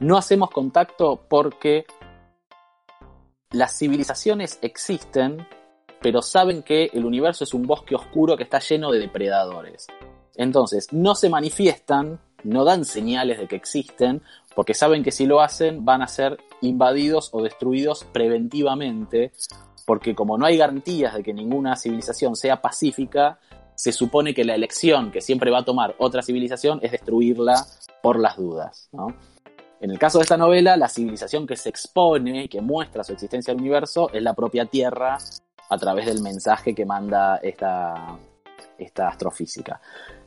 no 0.00 0.16
hacemos 0.16 0.50
contacto 0.50 1.24
porque 1.28 1.86
las 3.52 3.78
civilizaciones 3.78 4.58
existen, 4.60 5.46
pero 6.00 6.22
saben 6.22 6.62
que 6.62 6.90
el 6.92 7.04
universo 7.04 7.44
es 7.44 7.54
un 7.54 7.66
bosque 7.66 7.94
oscuro 7.94 8.36
que 8.36 8.42
está 8.42 8.58
lleno 8.58 8.90
de 8.90 8.98
depredadores. 8.98 9.86
Entonces, 10.34 10.92
no 10.92 11.14
se 11.14 11.30
manifiestan, 11.30 12.20
no 12.44 12.64
dan 12.64 12.84
señales 12.84 13.38
de 13.38 13.48
que 13.48 13.56
existen, 13.56 14.22
porque 14.54 14.74
saben 14.74 15.02
que 15.02 15.12
si 15.12 15.26
lo 15.26 15.40
hacen 15.40 15.84
van 15.84 16.02
a 16.02 16.08
ser 16.08 16.38
invadidos 16.60 17.30
o 17.32 17.42
destruidos 17.42 18.04
preventivamente, 18.12 19.32
porque 19.84 20.14
como 20.14 20.36
no 20.38 20.46
hay 20.46 20.56
garantías 20.56 21.14
de 21.14 21.22
que 21.22 21.32
ninguna 21.32 21.76
civilización 21.76 22.36
sea 22.36 22.60
pacífica, 22.60 23.38
se 23.74 23.92
supone 23.92 24.34
que 24.34 24.44
la 24.44 24.54
elección 24.54 25.12
que 25.12 25.20
siempre 25.20 25.50
va 25.50 25.58
a 25.58 25.64
tomar 25.64 25.94
otra 25.98 26.22
civilización 26.22 26.80
es 26.82 26.92
destruirla 26.92 27.66
por 28.02 28.18
las 28.18 28.36
dudas. 28.36 28.90
En 29.80 29.90
el 29.90 29.98
caso 29.98 30.18
de 30.18 30.22
esta 30.22 30.38
novela, 30.38 30.76
la 30.76 30.88
civilización 30.88 31.46
que 31.46 31.56
se 31.56 31.68
expone 31.68 32.44
y 32.44 32.48
que 32.48 32.62
muestra 32.62 33.04
su 33.04 33.12
existencia 33.12 33.52
al 33.52 33.60
universo 33.60 34.10
es 34.12 34.22
la 34.22 34.34
propia 34.34 34.64
Tierra 34.64 35.18
a 35.68 35.76
través 35.78 36.06
del 36.06 36.22
mensaje 36.22 36.74
que 36.74 36.84
manda 36.84 37.36
esta, 37.42 38.16
esta 38.78 39.08
astrofísica. 39.08 39.80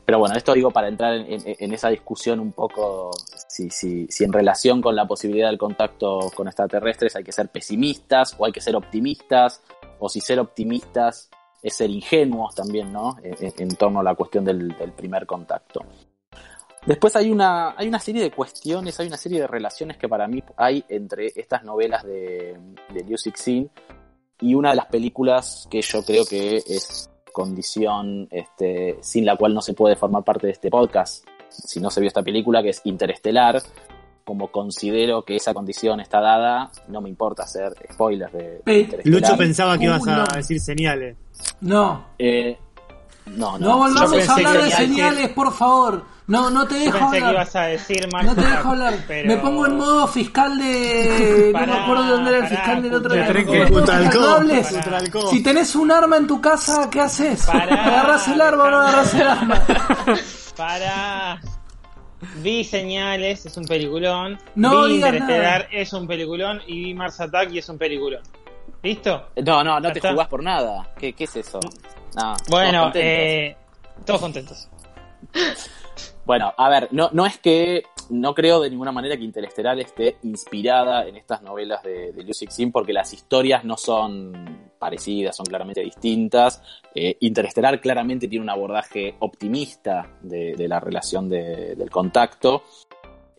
Pero 0.04 0.18
bueno, 0.18 0.34
esto 0.34 0.52
digo 0.54 0.70
para 0.72 0.88
entrar 0.88 1.14
en, 1.14 1.72
esa 1.72 1.88
discusión 1.88 2.40
un 2.40 2.52
poco, 2.52 3.12
si, 3.46 3.70
si, 3.70 4.08
si, 4.08 4.24
en 4.24 4.32
relación 4.32 4.82
con 4.82 4.96
la 4.96 5.06
posibilidad 5.06 5.48
del 5.48 5.58
contacto 5.58 6.32
con 6.34 6.48
extraterrestres 6.48 7.14
hay 7.14 7.22
que 7.22 7.30
ser 7.30 7.48
pesimistas 7.48 8.34
o 8.36 8.44
hay 8.44 8.50
que 8.50 8.60
ser 8.60 8.74
optimistas, 8.74 9.62
o 10.00 10.08
si 10.08 10.20
ser 10.20 10.40
optimistas 10.40 11.30
es 11.62 11.76
ser 11.76 11.90
ingenuos 11.90 12.54
también, 12.54 12.92
¿no? 12.92 13.18
En, 13.22 13.76
torno 13.76 14.00
a 14.00 14.02
la 14.02 14.14
cuestión 14.16 14.44
del, 14.44 14.74
primer 14.96 15.26
contacto. 15.26 15.84
Después 16.86 17.14
hay 17.14 17.30
una, 17.30 17.76
hay 17.76 17.86
una 17.86 18.00
serie 18.00 18.22
de 18.22 18.30
cuestiones, 18.32 18.98
hay 18.98 19.06
una 19.06 19.18
serie 19.18 19.42
de 19.42 19.46
relaciones 19.46 19.96
que 19.98 20.08
para 20.08 20.26
mí 20.26 20.42
hay 20.56 20.84
entre 20.88 21.30
estas 21.36 21.62
novelas 21.62 22.02
de, 22.02 22.58
de 22.92 23.04
Liu 23.04 23.18
Cixin 23.18 23.70
y 24.40 24.54
una 24.54 24.70
de 24.70 24.76
las 24.76 24.86
películas 24.86 25.66
que 25.70 25.82
yo 25.82 26.02
creo 26.02 26.24
que 26.24 26.56
es 26.56 27.10
condición 27.32 28.28
este, 28.30 28.98
sin 29.02 29.24
la 29.24 29.36
cual 29.36 29.54
no 29.54 29.60
se 29.60 29.74
puede 29.74 29.96
formar 29.96 30.24
parte 30.24 30.48
de 30.48 30.52
este 30.52 30.70
podcast 30.70 31.24
si 31.50 31.80
no 31.80 31.90
se 31.90 32.00
vio 32.00 32.08
esta 32.08 32.22
película, 32.22 32.62
que 32.62 32.70
es 32.70 32.80
Interestelar. 32.84 33.62
Como 34.24 34.52
considero 34.52 35.24
que 35.24 35.36
esa 35.36 35.52
condición 35.54 35.98
está 36.00 36.20
dada, 36.20 36.70
no 36.88 37.00
me 37.00 37.08
importa 37.08 37.44
hacer 37.44 37.72
spoilers 37.92 38.32
de 38.32 38.62
Interestelar. 38.66 39.06
Lucho 39.06 39.36
pensaba 39.36 39.78
que 39.78 39.86
ibas 39.86 40.06
a 40.06 40.36
decir 40.36 40.60
señales. 40.60 41.16
No. 41.60 42.06
Eh, 42.18 42.56
no, 43.26 43.58
no. 43.58 43.60
No 43.68 43.78
volvamos 43.78 44.28
a 44.28 44.34
hablar 44.34 44.62
de 44.62 44.70
señales, 44.70 45.28
por 45.30 45.52
favor. 45.52 46.04
No, 46.26 46.48
no 46.48 46.64
te 46.66 46.74
dejo 46.74 46.92
pensé 46.92 47.04
hablar. 47.16 47.22
que 47.22 47.30
ibas 47.32 47.56
a 47.56 47.62
decir 47.62 48.08
No 48.12 48.34
te 48.36 48.40
dejo 48.42 48.68
hablar. 48.68 48.94
Me 49.24 49.36
pongo 49.38 49.66
en 49.66 49.76
modo 49.76 50.06
fiscal 50.06 50.56
de. 50.58 51.50
no 51.52 51.66
me 51.66 51.72
acuerdo 51.72 52.04
de 52.04 52.10
dónde 52.10 52.30
era 52.30 52.38
el 52.38 52.46
fiscal 52.46 52.82
del 52.82 52.94
otro 52.94 53.14
lado. 53.14 53.32
Si 55.30 55.42
tenés 55.42 55.74
un 55.74 55.90
arma 55.90 56.18
en 56.18 56.28
tu 56.28 56.40
casa, 56.40 56.88
¿qué 56.88 57.00
haces? 57.00 57.48
¿Agarras 57.48 58.28
el 58.28 58.40
arma 58.40 58.64
o 58.64 58.70
no 58.70 58.78
agarras 58.78 59.14
el 59.14 59.26
arma? 59.26 59.64
Para. 60.56 61.40
Vi 62.36 62.64
señales, 62.64 63.46
es 63.46 63.56
un 63.56 63.64
peliculón. 63.64 64.38
No 64.54 64.84
vi 64.84 64.96
Interestelar, 64.96 65.68
es 65.72 65.92
un 65.92 66.06
peliculón. 66.06 66.60
Y 66.66 66.84
vi 66.84 66.94
Mars 66.94 67.20
Attack 67.20 67.50
y 67.52 67.58
es 67.58 67.68
un 67.68 67.78
peliculón. 67.78 68.22
¿Listo? 68.82 69.30
No, 69.44 69.62
no, 69.62 69.80
no 69.80 69.92
te 69.92 70.00
jugás 70.00 70.28
por 70.28 70.42
nada. 70.42 70.92
¿Qué, 70.98 71.12
qué 71.12 71.24
es 71.24 71.36
eso? 71.36 71.60
No, 72.16 72.34
bueno, 72.48 72.90
todos 72.90 72.92
contentos. 72.92 73.02
Eh, 73.02 73.56
todos 74.04 74.20
contentos. 74.20 74.68
Bueno, 76.22 76.52
a 76.56 76.68
ver, 76.68 76.88
no, 76.92 77.10
no 77.12 77.26
es 77.26 77.38
que 77.38 77.82
no 78.10 78.34
creo 78.34 78.60
de 78.60 78.70
ninguna 78.70 78.92
manera 78.92 79.16
que 79.16 79.24
Interestelar 79.24 79.80
esté 79.80 80.18
inspirada 80.22 81.08
en 81.08 81.16
estas 81.16 81.42
novelas 81.42 81.82
de, 81.82 82.12
de 82.12 82.22
Liu 82.22 82.34
Cixin 82.34 82.70
porque 82.70 82.92
las 82.92 83.12
historias 83.12 83.64
no 83.64 83.76
son 83.76 84.70
parecidas, 84.80 85.36
son 85.36 85.46
claramente 85.46 85.82
distintas. 85.82 86.62
Eh, 86.94 87.16
Interestelar 87.20 87.80
claramente 87.80 88.26
tiene 88.28 88.42
un 88.42 88.50
abordaje 88.50 89.14
optimista 89.20 90.18
de, 90.22 90.54
la 90.68 90.80
relación 90.80 91.28
del 91.28 91.90
contacto. 91.90 92.64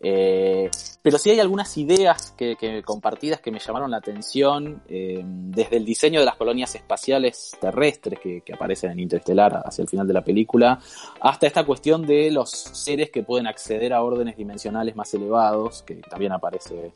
Eh, 0.02 0.70
pero 1.02 1.18
sí 1.18 1.30
hay 1.30 1.40
algunas 1.40 1.76
ideas 1.76 2.32
que, 2.38 2.82
compartidas 2.84 3.40
que 3.40 3.50
me 3.50 3.58
llamaron 3.58 3.90
la 3.90 3.96
atención, 3.96 4.82
eh, 4.88 5.20
desde 5.24 5.76
el 5.76 5.84
diseño 5.84 6.20
de 6.20 6.26
las 6.26 6.36
colonias 6.36 6.74
espaciales 6.76 7.56
terrestres 7.60 8.20
que, 8.20 8.42
aparecen 8.52 8.92
en 8.92 9.00
Interestelar 9.00 9.62
hacia 9.64 9.82
el 9.82 9.88
final 9.88 10.06
de 10.06 10.14
la 10.14 10.22
película, 10.22 10.78
hasta 11.20 11.48
esta 11.48 11.64
cuestión 11.64 12.06
de 12.06 12.30
los 12.30 12.50
seres 12.50 13.10
que 13.10 13.24
pueden 13.24 13.48
acceder 13.48 13.92
a 13.92 14.02
órdenes 14.02 14.36
dimensionales 14.36 14.94
más 14.94 15.12
elevados, 15.12 15.82
que 15.82 15.96
también 15.96 16.32
aparece 16.32 16.94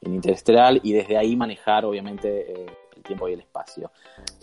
en 0.00 0.14
Interestelar, 0.14 0.80
y 0.82 0.92
desde 0.92 1.16
ahí 1.16 1.36
manejar, 1.36 1.84
obviamente, 1.84 2.52
eh, 2.52 2.66
tiempo 3.04 3.28
y 3.28 3.34
el 3.34 3.40
espacio. 3.40 3.90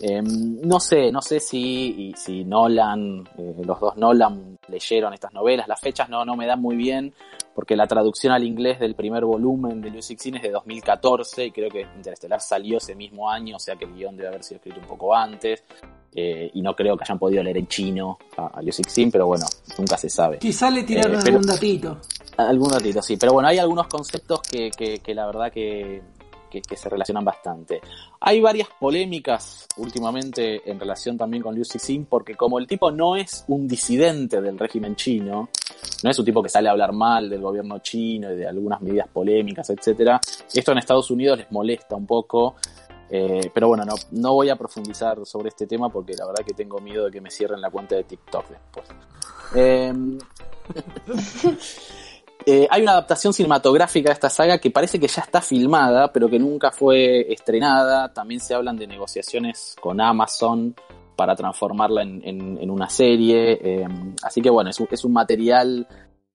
Em, 0.00 0.60
no 0.62 0.80
sé, 0.80 1.12
no 1.12 1.20
sé 1.20 1.40
si, 1.40 2.12
si 2.16 2.44
Nolan, 2.44 3.28
eh, 3.36 3.54
los 3.64 3.78
dos 3.78 3.96
Nolan 3.96 4.58
leyeron 4.68 5.12
estas 5.12 5.32
novelas, 5.32 5.68
las 5.68 5.80
fechas 5.80 6.08
no, 6.08 6.24
no 6.24 6.36
me 6.36 6.46
dan 6.46 6.60
muy 6.60 6.76
bien, 6.76 7.12
porque 7.54 7.76
la 7.76 7.86
traducción 7.86 8.32
al 8.32 8.44
inglés 8.44 8.80
del 8.80 8.94
primer 8.94 9.24
volumen 9.24 9.80
de 9.80 9.90
Lucy 9.90 10.16
Xin 10.16 10.36
es 10.36 10.42
de 10.42 10.50
2014 10.50 11.46
y 11.46 11.50
creo 11.50 11.68
que 11.68 11.82
Interestelar 11.96 12.40
salió 12.40 12.78
ese 12.78 12.94
mismo 12.94 13.28
año, 13.28 13.56
o 13.56 13.58
sea 13.58 13.76
que 13.76 13.84
el 13.84 13.94
guion 13.94 14.16
debe 14.16 14.28
haber 14.28 14.42
sido 14.42 14.56
escrito 14.56 14.80
un 14.80 14.86
poco 14.86 15.14
antes. 15.14 15.64
Eh, 16.14 16.50
y 16.52 16.60
no 16.60 16.76
creo 16.76 16.94
que 16.94 17.04
hayan 17.04 17.18
podido 17.18 17.42
leer 17.42 17.56
en 17.56 17.66
chino 17.68 18.18
a, 18.36 18.58
a 18.58 18.60
Liu 18.60 18.70
pero 19.10 19.26
bueno, 19.26 19.46
nunca 19.78 19.96
se 19.96 20.10
sabe. 20.10 20.38
Quizá 20.38 20.70
le 20.70 20.82
tiraron 20.82 21.14
eh, 21.14 21.22
algún 21.24 21.46
datito. 21.46 21.98
Algún 22.36 22.68
datito, 22.68 23.00
sí. 23.00 23.16
Pero 23.16 23.32
bueno, 23.32 23.48
hay 23.48 23.58
algunos 23.58 23.86
conceptos 23.86 24.42
que, 24.42 24.70
que 24.70 25.14
la 25.14 25.24
verdad 25.24 25.50
que, 25.50 26.02
que, 26.60 26.76
se 26.76 26.88
relacionan 26.88 27.24
bastante. 27.24 27.80
Hay 28.20 28.40
varias 28.40 28.68
polémicas 28.78 29.66
últimamente 29.76 30.68
en 30.70 30.78
relación 30.78 31.16
también 31.16 31.42
con 31.42 31.54
Liu 31.54 31.64
Cixin, 31.64 32.06
porque 32.06 32.34
como 32.34 32.58
el 32.58 32.66
tipo 32.66 32.90
no 32.90 33.16
es 33.16 33.44
un 33.48 33.66
disidente 33.66 34.40
del 34.40 34.58
régimen 34.58 34.96
chino, 34.96 35.48
no 36.02 36.10
es 36.10 36.18
un 36.18 36.24
tipo 36.24 36.42
que 36.42 36.48
sale 36.48 36.68
a 36.68 36.72
hablar 36.72 36.92
mal 36.92 37.30
del 37.30 37.40
gobierno 37.40 37.78
chino 37.78 38.32
y 38.32 38.36
de 38.36 38.46
algunas 38.46 38.80
medidas 38.82 39.08
polémicas, 39.08 39.70
etcétera, 39.70 40.20
esto 40.52 40.72
en 40.72 40.78
Estados 40.78 41.10
Unidos 41.10 41.38
les 41.38 41.50
molesta 41.50 41.96
un 41.96 42.06
poco. 42.06 42.56
Eh, 43.14 43.50
pero 43.52 43.68
bueno, 43.68 43.84
no, 43.84 43.94
no 44.12 44.32
voy 44.32 44.48
a 44.48 44.56
profundizar 44.56 45.18
sobre 45.26 45.50
este 45.50 45.66
tema 45.66 45.90
porque 45.90 46.14
la 46.14 46.26
verdad 46.26 46.42
que 46.46 46.54
tengo 46.54 46.78
miedo 46.78 47.04
de 47.04 47.10
que 47.10 47.20
me 47.20 47.30
cierren 47.30 47.60
la 47.60 47.70
cuenta 47.70 47.94
de 47.94 48.04
TikTok 48.04 48.48
después. 48.48 48.88
Eh, 49.54 49.92
Eh, 52.46 52.66
hay 52.70 52.82
una 52.82 52.92
adaptación 52.92 53.32
cinematográfica 53.32 54.08
de 54.08 54.14
esta 54.14 54.30
saga 54.30 54.58
que 54.58 54.70
parece 54.70 54.98
que 54.98 55.08
ya 55.08 55.22
está 55.22 55.40
filmada, 55.40 56.12
pero 56.12 56.28
que 56.28 56.38
nunca 56.38 56.70
fue 56.70 57.32
estrenada. 57.32 58.12
También 58.12 58.40
se 58.40 58.54
hablan 58.54 58.76
de 58.76 58.86
negociaciones 58.86 59.76
con 59.80 60.00
Amazon 60.00 60.74
para 61.16 61.36
transformarla 61.36 62.02
en, 62.02 62.70
una 62.70 62.88
serie. 62.88 63.58
Eh, 63.62 63.88
así 64.22 64.40
que 64.40 64.50
bueno, 64.50 64.70
es 64.70 65.04
un, 65.04 65.12
material 65.12 65.86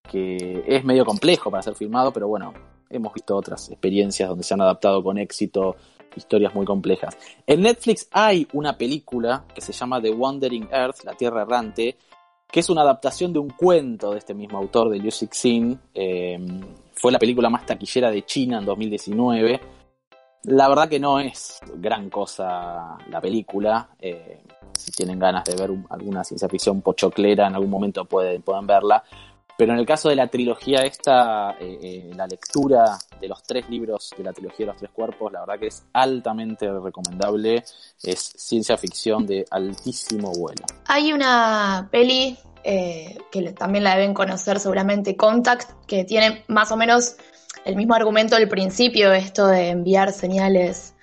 que 0.10 0.64
es 0.66 0.84
medio 0.84 1.04
complejo 1.04 1.52
para 1.52 1.64
ser 1.64 1.76
filmado, 1.76 2.14
pero 2.14 2.28
bueno, 2.28 2.54
hemos 2.90 3.14
visto 3.14 3.36
otras 3.36 3.70
experiencias 3.70 4.30
donde 4.30 4.44
se 4.44 4.54
han 4.54 4.62
adaptado 4.62 5.04
con 5.04 5.18
éxito 5.18 5.76
historias 6.16 6.54
muy 6.56 6.66
complejas. 6.66 7.18
En 7.46 7.62
Netflix 7.62 8.08
hay 8.12 8.48
una 8.54 8.78
película 8.78 9.46
que 9.54 9.62
se 9.62 9.74
llama 9.74 10.02
The 10.02 10.12
Wandering 10.12 10.70
Earth, 10.72 11.04
La 11.04 11.14
Tierra 11.14 11.44
Errante, 11.44 11.98
que 12.50 12.60
es 12.62 12.70
una 12.70 12.82
adaptación 12.82 13.34
de 13.34 13.40
un 13.40 13.50
cuento 13.50 14.12
de 14.12 14.20
este 14.20 14.34
mismo 14.34 14.58
autor, 14.58 14.90
de 14.90 15.00
Liu 15.00 15.12
Cixin. 15.12 15.80
Eh, 15.94 16.40
fue 16.94 17.12
la 17.12 17.20
película 17.20 17.50
más 17.50 17.66
taquillera 17.66 18.10
de 18.10 18.26
China 18.26 18.60
en 18.60 18.66
2019. 18.66 19.62
La 20.44 20.70
verdad 20.70 20.88
que 20.88 21.00
no 21.00 21.20
es 21.20 21.60
gran 21.76 22.10
cosa 22.10 22.98
la 23.10 23.22
película. 23.22 23.90
Eh, 24.00 24.42
si 24.74 24.92
tienen 24.92 25.20
ganas 25.20 25.44
de 25.44 25.56
ver 25.56 25.72
alguna 25.90 26.24
ciencia 26.24 26.48
ficción 26.48 26.82
pochoclera, 26.82 27.48
en 27.48 27.56
algún 27.56 27.70
momento 27.70 28.06
pueden, 28.06 28.42
pueden 28.42 28.66
verla. 28.66 29.04
Pero 29.58 29.74
en 29.74 29.80
el 29.80 29.86
caso 29.86 30.10
de 30.10 30.16
la 30.16 30.28
trilogía 30.28 30.82
esta, 30.82 31.58
eh, 31.60 31.80
eh, 31.82 32.12
la 32.16 32.28
lectura 32.28 32.98
de 33.20 33.28
los 33.28 33.42
tres 33.42 33.68
libros 33.70 34.12
de 34.16 34.24
la 34.24 34.32
trilogía 34.32 34.68
de 34.68 34.72
los 34.72 34.78
tres 34.78 34.92
cuerpos, 34.92 35.32
la 35.32 35.40
verdad 35.40 35.60
que 35.60 35.68
es 35.68 35.84
altamente 35.94 36.68
recomendable. 36.72 37.64
Es 38.04 38.20
ciencia 38.20 38.78
ficción 38.78 39.26
de 39.26 39.46
altísimo 39.50 40.32
vuelo. 40.32 40.64
Hay 40.86 41.12
una 41.12 41.90
peli 41.92 42.38
eh, 42.64 43.18
que 43.32 43.54
también 43.54 43.84
la 43.84 43.96
deben 43.96 44.14
conocer 44.14 44.60
seguramente, 44.60 45.16
Contact, 45.16 45.72
que 45.88 46.04
tiene 46.04 46.44
más 46.48 46.72
o 46.72 46.78
menos 46.78 47.16
el 47.66 47.76
mismo 47.76 47.96
argumento 47.96 48.36
del 48.36 48.48
principio, 48.48 49.12
esto 49.12 49.48
de 49.48 49.70
enviar 49.70 50.12
señales 50.12 50.94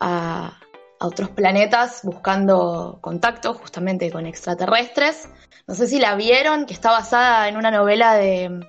a, 0.00 0.58
a 1.02 1.06
otros 1.06 1.30
planetas 1.30 2.00
buscando 2.04 2.98
contacto 3.00 3.54
justamente 3.54 4.10
con 4.12 4.24
extraterrestres. 4.24 5.28
No 5.66 5.74
sé 5.74 5.88
si 5.88 5.98
la 5.98 6.14
vieron, 6.14 6.64
que 6.64 6.74
está 6.74 6.92
basada 6.92 7.48
en 7.48 7.56
una 7.56 7.72
novela 7.72 8.14
de, 8.14 8.60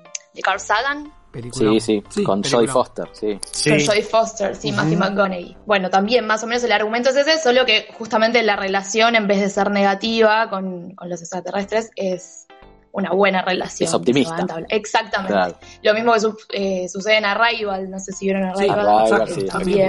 Carl 0.41 0.59
Sagan. 0.59 1.13
Sí, 1.51 1.79
sí, 1.79 2.23
con 2.23 2.43
Joy 2.43 2.67
Foster, 2.67 3.07
sí. 3.11 3.39
Con 3.69 3.79
Joy 3.79 4.01
Foster, 4.01 4.55
sí, 4.55 4.71
Matthew 4.71 4.99
McConaughey. 4.99 5.57
Bueno, 5.65 5.89
también 5.89 6.25
más 6.25 6.43
o 6.43 6.47
menos 6.47 6.63
el 6.63 6.71
argumento 6.71 7.09
es 7.09 7.17
ese, 7.17 7.39
solo 7.39 7.65
que 7.65 7.87
justamente 7.97 8.41
la 8.43 8.55
relación, 8.55 9.15
en 9.15 9.27
vez 9.27 9.39
de 9.39 9.49
ser 9.49 9.69
negativa 9.69 10.49
con, 10.49 10.95
los 11.01 11.21
extraterrestres, 11.21 11.91
es 11.95 12.42
una 12.93 13.11
buena 13.11 13.41
relación. 13.41 13.87
Es 13.87 13.93
optimista. 13.93 14.45
Exactamente. 14.69 15.55
Lo 15.81 15.93
mismo 15.93 16.13
que 16.47 16.83
eh, 16.83 16.89
sucede 16.89 17.17
en 17.17 17.25
Arrival, 17.25 17.89
no 17.89 17.99
sé 17.99 18.13
si 18.13 18.25
vieron 18.25 18.43
Arrival. 18.45 18.87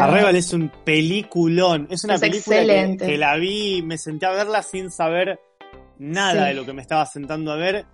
Arrival, 0.01 0.37
es 0.37 0.53
un 0.53 0.73
peliculón, 0.85 1.87
es 1.91 2.03
una 2.05 2.19
película 2.19 2.57
que, 2.97 3.19
la 3.19 3.37
vi, 3.37 3.83
me 3.83 3.99
senté 3.99 4.27
a 4.27 4.31
verla 4.31 4.63
sin 4.63 4.91
saber 4.91 5.39
nada 5.99 6.47
de 6.47 6.55
lo 6.55 6.65
que 6.65 6.73
me 6.73 6.83
estaba 6.83 7.05
sentando 7.07 7.53
a 7.53 7.57
ver. 7.57 7.85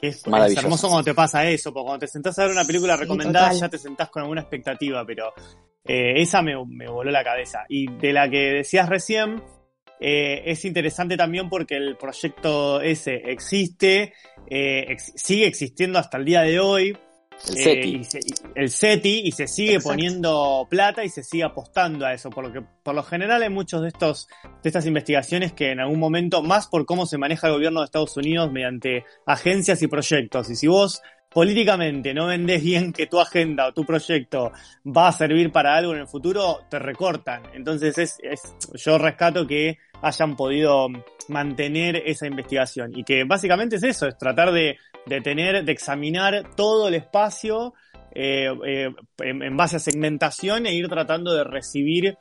Que 0.00 0.08
es, 0.08 0.22
hermoso 0.26 0.88
cuando 0.88 1.02
te 1.02 1.14
pasa 1.14 1.44
eso, 1.48 1.72
porque 1.72 1.86
cuando 1.86 2.06
te 2.06 2.08
sentás 2.08 2.38
a 2.38 2.42
ver 2.42 2.52
una 2.52 2.64
película 2.64 2.94
recomendada 2.94 3.52
ya 3.52 3.68
te 3.68 3.78
sentás 3.78 4.10
con 4.10 4.22
alguna 4.22 4.42
expectativa, 4.42 5.04
pero 5.04 5.32
eh, 5.82 6.20
esa 6.20 6.40
me, 6.42 6.54
voló 6.54 7.10
la 7.10 7.24
cabeza. 7.24 7.64
Y 7.68 7.90
de 7.90 8.12
la 8.12 8.28
que 8.28 8.52
decías 8.52 8.88
recién, 8.88 9.42
eh, 9.98 10.42
es 10.46 10.64
interesante 10.64 11.16
también 11.16 11.48
porque 11.48 11.76
el 11.76 11.96
proyecto 11.96 12.80
ese 12.80 13.16
existe, 13.16 14.12
eh, 14.50 14.96
sigue 14.98 15.46
existiendo 15.46 15.98
hasta 15.98 16.18
el 16.18 16.24
día 16.24 16.42
de 16.42 16.60
hoy. 16.60 16.96
El 17.48 17.56
SETI. 17.56 17.94
Eh, 17.96 18.20
el 18.56 18.70
SETI 18.70 19.20
y 19.24 19.30
se 19.30 19.46
sigue 19.46 19.78
poniendo 19.78 20.66
plata 20.68 21.04
y 21.04 21.08
se 21.08 21.22
sigue 21.22 21.44
apostando 21.44 22.04
a 22.04 22.12
eso, 22.12 22.30
porque 22.30 22.62
por 22.82 22.96
lo 22.96 23.04
general 23.04 23.42
hay 23.42 23.48
muchos 23.48 23.82
de 23.82 23.88
estos 23.88 24.28
de 24.62 24.68
estas 24.68 24.86
investigaciones 24.86 25.52
que 25.52 25.70
en 25.70 25.78
algún 25.78 26.00
momento, 26.00 26.42
más 26.42 26.66
por 26.66 26.84
cómo 26.84 27.06
se 27.06 27.16
maneja 27.16 27.46
el 27.46 27.52
gobierno 27.52 27.80
de 27.80 27.84
Estados 27.84 28.16
Unidos 28.16 28.50
mediante 28.50 29.04
agencias 29.24 29.82
y 29.82 29.86
proyectos, 29.86 30.50
y 30.50 30.56
si 30.56 30.66
vos 30.66 31.00
políticamente 31.30 32.14
no 32.14 32.26
vendés 32.26 32.62
bien 32.62 32.92
que 32.92 33.06
tu 33.06 33.20
agenda 33.20 33.68
o 33.68 33.72
tu 33.72 33.84
proyecto 33.84 34.50
va 34.84 35.08
a 35.08 35.12
servir 35.12 35.52
para 35.52 35.76
algo 35.76 35.94
en 35.94 36.00
el 36.00 36.08
futuro, 36.08 36.60
te 36.68 36.78
recortan. 36.78 37.42
Entonces 37.54 37.98
es, 37.98 38.18
es 38.22 38.56
yo 38.74 38.98
rescato 38.98 39.46
que 39.46 39.78
hayan 40.02 40.36
podido 40.36 40.88
mantener 41.28 41.96
esa 42.04 42.26
investigación 42.26 42.96
y 42.96 43.04
que 43.04 43.24
básicamente 43.24 43.76
es 43.76 43.82
eso, 43.82 44.06
es 44.06 44.16
tratar 44.16 44.52
de 44.52 44.76
de 45.08 45.20
tener, 45.20 45.64
de 45.64 45.72
examinar 45.72 46.54
todo 46.54 46.88
el 46.88 46.94
espacio 46.94 47.74
eh, 48.14 48.48
eh, 48.66 48.90
en, 49.18 49.56
base 49.56 49.76
a 49.76 49.80
segmentación 49.80 50.66
e 50.66 50.74
ir 50.74 50.88
tratando 50.88 51.34
de 51.34 51.44
recibir 51.44 52.16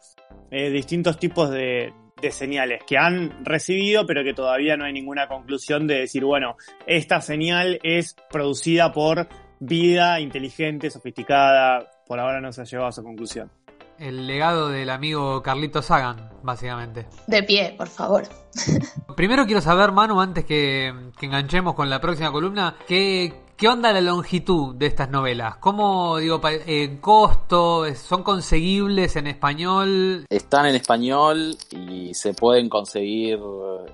eh, 0.52 0.70
distintos 0.70 1.20
tipos 1.20 1.50
de, 1.52 1.94
señales 2.32 2.82
que 2.84 2.98
han 2.98 3.46
recibido, 3.46 4.08
pero 4.08 4.24
que 4.24 4.34
todavía 4.34 4.76
no 4.76 4.86
hay 4.86 4.94
ninguna 4.94 5.28
conclusión 5.28 5.86
de 5.86 6.00
decir, 6.00 6.26
bueno, 6.26 6.56
esta 6.88 7.22
señal 7.22 7.80
es 7.84 8.16
producida 8.32 8.92
por 8.92 9.28
vida 9.60 10.20
inteligente, 10.20 10.90
sofisticada. 10.90 11.88
Por 12.08 12.20
ahora 12.20 12.42
no 12.42 12.52
se 12.52 12.62
ha 12.62 12.64
llegado 12.64 12.88
a 12.88 12.90
esa 12.90 13.04
conclusión 13.04 13.52
el 14.00 14.28
legado 14.28 14.70
del 14.70 14.90
amigo 14.90 15.42
Carlito 15.42 15.82
Sagan, 15.82 16.30
básicamente. 16.44 17.08
De 17.28 17.44
pie, 17.44 17.76
por 17.78 17.88
favor. 17.88 18.24
Primero 19.16 19.46
quiero 19.46 19.62
saber, 19.62 19.92
Manu, 19.92 20.22
antes 20.22 20.46
que, 20.46 20.94
enganchemos 21.22 21.76
con 21.76 21.90
la 21.90 22.00
próxima 22.00 22.32
columna, 22.32 22.76
¿qué, 22.88 23.34
¿qué 23.56 23.68
onda 23.68 23.92
la 23.92 24.02
longitud 24.02 24.76
de 24.76 24.86
estas 24.86 25.10
novelas? 25.10 25.58
¿Cómo, 25.58 26.18
digo, 26.18 26.40
en 26.44 26.98
costo? 26.98 27.86
¿Son 27.96 28.24
conseguibles 28.24 29.16
en 29.16 29.28
español? 29.28 30.26
Están 30.30 30.68
en 30.68 30.76
español 30.76 31.56
y 31.72 32.14
se 32.14 32.34
pueden 32.34 32.70
conseguir 32.70 33.40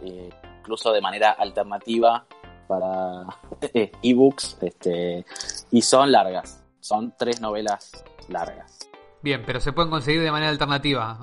eh, 0.04 0.30
incluso 0.60 0.92
de 0.92 1.02
manera 1.02 1.32
alternativa 1.32 2.26
para 2.68 3.26
ebooks 4.04 4.58
este, 4.62 5.26
y 5.72 5.82
son 5.82 6.12
largas. 6.12 6.64
Son 6.80 7.14
tres 7.18 7.40
novelas 7.40 7.92
largas. 8.28 8.78
Bien, 9.24 9.42
pero 9.46 9.62
se 9.62 9.72
pueden 9.72 9.90
conseguir 9.90 10.22
de 10.22 10.32
manera 10.32 10.52
alternativa. 10.52 11.18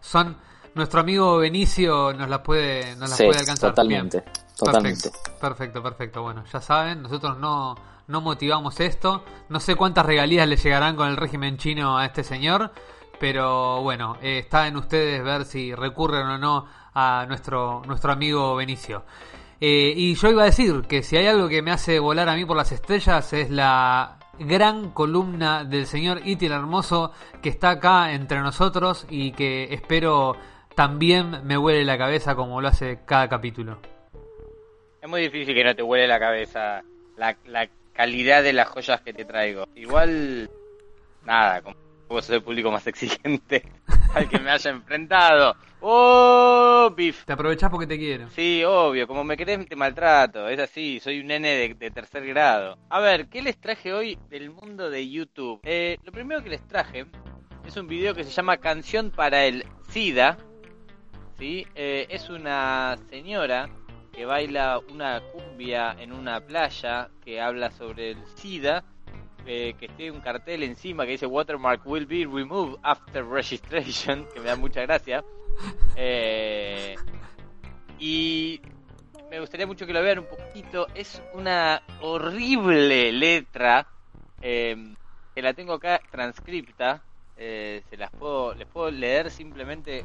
son 0.00 0.36
nuestro 0.74 1.00
amigo 1.00 1.38
Benicio 1.38 2.12
nos 2.12 2.28
las 2.28 2.40
puede, 2.40 2.96
nos 2.96 3.08
las 3.10 3.16
puede 3.16 3.38
alcanzar. 3.38 3.70
Totalmente, 3.70 4.24
totalmente. 4.58 5.10
Perfecto, 5.40 5.82
perfecto, 5.82 6.22
Bueno, 6.22 6.44
ya 6.52 6.60
saben, 6.60 7.02
nosotros 7.02 7.38
no, 7.38 7.76
no 8.08 8.20
motivamos 8.20 8.80
esto. 8.80 9.24
No 9.48 9.60
sé 9.60 9.76
cuántas 9.76 10.04
regalías 10.04 10.48
le 10.48 10.56
llegarán 10.56 10.96
con 10.96 11.08
el 11.08 11.16
régimen 11.16 11.58
chino 11.58 11.96
a 11.96 12.06
este 12.06 12.24
señor, 12.24 12.72
pero 13.20 13.82
bueno, 13.82 14.16
eh, 14.20 14.40
está 14.40 14.66
en 14.66 14.76
ustedes 14.76 15.22
ver 15.22 15.44
si 15.44 15.72
recurren 15.76 16.26
o 16.26 16.38
no 16.38 16.66
a 16.92 17.24
nuestro, 17.28 17.82
nuestro 17.86 18.12
amigo 18.12 18.56
Benicio. 18.56 19.04
Eh, 19.60 19.94
y 19.96 20.16
yo 20.16 20.28
iba 20.28 20.42
a 20.42 20.46
decir 20.46 20.82
que 20.82 21.04
si 21.04 21.16
hay 21.16 21.28
algo 21.28 21.48
que 21.48 21.62
me 21.62 21.70
hace 21.70 22.00
volar 22.00 22.28
a 22.28 22.34
mí 22.34 22.44
por 22.44 22.56
las 22.56 22.72
estrellas 22.72 23.32
es 23.32 23.48
la 23.48 24.18
gran 24.38 24.90
columna 24.90 25.64
del 25.64 25.86
señor 25.86 26.20
Itil 26.24 26.52
Hermoso 26.52 27.12
que 27.42 27.48
está 27.48 27.70
acá 27.70 28.12
entre 28.12 28.40
nosotros 28.40 29.06
y 29.10 29.32
que 29.32 29.72
espero 29.72 30.36
también 30.74 31.40
me 31.44 31.56
huele 31.56 31.84
la 31.84 31.98
cabeza 31.98 32.34
como 32.34 32.60
lo 32.60 32.68
hace 32.68 33.00
cada 33.04 33.28
capítulo. 33.28 33.78
Es 35.00 35.08
muy 35.08 35.22
difícil 35.22 35.54
que 35.54 35.64
no 35.64 35.74
te 35.74 35.82
huele 35.82 36.06
la 36.06 36.18
cabeza 36.18 36.82
la, 37.16 37.36
la 37.46 37.68
calidad 37.92 38.42
de 38.42 38.52
las 38.52 38.68
joyas 38.68 39.00
que 39.00 39.12
te 39.12 39.24
traigo. 39.24 39.66
Igual, 39.74 40.50
nada, 41.24 41.62
soy 42.20 42.36
el 42.36 42.42
público 42.42 42.70
más 42.70 42.86
exigente 42.86 43.68
al 44.14 44.28
que 44.28 44.38
me 44.38 44.50
haya 44.50 44.70
enfrentado. 44.70 45.56
¡Oh, 45.80 46.92
Biff! 46.96 47.24
Te 47.24 47.32
aprovechás 47.32 47.70
porque 47.70 47.86
te 47.86 47.98
quiero. 47.98 48.28
Sí, 48.30 48.64
obvio, 48.64 49.06
como 49.06 49.24
me 49.24 49.36
querés 49.36 49.68
te 49.68 49.76
maltrato, 49.76 50.48
es 50.48 50.58
así, 50.58 51.00
soy 51.00 51.20
un 51.20 51.26
nene 51.26 51.74
de, 51.74 51.90
tercer 51.90 52.26
grado. 52.26 52.78
A 52.88 53.00
ver, 53.00 53.28
¿qué 53.28 53.42
les 53.42 53.56
traje 53.58 53.92
hoy 53.92 54.18
del 54.30 54.50
mundo 54.50 54.90
de 54.90 55.08
YouTube? 55.08 55.60
Eh, 55.64 55.98
lo 56.02 56.12
primero 56.12 56.42
que 56.42 56.50
les 56.50 56.66
traje 56.66 57.06
es 57.66 57.76
un 57.76 57.86
video 57.86 58.14
que 58.14 58.24
se 58.24 58.30
llama 58.30 58.56
Canción 58.56 59.10
para 59.10 59.44
el 59.44 59.64
SIDA. 59.88 60.38
¿sí? 61.38 61.66
Eh, 61.74 62.06
es 62.08 62.30
una 62.30 62.96
señora 63.10 63.68
que 64.12 64.24
baila 64.24 64.80
una 64.90 65.20
cumbia 65.20 65.94
en 65.98 66.12
una 66.12 66.40
playa 66.40 67.10
que 67.22 67.40
habla 67.40 67.70
sobre 67.70 68.12
el 68.12 68.26
SIDA, 68.36 68.82
eh, 69.46 69.74
que 69.78 69.88
tiene 69.88 70.10
un 70.10 70.20
cartel 70.20 70.64
encima 70.64 71.04
que 71.04 71.12
dice 71.12 71.26
Watermark 71.26 71.86
will 71.86 72.06
be 72.06 72.26
removed 72.26 72.78
after 72.82 73.24
registration, 73.24 74.26
que 74.34 74.40
me 74.40 74.46
da 74.46 74.56
mucha 74.56 74.82
gracia. 74.82 75.24
Eh, 75.94 76.96
y 77.98 78.60
me 79.30 79.40
gustaría 79.40 79.66
mucho 79.66 79.86
que 79.86 79.92
lo 79.92 80.02
vean 80.02 80.18
un 80.18 80.26
poquito. 80.26 80.88
Es 80.94 81.22
una 81.32 81.80
horrible 82.00 83.12
letra 83.12 83.86
eh, 84.42 84.94
que 85.34 85.42
la 85.42 85.54
tengo 85.54 85.74
acá 85.74 86.00
transcripta. 86.10 87.02
se 87.36 87.96
las 87.96 88.10
puedo, 88.10 88.54
les 88.54 88.66
puedo 88.66 88.90
leer 88.90 89.30
simplemente 89.30 90.04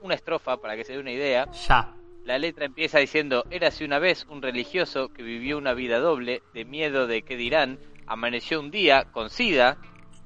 una 0.00 0.14
estrofa 0.14 0.56
para 0.56 0.76
que 0.76 0.84
se 0.84 0.94
dé 0.94 0.98
una 0.98 1.12
idea. 1.12 1.46
Ya. 1.68 1.94
La 2.24 2.38
letra 2.38 2.64
empieza 2.64 3.00
diciendo, 3.00 3.44
érase 3.50 3.84
una 3.84 3.98
vez 3.98 4.26
un 4.30 4.42
religioso 4.42 5.12
que 5.12 5.22
vivió 5.24 5.58
una 5.58 5.74
vida 5.74 5.98
doble, 5.98 6.42
de 6.54 6.64
miedo 6.64 7.08
de 7.08 7.22
qué 7.22 7.36
dirán, 7.36 7.78
amaneció 8.12 8.60
un 8.60 8.70
día 8.70 9.04
con 9.10 9.30
sida, 9.30 9.78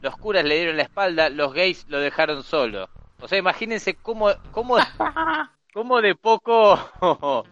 los 0.02 0.16
curas 0.16 0.44
le 0.44 0.56
dieron 0.56 0.76
la 0.76 0.82
espalda, 0.82 1.30
los 1.30 1.52
gays 1.52 1.86
lo 1.88 2.00
dejaron 2.00 2.42
solo. 2.42 2.88
O 3.20 3.28
sea, 3.28 3.38
imagínense 3.38 3.94
cómo, 3.94 4.30
cómo, 4.50 4.76
cómo 5.72 6.02
de 6.02 6.16
poco 6.16 7.44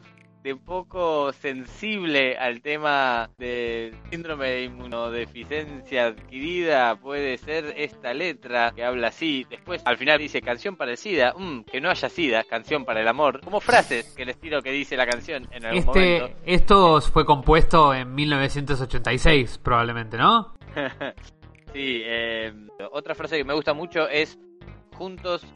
de 0.44 0.54
poco 0.56 1.32
sensible 1.32 2.36
al 2.36 2.60
tema 2.60 3.30
del 3.38 3.94
síndrome 4.10 4.50
de 4.50 4.64
inmunodeficiencia 4.64 6.08
adquirida 6.08 6.96
puede 6.96 7.38
ser 7.38 7.72
esta 7.78 8.12
letra 8.12 8.70
que 8.76 8.84
habla 8.84 9.08
así. 9.08 9.46
Después 9.48 9.80
al 9.86 9.96
final 9.96 10.18
dice 10.18 10.42
canción 10.42 10.76
para 10.76 10.90
el 10.90 10.98
SIDA, 10.98 11.32
mm, 11.34 11.64
que 11.64 11.80
no 11.80 11.88
haya 11.88 12.10
SIDA, 12.10 12.44
canción 12.44 12.84
para 12.84 13.00
el 13.00 13.08
amor. 13.08 13.40
Como 13.40 13.58
frases 13.58 14.12
que 14.14 14.24
el 14.24 14.28
estilo 14.28 14.60
que 14.60 14.70
dice 14.70 14.98
la 14.98 15.06
canción 15.06 15.48
en 15.50 15.64
algún 15.64 15.78
este, 15.78 16.20
momento. 16.20 16.38
Esto 16.44 17.00
fue 17.00 17.24
compuesto 17.24 17.94
en 17.94 18.14
1986 18.14 19.60
probablemente, 19.64 20.18
¿no? 20.18 20.52
sí, 21.72 22.02
eh, 22.04 22.52
otra 22.92 23.14
frase 23.14 23.38
que 23.38 23.44
me 23.44 23.54
gusta 23.54 23.72
mucho 23.72 24.06
es 24.10 24.38
juntos 24.94 25.46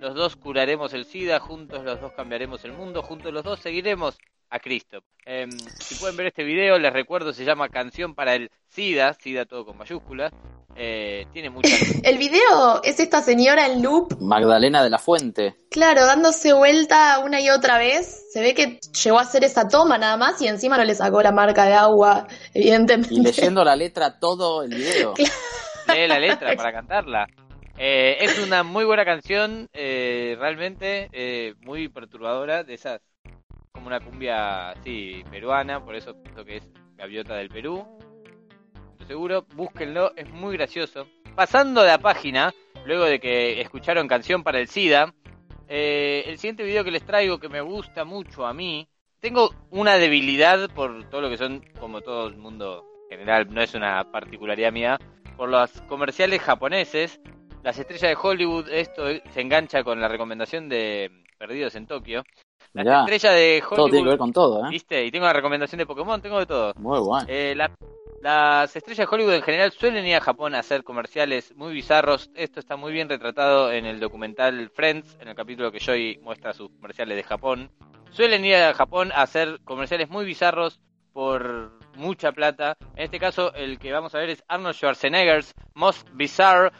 los 0.00 0.14
dos 0.14 0.36
curaremos 0.36 0.92
el 0.94 1.04
SIDA, 1.04 1.40
juntos 1.40 1.82
los 1.82 2.00
dos 2.00 2.12
cambiaremos 2.12 2.64
el 2.64 2.74
mundo, 2.74 3.02
juntos 3.02 3.32
los 3.32 3.42
dos 3.42 3.58
seguiremos 3.58 4.16
a 4.50 4.58
Cristo. 4.58 5.02
Em, 5.24 5.50
si 5.50 5.96
pueden 5.96 6.16
ver 6.16 6.26
este 6.26 6.44
video, 6.44 6.78
les 6.78 6.92
recuerdo, 6.92 7.32
se 7.32 7.44
llama 7.44 7.68
Canción 7.68 8.14
para 8.14 8.34
el 8.34 8.50
SIDA, 8.68 9.12
SIDA 9.14 9.44
todo 9.44 9.66
con 9.66 9.76
mayúsculas. 9.76 10.32
Eh, 10.76 11.26
tiene 11.32 11.50
mucha... 11.50 11.68
el 12.04 12.18
video 12.18 12.82
es 12.84 13.00
esta 13.00 13.22
señora 13.22 13.66
en 13.66 13.82
loop. 13.82 14.20
Magdalena 14.20 14.84
de 14.84 14.90
la 14.90 14.98
Fuente. 14.98 15.56
Claro, 15.70 16.04
dándose 16.04 16.52
vuelta 16.52 17.18
una 17.20 17.40
y 17.40 17.48
otra 17.50 17.78
vez. 17.78 18.26
Se 18.30 18.40
ve 18.40 18.54
que 18.54 18.78
llegó 19.02 19.18
a 19.18 19.22
hacer 19.22 19.42
esa 19.42 19.68
toma 19.68 19.98
nada 19.98 20.16
más 20.16 20.40
y 20.42 20.48
encima 20.48 20.76
no 20.76 20.84
le 20.84 20.94
sacó 20.94 21.22
la 21.22 21.32
marca 21.32 21.64
de 21.64 21.74
agua, 21.74 22.28
evidentemente. 22.52 23.14
Y 23.14 23.22
leyendo 23.22 23.64
la 23.64 23.74
letra 23.74 24.18
todo 24.18 24.62
el 24.62 24.74
video. 24.74 25.14
Lee 25.88 26.06
la 26.06 26.18
letra 26.18 26.54
para 26.54 26.72
cantarla. 26.72 27.26
Eh, 27.78 28.18
es 28.20 28.38
una 28.38 28.62
muy 28.62 28.84
buena 28.84 29.04
canción, 29.04 29.68
eh, 29.72 30.36
realmente 30.38 31.54
muy 31.62 31.88
perturbadora, 31.88 32.64
de 32.64 32.74
esas 32.74 33.00
como 33.76 33.88
una 33.88 34.00
cumbia, 34.00 34.74
sí, 34.82 35.22
peruana, 35.30 35.84
por 35.84 35.94
eso 35.94 36.20
pienso 36.20 36.44
que 36.44 36.56
es 36.56 36.68
Gaviota 36.96 37.36
del 37.36 37.50
Perú. 37.50 37.86
Seguro, 39.06 39.46
búsquenlo, 39.54 40.12
es 40.16 40.28
muy 40.30 40.56
gracioso. 40.56 41.06
Pasando 41.36 41.82
de 41.82 41.88
la 41.88 41.98
página, 41.98 42.54
luego 42.86 43.04
de 43.04 43.20
que 43.20 43.60
escucharon 43.60 44.08
Canción 44.08 44.42
para 44.42 44.58
el 44.58 44.68
SIDA, 44.68 45.14
eh, 45.68 46.24
el 46.26 46.38
siguiente 46.38 46.64
video 46.64 46.84
que 46.84 46.90
les 46.90 47.04
traigo 47.04 47.38
que 47.38 47.50
me 47.50 47.60
gusta 47.60 48.04
mucho 48.04 48.46
a 48.46 48.54
mí, 48.54 48.88
tengo 49.20 49.50
una 49.70 49.98
debilidad 49.98 50.70
por 50.70 51.08
todo 51.10 51.20
lo 51.20 51.28
que 51.28 51.36
son, 51.36 51.62
como 51.78 52.00
todo 52.00 52.28
el 52.28 52.36
mundo 52.36 52.84
en 53.10 53.18
general, 53.18 53.52
no 53.52 53.60
es 53.60 53.74
una 53.74 54.10
particularidad 54.10 54.72
mía, 54.72 54.98
por 55.36 55.50
los 55.50 55.70
comerciales 55.82 56.40
japoneses. 56.40 57.20
Las 57.62 57.78
estrellas 57.78 58.10
de 58.10 58.18
Hollywood, 58.20 58.70
esto 58.70 59.04
se 59.30 59.40
engancha 59.40 59.84
con 59.84 60.00
la 60.00 60.08
recomendación 60.08 60.68
de 60.70 61.10
Perdidos 61.38 61.74
en 61.74 61.86
Tokio. 61.86 62.24
La 62.72 63.00
estrella 63.00 63.32
de 63.32 63.62
Hollywood. 63.62 63.76
Todo 63.76 63.88
tiene 63.88 64.04
que 64.04 64.08
ver 64.10 64.18
con 64.18 64.32
todo, 64.32 64.66
¿eh? 64.66 64.68
¿Viste? 64.70 65.04
Y 65.04 65.10
tengo 65.10 65.26
la 65.26 65.32
recomendación 65.32 65.78
de 65.78 65.86
Pokémon, 65.86 66.20
tengo 66.20 66.38
de 66.38 66.46
todo. 66.46 66.72
Muy 66.76 67.00
bueno. 67.00 67.26
Eh, 67.28 67.56
las 68.22 68.74
estrellas 68.74 69.08
de 69.08 69.14
Hollywood 69.14 69.34
en 69.34 69.42
general 69.42 69.72
suelen 69.72 70.06
ir 70.06 70.16
a 70.16 70.20
Japón 70.20 70.54
a 70.54 70.58
hacer 70.58 70.82
comerciales 70.82 71.54
muy 71.56 71.72
bizarros. 71.72 72.30
Esto 72.34 72.60
está 72.60 72.76
muy 72.76 72.92
bien 72.92 73.08
retratado 73.08 73.70
en 73.70 73.86
el 73.86 74.00
documental 74.00 74.70
Friends, 74.70 75.16
en 75.20 75.28
el 75.28 75.34
capítulo 75.34 75.70
que 75.70 75.80
Joy 75.80 76.18
muestra 76.22 76.52
sus 76.52 76.70
comerciales 76.70 77.16
de 77.16 77.22
Japón. 77.22 77.70
Suelen 78.10 78.44
ir 78.44 78.56
a 78.56 78.74
Japón 78.74 79.12
a 79.12 79.22
hacer 79.22 79.60
comerciales 79.64 80.08
muy 80.08 80.24
bizarros 80.24 80.80
por 81.12 81.78
mucha 81.94 82.32
plata. 82.32 82.76
En 82.94 83.04
este 83.04 83.18
caso, 83.18 83.54
el 83.54 83.78
que 83.78 83.92
vamos 83.92 84.14
a 84.14 84.18
ver 84.18 84.30
es 84.30 84.44
Arnold 84.48 84.74
Schwarzenegger's 84.74 85.54
Most 85.74 86.08
Bizarre 86.12 86.72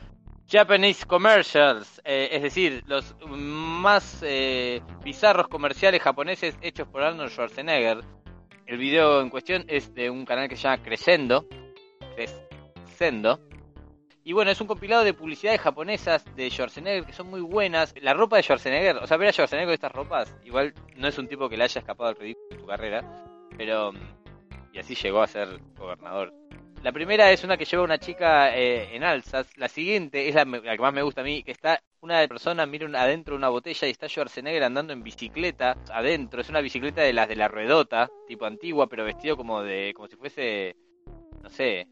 Japanese 0.48 1.04
Commercials, 1.04 2.00
eh, 2.04 2.28
es 2.30 2.42
decir, 2.42 2.84
los 2.86 3.16
más 3.26 4.22
eh, 4.22 4.80
bizarros 5.02 5.48
comerciales 5.48 6.00
japoneses 6.00 6.56
hechos 6.60 6.86
por 6.86 7.02
Arnold 7.02 7.30
Schwarzenegger. 7.30 8.04
El 8.66 8.78
video 8.78 9.20
en 9.20 9.30
cuestión 9.30 9.64
es 9.66 9.92
de 9.94 10.08
un 10.08 10.24
canal 10.24 10.48
que 10.48 10.56
se 10.56 10.62
llama 10.62 10.82
Crescendo. 10.82 11.46
Crescendo. 12.14 13.40
Y 14.22 14.32
bueno, 14.32 14.52
es 14.52 14.60
un 14.60 14.68
compilado 14.68 15.02
de 15.02 15.14
publicidades 15.14 15.60
japonesas 15.60 16.24
de 16.36 16.48
Schwarzenegger 16.48 17.04
que 17.04 17.12
son 17.12 17.28
muy 17.28 17.40
buenas. 17.40 17.92
La 18.00 18.14
ropa 18.14 18.36
de 18.36 18.44
Schwarzenegger, 18.44 18.98
o 18.98 19.06
sea, 19.06 19.16
ver 19.16 19.30
a 19.30 19.32
Schwarzenegger 19.32 19.66
con 19.66 19.74
estas 19.74 19.92
ropas, 19.92 20.36
igual 20.44 20.74
no 20.96 21.08
es 21.08 21.18
un 21.18 21.26
tipo 21.26 21.48
que 21.48 21.56
le 21.56 21.64
haya 21.64 21.80
escapado 21.80 22.10
al 22.10 22.16
ridículo 22.16 22.46
en 22.52 22.60
su 22.60 22.66
carrera, 22.66 23.24
pero... 23.56 23.92
Y 24.72 24.78
así 24.78 24.94
llegó 24.94 25.22
a 25.22 25.26
ser 25.26 25.60
gobernador 25.76 26.32
la 26.86 26.92
primera 26.92 27.32
es 27.32 27.42
una 27.42 27.56
que 27.56 27.64
lleva 27.64 27.82
una 27.82 27.98
chica 27.98 28.56
eh, 28.56 28.94
en 28.94 29.02
alzas. 29.02 29.48
La 29.56 29.66
siguiente 29.66 30.28
es 30.28 30.36
la, 30.36 30.44
que 30.44 30.78
más 30.78 30.94
me 30.94 31.02
gusta 31.02 31.22
a 31.22 31.24
mí, 31.24 31.42
que 31.42 31.50
está 31.50 31.82
una 32.00 32.24
persona 32.28 32.64
mira 32.64 32.86
adentro 33.02 33.34
de 33.34 33.38
una 33.38 33.48
botella 33.48 33.88
y 33.88 33.90
está 33.90 34.08
Schwarzenegger 34.08 34.62
andando 34.62 34.92
en 34.92 35.02
bicicleta 35.02 35.76
adentro. 35.92 36.40
Es 36.40 36.48
una 36.48 36.60
bicicleta 36.60 37.02
de 37.02 37.12
las 37.12 37.28
de 37.28 37.34
la 37.34 37.48
ruedota, 37.48 38.08
tipo 38.28 38.44
antigua, 38.46 38.86
pero 38.86 39.04
vestido 39.04 39.36
como 39.36 39.64
de 39.64 39.94
como 39.96 40.06
si 40.06 40.14
fuese, 40.14 40.76
no 41.42 41.50
sé, 41.50 41.88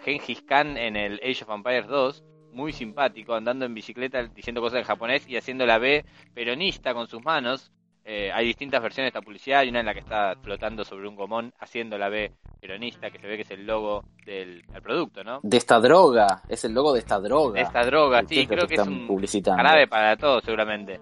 Gengis 0.00 0.40
Khan 0.40 0.78
en 0.78 0.96
el 0.96 1.20
Age 1.22 1.44
of 1.44 1.50
Empires 1.50 1.86
2. 1.86 2.24
Muy 2.52 2.72
simpático, 2.72 3.34
andando 3.34 3.66
en 3.66 3.74
bicicleta, 3.74 4.22
diciendo 4.28 4.62
cosas 4.62 4.78
en 4.78 4.86
japonés 4.86 5.28
y 5.28 5.36
haciendo 5.36 5.66
la 5.66 5.76
B 5.76 6.06
peronista 6.32 6.94
con 6.94 7.06
sus 7.06 7.22
manos. 7.22 7.70
Eh, 8.02 8.32
hay 8.32 8.46
distintas 8.46 8.80
versiones 8.80 9.12
de 9.12 9.18
esta 9.18 9.20
publicidad. 9.20 9.60
Hay 9.60 9.68
una 9.68 9.80
en 9.80 9.86
la 9.86 9.92
que 9.92 10.00
está 10.00 10.36
flotando 10.42 10.86
sobre 10.86 11.06
un 11.06 11.16
gomón 11.16 11.52
haciendo 11.58 11.98
la 11.98 12.08
B 12.08 12.32
peronista, 12.60 13.10
que 13.10 13.18
se 13.18 13.26
ve 13.26 13.36
que 13.36 13.42
es 13.42 13.50
el 13.50 13.66
logo 13.66 14.04
del, 14.24 14.64
producto, 14.82 15.24
¿no? 15.24 15.40
De 15.42 15.56
esta 15.56 15.80
droga, 15.80 16.42
es 16.48 16.64
el 16.64 16.74
logo 16.74 16.92
de 16.92 17.00
esta 17.00 17.18
droga. 17.20 17.54
De 17.54 17.62
esta 17.62 17.84
droga, 17.84 18.22
sí, 18.26 18.46
creo 18.46 18.66
que, 18.66 18.74
es 18.74 18.86
un 18.86 19.06
publicitando. 19.06 19.62
para 19.88 20.16
todos, 20.16 20.44
seguramente. 20.44 21.00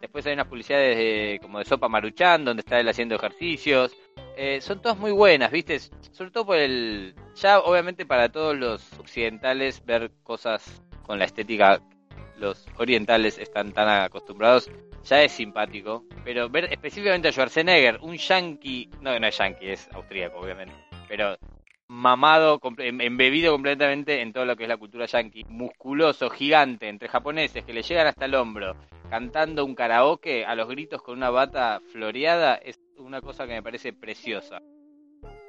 Después 0.00 0.26
hay 0.26 0.34
unas 0.34 0.46
publicidades 0.46 0.96
de, 0.96 1.38
como 1.40 1.58
de 1.58 1.64
Sopa 1.64 1.88
Maruchan, 1.88 2.44
donde 2.44 2.60
está 2.60 2.78
él 2.78 2.88
haciendo 2.88 3.14
ejercicios. 3.14 3.96
Eh, 4.36 4.60
son 4.60 4.80
todas 4.80 4.98
muy 4.98 5.12
buenas, 5.12 5.50
¿viste? 5.50 5.78
Sobre 6.12 6.30
todo 6.30 6.46
por 6.46 6.56
el... 6.56 7.14
Ya, 7.36 7.60
obviamente, 7.60 8.04
para 8.04 8.28
todos 8.28 8.56
los 8.56 8.92
occidentales, 8.98 9.84
ver 9.84 10.12
cosas 10.22 10.82
con 11.02 11.18
la 11.18 11.24
estética 11.24 11.80
los 12.38 12.66
orientales 12.76 13.38
están 13.38 13.72
tan 13.72 13.88
acostumbrados, 13.88 14.70
ya 15.04 15.22
es 15.22 15.32
simpático. 15.32 16.04
Pero 16.24 16.48
ver 16.48 16.72
específicamente 16.72 17.28
a 17.28 17.32
Schwarzenegger, 17.32 17.98
un 18.02 18.16
yankee, 18.16 18.90
no, 19.00 19.18
no 19.18 19.26
es 19.26 19.38
yankee, 19.38 19.70
es 19.70 19.88
austríaco, 19.92 20.38
obviamente, 20.38 20.74
pero 21.08 21.36
mamado, 21.88 22.60
em, 22.78 23.00
embebido 23.00 23.52
completamente 23.52 24.20
en 24.20 24.32
todo 24.32 24.44
lo 24.44 24.56
que 24.56 24.64
es 24.64 24.68
la 24.68 24.76
cultura 24.76 25.06
yankee, 25.06 25.44
musculoso, 25.48 26.30
gigante, 26.30 26.88
entre 26.88 27.08
japoneses 27.08 27.64
que 27.64 27.72
le 27.72 27.82
llegan 27.82 28.08
hasta 28.08 28.24
el 28.24 28.34
hombro, 28.34 28.74
cantando 29.08 29.64
un 29.64 29.74
karaoke 29.74 30.44
a 30.44 30.54
los 30.54 30.68
gritos 30.68 31.02
con 31.02 31.16
una 31.16 31.30
bata 31.30 31.80
floreada, 31.92 32.56
es 32.56 32.80
una 32.98 33.20
cosa 33.20 33.46
que 33.46 33.54
me 33.54 33.62
parece 33.62 33.92
preciosa. 33.92 34.60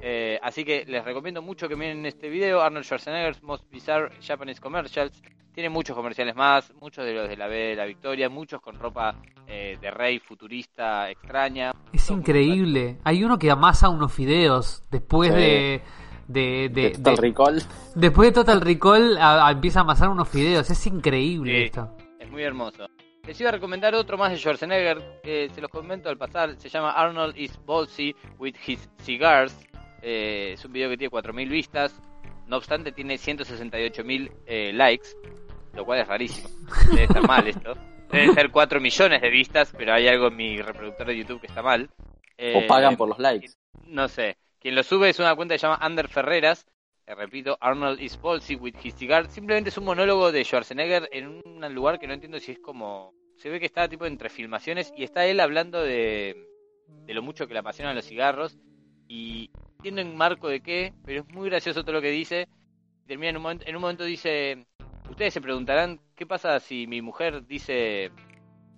Eh, 0.01 0.39
así 0.41 0.63
que 0.63 0.85
les 0.85 1.03
recomiendo 1.03 1.41
mucho 1.41 1.67
que 1.67 1.75
miren 1.75 2.05
este 2.05 2.29
video, 2.29 2.61
Arnold 2.61 2.85
Schwarzenegger's 2.85 3.41
Most 3.41 3.69
Bizarre 3.69 4.11
Japanese 4.21 4.61
Commercials. 4.61 5.21
Tiene 5.53 5.69
muchos 5.69 5.95
comerciales 5.95 6.35
más, 6.35 6.71
muchos 6.79 7.03
de 7.03 7.13
los 7.13 7.27
de 7.27 7.35
la 7.35 7.47
B 7.47 7.55
de 7.55 7.75
la 7.75 7.85
Victoria, 7.85 8.29
muchos 8.29 8.61
con 8.61 8.77
ropa 8.77 9.15
eh, 9.47 9.75
de 9.81 9.89
rey 9.89 10.19
futurista 10.19 11.09
extraña. 11.09 11.73
Es 11.91 12.11
increíble. 12.11 12.99
Hay 13.03 13.23
uno 13.23 13.39
que 13.39 13.49
amasa 13.49 13.89
unos 13.89 14.13
fideos 14.13 14.83
después 14.91 15.33
de, 15.33 15.81
de, 16.27 16.91
Total 16.95 17.17
Recall. 17.17 17.63
Después 17.95 18.29
de 18.29 18.33
Total 18.33 18.61
Recall 18.61 19.17
empieza 19.49 19.79
a 19.79 19.81
amasar 19.81 20.09
unos 20.09 20.29
fideos. 20.29 20.69
Es 20.69 20.85
increíble 20.85 21.65
esto. 21.65 21.97
Es 22.19 22.29
muy 22.29 22.43
hermoso. 22.43 22.87
Les 23.25 23.41
iba 23.41 23.49
a 23.49 23.51
recomendar 23.51 23.93
otro 23.95 24.17
más 24.17 24.31
de 24.31 24.37
Schwarzenegger, 24.37 25.21
que 25.23 25.49
se 25.49 25.59
los 25.59 25.69
comento 25.69 26.07
al 26.07 26.17
pasar. 26.17 26.55
Se 26.59 26.69
llama 26.69 26.91
Arnold 26.91 27.35
is 27.35 27.59
Ballsy 27.65 28.15
with 28.37 28.53
his 28.65 28.87
cigars. 28.99 29.53
Eh, 30.01 30.51
es 30.53 30.65
un 30.65 30.73
video 30.73 30.89
que 30.89 30.97
tiene 30.97 31.11
4.000 31.11 31.49
vistas. 31.49 32.01
No 32.47 32.57
obstante, 32.57 32.91
tiene 32.91 33.15
168.000 33.15 34.31
eh, 34.45 34.71
likes 34.73 35.09
lo 35.77 35.85
cual 35.85 35.99
es 35.99 36.07
rarísimo. 36.07 36.49
Debe 36.89 37.03
estar 37.03 37.25
mal 37.25 37.47
esto. 37.47 37.75
Deben 38.11 38.33
ser 38.33 38.51
4 38.51 38.81
millones 38.81 39.21
de 39.21 39.29
vistas, 39.29 39.73
pero 39.77 39.93
hay 39.93 40.07
algo 40.07 40.27
en 40.27 40.35
mi 40.35 40.61
reproductor 40.61 41.07
de 41.07 41.17
YouTube 41.17 41.39
que 41.39 41.47
está 41.47 41.61
mal. 41.61 41.89
o 42.55 42.67
pagan 42.67 42.93
eh, 42.93 42.97
por 42.97 43.09
los 43.09 43.19
likes. 43.19 43.53
No 43.85 44.07
sé. 44.07 44.37
Quien 44.59 44.75
lo 44.75 44.83
sube 44.83 45.09
es 45.09 45.19
una 45.19 45.35
cuenta 45.35 45.53
que 45.53 45.59
se 45.59 45.67
llama 45.67 45.79
Ander 45.79 46.07
Ferreras. 46.07 46.65
Eh, 47.05 47.15
repito, 47.15 47.57
Arnold 47.61 48.01
is 48.01 48.17
Palsy 48.17 48.55
with 48.55 48.75
his 48.83 48.95
cigar. 48.95 49.29
Simplemente 49.29 49.69
es 49.69 49.77
un 49.77 49.85
monólogo 49.85 50.31
de 50.31 50.43
Schwarzenegger 50.43 51.09
en 51.11 51.27
un 51.45 51.73
lugar 51.73 51.99
que 51.99 52.07
no 52.07 52.13
entiendo 52.13 52.39
si 52.39 52.53
es 52.53 52.59
como. 52.59 53.13
Se 53.37 53.49
ve 53.49 53.59
que 53.59 53.67
está 53.67 53.87
tipo 53.87 54.07
entre 54.07 54.29
filmaciones 54.29 54.91
y 54.97 55.03
está 55.03 55.27
él 55.27 55.39
hablando 55.39 55.83
de, 55.83 56.47
de 57.05 57.13
lo 57.13 57.21
mucho 57.21 57.47
que 57.47 57.53
le 57.53 57.59
apasionan 57.59 57.95
los 57.95 58.05
cigarros. 58.05 58.57
Y 59.07 59.49
entiendo 59.77 60.01
en 60.01 60.15
marco 60.15 60.47
de 60.47 60.61
qué, 60.61 60.93
pero 61.05 61.21
es 61.21 61.29
muy 61.33 61.49
gracioso 61.49 61.83
todo 61.83 61.93
lo 61.93 62.01
que 62.01 62.11
dice. 62.11 62.47
Termina 63.05 63.29
en 63.29 63.37
un 63.37 63.43
momento, 63.43 63.65
en 63.67 63.75
un 63.75 63.81
momento 63.81 64.03
dice 64.03 64.65
Ustedes 65.09 65.33
se 65.33 65.41
preguntarán, 65.41 65.99
¿qué 66.15 66.25
pasa 66.25 66.59
si 66.59 66.85
mi 66.85 67.01
mujer 67.01 67.47
dice 67.47 68.11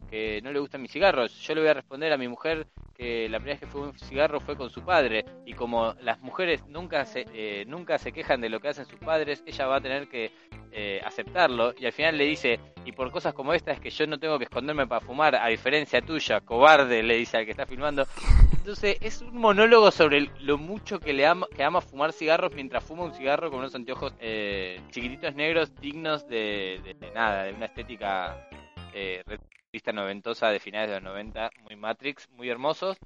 que 0.10 0.41
no 0.41 0.52
le 0.52 0.60
gustan 0.60 0.81
mis 0.81 0.91
cigarros? 0.91 1.40
Yo 1.41 1.56
le 1.56 1.61
voy 1.61 1.69
a 1.69 1.73
responder 1.73 2.11
a 2.11 2.18
mi 2.18 2.27
mujer 2.27 2.68
que 2.95 3.30
la 3.30 3.40
primera 3.40 3.53
vez 3.53 3.61
que 3.61 3.68
fue 3.68 3.81
un 3.81 3.98
cigarro 3.98 4.41
fue 4.41 4.57
con 4.57 4.69
su 4.69 4.84
padre 4.84 5.23
y 5.45 5.53
como 5.53 5.94
las 6.02 6.19
mujeres 6.22 6.65
nunca 6.68 7.06
se, 7.06 7.26
eh, 7.34 7.64
nunca 7.65 7.98
se 7.98 8.11
quejan 8.11 8.41
de 8.41 8.49
lo 8.49 8.60
que 8.60 8.68
hacen 8.68 8.86
sus 8.86 8.99
padres, 8.99 9.41
ella 9.45 9.68
va 9.68 9.77
a 9.77 9.81
tener 9.81 10.10
que 10.10 10.31
eh, 10.72 11.02
aceptarlo 11.06 11.73
y 11.80 11.86
al 11.86 11.94
final 11.94 12.18
le 12.18 12.26
dice, 12.26 12.60
y 12.86 12.91
por 12.91 13.10
cosas 13.11 13.34
como 13.34 13.53
esta 13.53 13.72
es 13.72 13.80
que 13.80 13.90
yo 13.90 14.06
no 14.06 14.19
tengo 14.19 14.38
que 14.38 14.44
esconderme 14.44 14.86
para 14.86 14.99
fumar, 14.99 15.36
a 15.36 15.48
diferencia 15.48 16.02
tuya, 16.02 16.41
cobarde, 16.41 17.02
le 17.02 17.15
dice 17.15 17.38
al 17.38 17.45
que 17.45 17.52
está 17.52 17.65
filmando. 17.65 18.06
Entonces 18.52 18.98
es 19.02 19.22
un 19.22 19.38
monólogo 19.38 19.90
sobre 19.91 20.30
lo 20.41 20.57
mucho 20.57 20.99
que 20.99 21.14
le 21.14 21.26
ama, 21.26 21.48
que 21.56 21.64
ama 21.64 21.81
fumar 21.81 22.11
cigarros 22.11 22.53
mientras 22.53 22.84
fuma 22.84 23.03
un 23.03 23.14
cigarro 23.14 23.49
con 23.49 23.60
unos 23.60 23.73
anteojos 23.73 24.14
eh, 24.19 24.81
chiquititos 24.91 25.34
negros 25.36 25.73
dignos 25.80 26.27
de, 26.27 26.95
nada, 27.15 27.45
de 27.45 27.53
una 27.53 27.68
estética 27.68 28.48
eh, 28.94 29.23
revista 29.71 29.91
noventosa 29.91 30.47
de 30.49 30.59
finales 30.59 30.89
de 30.89 30.95
los 30.95 31.03
90, 31.03 31.51
muy 31.61 31.75
Matrix, 31.75 32.27
muy 32.31 32.49
hermosos. 32.49 32.97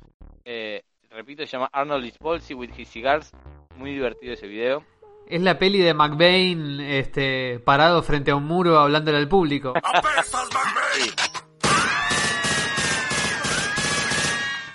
Eh, 0.45 0.83
repito, 1.09 1.45
se 1.45 1.51
llama 1.51 1.69
Arnold 1.73 2.05
is 2.05 2.15
with 2.51 2.69
his 2.77 2.87
cigars, 2.87 3.33
muy 3.75 3.91
divertido 3.91 4.33
ese 4.33 4.47
video. 4.47 4.85
Es 5.27 5.41
la 5.41 5.59
peli 5.59 5.79
de 5.79 5.93
McBain 5.93 6.79
este, 6.79 7.59
parado 7.59 8.01
frente 8.01 8.31
a 8.31 8.37
un 8.37 8.45
muro 8.45 8.79
hablándole 8.79 9.17
al 9.17 9.27
público. 9.27 9.73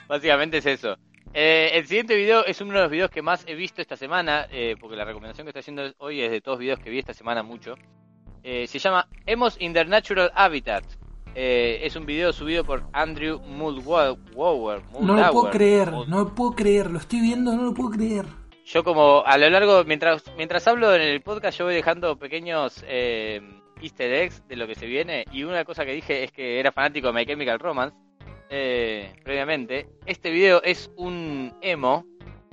Básicamente 0.09 0.59
es 0.59 0.66
eso. 0.66 0.98
Eh, 1.32 1.70
el 1.73 1.86
siguiente 1.86 2.15
video 2.16 2.44
es 2.44 2.60
uno 2.60 2.74
de 2.74 2.81
los 2.82 2.90
videos 2.90 3.10
que 3.10 3.23
más 3.23 3.44
he 3.47 3.55
visto 3.55 3.81
esta 3.81 3.97
semana, 3.97 4.47
eh, 4.51 4.77
porque 4.78 4.97
la 4.97 5.06
recomendación 5.06 5.47
que 5.47 5.51
estoy 5.51 5.60
haciendo 5.60 5.90
hoy 5.98 6.20
es 6.20 6.31
de 6.31 6.43
todos 6.43 6.56
los 6.56 6.60
videos 6.60 6.81
que 6.81 6.90
vi 6.90 6.98
esta 6.98 7.15
semana 7.15 7.43
mucho. 7.43 7.77
Eh, 8.43 8.66
se 8.66 8.78
llama 8.78 9.09
Hemos 9.24 9.59
in 9.59 9.73
their 9.73 9.89
natural 9.89 10.31
habitat. 10.35 10.85
Es 11.35 11.95
un 11.97 12.07
video 12.07 12.33
subido 12.33 12.65
por 12.65 12.85
Andrew 12.93 13.41
Muldower. 13.41 14.83
No 15.01 15.17
lo 15.17 15.31
puedo 15.31 15.51
creer, 15.51 15.93
no 15.93 16.19
lo 16.25 16.35
puedo 16.35 16.53
creer, 16.53 16.91
lo 16.91 16.99
estoy 16.99 17.21
viendo, 17.21 17.55
no 17.55 17.63
lo 17.63 17.75
puedo 17.75 17.91
creer. 17.91 18.25
Yo 18.65 18.85
como 18.85 19.23
a 19.25 19.39
lo 19.39 19.49
largo, 19.49 19.85
mientras, 19.85 20.23
mientras 20.37 20.67
hablo 20.67 20.95
en 20.95 21.03
el 21.03 21.23
podcast, 21.23 21.59
yo 21.59 21.65
voy 21.65 21.75
dejando 21.75 22.19
pequeños 22.19 22.85
easter 23.83 24.13
eggs 24.13 24.47
de 24.49 24.57
lo 24.57 24.67
que 24.67 24.75
se 24.75 24.87
viene. 24.87 25.25
Y 25.33 25.45
una 25.45 25.65
cosa 25.65 25.85
que 25.85 25.93
dije 25.93 26.25
es 26.25 26.33
que 26.33 26.61
era 26.61 26.73
fanático 26.73 27.09
de 27.09 27.13
My 27.13 27.27
Chemical 27.27 27.59
Romance. 27.59 27.97
Eh, 28.51 29.15
previamente, 29.25 29.89
este 30.07 30.31
video 30.31 30.63
es 30.63 30.91
un 30.97 31.55
emo, 31.61 32.07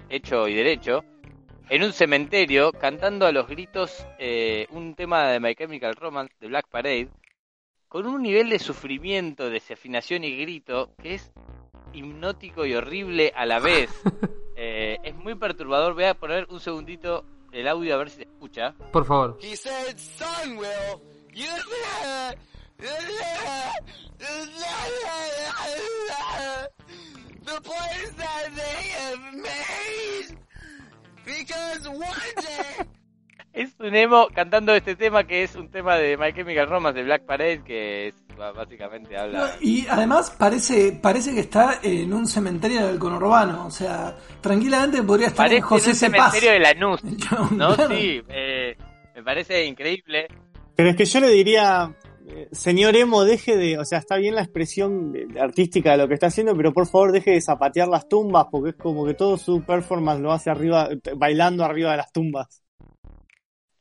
hecho 0.10 0.48
y 0.48 0.54
derecho, 0.54 1.04
en 1.70 1.84
un 1.84 1.94
cementerio 1.94 2.72
cantando 2.74 3.26
a 3.26 3.32
los 3.32 3.48
gritos 3.48 4.06
eh, 4.20 4.68
un 4.72 4.94
tema 4.96 5.30
de 5.30 5.40
My 5.40 5.56
Chemical 5.56 5.96
Romance 5.96 6.34
de 6.40 6.48
Black 6.48 6.68
Parade, 6.70 7.10
con 7.96 8.08
un 8.08 8.24
nivel 8.24 8.50
de 8.50 8.60
sufrimiento, 8.60 9.50
desafinación 9.50 10.26
y 10.26 10.36
grito 10.36 10.94
que 11.02 11.14
es 11.14 11.32
hipnótico 11.94 12.66
y 12.66 12.74
horrible 12.74 13.32
a 13.34 13.46
la 13.46 13.60
vez. 13.60 13.90
Eh, 14.58 14.98
es 15.04 15.14
muy 15.14 15.36
perturbador. 15.36 15.96
Voy 15.96 16.06
a 16.06 16.14
poner 16.14 16.48
un 16.50 16.62
segundito 16.62 17.26
el 17.52 17.68
audio 17.68 17.94
a 17.94 17.98
ver 17.98 18.10
si 18.10 18.16
se 18.16 18.24
escucha. 18.24 18.74
Por 18.94 19.04
favor. 19.04 19.38
The 27.44 27.62
place 27.62 28.12
that 28.18 28.56
they 28.56 28.90
have 28.98 29.34
made. 29.34 30.38
Because 31.26 31.90
one 31.90 32.34
day. 32.38 33.05
Es 33.56 33.73
un 33.80 33.95
emo 33.95 34.27
cantando 34.34 34.76
este 34.76 34.98
tema 34.98 35.23
que 35.23 35.44
es 35.44 35.56
un 35.56 35.69
tema 35.69 35.95
de 35.95 36.18
My 36.18 36.34
Chemical 36.34 36.68
Romance 36.68 36.99
de 36.99 37.06
Black 37.06 37.26
Parade 37.26 37.64
que 37.64 38.10
es, 38.10 38.15
básicamente 38.38 39.18
habla. 39.18 39.56
y 39.61 39.88
además 39.88 40.36
parece 40.38 40.91
parece 41.02 41.34
que 41.34 41.40
está 41.40 41.80
en 41.82 42.11
un 42.11 42.27
cementerio 42.27 42.86
del 42.86 42.99
conurbano, 42.99 43.65
o 43.65 43.72
sea, 43.72 44.14
tranquilamente 44.41 45.02
podría 45.03 45.27
estar 45.27 45.52
en 45.53 45.61
José 45.61 45.86
en 45.86 45.91
un 45.91 45.95
cementerio 45.95 46.52
de 46.52 46.60
Lanús. 46.60 47.02
¿no? 47.52 47.76
Sí, 47.88 48.22
eh, 48.27 48.76
me 49.15 49.23
parece 49.23 49.64
increíble. 49.64 50.27
Pero 50.76 50.90
es 50.90 50.98
que 50.98 51.06
yo 51.06 51.22
le 51.22 51.30
diría, 51.30 51.95
señor 52.52 52.98
Emo, 52.98 53.23
deje 53.23 53.56
de, 53.56 53.77
o 53.77 53.86
sea, 53.86 53.99
está 53.99 54.18
bien 54.18 54.36
la 54.36 54.41
expresión 54.41 55.14
artística 55.40 55.91
de 55.91 55.98
lo 55.99 56.10
que 56.10 56.15
está 56.15 56.27
haciendo, 56.27 56.57
pero 56.57 56.73
por 56.73 56.88
favor 56.88 57.14
deje 57.14 57.32
de 57.32 57.40
zapatear 57.40 57.88
las 57.88 58.10
tumbas, 58.10 58.48
porque 58.52 58.72
es 58.72 58.76
como 58.76 59.06
que 59.06 59.14
todo 59.14 59.38
su 59.38 59.64
performance 59.64 60.22
lo 60.22 60.34
hace 60.34 60.49
arriba, 60.49 60.90
bailando 61.15 61.64
arriba 61.64 61.91
de 61.91 61.98
las 61.98 62.11
tumbas. 62.11 62.65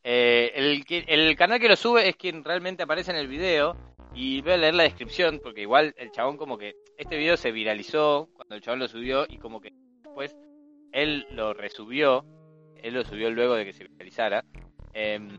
Eh, 0.04 0.52
el, 0.54 0.84
el 1.08 1.34
canal 1.36 1.58
que 1.58 1.68
lo 1.68 1.76
sube 1.76 2.06
es 2.08 2.16
quien 2.16 2.44
realmente 2.44 2.82
aparece 2.82 3.10
en 3.10 3.16
el 3.16 3.26
video 3.26 3.74
y 4.14 4.42
voy 4.42 4.52
a 4.52 4.56
leer 4.58 4.74
la 4.74 4.82
descripción 4.82 5.40
porque 5.42 5.62
igual 5.62 5.94
el 5.96 6.12
chabón 6.12 6.36
como 6.36 6.58
que 6.58 6.74
este 6.98 7.16
video 7.16 7.38
se 7.38 7.52
viralizó 7.52 8.28
cuando 8.34 8.54
el 8.54 8.60
chabón 8.60 8.80
lo 8.80 8.88
subió 8.88 9.24
y 9.28 9.38
como 9.38 9.60
que 9.60 9.72
después 10.02 10.36
él 10.92 11.26
lo 11.30 11.54
resubió, 11.54 12.24
él 12.82 12.94
lo 12.94 13.04
subió 13.04 13.30
luego 13.30 13.54
de 13.54 13.64
que 13.64 13.72
se 13.72 13.84
viralizara. 13.84 14.44
Em, 14.92 15.38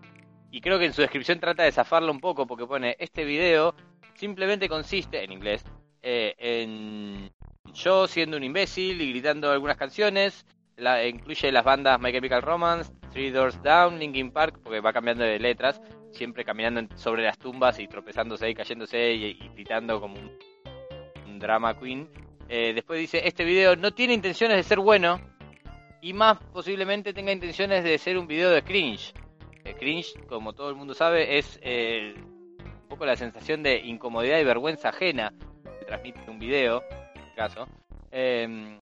y 0.51 0.61
creo 0.61 0.79
que 0.79 0.85
en 0.85 0.93
su 0.93 1.01
descripción 1.01 1.39
trata 1.39 1.63
de 1.63 1.71
zafarlo 1.71 2.11
un 2.11 2.19
poco 2.19 2.47
porque 2.47 2.65
pone, 2.65 2.95
este 2.99 3.23
video 3.23 3.75
simplemente 4.15 4.67
consiste, 4.67 5.23
en 5.23 5.31
inglés, 5.31 5.63
eh, 6.01 6.33
en 6.37 7.31
yo 7.73 8.07
siendo 8.07 8.37
un 8.37 8.43
imbécil 8.43 9.01
y 9.01 9.11
gritando 9.11 9.51
algunas 9.51 9.77
canciones, 9.77 10.45
la, 10.77 11.05
incluye 11.07 11.51
las 11.51 11.63
bandas 11.63 11.99
My 11.99 12.11
Chemical 12.11 12.41
Romance, 12.41 12.91
Three 13.11 13.31
Doors 13.31 13.61
Down, 13.61 13.99
Linkin 13.99 14.31
Park, 14.31 14.59
porque 14.63 14.79
va 14.79 14.93
cambiando 14.93 15.23
de 15.23 15.39
letras, 15.39 15.81
siempre 16.11 16.43
caminando 16.43 16.95
sobre 16.97 17.23
las 17.23 17.37
tumbas 17.37 17.79
y 17.79 17.87
tropezándose 17.87 18.49
y 18.49 18.55
cayéndose 18.55 19.13
y, 19.13 19.33
gritando 19.53 19.99
como 19.99 20.15
un, 20.15 21.39
drama 21.39 21.77
queen. 21.77 22.09
Eh, 22.47 22.71
después 22.73 22.99
dice, 22.99 23.27
este 23.27 23.43
video 23.43 23.75
no 23.75 23.91
tiene 23.91 24.13
intenciones 24.13 24.55
de 24.55 24.63
ser 24.63 24.79
bueno 24.79 25.19
y 26.01 26.13
más 26.13 26.37
posiblemente 26.53 27.13
tenga 27.13 27.31
intenciones 27.31 27.83
de 27.83 27.97
ser 27.97 28.17
un 28.17 28.25
video 28.25 28.51
de 28.51 28.61
cringe. 28.61 29.13
Cringe, 29.73 30.13
como 30.27 30.53
todo 30.53 30.69
el 30.69 30.75
mundo 30.75 30.93
sabe, 30.93 31.37
es 31.37 31.59
eh, 31.63 32.13
un 32.15 32.87
poco 32.87 33.05
la 33.05 33.15
sensación 33.15 33.63
de 33.63 33.79
incomodidad 33.79 34.39
y 34.39 34.43
vergüenza 34.43 34.89
ajena 34.89 35.33
que 35.79 35.85
transmite 35.85 36.29
un 36.29 36.39
video, 36.39 36.83
en 37.15 37.21
este 37.21 37.35
caso. 37.35 37.67
Em, 38.11 38.79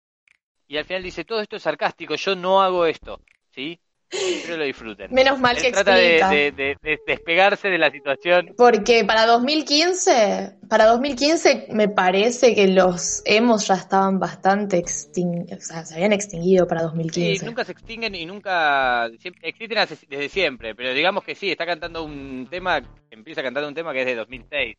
y 0.68 0.78
al 0.78 0.86
final 0.86 1.04
dice, 1.04 1.26
todo 1.26 1.42
esto 1.42 1.56
es 1.56 1.64
sarcástico, 1.64 2.16
yo 2.16 2.36
no 2.36 2.62
hago 2.62 2.86
esto, 2.86 3.22
¿sí? 3.52 3.80
Espero 4.10 4.58
lo 4.58 4.64
disfruten. 4.64 5.14
Menos 5.14 5.38
mal 5.40 5.58
que 5.58 5.70
trata 5.72 5.96
De, 5.96 6.78
despegarse 7.06 7.68
de 7.68 7.78
la 7.78 7.92
situación. 7.92 8.54
Porque 8.56 9.04
para 9.04 9.26
2015, 9.26 10.60
para 10.70 10.86
2015 10.86 11.68
me 11.72 11.90
parece 11.90 12.56
que 12.56 12.68
los 12.68 13.22
emos 13.26 13.68
ya 13.68 13.76
estaban 13.76 14.18
bastante 14.18 14.78
extinguidos, 14.78 15.60
o 15.60 15.62
sea, 15.62 15.86
se 15.86 15.96
habían 15.96 16.14
extinguido 16.14 16.68
para 16.68 16.84
2015. 16.84 17.40
Sí, 17.40 17.46
nunca 17.46 17.66
se 17.66 17.74
extinguen 17.74 18.16
y 18.16 18.26
nunca 18.26 19.10
existen 19.42 19.78
desde 20.08 20.30
siempre, 20.30 20.74
pero 20.74 20.94
digamos 20.94 21.24
que 21.24 21.36
sí, 21.36 21.52
está 21.52 21.66
cantando 21.66 22.04
un 22.04 22.48
tema, 22.50 22.82
empieza 23.12 23.44
cantando 23.44 23.68
un 23.68 23.76
tema 23.76 23.92
que 23.92 24.02
es 24.02 24.06
de 24.06 24.16
2006. 24.16 24.78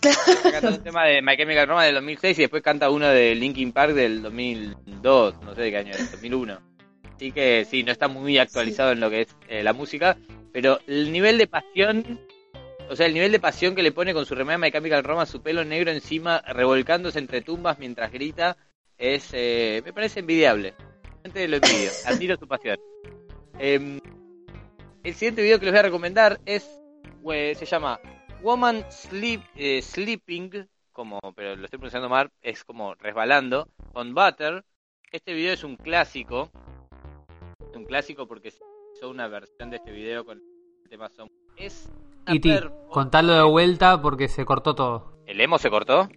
Cantando 0.00 0.76
un 0.76 0.84
tema 0.84 1.04
de 1.04 1.22
My 1.22 1.36
Chemical 1.36 1.66
Romance 1.66 1.86
del 1.86 1.94
2006 1.96 2.38
y 2.38 2.42
después 2.42 2.62
canta 2.62 2.90
uno 2.90 3.08
de 3.08 3.34
Linkin 3.34 3.72
Park 3.72 3.94
del 3.94 4.22
2002, 4.22 5.42
no 5.42 5.54
sé 5.54 5.62
de 5.62 5.70
qué 5.70 5.76
año 5.78 5.92
es, 5.92 6.12
2001. 6.12 6.58
Así 7.16 7.32
que 7.32 7.66
sí, 7.68 7.82
no 7.82 7.90
está 7.90 8.06
muy 8.06 8.38
actualizado 8.38 8.92
en 8.92 9.00
lo 9.00 9.10
que 9.10 9.22
es 9.22 9.36
eh, 9.48 9.62
la 9.62 9.72
música, 9.72 10.16
pero 10.52 10.78
el 10.86 11.10
nivel 11.10 11.36
de 11.36 11.48
pasión, 11.48 12.20
o 12.88 12.94
sea, 12.94 13.06
el 13.06 13.14
nivel 13.14 13.32
de 13.32 13.40
pasión 13.40 13.74
que 13.74 13.82
le 13.82 13.90
pone 13.90 14.14
con 14.14 14.24
su 14.24 14.36
remera 14.36 14.58
My 14.58 14.70
Chemical 14.70 15.02
Romance, 15.02 15.32
su 15.32 15.42
pelo 15.42 15.64
negro 15.64 15.90
encima, 15.90 16.42
revolcándose 16.46 17.18
entre 17.18 17.42
tumbas 17.42 17.78
mientras 17.78 18.12
grita, 18.12 18.56
es 18.96 19.30
eh, 19.32 19.82
me 19.84 19.92
parece 19.92 20.20
envidiable. 20.20 20.74
Gente 21.24 21.48
lo 21.48 21.56
envidio, 21.56 21.90
admiro 22.06 22.36
su 22.36 22.46
pasión. 22.46 22.78
Em, 23.58 24.00
el 25.02 25.14
siguiente 25.14 25.42
video 25.42 25.58
que 25.58 25.64
les 25.64 25.72
voy 25.72 25.80
a 25.80 25.82
recomendar 25.82 26.40
es, 26.46 26.68
se 27.24 27.66
llama 27.66 27.98
Woman 28.42 28.84
Sleep, 28.90 29.42
eh, 29.56 29.82
Sleeping, 29.82 30.68
como, 30.92 31.18
pero 31.34 31.56
lo 31.56 31.64
estoy 31.64 31.78
pronunciando 31.78 32.08
mal, 32.08 32.30
es 32.40 32.64
como 32.64 32.94
resbalando, 32.94 33.68
on 33.94 34.14
Butter. 34.14 34.64
Este 35.10 35.34
video 35.34 35.52
es 35.52 35.64
un 35.64 35.76
clásico, 35.76 36.50
es 37.68 37.76
un 37.76 37.84
clásico 37.84 38.28
porque 38.28 38.48
hizo 38.48 39.10
una 39.10 39.26
versión 39.26 39.70
de 39.70 39.76
este 39.76 39.90
video 39.90 40.24
con 40.24 40.38
el 40.38 40.88
tema 40.88 41.08
Son. 41.08 41.28
Es 41.56 41.90
y 42.28 42.40
ti, 42.40 42.52
contalo 42.90 43.32
de 43.32 43.42
vuelta 43.42 44.00
porque 44.00 44.28
se 44.28 44.44
cortó 44.44 44.74
todo. 44.74 45.17
¿El 45.28 45.42
emo 45.42 45.58
se 45.58 45.68
cortó? 45.68 46.08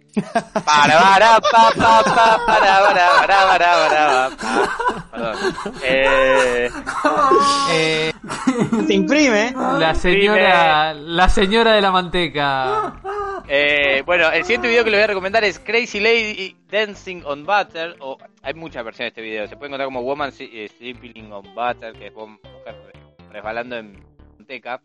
para, 0.64 0.98
para, 0.98 1.40
pa, 1.40 1.70
pa, 1.76 2.02
pa, 2.02 2.46
para, 2.46 2.78
para, 2.80 3.10
para, 3.20 3.58
para, 3.58 4.30
para, 4.38 5.00
Perdón. 5.10 5.36
Eh, 5.82 6.70
eh, 7.72 8.12
se 8.86 8.94
imprime. 8.94 9.52
La 9.78 9.94
señora, 9.94 10.94
la 10.94 11.28
señora 11.28 11.74
de 11.74 11.82
la 11.82 11.90
manteca. 11.90 12.94
Eh, 13.48 14.02
bueno, 14.06 14.30
el 14.30 14.44
siguiente 14.44 14.68
video 14.68 14.82
que 14.82 14.90
les 14.90 14.98
voy 15.00 15.04
a 15.04 15.08
recomendar 15.08 15.44
es 15.44 15.58
Crazy 15.58 16.00
Lady 16.00 16.56
Dancing 16.70 17.22
on 17.26 17.44
Butter. 17.44 17.96
O, 18.00 18.16
hay 18.42 18.54
muchas 18.54 18.82
versiones 18.82 19.12
de 19.14 19.20
este 19.20 19.30
video. 19.30 19.46
Se 19.46 19.56
puede 19.56 19.66
encontrar 19.66 19.88
como 19.88 20.00
Woman 20.00 20.32
Sleeping 20.32 21.30
on 21.30 21.54
Butter, 21.54 21.92
que 21.92 22.06
es 22.06 22.14
mujer 22.14 22.76
resbalando 23.30 23.76
en 23.76 24.02
manteca. 24.38 24.80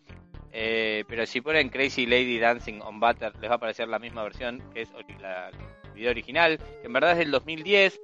Eh, 0.52 1.04
pero 1.08 1.26
si 1.26 1.42
ponen 1.42 1.70
Crazy 1.70 2.06
Lady 2.06 2.40
Dancing 2.40 2.82
on 2.82 3.00
Butter, 3.00 3.34
les 3.40 3.50
va 3.50 3.56
a 3.56 3.58
aparecer 3.58 3.88
la 3.88 4.00
misma 4.00 4.24
versión, 4.24 4.64
que 4.74 4.82
es 4.82 4.92
la, 5.20 5.50
el 5.50 5.92
video 5.94 6.12
original, 6.12 6.58
que 6.58 6.88
en 6.88 6.94
verdad 6.94 7.12
es 7.12 7.18
del 7.20 7.32
2010, 7.32 8.00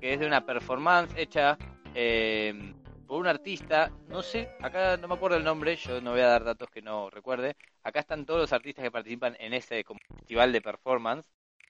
que 0.00 0.14
es 0.14 0.20
de 0.20 0.26
una 0.26 0.44
performance 0.44 1.12
hecha 1.16 1.58
eh, 1.94 2.74
por 3.06 3.20
un 3.20 3.26
artista, 3.26 3.90
no 4.08 4.22
sé, 4.22 4.50
acá 4.60 4.96
no 4.96 5.08
me 5.08 5.14
acuerdo 5.14 5.36
el 5.36 5.44
nombre, 5.44 5.76
yo 5.76 6.00
no 6.00 6.12
voy 6.12 6.20
a 6.20 6.28
dar 6.28 6.44
datos 6.44 6.68
que 6.70 6.82
no 6.82 7.10
recuerde. 7.10 7.56
Acá 7.82 8.00
están 8.00 8.26
todos 8.26 8.40
los 8.40 8.52
artistas 8.52 8.84
que 8.84 8.90
participan 8.90 9.36
en 9.40 9.54
este 9.54 9.84
festival 10.16 10.52
de 10.52 10.60
performance. 10.60 11.28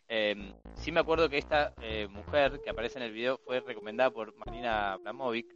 Eh, 0.09 0.52
sí 0.74 0.90
me 0.90 1.00
acuerdo 1.00 1.28
que 1.28 1.38
esta 1.38 1.74
mujer 2.10 2.60
que 2.64 2.70
aparece 2.70 2.98
en 2.98 3.05
el 3.05 3.12
video 3.12 3.38
fue 3.38 3.60
recomendada 3.60 4.10
por 4.10 4.34
Marina 4.36 4.94
Abramovic, 4.94 5.55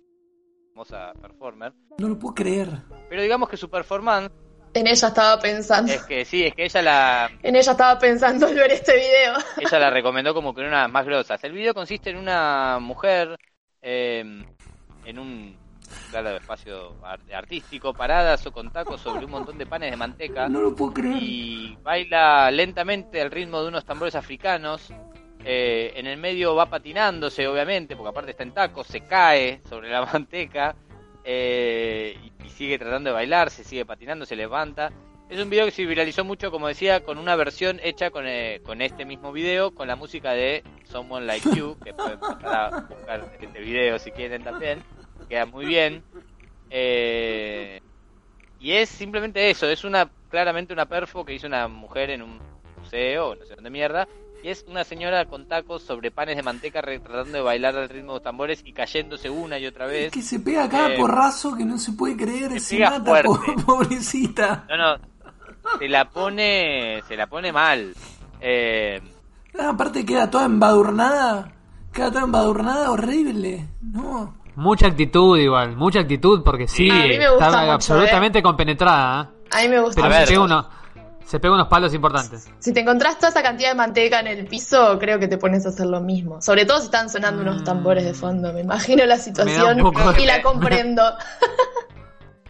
famosa 0.72 1.12
performer. 1.20 1.72
No 1.98 2.08
lo 2.08 2.18
puedo 2.18 2.34
creer. 2.34 2.68
Pero 3.08 3.22
digamos 3.22 3.48
que 3.48 3.56
su 3.56 3.68
performance 3.68 4.32
en 4.74 4.86
ella 4.86 5.08
estaba 5.08 5.40
pensando. 5.40 5.92
Es 5.92 6.02
que 6.04 6.24
sí, 6.24 6.44
es 6.44 6.54
que 6.54 6.64
ella 6.64 6.82
la. 6.82 7.30
En 7.42 7.56
ella 7.56 7.72
estaba 7.72 7.98
pensando 7.98 8.48
en 8.48 8.56
ver 8.56 8.72
este 8.72 8.94
video. 8.94 9.34
Ella 9.58 9.78
la 9.78 9.90
recomendó 9.90 10.34
como 10.34 10.54
que 10.54 10.62
una 10.62 10.88
más 10.88 11.04
grosas. 11.04 11.42
El 11.44 11.52
video 11.52 11.74
consiste 11.74 12.10
en 12.10 12.16
una 12.16 12.78
mujer 12.80 13.36
em, 13.80 14.44
en 15.04 15.18
un 15.18 15.56
claro, 16.10 16.36
espacio 16.36 16.96
artístico, 17.32 17.92
parada 17.92 18.36
o 18.44 18.52
con 18.52 18.70
tacos 18.70 19.00
sobre 19.00 19.24
un 19.24 19.30
montón 19.30 19.58
de 19.58 19.66
panes 19.66 19.90
de 19.90 19.96
manteca. 19.96 20.48
No 20.48 20.60
lo 20.60 20.74
puedo 20.74 20.94
creer. 20.94 21.22
Y 21.22 21.78
baila 21.82 22.50
lentamente 22.50 23.20
al 23.20 23.30
ritmo 23.30 23.62
de 23.62 23.68
unos 23.68 23.84
tambores 23.84 24.14
africanos. 24.14 24.92
Eh, 25.44 25.92
en 25.96 26.06
el 26.06 26.18
medio 26.18 26.54
va 26.54 26.66
patinándose, 26.66 27.48
obviamente, 27.48 27.96
porque 27.96 28.10
aparte 28.10 28.30
está 28.30 28.44
en 28.44 28.52
tacos, 28.52 28.86
se 28.86 29.00
cae 29.00 29.60
sobre 29.68 29.90
la 29.90 30.06
manteca. 30.12 30.74
Eh, 31.24 32.18
y, 32.44 32.48
sigue 32.48 32.78
tratando 32.78 33.10
de 33.10 33.14
bailar, 33.14 33.50
se 33.50 33.64
sigue 33.64 33.84
patinando, 33.84 34.26
se 34.26 34.36
levanta. 34.36 34.92
Es 35.28 35.40
un 35.40 35.48
video 35.48 35.64
que 35.64 35.70
se 35.70 35.86
viralizó 35.86 36.24
mucho, 36.24 36.50
como 36.50 36.68
decía, 36.68 37.02
con 37.04 37.16
una 37.18 37.34
versión 37.36 37.80
hecha 37.82 38.10
con, 38.10 38.26
eh, 38.26 38.60
con 38.64 38.82
este 38.82 39.04
mismo 39.04 39.32
video, 39.32 39.74
con 39.74 39.88
la 39.88 39.96
música 39.96 40.32
de 40.32 40.62
Someone 40.84 41.26
Like 41.26 41.48
You, 41.56 41.78
que 41.82 41.94
pueden 41.94 42.20
buscar, 42.20 42.88
buscar 42.88 43.30
este 43.40 43.60
video 43.60 43.98
si 43.98 44.10
quieren 44.10 44.44
también, 44.44 44.82
queda 45.28 45.46
muy 45.46 45.64
bien. 45.64 46.02
Eh, 46.68 47.80
y 48.60 48.72
es 48.72 48.90
simplemente 48.90 49.50
eso, 49.50 49.68
es 49.68 49.84
una 49.84 50.10
claramente 50.30 50.72
una 50.72 50.86
perfo 50.86 51.24
que 51.24 51.34
hizo 51.34 51.46
una 51.46 51.66
mujer 51.68 52.10
en 52.10 52.22
un 52.22 52.38
museo, 52.78 53.34
no 53.34 53.44
sé 53.44 53.54
dónde 53.54 53.70
mierda, 53.70 54.06
y 54.42 54.48
es 54.48 54.64
una 54.68 54.84
señora 54.84 55.24
con 55.26 55.46
tacos 55.46 55.82
sobre 55.82 56.10
panes 56.10 56.36
de 56.36 56.42
manteca 56.42 56.82
tratando 56.82 57.32
de 57.32 57.40
bailar 57.40 57.76
al 57.76 57.88
ritmo 57.88 58.12
de 58.12 58.16
los 58.16 58.22
tambores 58.22 58.62
y 58.64 58.72
cayéndose 58.72 59.30
una 59.30 59.58
y 59.58 59.66
otra 59.66 59.86
vez. 59.86 60.06
Es 60.06 60.12
que 60.12 60.22
se 60.22 60.40
pega 60.40 60.68
cada 60.68 60.94
eh, 60.94 60.98
porrazo 60.98 61.56
que 61.56 61.64
no 61.64 61.78
se 61.78 61.92
puede 61.92 62.16
creer, 62.16 62.60
se, 62.60 62.80
mata, 62.80 63.22
pobrecita. 63.66 64.66
No, 64.68 64.76
no, 64.76 65.78
se 65.78 65.88
la 65.88 66.08
pone, 66.08 67.02
se 67.06 67.16
la 67.16 67.28
pone 67.28 67.52
mal. 67.52 67.94
Eh, 68.40 69.00
ah, 69.58 69.70
aparte 69.70 70.04
queda 70.04 70.28
toda 70.28 70.46
embadurnada, 70.46 71.52
queda 71.92 72.10
toda 72.10 72.24
embadurnada 72.24 72.90
horrible, 72.90 73.68
no. 73.80 74.34
Mucha 74.56 74.88
actitud 74.88 75.38
igual, 75.38 75.76
mucha 75.76 76.00
actitud 76.00 76.42
porque 76.44 76.66
sí, 76.66 76.88
está 76.88 77.72
absolutamente 77.72 78.40
¿eh? 78.40 78.42
compenetrada. 78.42 79.30
A 79.50 79.62
mí 79.62 79.68
me 79.68 79.80
gusta. 79.80 80.02
Pero 80.02 80.14
a 80.14 80.18
ver, 80.18 80.38
uno, 80.38 80.68
se 81.24 81.40
pega 81.40 81.54
unos 81.54 81.68
palos 81.68 81.94
importantes. 81.94 82.48
Si 82.58 82.72
te 82.72 82.80
encontrás 82.80 83.16
toda 83.18 83.28
esa 83.28 83.42
cantidad 83.42 83.70
de 83.70 83.74
manteca 83.74 84.20
en 84.20 84.26
el 84.26 84.46
piso, 84.46 84.98
creo 84.98 85.18
que 85.18 85.28
te 85.28 85.38
pones 85.38 85.64
a 85.66 85.70
hacer 85.70 85.86
lo 85.86 86.00
mismo. 86.00 86.40
Sobre 86.40 86.64
todo 86.64 86.78
si 86.78 86.86
están 86.86 87.08
sonando 87.08 87.42
unos 87.42 87.62
mm. 87.62 87.64
tambores 87.64 88.04
de 88.04 88.14
fondo. 88.14 88.52
Me 88.52 88.60
imagino 88.60 89.04
la 89.06 89.16
situación 89.16 89.78
y 90.18 90.26
la 90.26 90.42
comprendo. 90.42 91.02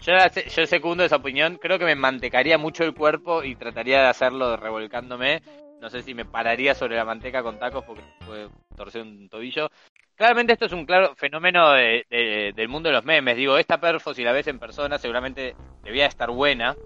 Yo, 0.02 0.14
yo 0.56 0.66
secundo 0.66 1.04
esa 1.04 1.14
opinión. 1.14 1.60
Creo 1.62 1.78
que 1.78 1.84
me 1.84 1.94
mantecaría 1.94 2.58
mucho 2.58 2.82
el 2.82 2.92
cuerpo 2.92 3.44
y 3.44 3.54
trataría 3.54 4.00
de 4.00 4.08
hacerlo 4.08 4.56
revolcándome. 4.56 5.42
No 5.80 5.90
sé 5.90 6.02
si 6.02 6.12
me 6.12 6.24
pararía 6.24 6.74
sobre 6.74 6.96
la 6.96 7.04
manteca 7.04 7.40
con 7.44 7.58
tacos 7.60 7.84
porque 7.84 8.02
puede 8.26 8.48
torcer 8.76 9.02
un 9.02 9.28
tobillo. 9.28 9.70
Claramente 10.16 10.52
esto 10.52 10.66
es 10.66 10.72
un 10.72 10.86
claro 10.86 11.14
fenómeno 11.16 11.72
del 11.72 12.68
mundo 12.68 12.88
de 12.88 12.94
los 12.94 13.04
memes. 13.04 13.36
Digo, 13.36 13.58
esta 13.58 13.80
perfo, 13.80 14.12
si 14.12 14.22
la 14.22 14.32
ves 14.32 14.46
en 14.46 14.58
persona, 14.58 14.98
seguramente 14.98 15.56
debía 15.82 16.06
estar 16.06 16.30
buena. 16.30 16.76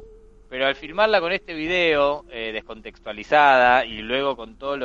Pero 0.49 0.67
al 0.67 0.77
filmarla 0.77 1.21
con 1.21 1.33
este 1.33 1.55
video 1.55 2.25
eh, 2.31 2.53
descontextualizada 2.53 3.85
y 3.85 3.99
luego 4.03 4.37
con 4.37 4.57
todos 4.57 4.79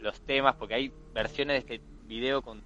los 0.00 0.20
temas, 0.22 0.54
porque 0.56 0.74
hay 0.74 0.92
versiones 1.12 1.66
de 1.66 1.74
este 1.76 1.86
video 2.06 2.42
con 2.42 2.62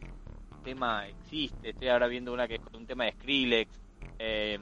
tema 0.62 1.06
existe, 1.08 1.70
estoy 1.70 1.88
ahora 1.88 2.06
viendo 2.06 2.32
una 2.32 2.46
que 2.46 2.54
es 2.54 2.60
con 2.60 2.76
un 2.76 2.86
tema 2.86 3.04
de 3.04 3.12
Skrillex, 3.12 3.80
eh, 4.18 4.58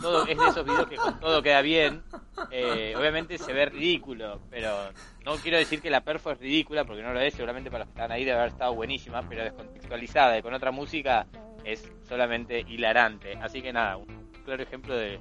todo, 0.00 0.26
es 0.26 0.38
de 0.38 0.46
esos 0.46 0.64
videos 0.64 0.86
que 0.86 0.96
con 0.96 1.20
todo 1.20 1.42
queda 1.42 1.60
bien, 1.60 2.02
eh, 2.50 2.94
obviamente 2.96 3.36
se 3.38 3.52
ve 3.52 3.66
ridículo, 3.66 4.40
pero 4.50 4.90
no 5.24 5.34
quiero 5.36 5.58
decir 5.58 5.82
que 5.82 5.90
la 5.90 6.02
perfo 6.02 6.30
es 6.30 6.38
ridícula, 6.38 6.84
porque 6.84 7.02
no 7.02 7.12
lo 7.12 7.20
es, 7.20 7.34
seguramente 7.34 7.70
para 7.70 7.84
los 7.84 7.88
que 7.88 8.00
están 8.00 8.12
ahí 8.12 8.24
debe 8.24 8.38
haber 8.38 8.52
estado 8.52 8.74
buenísima, 8.74 9.22
pero 9.28 9.44
descontextualizada 9.44 10.38
y 10.38 10.42
con 10.42 10.54
otra 10.54 10.70
música 10.70 11.26
es 11.64 11.90
solamente 12.08 12.60
hilarante, 12.60 13.36
así 13.42 13.60
que 13.60 13.72
nada, 13.72 13.96
un 13.96 14.30
claro 14.44 14.62
ejemplo 14.62 14.96
de, 14.96 15.20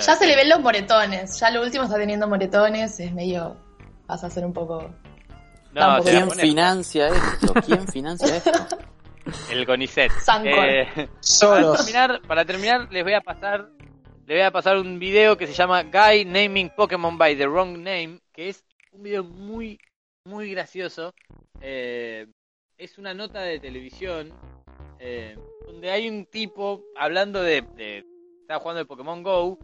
ya 0.00 0.16
se 0.16 0.26
le 0.26 0.36
ven 0.36 0.48
los 0.48 0.60
moretones. 0.60 1.38
Ya 1.38 1.50
lo 1.50 1.62
último 1.62 1.84
está 1.84 1.96
teniendo 1.96 2.26
moretones. 2.28 2.98
Es 3.00 3.12
medio. 3.12 3.56
Vas 4.06 4.24
a 4.24 4.30
ser 4.30 4.44
un 4.44 4.52
poco. 4.52 4.92
¿Quién 6.04 6.30
financia 6.30 7.08
esto? 7.08 7.54
¿Quién 7.64 7.86
financia 7.88 8.36
esto? 8.36 8.50
El 9.50 9.64
CONICET. 9.66 10.10
Eh, 10.44 11.08
para, 11.38 11.76
terminar, 11.76 12.22
para 12.26 12.44
terminar, 12.44 12.88
les 12.90 13.04
voy 13.04 13.14
a 13.14 13.20
pasar. 13.20 13.68
Les 14.26 14.38
voy 14.38 14.44
a 14.44 14.50
pasar 14.50 14.76
un 14.76 14.98
video 14.98 15.36
que 15.36 15.46
se 15.46 15.52
llama 15.52 15.84
Guy 15.84 16.24
Naming 16.24 16.70
Pokémon 16.76 17.16
by 17.16 17.36
the 17.36 17.46
Wrong 17.46 17.76
Name. 17.76 18.20
Que 18.32 18.48
es 18.48 18.64
un 18.92 19.02
video 19.02 19.22
muy, 19.22 19.78
muy 20.24 20.50
gracioso. 20.50 21.14
Eh, 21.60 22.26
es 22.76 22.98
una 22.98 23.14
nota 23.14 23.42
de 23.42 23.60
televisión. 23.60 24.32
Eh, 24.98 25.36
donde 25.66 25.90
hay 25.90 26.08
un 26.08 26.26
tipo 26.26 26.84
hablando 26.96 27.42
de 27.42 27.62
estaba 28.50 28.62
jugando 28.62 28.80
el 28.80 28.86
Pokémon 28.88 29.22
Go 29.22 29.58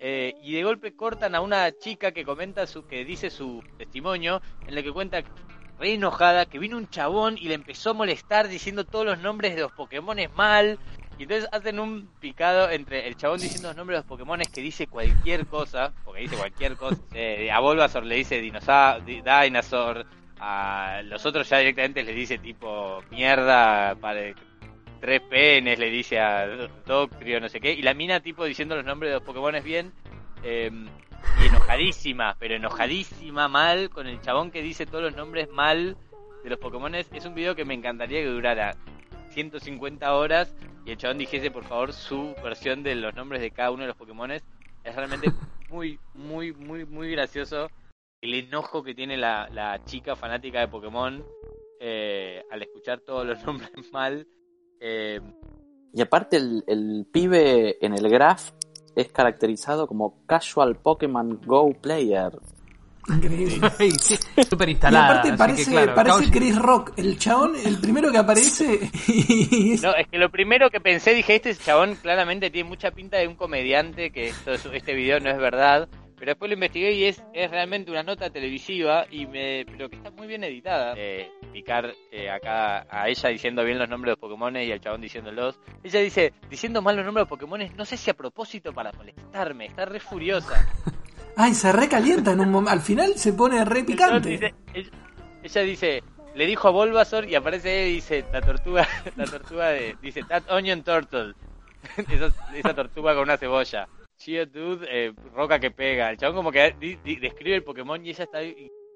eh, 0.00 0.34
y 0.42 0.54
de 0.54 0.64
golpe 0.64 0.96
cortan 0.96 1.36
a 1.36 1.40
una 1.40 1.70
chica 1.70 2.10
que 2.10 2.24
comenta 2.24 2.66
su, 2.66 2.84
que 2.84 3.04
dice 3.04 3.30
su 3.30 3.62
testimonio 3.78 4.42
en 4.66 4.76
el 4.76 4.82
que 4.82 4.90
cuenta 4.90 5.22
re 5.78 5.94
enojada 5.94 6.46
que 6.46 6.58
vino 6.58 6.76
un 6.76 6.88
chabón 6.88 7.38
y 7.38 7.46
le 7.46 7.54
empezó 7.54 7.90
a 7.90 7.92
molestar 7.92 8.48
diciendo 8.48 8.84
todos 8.84 9.06
los 9.06 9.20
nombres 9.20 9.54
de 9.54 9.60
los 9.60 9.70
Pokémon 9.70 10.16
mal. 10.34 10.80
Y 11.18 11.22
entonces 11.22 11.48
hacen 11.52 11.78
un 11.78 12.08
picado 12.18 12.68
entre 12.68 13.06
el 13.06 13.16
chabón 13.16 13.38
diciendo 13.38 13.68
los 13.68 13.76
nombres 13.76 13.98
de 13.98 14.00
los 14.00 14.08
Pokémon 14.08 14.40
que 14.52 14.60
dice 14.60 14.88
cualquier 14.88 15.46
cosa, 15.46 15.92
porque 16.04 16.22
dice 16.22 16.36
cualquier 16.36 16.76
cosa, 16.76 17.00
eh, 17.14 17.48
a 17.52 17.60
Bulbasaur 17.60 18.04
le 18.04 18.16
dice 18.16 18.40
dinosaur, 18.40 20.04
a 20.40 21.00
los 21.04 21.24
otros 21.24 21.48
ya 21.48 21.58
directamente 21.58 22.02
les 22.02 22.16
dice 22.16 22.38
tipo 22.38 23.04
mierda 23.08 23.94
para 24.00 24.34
tres 25.00 25.20
penes, 25.22 25.78
le 25.78 25.90
dice 25.90 26.18
a 26.18 26.46
Doctrio, 26.86 27.40
no 27.40 27.48
sé 27.48 27.60
qué, 27.60 27.72
y 27.72 27.82
la 27.82 27.94
mina 27.94 28.20
tipo 28.20 28.44
diciendo 28.44 28.76
los 28.76 28.84
nombres 28.84 29.10
de 29.10 29.14
los 29.14 29.22
Pokémon 29.22 29.54
bien, 29.62 29.92
eh, 30.42 30.70
y 31.42 31.46
enojadísima, 31.46 32.36
pero 32.38 32.54
enojadísima 32.54 33.48
mal, 33.48 33.90
con 33.90 34.06
el 34.06 34.20
chabón 34.20 34.50
que 34.50 34.62
dice 34.62 34.86
todos 34.86 35.04
los 35.04 35.16
nombres 35.16 35.50
mal 35.50 35.96
de 36.42 36.50
los 36.50 36.58
Pokémon. 36.58 36.94
Es 36.94 37.24
un 37.24 37.34
video 37.34 37.54
que 37.54 37.64
me 37.64 37.74
encantaría 37.74 38.20
que 38.20 38.28
durara 38.28 38.76
150 39.30 40.14
horas 40.14 40.54
y 40.84 40.92
el 40.92 40.96
chabón 40.96 41.18
dijese 41.18 41.50
por 41.50 41.64
favor 41.64 41.92
su 41.92 42.34
versión 42.42 42.82
de 42.82 42.94
los 42.94 43.14
nombres 43.14 43.40
de 43.40 43.50
cada 43.50 43.70
uno 43.70 43.82
de 43.82 43.88
los 43.88 43.96
Pokémon. 43.96 44.30
Es 44.30 44.44
realmente 44.84 45.30
muy, 45.68 45.98
muy, 46.14 46.52
muy, 46.52 46.84
muy 46.84 47.10
gracioso 47.10 47.68
el 48.20 48.34
enojo 48.34 48.82
que 48.82 48.94
tiene 48.94 49.16
la, 49.16 49.48
la 49.52 49.84
chica 49.84 50.16
fanática 50.16 50.60
de 50.60 50.68
Pokémon 50.68 51.24
eh, 51.80 52.42
al 52.50 52.62
escuchar 52.62 53.00
todos 53.00 53.26
los 53.26 53.42
nombres 53.46 53.70
mal. 53.92 54.26
Eh, 54.80 55.20
y 55.92 56.02
aparte 56.02 56.36
el, 56.36 56.64
el 56.66 57.06
pibe 57.10 57.84
en 57.84 57.94
el 57.94 58.08
graph 58.08 58.50
es 58.94 59.08
caracterizado 59.12 59.86
como 59.86 60.24
casual 60.26 60.76
Pokémon 60.76 61.40
Go 61.44 61.72
player. 61.74 62.32
Increíble. 63.08 63.70
sí, 64.00 64.16
súper 64.50 64.70
instalada. 64.70 65.06
Y 65.06 65.10
aparte 65.10 65.38
parece, 65.38 65.88
parece 65.88 66.30
Chris 66.30 66.58
Rock, 66.58 66.92
el 66.96 67.18
chabón, 67.18 67.54
el 67.64 67.78
primero 67.78 68.10
que 68.10 68.18
aparece. 68.18 68.90
No, 69.82 69.94
es 69.94 70.08
que 70.08 70.18
lo 70.18 70.30
primero 70.30 70.70
que 70.70 70.80
pensé, 70.80 71.14
dije, 71.14 71.36
este 71.36 71.54
chabón 71.54 71.94
claramente 71.96 72.50
tiene 72.50 72.68
mucha 72.68 72.90
pinta 72.90 73.18
de 73.18 73.28
un 73.28 73.36
comediante, 73.36 74.10
que 74.10 74.28
esto, 74.28 74.52
este 74.72 74.94
video 74.94 75.20
no 75.20 75.30
es 75.30 75.38
verdad. 75.38 75.88
Pero 76.18 76.30
después 76.30 76.48
lo 76.48 76.54
investigué 76.54 76.92
y 76.92 77.04
es, 77.04 77.22
es 77.34 77.50
realmente 77.50 77.90
una 77.90 78.02
nota 78.02 78.30
televisiva, 78.30 79.06
y 79.10 79.26
me, 79.26 79.66
pero 79.66 79.90
que 79.90 79.96
está 79.96 80.10
muy 80.10 80.26
bien 80.26 80.44
editada. 80.44 80.94
Eh, 80.96 81.30
picar 81.52 81.92
eh, 82.10 82.30
acá 82.30 82.86
a 82.90 83.08
ella 83.08 83.28
diciendo 83.28 83.62
bien 83.64 83.78
los 83.78 83.88
nombres 83.88 84.08
de 84.08 84.12
los 84.12 84.18
Pokémon 84.18 84.56
y 84.56 84.72
al 84.72 84.80
chabón 84.80 85.02
diciéndolos. 85.02 85.60
Ella 85.82 86.00
dice, 86.00 86.32
diciendo 86.48 86.80
mal 86.80 86.96
los 86.96 87.04
nombres 87.04 87.26
de 87.26 87.30
los 87.30 87.38
Pokémon, 87.38 87.76
no 87.76 87.84
sé 87.84 87.96
si 87.96 88.10
a 88.10 88.14
propósito 88.14 88.72
para 88.72 88.92
molestarme, 88.92 89.66
está 89.66 89.84
re 89.84 90.00
furiosa. 90.00 90.66
Ay, 91.36 91.52
se 91.52 91.70
recalienta 91.70 92.32
en 92.32 92.40
un 92.40 92.50
momento. 92.50 92.70
Al 92.70 92.80
final 92.80 93.14
se 93.16 93.34
pone 93.34 93.62
re 93.64 93.84
picante. 93.84 94.54
ella, 95.42 95.60
dice, 95.60 96.02
le 96.34 96.46
dijo 96.46 96.68
a 96.68 96.70
Bulbasaur 96.70 97.28
y 97.28 97.34
aparece 97.34 97.88
y 97.88 97.96
dice, 97.96 98.24
la 98.32 98.40
tortuga, 98.40 98.88
la 99.16 99.24
tortuga 99.26 99.68
de, 99.68 99.96
dice, 100.00 100.22
that 100.28 100.44
onion 100.48 100.82
turtle. 100.82 101.34
esa, 102.10 102.32
esa 102.54 102.74
tortuga 102.74 103.14
con 103.14 103.24
una 103.24 103.36
cebolla. 103.36 103.86
Dude, 104.24 104.86
eh, 104.90 105.12
roca 105.34 105.58
que 105.58 105.70
pega. 105.70 106.10
El 106.10 106.16
chabón 106.16 106.36
como 106.36 106.52
que 106.52 106.74
describe 107.04 107.56
el 107.56 107.62
Pokémon 107.64 108.04
y 108.04 108.10
ella 108.10 108.24
está 108.24 108.38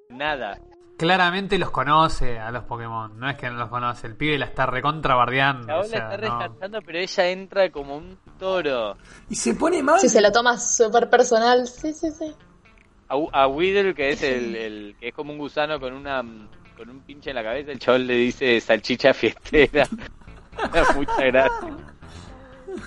nada. 0.08 0.58
Claramente 0.96 1.58
los 1.58 1.70
conoce 1.70 2.38
a 2.38 2.50
los 2.50 2.64
Pokémon, 2.64 3.18
no 3.18 3.30
es 3.30 3.36
que 3.36 3.48
no 3.48 3.56
los 3.56 3.70
conoce, 3.70 4.06
el 4.06 4.16
pibe 4.16 4.36
la 4.36 4.44
está 4.44 4.66
recontrabardeando. 4.66 5.66
La 5.66 5.80
está 5.80 6.16
rescatando, 6.16 6.82
pero 6.82 6.98
ella 6.98 7.28
entra 7.30 7.70
como 7.70 7.96
un 7.96 8.18
toro. 8.38 8.98
Y 9.30 9.34
se 9.34 9.54
pone 9.54 9.82
mal. 9.82 9.98
Sí, 9.98 10.10
se 10.10 10.20
la 10.20 10.30
toma 10.30 10.58
súper 10.58 11.08
personal, 11.08 11.66
sí, 11.66 11.94
sí, 11.94 12.10
sí. 12.10 12.34
A, 13.08 13.14
a 13.32 13.46
Weedle, 13.46 13.94
que 13.94 14.10
es 14.10 14.22
el, 14.22 14.94
que 15.00 15.08
es 15.08 15.14
como 15.14 15.32
un 15.32 15.38
gusano 15.38 15.80
con 15.80 15.94
una 15.94 16.22
con 16.76 16.90
un 16.90 17.00
pinche 17.00 17.30
en 17.30 17.36
la 17.36 17.42
cabeza, 17.42 17.72
el 17.72 17.78
chabón 17.78 18.06
le 18.06 18.14
dice 18.14 18.60
salchicha 18.60 19.14
fiestera. 19.14 19.86
Muchas 20.94 21.18
gracias. 21.18 21.72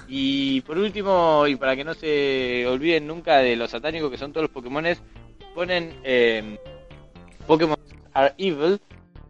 Y 0.08 0.62
por 0.62 0.78
último, 0.78 1.46
y 1.48 1.56
para 1.56 1.76
que 1.76 1.84
no 1.84 1.94
se 1.94 2.66
olviden 2.68 3.08
nunca 3.08 3.38
de 3.38 3.56
los 3.56 3.72
satánicos 3.72 4.12
que 4.12 4.18
son 4.18 4.32
todos 4.32 4.44
los 4.44 4.52
Pokémones, 4.52 5.02
ponen 5.54 6.00
eh, 6.04 6.58
Pokémon 7.48 7.78
Are 8.14 8.34
Evil. 8.38 8.80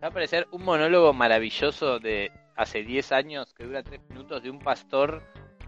Va 0.02 0.08
a 0.08 0.10
aparecer 0.10 0.48
un 0.52 0.64
monólogo 0.64 1.14
maravilloso 1.14 2.00
de 2.00 2.32
hace 2.56 2.84
10 2.84 3.12
años 3.12 3.54
que 3.54 3.64
dura 3.64 3.84
3 3.84 4.02
minutos 4.10 4.44
de 4.44 4.50
un 4.50 4.60
pastor 4.60 5.24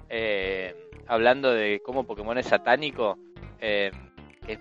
eh, 0.10 0.76
hablando 1.08 1.52
de 1.52 1.82
cómo 1.84 2.06
Pokémon 2.06 2.38
es 2.38 2.48
satánico. 2.48 3.18
Eh, 3.60 3.92
es 4.48 4.60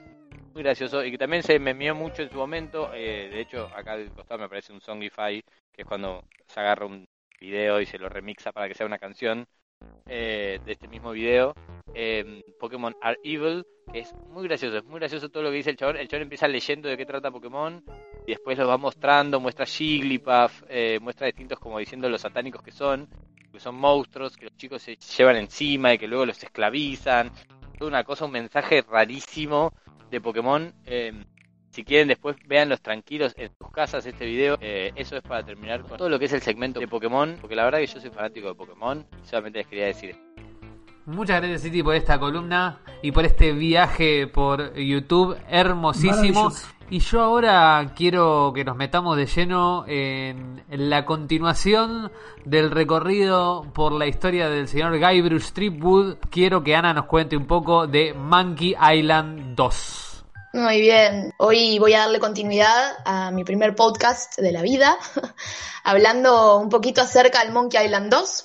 muy 0.52 0.62
gracioso 0.62 1.04
y 1.04 1.10
que 1.10 1.18
también 1.18 1.42
se 1.42 1.58
me 1.58 1.74
memeó 1.74 1.94
mucho 1.94 2.22
en 2.22 2.30
su 2.30 2.36
momento. 2.36 2.90
Eh, 2.94 3.28
de 3.32 3.40
hecho, 3.40 3.68
acá 3.74 3.92
al 3.92 4.10
costado 4.12 4.38
me 4.38 4.44
aparece 4.46 4.72
un 4.72 4.80
Songify, 4.80 5.42
que 5.72 5.82
es 5.82 5.86
cuando 5.86 6.24
se 6.46 6.60
agarra 6.60 6.86
un 6.86 7.06
video 7.40 7.80
y 7.80 7.86
se 7.86 7.98
lo 7.98 8.08
remixa 8.08 8.52
para 8.52 8.68
que 8.68 8.74
sea 8.74 8.86
una 8.86 8.98
canción. 8.98 9.46
Eh, 10.06 10.60
de 10.64 10.72
este 10.72 10.86
mismo 10.86 11.12
video, 11.12 11.54
eh, 11.94 12.42
Pokémon 12.60 12.94
Are 13.00 13.18
Evil, 13.24 13.64
que 13.90 14.00
es 14.00 14.12
muy 14.28 14.46
gracioso, 14.46 14.78
es 14.78 14.84
muy 14.84 15.00
gracioso 15.00 15.30
todo 15.30 15.42
lo 15.42 15.50
que 15.50 15.56
dice 15.56 15.70
el 15.70 15.76
chabón. 15.76 15.96
El 15.96 16.08
chabón 16.08 16.24
empieza 16.24 16.46
leyendo 16.46 16.88
de 16.88 16.96
qué 16.96 17.06
trata 17.06 17.30
Pokémon 17.30 17.82
y 18.26 18.32
después 18.32 18.58
lo 18.58 18.68
va 18.68 18.76
mostrando, 18.76 19.40
muestra 19.40 19.64
Jigglypuff, 19.64 20.62
eh, 20.68 20.98
muestra 21.00 21.26
distintos 21.26 21.58
como 21.58 21.78
diciendo 21.78 22.08
los 22.08 22.20
satánicos 22.20 22.62
que 22.62 22.70
son, 22.70 23.08
que 23.50 23.60
son 23.60 23.76
monstruos, 23.76 24.36
que 24.36 24.46
los 24.46 24.56
chicos 24.56 24.82
se 24.82 24.96
llevan 24.96 25.36
encima 25.36 25.94
y 25.94 25.98
que 25.98 26.08
luego 26.08 26.26
los 26.26 26.42
esclavizan. 26.42 27.30
Toda 27.78 27.88
una 27.88 28.04
cosa, 28.04 28.26
un 28.26 28.32
mensaje 28.32 28.82
rarísimo 28.82 29.72
de 30.10 30.20
Pokémon. 30.20 30.72
Eh, 30.84 31.12
si 31.74 31.82
quieren 31.82 32.06
después 32.06 32.36
véanlos 32.46 32.80
tranquilos 32.80 33.34
en 33.36 33.50
sus 33.58 33.70
casas 33.72 34.06
este 34.06 34.24
video. 34.24 34.56
Eh, 34.60 34.92
eso 34.94 35.16
es 35.16 35.22
para 35.22 35.44
terminar 35.44 35.82
con 35.82 35.98
todo 35.98 36.08
lo 36.08 36.20
que 36.20 36.26
es 36.26 36.32
el 36.32 36.40
segmento 36.40 36.78
de 36.78 36.86
Pokémon. 36.86 37.36
Porque 37.40 37.56
la 37.56 37.64
verdad 37.64 37.80
que 37.80 37.88
yo 37.88 38.00
soy 38.00 38.10
fanático 38.10 38.46
de 38.46 38.54
Pokémon. 38.54 39.04
Y 39.22 39.26
solamente 39.26 39.58
les 39.58 39.66
quería 39.66 39.86
decir 39.86 40.16
Muchas 41.06 41.40
gracias 41.40 41.62
City 41.62 41.82
por 41.82 41.96
esta 41.96 42.18
columna 42.18 42.78
y 43.02 43.12
por 43.12 43.26
este 43.26 43.52
viaje 43.52 44.26
por 44.28 44.74
YouTube 44.74 45.36
hermosísimo. 45.48 46.50
Y 46.90 47.00
yo 47.00 47.22
ahora 47.22 47.92
quiero 47.96 48.52
que 48.54 48.64
nos 48.64 48.76
metamos 48.76 49.16
de 49.16 49.26
lleno 49.26 49.84
en 49.88 50.62
la 50.70 51.04
continuación 51.04 52.12
del 52.44 52.70
recorrido 52.70 53.66
por 53.74 53.92
la 53.92 54.06
historia 54.06 54.48
del 54.48 54.68
señor 54.68 54.98
Guybrush 54.98 55.42
Stripwood. 55.42 56.18
Quiero 56.30 56.62
que 56.62 56.76
Ana 56.76 56.94
nos 56.94 57.06
cuente 57.06 57.36
un 57.36 57.46
poco 57.46 57.86
de 57.86 58.14
Monkey 58.14 58.76
Island 58.80 59.56
2. 59.56 60.13
Muy 60.54 60.80
bien, 60.80 61.34
hoy 61.38 61.80
voy 61.80 61.94
a 61.94 62.02
darle 62.02 62.20
continuidad 62.20 62.92
a 63.04 63.32
mi 63.32 63.42
primer 63.42 63.74
podcast 63.74 64.38
de 64.38 64.52
la 64.52 64.62
vida, 64.62 64.96
hablando 65.82 66.58
un 66.58 66.68
poquito 66.68 67.00
acerca 67.00 67.42
del 67.42 67.50
Monkey 67.50 67.84
Island 67.84 68.08
2, 68.08 68.44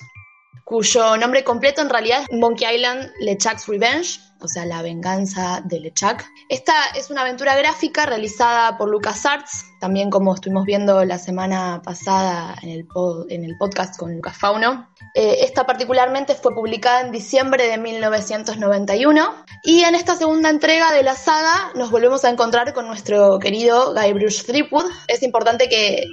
cuyo 0.64 1.18
nombre 1.18 1.44
completo 1.44 1.84
en 1.84 1.90
realidad 1.92 2.24
es 2.28 2.36
Monkey 2.36 2.78
Island 2.78 3.12
LeChuck's 3.20 3.68
Revenge, 3.68 4.20
o 4.42 4.48
sea, 4.48 4.66
la 4.66 4.82
venganza 4.82 5.62
de 5.66 5.80
LeChuck. 5.80 6.24
Esta 6.50 6.74
es 6.96 7.10
una 7.10 7.22
aventura 7.22 7.56
gráfica 7.56 8.06
realizada 8.06 8.78
por 8.78 8.90
LucasArts, 8.90 9.66
también 9.80 10.10
como 10.10 10.34
estuvimos 10.34 10.66
viendo 10.66 11.04
la 11.06 11.18
semana 11.18 11.82
pasada 11.84 12.56
en 12.62 12.70
el, 12.70 12.88
en 13.30 13.44
el 13.44 13.58
podcast 13.58 13.98
con 13.98 14.16
Lucas 14.16 14.38
Fauno. 14.38 14.90
Eh, 15.16 15.38
esta 15.42 15.66
particularmente 15.66 16.36
fue 16.36 16.54
publicada 16.54 17.02
en 17.02 17.12
diciembre 17.12 17.68
de 17.68 17.78
1991 17.78 19.46
y 19.64 19.84
en 19.84 19.96
esta 19.96 20.16
segunda 20.16 20.50
entrega 20.50 20.92
de 20.92 21.04
la 21.04 21.16
saga 21.16 21.72
nos 21.76 21.90
volvemos 21.90 22.26
a 22.26 22.30
encontrar 22.30 22.74
con 22.74 22.88
nuestro 22.88 23.40
querido 23.40 23.94
Guybrush 23.94 24.44
Threepwood. 24.46 24.86
Es 25.08 25.24
importante 25.24 25.70
que, 25.70 26.06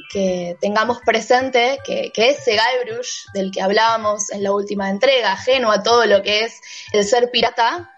tengamos 0.60 0.98
presente 1.04 1.78
que, 1.84 2.10
que 2.12 2.30
ese 2.30 2.52
Guybrush 2.52 3.26
del 3.34 3.50
que 3.50 3.62
hablábamos 3.62 4.30
en 4.30 4.42
la 4.42 4.52
última 4.52 4.90
entrega, 4.90 5.32
ajeno 5.32 5.70
a 5.70 5.82
todo 5.82 6.06
lo 6.06 6.22
que 6.22 6.44
es 6.44 6.60
el 6.92 7.04
ser 7.04 7.30
pirata, 7.30 7.90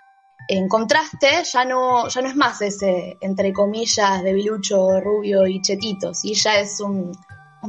en 0.48 0.66
contraste, 0.66 1.44
ya 1.44 1.64
no, 1.64 2.08
ya 2.08 2.22
no 2.22 2.28
es 2.28 2.36
más 2.36 2.62
ese, 2.62 3.18
entre 3.20 3.52
comillas, 3.52 4.22
de 4.22 4.32
bilucho, 4.32 4.98
rubio 5.00 5.46
y 5.46 5.60
chetito, 5.60 6.14
¿sí? 6.14 6.34
ya 6.34 6.58
es 6.58 6.80
un, 6.80 7.12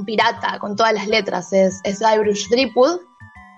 pirata 0.05 0.57
con 0.59 0.77
todas 0.77 0.93
las 0.93 1.07
letras, 1.07 1.51
es, 1.51 1.81
es 1.83 1.99
Guybrush 1.99 2.47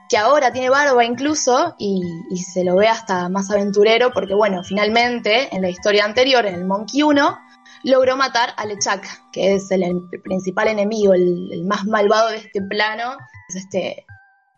que 0.09 0.17
ahora 0.17 0.51
tiene 0.51 0.69
barba 0.69 1.05
incluso 1.05 1.75
y, 1.77 2.01
se 2.35 2.63
lo 2.63 2.75
ve 2.75 2.87
hasta 2.87 3.29
más 3.29 3.49
aventurero 3.51 4.11
porque, 4.11 4.33
bueno, 4.33 4.63
finalmente, 4.63 5.55
en 5.55 5.61
la 5.61 5.69
historia 5.69 6.03
anterior, 6.03 6.45
en 6.45 6.55
el 6.55 6.65
Monkey 6.65 7.03
1, 7.03 7.39
logró 7.83 8.17
matar 8.17 8.53
a 8.57 8.65
LeChuck, 8.65 9.03
que 9.31 9.55
es 9.55 9.69
el, 9.71 9.83
principal 10.23 10.67
enemigo, 10.67 11.13
el, 11.13 11.49
el, 11.53 11.65
más 11.65 11.85
malvado 11.85 12.29
de 12.29 12.37
este 12.37 12.61
plano, 12.61 13.15
es 13.49 13.55
este 13.57 14.05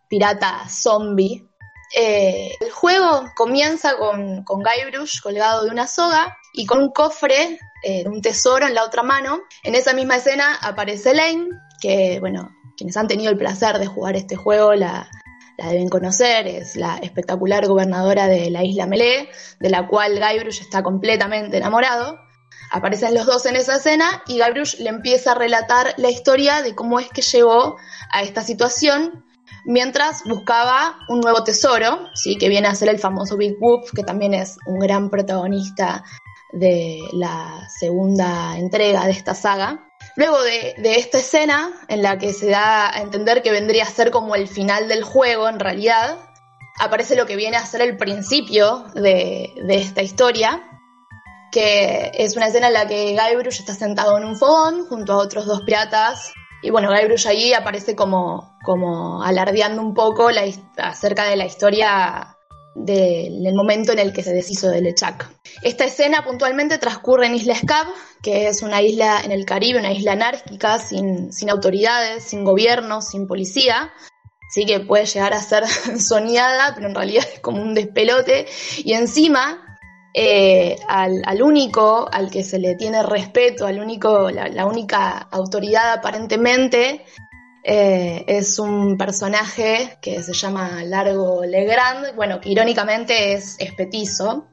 pirata 0.08 0.68
zombie 0.70 1.53
eh, 1.96 2.56
el 2.60 2.72
juego 2.72 3.26
comienza 3.36 3.98
con, 3.98 4.44
con 4.44 4.64
Guybrush 4.64 5.22
colgado 5.22 5.64
de 5.64 5.70
una 5.70 5.86
soga 5.86 6.38
y 6.52 6.66
con 6.66 6.80
un 6.80 6.92
cofre, 6.92 7.60
eh, 7.84 8.04
un 8.08 8.22
tesoro 8.22 8.66
en 8.66 8.74
la 8.74 8.84
otra 8.84 9.04
mano. 9.04 9.42
En 9.64 9.76
esa 9.76 9.94
misma 9.94 10.16
escena 10.16 10.56
aparece 10.62 11.14
Lane, 11.14 11.50
que, 11.80 12.20
bueno, 12.20 12.50
quienes 12.76 12.98
han 12.98 13.08
tenido 13.08 13.30
el 13.30 13.38
placer 13.38 13.78
de 13.78 13.86
jugar 13.86 14.16
este 14.16 14.36
juego 14.36 14.74
la, 14.74 15.08
deben 15.58 15.90
conocer, 15.90 16.48
es 16.48 16.76
la 16.76 16.98
espectacular 16.98 17.68
gobernadora 17.68 18.28
de 18.28 18.50
la 18.50 18.64
isla 18.64 18.88
Melee, 18.88 19.30
de 19.60 19.70
la 19.70 19.88
cual 19.88 20.20
Guybrush 20.20 20.62
está 20.62 20.82
completamente 20.82 21.58
enamorado. 21.58 22.18
Aparecen 22.72 23.14
los 23.14 23.28
dos 23.28 23.46
en 23.46 23.56
esa 23.56 23.76
escena 23.76 24.24
y 24.26 24.42
Guybrush 24.42 24.80
le 24.80 24.90
empieza 24.90 25.34
a 25.34 25.36
relatar 25.36 25.94
la 25.98 26.10
historia 26.10 26.64
de 26.64 26.74
cómo 26.74 27.00
es 27.00 27.10
que 27.10 27.22
llegó 27.22 27.78
a 28.12 28.24
esta 28.24 28.42
situación 28.42 29.24
mientras 29.66 30.24
buscaba 30.26 30.98
un 31.10 31.22
nuevo 31.22 31.44
tesoro, 31.44 32.10
¿sí? 32.14 32.38
que 32.38 32.50
viene 32.50 32.68
a 32.68 32.76
ser 32.76 32.90
el 32.90 33.00
famoso 33.00 33.38
Big 33.38 33.58
Whoop, 33.60 33.92
que 33.96 34.04
también 34.04 34.34
es 34.34 34.58
un 34.66 34.80
gran 34.80 35.10
protagonista 35.10 36.04
de 36.52 37.00
la 37.14 37.68
segunda 37.80 38.58
entrega 38.58 39.06
de 39.06 39.12
esta 39.12 39.34
saga. 39.34 39.88
Luego 40.16 40.42
de, 40.44 40.76
esta 40.98 41.18
escena, 41.18 41.72
en 41.88 42.04
la 42.04 42.18
que 42.18 42.34
se 42.34 42.50
da 42.50 42.96
a 42.96 43.02
entender 43.02 43.42
que 43.42 43.52
vendría 43.52 43.84
a 43.84 43.88
ser 43.88 44.12
como 44.12 44.36
el 44.36 44.48
final 44.48 44.88
del 44.88 45.04
juego 45.04 45.50
en 45.50 45.60
realidad, 45.60 46.18
aparece 46.80 47.16
lo 47.16 47.26
que 47.26 47.36
viene 47.36 47.58
a 47.58 47.66
ser 47.66 47.82
el 47.82 47.98
principio 47.98 48.86
de, 48.94 49.54
de 49.66 49.76
esta 49.76 50.04
historia, 50.04 50.62
que 51.52 52.12
es 52.14 52.36
una 52.36 52.48
escena 52.48 52.68
en 52.68 52.74
la 52.74 52.88
que 52.88 53.18
Guybrush 53.18 53.60
está 53.60 53.74
sentado 53.74 54.18
en 54.18 54.26
un 54.26 54.38
fogón 54.38 54.86
junto 54.88 55.14
a 55.14 55.18
otros 55.18 55.46
dos 55.46 55.62
piratas 55.62 56.32
y 56.64 56.70
bueno, 56.70 56.90
Guybrush 56.92 57.28
ahí 57.28 57.54
aparece 57.54 57.96
como, 57.96 58.58
como 58.64 59.22
alardeando 59.22 59.82
un 59.82 59.94
poco 59.94 60.30
acerca 60.78 61.26
de 61.26 61.36
la 61.36 61.46
historia 61.46 62.38
del 62.76 63.54
momento 63.54 63.92
en 63.92 64.00
el 64.00 64.14
que 64.14 64.24
se 64.24 64.34
deshizo 64.34 64.70
de 64.70 64.82
Lechak. 64.82 65.30
Esta 65.62 65.86
escena 65.86 66.24
puntualmente 66.24 66.78
transcurre 66.78 67.28
en 67.28 67.36
Isla 67.36 67.56
Scab, 67.56 67.88
que 68.22 68.48
es 68.48 68.62
una 68.62 68.82
isla 68.82 69.22
en 69.24 69.32
el 69.32 69.46
Caribe, 69.46 69.80
una 69.80 69.92
isla 69.92 70.14
anárquica, 70.14 70.80
sin, 70.80 71.32
sin 71.32 71.50
autoridades, 71.50 72.24
sin 72.24 72.44
gobierno, 72.44 73.02
sin 73.02 73.28
policía. 73.28 73.92
Sí 74.50 74.66
que 74.66 74.80
puede 74.80 75.06
llegar 75.06 75.34
a 75.34 75.42
ser 75.42 75.68
soñada, 76.00 76.74
pero 76.76 76.88
en 76.88 76.96
realidad 76.96 77.26
es 77.32 77.40
como 77.42 77.62
un 77.62 77.74
despelote. 77.74 78.48
Y 78.78 78.94
encima 78.94 79.63
eh, 80.14 80.78
al, 80.88 81.42
único 81.42 82.08
al 82.12 82.30
que 82.30 82.44
se 82.44 82.60
le 82.60 82.76
tiene 82.76 83.02
respeto, 83.02 83.66
al 83.66 83.80
único, 83.80 84.30
la, 84.30 84.66
única 84.68 85.18
autoridad 85.32 85.94
aparentemente, 85.94 87.04
eh, 87.64 88.24
es 88.28 88.60
un 88.60 88.98
personaje 88.98 89.98
que 90.02 90.22
se 90.22 90.34
llama 90.34 90.84
Largo 90.84 91.44
Legrand, 91.46 92.16
bueno, 92.16 92.40
que 92.40 92.50
irónicamente 92.50 93.34
es, 93.34 93.58
petizo. 93.76 94.50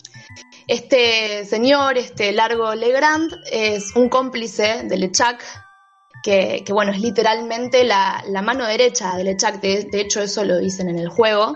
Este 0.66 1.44
señor, 1.44 1.98
este 1.98 2.32
Largo 2.32 2.74
Legrand, 2.74 3.30
es 3.50 3.94
un 3.96 4.08
cómplice 4.08 4.84
de 4.84 4.96
Lechak, 4.96 5.44
que, 6.22 6.64
bueno, 6.70 6.92
es 6.92 7.00
literalmente 7.00 7.84
la, 7.84 8.22
mano 8.42 8.66
derecha 8.66 9.14
de 9.16 9.24
Lechak, 9.24 9.60
de, 9.60 9.88
hecho 9.92 10.22
eso 10.22 10.42
lo 10.44 10.58
dicen 10.58 10.88
en 10.88 10.98
el 10.98 11.08
juego 11.08 11.54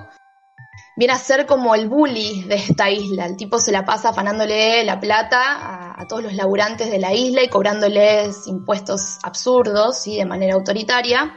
viene 0.96 1.14
a 1.14 1.18
ser 1.18 1.46
como 1.46 1.74
el 1.74 1.88
bully 1.88 2.44
de 2.44 2.56
esta 2.56 2.90
isla. 2.90 3.26
El 3.26 3.36
tipo 3.36 3.58
se 3.58 3.72
la 3.72 3.84
pasa 3.84 4.10
afanándole 4.10 4.84
la 4.84 5.00
plata 5.00 5.92
a, 5.98 6.06
todos 6.06 6.22
los 6.22 6.34
laburantes 6.34 6.90
de 6.90 6.98
la 6.98 7.14
isla 7.14 7.42
y 7.42 7.48
cobrándoles 7.48 8.46
impuestos 8.46 9.18
absurdos 9.22 10.06
y 10.06 10.16
de 10.16 10.26
manera 10.26 10.54
autoritaria. 10.54 11.32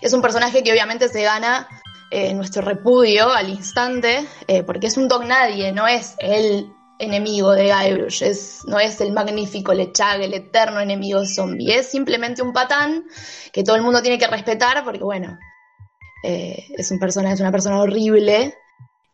Es 0.00 0.12
un 0.12 0.22
personaje 0.22 0.62
que 0.62 0.70
obviamente 0.70 1.08
se 1.08 1.22
gana 1.22 1.66
eh, 2.10 2.32
nuestro 2.32 2.62
repudio 2.62 3.28
al 3.30 3.48
instante, 3.48 4.24
eh, 4.46 4.62
porque 4.62 4.86
es 4.86 4.96
un 4.96 5.08
dog 5.08 5.24
nadie, 5.24 5.72
no 5.72 5.88
es 5.88 6.14
el 6.20 6.72
enemigo 6.98 7.52
de 7.52 7.74
Guybrush, 7.74 8.22
es, 8.22 8.60
no 8.66 8.78
es 8.78 9.00
el 9.00 9.12
magnífico 9.12 9.74
Lechag, 9.74 10.22
el 10.22 10.34
eterno 10.34 10.80
enemigo 10.80 11.26
zombie, 11.26 11.74
es 11.74 11.90
simplemente 11.90 12.42
un 12.42 12.52
patán 12.52 13.04
que 13.52 13.64
todo 13.64 13.74
el 13.74 13.82
mundo 13.82 14.00
tiene 14.00 14.18
que 14.18 14.28
respetar 14.28 14.84
porque, 14.84 15.02
bueno, 15.02 15.36
eh, 16.22 16.66
es, 16.76 16.90
un 16.90 16.98
persona, 16.98 17.32
es 17.32 17.40
una 17.40 17.52
persona 17.52 17.80
horrible. 17.80 18.54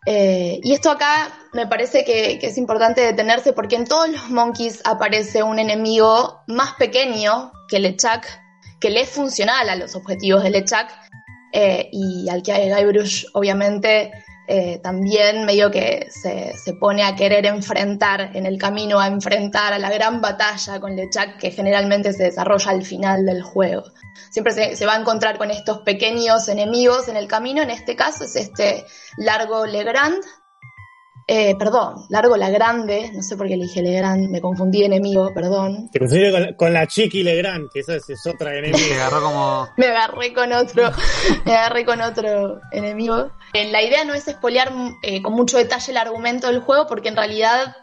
Eh, 0.04 0.60
y 0.62 0.72
esto 0.72 0.90
acá 0.90 1.32
me 1.52 1.66
parece 1.66 2.04
que, 2.04 2.38
es 2.42 2.58
importante 2.58 3.00
detenerse 3.00 3.52
porque 3.52 3.76
en 3.76 3.84
todos 3.84 4.08
los 4.08 4.30
monkeys 4.30 4.80
aparece 4.84 5.42
un 5.42 5.58
enemigo 5.58 6.40
más 6.48 6.74
pequeño 6.74 7.52
que 7.68 7.78
Lechak, 7.78 8.26
que 8.80 8.90
le 8.90 9.02
es 9.02 9.10
funcional 9.10 9.68
a 9.68 9.76
los 9.76 9.94
objetivos 9.94 10.42
de 10.42 10.50
Lechak 10.50 10.92
eh, 11.52 11.88
y 11.92 12.28
al 12.28 12.42
que 12.42 12.52
Guybrush 12.52 13.26
obviamente 13.34 14.10
eh, 14.48 14.80
también 14.82 15.44
medio 15.44 15.70
que 15.70 16.08
se, 16.10 16.56
se, 16.56 16.74
pone 16.74 17.04
a 17.04 17.14
querer 17.14 17.46
enfrentar 17.46 18.30
en 18.34 18.44
el 18.44 18.58
camino, 18.58 18.98
a 18.98 19.06
enfrentar 19.06 19.72
a 19.72 19.78
la 19.78 19.90
gran 19.90 20.20
batalla 20.20 20.80
con 20.80 20.96
Lechak 20.96 21.38
que 21.38 21.52
generalmente 21.52 22.12
se 22.12 22.24
desarrolla 22.24 22.72
al 22.72 22.84
final 22.84 23.24
del 23.24 23.42
juego. 23.42 23.84
Siempre 24.30 24.52
se, 24.52 24.74
se, 24.74 24.84
va 24.84 24.94
a 24.94 25.00
encontrar 25.00 25.38
con 25.38 25.50
estos 25.50 25.82
pequeños 25.82 26.48
enemigos 26.48 27.08
en 27.08 27.16
el 27.16 27.28
camino, 27.28 27.62
en 27.62 27.70
este 27.70 27.94
caso 27.94 28.24
es 28.24 28.34
este 28.34 28.84
Largo 29.16 29.64
Legrand, 29.64 30.22
eh, 31.26 31.54
perdón, 31.56 32.04
Largo 32.08 32.36
la 32.36 32.50
Grande, 32.50 33.10
no 33.14 33.22
sé 33.22 33.36
por 33.36 33.46
qué 33.46 33.54
elige 33.54 33.82
Legrand, 33.82 34.28
me 34.28 34.40
confundí 34.40 34.84
enemigo, 34.84 35.32
perdón. 35.32 35.88
Te 35.90 35.98
confundí 35.98 36.54
con, 36.56 36.72
la 36.72 36.86
Chiqui 36.86 37.22
Legrand, 37.22 37.70
que 37.72 37.80
esa 37.80 37.94
es, 37.96 38.26
otra 38.26 38.56
enemiga. 38.56 38.86
Me 38.88 38.94
agarró 38.94 39.22
como... 39.22 39.68
me 39.76 39.86
agarré 39.86 40.32
con 40.32 40.52
otro, 40.52 40.90
me 41.44 41.52
agarré 41.54 41.84
con 41.84 42.00
otro 42.00 42.60
enemigo. 42.72 43.30
Eh, 43.52 43.70
la 43.70 43.82
idea 43.82 44.04
no 44.04 44.14
es 44.14 44.26
espolear 44.26 44.72
eh, 45.02 45.22
con 45.22 45.34
mucho 45.34 45.58
detalle 45.58 45.92
el 45.92 45.98
argumento 45.98 46.48
del 46.48 46.60
juego, 46.60 46.86
porque 46.86 47.08
en 47.08 47.16
realidad 47.16 47.76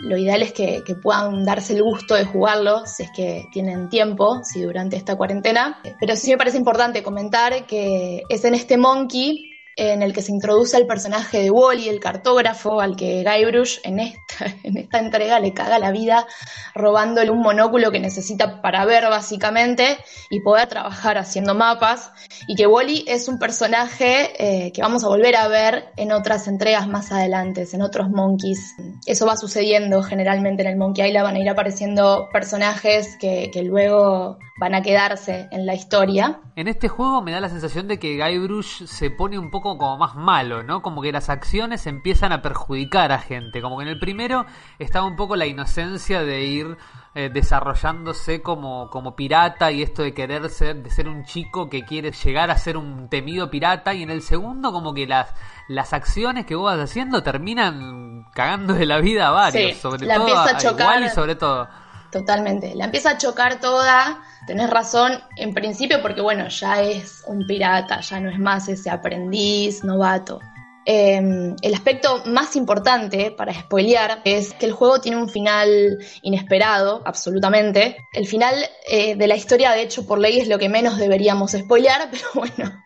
lo 0.00 0.16
ideal 0.16 0.42
es 0.42 0.52
que, 0.52 0.82
que, 0.84 0.96
puedan 0.96 1.44
darse 1.44 1.74
el 1.74 1.82
gusto 1.84 2.16
de 2.16 2.24
jugarlo, 2.24 2.84
si 2.86 3.04
es 3.04 3.10
que 3.14 3.44
tienen 3.52 3.88
tiempo, 3.88 4.40
si 4.42 4.62
durante 4.62 4.96
esta 4.96 5.14
cuarentena. 5.14 5.80
Pero 6.00 6.16
sí 6.16 6.32
me 6.32 6.36
parece 6.36 6.58
importante 6.58 7.04
comentar 7.04 7.64
que 7.64 8.24
es 8.28 8.44
en 8.44 8.56
este 8.56 8.76
Monkey 8.76 9.53
en 9.76 10.02
el 10.02 10.12
que 10.12 10.22
se 10.22 10.32
introduce 10.32 10.76
el 10.76 10.86
personaje 10.86 11.40
de 11.40 11.50
Wally, 11.50 11.88
el 11.88 12.00
cartógrafo, 12.00 12.80
al 12.80 12.96
que 12.96 13.24
Guybrush 13.24 13.78
en 13.84 14.00
esta, 14.00 14.46
en 14.62 14.76
esta 14.76 14.98
entrega 14.98 15.40
le 15.40 15.52
caga 15.52 15.78
la 15.78 15.90
vida 15.90 16.26
robándole 16.74 17.30
un 17.30 17.40
monóculo 17.40 17.90
que 17.90 18.00
necesita 18.00 18.60
para 18.62 18.84
ver 18.84 19.04
básicamente 19.04 19.98
y 20.30 20.40
poder 20.40 20.68
trabajar 20.68 21.18
haciendo 21.18 21.54
mapas. 21.54 22.12
Y 22.46 22.54
que 22.54 22.66
Wally 22.66 23.04
es 23.08 23.28
un 23.28 23.38
personaje 23.38 24.32
eh, 24.38 24.72
que 24.72 24.82
vamos 24.82 25.04
a 25.04 25.08
volver 25.08 25.36
a 25.36 25.48
ver 25.48 25.86
en 25.96 26.12
otras 26.12 26.48
entregas 26.48 26.88
más 26.88 27.12
adelante, 27.12 27.66
en 27.72 27.82
otros 27.82 28.10
Monkeys. 28.10 28.74
Eso 29.06 29.26
va 29.26 29.36
sucediendo 29.36 30.02
generalmente 30.02 30.62
en 30.62 30.68
el 30.68 30.76
Monkey 30.76 31.06
Island, 31.08 31.24
van 31.24 31.36
a 31.36 31.40
ir 31.40 31.48
apareciendo 31.48 32.28
personajes 32.32 33.16
que, 33.18 33.50
que 33.52 33.62
luego 33.62 34.38
van 34.56 34.74
a 34.74 34.82
quedarse 34.82 35.48
en 35.50 35.66
la 35.66 35.74
historia. 35.74 36.40
En 36.54 36.68
este 36.68 36.88
juego 36.88 37.20
me 37.22 37.32
da 37.32 37.40
la 37.40 37.48
sensación 37.48 37.88
de 37.88 37.98
que 37.98 38.16
Guybrush 38.16 38.86
se 38.86 39.10
pone 39.10 39.36
un 39.36 39.50
poco 39.50 39.76
como 39.76 39.98
más 39.98 40.14
malo, 40.14 40.62
¿no? 40.62 40.80
Como 40.80 41.02
que 41.02 41.10
las 41.10 41.28
acciones 41.28 41.86
empiezan 41.88 42.30
a 42.32 42.40
perjudicar 42.40 43.10
a 43.10 43.18
gente. 43.18 43.60
Como 43.60 43.78
que 43.78 43.82
en 43.82 43.88
el 43.88 43.98
primero 43.98 44.46
estaba 44.78 45.06
un 45.06 45.16
poco 45.16 45.34
la 45.34 45.46
inocencia 45.46 46.22
de 46.22 46.44
ir 46.44 46.76
eh, 47.16 47.30
desarrollándose 47.32 48.42
como, 48.42 48.90
como 48.90 49.16
pirata 49.16 49.72
y 49.72 49.82
esto 49.82 50.02
de 50.02 50.14
querer 50.14 50.48
ser, 50.50 50.84
de 50.84 50.90
ser 50.90 51.08
un 51.08 51.24
chico 51.24 51.68
que 51.68 51.82
quiere 51.82 52.12
llegar 52.12 52.52
a 52.52 52.56
ser 52.56 52.76
un 52.76 53.08
temido 53.08 53.50
pirata. 53.50 53.92
Y 53.92 54.04
en 54.04 54.10
el 54.10 54.22
segundo 54.22 54.70
como 54.70 54.94
que 54.94 55.08
las, 55.08 55.34
las 55.66 55.92
acciones 55.92 56.46
que 56.46 56.54
vos 56.54 56.66
vas 56.66 56.78
haciendo 56.78 57.24
terminan 57.24 58.26
cagando 58.32 58.74
de 58.74 58.86
la 58.86 58.98
vida 59.00 59.28
a 59.28 59.30
varios. 59.32 59.78
sobre 59.78 60.06
todo 60.06 60.38
a, 60.38 60.62
igual 60.62 61.04
y 61.06 61.08
sobre 61.08 61.34
todo. 61.34 61.68
Totalmente. 62.14 62.76
La 62.76 62.84
empieza 62.84 63.10
a 63.10 63.18
chocar 63.18 63.58
toda 63.58 64.22
tenés 64.46 64.70
razón 64.70 65.20
en 65.36 65.52
principio 65.52 66.00
porque 66.00 66.20
bueno, 66.20 66.46
ya 66.46 66.80
es 66.80 67.24
un 67.26 67.44
pirata, 67.44 67.98
ya 68.02 68.20
no 68.20 68.30
es 68.30 68.38
más 68.38 68.68
ese 68.68 68.88
aprendiz 68.88 69.82
novato. 69.82 70.38
Em, 70.86 71.56
el 71.60 71.74
aspecto 71.74 72.22
más 72.26 72.54
importante 72.54 73.32
para 73.32 73.52
spoilear 73.52 74.20
es 74.24 74.52
que 74.52 74.66
el 74.66 74.72
juego 74.72 75.00
tiene 75.00 75.16
un 75.16 75.28
final 75.28 75.98
inesperado, 76.22 77.02
absolutamente. 77.04 77.96
El 78.12 78.28
final 78.28 78.54
eh, 78.86 79.16
de 79.16 79.26
la 79.26 79.34
historia, 79.34 79.72
de 79.72 79.82
hecho, 79.82 80.06
por 80.06 80.20
ley 80.20 80.38
es 80.38 80.46
lo 80.46 80.60
que 80.60 80.68
menos 80.68 80.98
deberíamos 80.98 81.50
spoilear, 81.50 82.08
pero 82.12 82.28
bueno, 82.34 82.84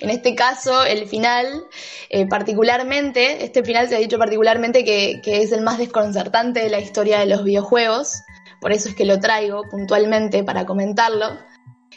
en 0.00 0.08
este 0.08 0.34
caso, 0.34 0.84
el 0.84 1.06
final, 1.06 1.64
eh, 2.08 2.26
particularmente, 2.26 3.44
este 3.44 3.62
final 3.62 3.90
se 3.90 3.96
ha 3.96 3.98
dicho 3.98 4.16
particularmente 4.16 4.86
que, 4.86 5.20
que, 5.22 5.42
es 5.42 5.52
el 5.52 5.60
más 5.60 5.76
desconcertante 5.76 6.60
de 6.60 6.70
la 6.70 6.80
historia 6.80 7.18
de 7.18 7.26
los 7.26 7.44
videojuegos 7.44 8.22
por 8.60 8.72
eso 8.72 8.88
es 8.88 8.94
que 8.94 9.04
lo 9.04 9.18
traigo 9.18 9.62
puntualmente 9.70 10.44
para 10.44 10.66
comentarlo, 10.66 11.26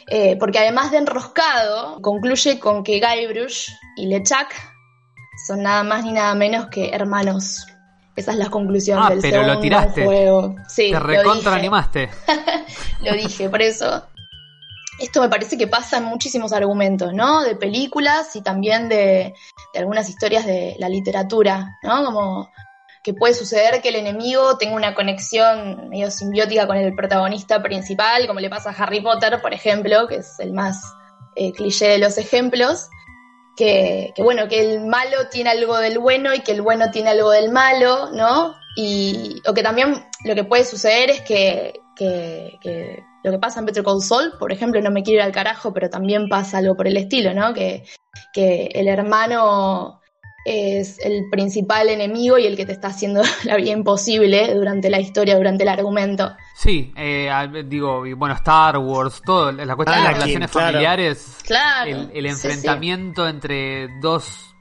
eh, 0.08 0.36
porque 0.38 0.58
además 0.58 0.90
de 0.90 0.98
enroscado, 0.98 2.00
concluye 2.00 2.58
con 2.58 2.82
que 2.82 3.00
Guybrush 3.00 3.68
y 3.96 4.06
LeChuck 4.06 4.48
son 5.46 5.62
nada 5.62 5.82
más 5.82 6.04
ni 6.04 6.12
nada 6.12 6.34
menos 6.34 6.66
que 6.66 6.90
hermanos. 6.90 7.66
Esa 8.16 8.30
es 8.32 8.38
la 8.38 8.48
conclusión 8.48 9.00
ah, 9.02 9.10
del 9.10 9.20
pero 9.20 9.38
segundo 9.38 9.54
lo 9.54 9.60
tiraste. 9.60 10.04
juego. 10.04 10.54
Sí, 10.68 10.90
Te 10.92 11.00
recontra 11.00 11.56
animaste. 11.56 12.10
lo 13.02 13.12
dije, 13.12 13.48
por 13.48 13.60
eso. 13.60 14.04
Esto 15.00 15.20
me 15.20 15.28
parece 15.28 15.58
que 15.58 15.66
pasa 15.66 15.98
en 15.98 16.04
muchísimos 16.04 16.52
argumentos, 16.52 17.12
¿no? 17.12 17.42
De 17.42 17.56
películas 17.56 18.36
y 18.36 18.42
también 18.42 18.88
de, 18.88 19.34
de 19.72 19.78
algunas 19.80 20.08
historias 20.08 20.46
de 20.46 20.76
la 20.78 20.88
literatura, 20.88 21.76
¿no? 21.82 22.04
Como 22.04 22.48
que 23.04 23.12
puede 23.12 23.34
suceder 23.34 23.82
que 23.82 23.90
el 23.90 23.96
enemigo 23.96 24.56
tenga 24.56 24.74
una 24.74 24.94
conexión 24.94 25.90
medio 25.90 26.10
simbiótica 26.10 26.66
con 26.66 26.78
el 26.78 26.94
protagonista 26.94 27.62
principal, 27.62 28.26
como 28.26 28.40
le 28.40 28.48
pasa 28.48 28.70
a 28.70 28.72
Harry 28.72 29.02
Potter, 29.02 29.42
por 29.42 29.52
ejemplo, 29.52 30.08
que 30.08 30.16
es 30.16 30.40
el 30.40 30.54
más 30.54 30.82
eh, 31.36 31.52
cliché 31.52 31.86
de 31.86 31.98
los 31.98 32.16
ejemplos, 32.16 32.88
que, 33.58 34.14
bueno, 34.16 34.48
que 34.48 34.60
el 34.62 34.86
malo 34.86 35.28
tiene 35.30 35.50
algo 35.50 35.76
del 35.76 35.98
bueno 35.98 36.32
y 36.32 36.40
que 36.40 36.52
el 36.52 36.62
bueno 36.62 36.90
tiene 36.90 37.10
algo 37.10 37.30
del 37.30 37.52
malo, 37.52 38.10
¿no? 38.12 38.54
Y, 38.74 39.42
o 39.46 39.52
que 39.52 39.62
también 39.62 40.06
lo 40.24 40.34
que 40.34 40.44
puede 40.44 40.64
suceder 40.64 41.10
es 41.10 41.20
que, 41.20 41.74
lo 43.22 43.30
que 43.30 43.38
pasa 43.38 43.60
en 43.60 43.66
Better 43.66 43.84
Call 43.84 44.00
Saul, 44.00 44.32
por 44.38 44.50
ejemplo, 44.50 44.80
no 44.80 44.90
me 44.90 45.02
quiero 45.02 45.20
ir 45.20 45.26
al 45.26 45.32
carajo, 45.32 45.74
pero 45.74 45.90
también 45.90 46.30
pasa 46.30 46.56
algo 46.56 46.74
por 46.74 46.88
el 46.88 46.96
estilo, 46.96 47.34
¿no? 47.34 47.52
Que, 47.52 47.84
que 48.32 48.70
el 48.72 48.88
hermano 48.88 50.00
es 50.44 50.98
el 51.00 51.28
principal 51.30 51.88
enemigo 51.88 52.38
y 52.38 52.46
el 52.46 52.56
que 52.56 52.66
te 52.66 52.72
está 52.72 52.88
haciendo 52.88 53.22
la 53.44 53.56
vida 53.56 53.70
imposible 53.70 54.54
durante 54.54 54.90
la 54.90 55.00
historia, 55.00 55.36
durante 55.36 55.62
el 55.62 55.68
argumento. 55.70 56.36
Sí, 56.54 56.92
eh, 56.96 57.30
digo, 57.66 58.04
bueno, 58.16 58.34
Star 58.34 58.78
Wars, 58.78 59.22
todo, 59.24 59.50
la 59.52 59.74
cuestión 59.74 59.98
de 59.98 60.04
las 60.04 60.14
relaciones 60.14 60.50
familiares, 60.50 61.38
el, 62.12 62.26
enfrentamiento 62.26 63.26
entre 63.28 63.88
dos 64.00 64.54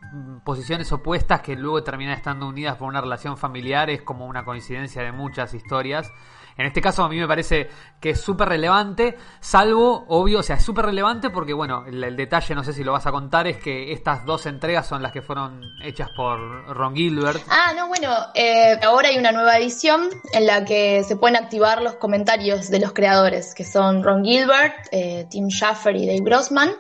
posiciones 0.43 0.91
opuestas 0.91 1.41
que 1.41 1.55
luego 1.55 1.83
terminan 1.83 2.13
estando 2.13 2.47
unidas 2.47 2.77
por 2.77 2.87
una 2.87 3.01
relación 3.01 3.37
familiar 3.37 3.89
es 3.89 4.01
como 4.03 4.25
una 4.25 4.45
coincidencia 4.45 5.01
de 5.01 5.11
muchas 5.11 5.53
historias. 5.53 6.11
En 6.57 6.65
este 6.65 6.81
caso 6.81 7.03
a 7.03 7.09
mí 7.09 7.17
me 7.17 7.27
parece 7.27 7.69
que 7.99 8.11
es 8.11 8.21
súper 8.21 8.49
relevante, 8.49 9.17
salvo, 9.39 10.05
obvio, 10.07 10.39
o 10.39 10.43
sea, 10.43 10.57
es 10.57 10.63
súper 10.63 10.85
relevante 10.85 11.29
porque, 11.29 11.53
bueno, 11.53 11.85
el, 11.87 12.15
detalle, 12.15 12.53
no 12.55 12.63
sé 12.63 12.73
si 12.73 12.83
lo 12.83 12.91
vas 12.91 13.07
a 13.07 13.11
contar, 13.11 13.47
es 13.47 13.57
que 13.57 13.91
estas 13.91 14.25
dos 14.25 14.45
entregas 14.45 14.87
son 14.87 15.01
las 15.01 15.11
que 15.11 15.21
fueron 15.21 15.61
hechas 15.83 16.09
por 16.15 16.39
Ron 16.75 16.95
Gilbert. 16.95 17.41
Ah, 17.49 17.73
no, 17.75 17.87
bueno, 17.87 18.11
eh, 18.35 18.79
ahora 18.83 19.09
hay 19.09 19.17
una 19.17 19.31
nueva 19.31 19.57
edición 19.57 20.09
en 20.33 20.45
la 20.45 20.63
que 20.65 21.03
se 21.03 21.15
pueden 21.15 21.37
activar 21.37 21.81
los 21.81 21.95
comentarios 21.95 22.69
de 22.69 22.79
los 22.79 22.93
creadores, 22.93 23.55
que 23.55 23.65
son 23.65 24.03
Ron 24.03 24.23
Gilbert, 24.23 24.75
eh, 24.91 25.27
Tim 25.29 25.47
Schafer 25.49 25.95
y 25.95 26.05
Dave 26.05 26.21
Grossman. 26.21 26.71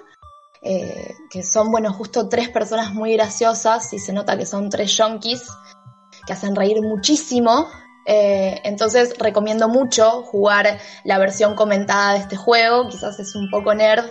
Eh, 0.65 1.13
que 1.29 1.43
son, 1.43 1.71
bueno, 1.71 1.91
justo 1.91 2.29
tres 2.29 2.47
personas 2.47 2.93
muy 2.93 3.13
graciosas 3.17 3.91
y 3.91 3.99
se 3.99 4.13
nota 4.13 4.37
que 4.37 4.45
son 4.45 4.69
tres 4.69 4.95
junkies 4.97 5.45
que 6.25 6.31
hacen 6.31 6.55
reír 6.55 6.81
muchísimo 6.81 7.67
eh, 8.05 8.59
entonces 8.63 9.15
recomiendo 9.17 9.69
mucho 9.69 10.23
jugar 10.23 10.79
la 11.03 11.17
versión 11.17 11.55
comentada 11.55 12.13
de 12.13 12.19
este 12.19 12.35
juego, 12.35 12.89
quizás 12.89 13.19
es 13.19 13.35
un 13.35 13.49
poco 13.49 13.73
nerd, 13.73 14.05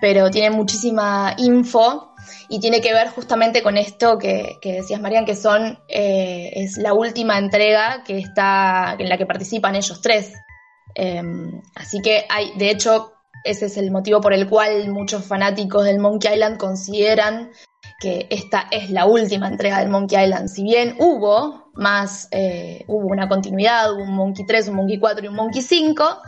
pero 0.00 0.30
tiene 0.30 0.50
muchísima 0.50 1.34
info 1.38 2.14
y 2.48 2.60
tiene 2.60 2.80
que 2.80 2.92
ver 2.92 3.08
justamente 3.08 3.62
con 3.62 3.76
esto 3.76 4.18
que, 4.18 4.58
decías 4.62 5.00
Marian, 5.00 5.24
que 5.24 5.34
son 5.34 5.78
eh, 5.88 6.50
es 6.54 6.76
la 6.76 6.92
última 6.92 7.38
entrega 7.38 8.02
que 8.04 8.18
está 8.18 8.96
en 8.98 9.08
la 9.08 9.16
que 9.16 9.26
participan 9.26 9.76
ellos 9.76 10.00
tres. 10.02 10.32
Em, 10.94 11.62
así 11.74 12.00
que 12.02 12.26
hay, 12.28 12.52
de 12.56 12.70
hecho, 12.70 13.12
ese 13.44 13.66
es 13.66 13.76
el 13.76 13.90
motivo 13.90 14.20
por 14.20 14.32
el 14.32 14.48
cual 14.48 14.88
muchos 14.90 15.24
fanáticos 15.24 15.84
del 15.84 16.00
Monkey 16.00 16.34
Island 16.34 16.58
consideran 16.58 17.50
que 18.00 18.26
esta 18.30 18.66
es 18.70 18.90
la 18.90 19.06
última 19.06 19.48
entrega 19.48 19.78
del 19.78 19.88
Monkey 19.88 20.22
Island. 20.22 20.48
Si 20.48 20.62
bien 20.62 20.96
hubo 20.98 21.67
más, 21.78 22.28
eh, 22.32 22.84
hubo 22.88 23.06
una 23.06 23.28
continuidad, 23.28 23.92
hubo 23.92 24.02
un 24.02 24.14
Monkey 24.14 24.44
3, 24.44 24.68
un 24.68 24.76
Monkey 24.76 24.98
4 24.98 25.24
y 25.24 25.28
un 25.28 25.34
Monkey 25.34 25.62
5, 25.62 26.22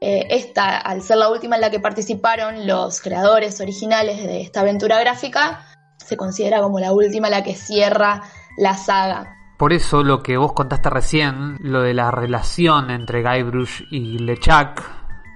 eh, 0.00 0.26
esta, 0.30 0.78
al 0.78 1.02
ser 1.02 1.18
la 1.18 1.28
última 1.28 1.56
en 1.56 1.60
la 1.60 1.70
que 1.70 1.78
participaron 1.78 2.66
los 2.66 3.00
creadores 3.02 3.60
originales 3.60 4.22
de 4.22 4.40
esta 4.40 4.60
aventura 4.60 4.98
gráfica, 4.98 5.66
se 5.98 6.16
considera 6.16 6.60
como 6.60 6.80
la 6.80 6.92
última 6.92 7.28
la 7.28 7.44
que 7.44 7.54
cierra 7.54 8.22
la 8.56 8.74
saga. 8.74 9.36
Por 9.58 9.72
eso 9.72 10.02
lo 10.02 10.22
que 10.22 10.36
vos 10.38 10.54
contaste 10.54 10.90
recién, 10.90 11.58
lo 11.60 11.82
de 11.82 11.94
la 11.94 12.10
relación 12.10 12.90
entre 12.90 13.22
Guybrush 13.22 13.82
y 13.90 14.18
LeChuck, 14.18 14.82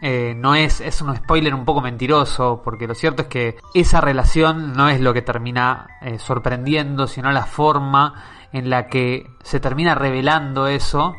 eh, 0.01 0.33
no 0.35 0.55
es, 0.55 0.81
es 0.81 1.03
un 1.03 1.15
spoiler 1.15 1.55
un 1.55 1.65
poco 1.65 1.81
mentiroso, 1.81 2.63
porque 2.65 2.87
lo 2.87 2.95
cierto 2.95 3.23
es 3.23 3.29
que 3.29 3.57
esa 3.75 4.01
relación 4.01 4.73
no 4.73 4.89
es 4.89 5.01
lo 5.01 5.13
que 5.13 5.23
termina 5.23 5.89
sorprendiendo, 6.19 7.07
sino 7.07 7.31
la 7.33 7.47
forma 7.47 8.15
en 8.53 8.71
la 8.71 8.87
que 8.87 9.27
se 9.43 9.61
termina 9.61 9.95
revelando 9.95 10.67
eso 10.67 11.15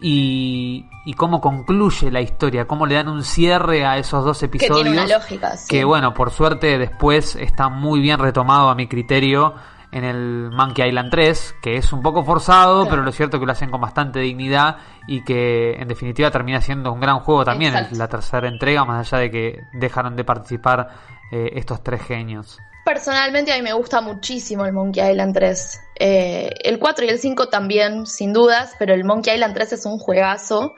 y, 0.00 0.84
y, 1.06 1.14
cómo 1.14 1.40
concluye 1.40 2.10
la 2.10 2.20
historia, 2.20 2.66
cómo 2.66 2.84
le 2.84 2.96
dan 2.96 3.08
un 3.08 3.24
cierre 3.24 3.86
a 3.86 3.96
esos 3.96 4.24
dos 4.24 4.42
episodios. 4.42 4.78
Que 4.78 4.84
tiene 4.84 5.04
una 5.04 5.18
lógica, 5.18 5.54
Que 5.68 5.84
bueno, 5.84 6.12
por 6.12 6.30
suerte 6.30 6.76
después 6.76 7.34
está 7.36 7.70
muy 7.70 8.00
bien 8.00 8.18
retomado 8.18 8.68
a 8.68 8.74
mi 8.74 8.88
criterio 8.88 9.54
en 9.92 10.04
el 10.04 10.50
Monkey 10.52 10.88
Island 10.88 11.10
3, 11.10 11.54
que 11.62 11.76
es 11.76 11.92
un 11.92 12.02
poco 12.02 12.22
forzado, 12.22 12.86
pero 12.86 13.02
lo 13.02 13.12
cierto 13.12 13.36
es 13.36 13.40
que 13.40 13.46
lo 13.46 13.52
hacen 13.52 13.70
con 13.70 13.80
bastante 13.80 14.20
dignidad 14.20 14.76
y 15.06 15.24
que 15.24 15.72
en 15.72 15.88
definitiva 15.88 16.30
termina 16.30 16.60
siendo 16.60 16.92
un 16.92 17.00
gran 17.00 17.20
juego 17.20 17.46
también 17.46 17.74
la 17.92 18.08
tercera 18.08 18.48
entrega, 18.48 18.84
más 18.84 19.10
allá 19.10 19.22
de 19.22 19.30
que 19.30 19.60
dejaron 19.72 20.14
de 20.14 20.24
participar 20.24 20.88
eh, 21.32 21.52
estos 21.54 21.82
tres 21.82 22.02
genios. 22.02 22.58
Personalmente 22.86 23.52
a 23.52 23.56
mí 23.56 23.62
me 23.62 23.72
gusta 23.72 24.00
muchísimo 24.00 24.64
el 24.64 24.72
Monkey 24.72 25.10
Island 25.10 25.34
3. 25.34 25.80
Eh, 25.98 26.50
el 26.62 26.78
4 26.78 27.04
y 27.04 27.08
el 27.08 27.18
5 27.18 27.48
también, 27.48 28.06
sin 28.06 28.32
dudas, 28.32 28.74
pero 28.78 28.94
el 28.94 29.02
Monkey 29.02 29.34
Island 29.34 29.54
3 29.54 29.72
es 29.72 29.86
un 29.86 29.98
juegazo. 29.98 30.72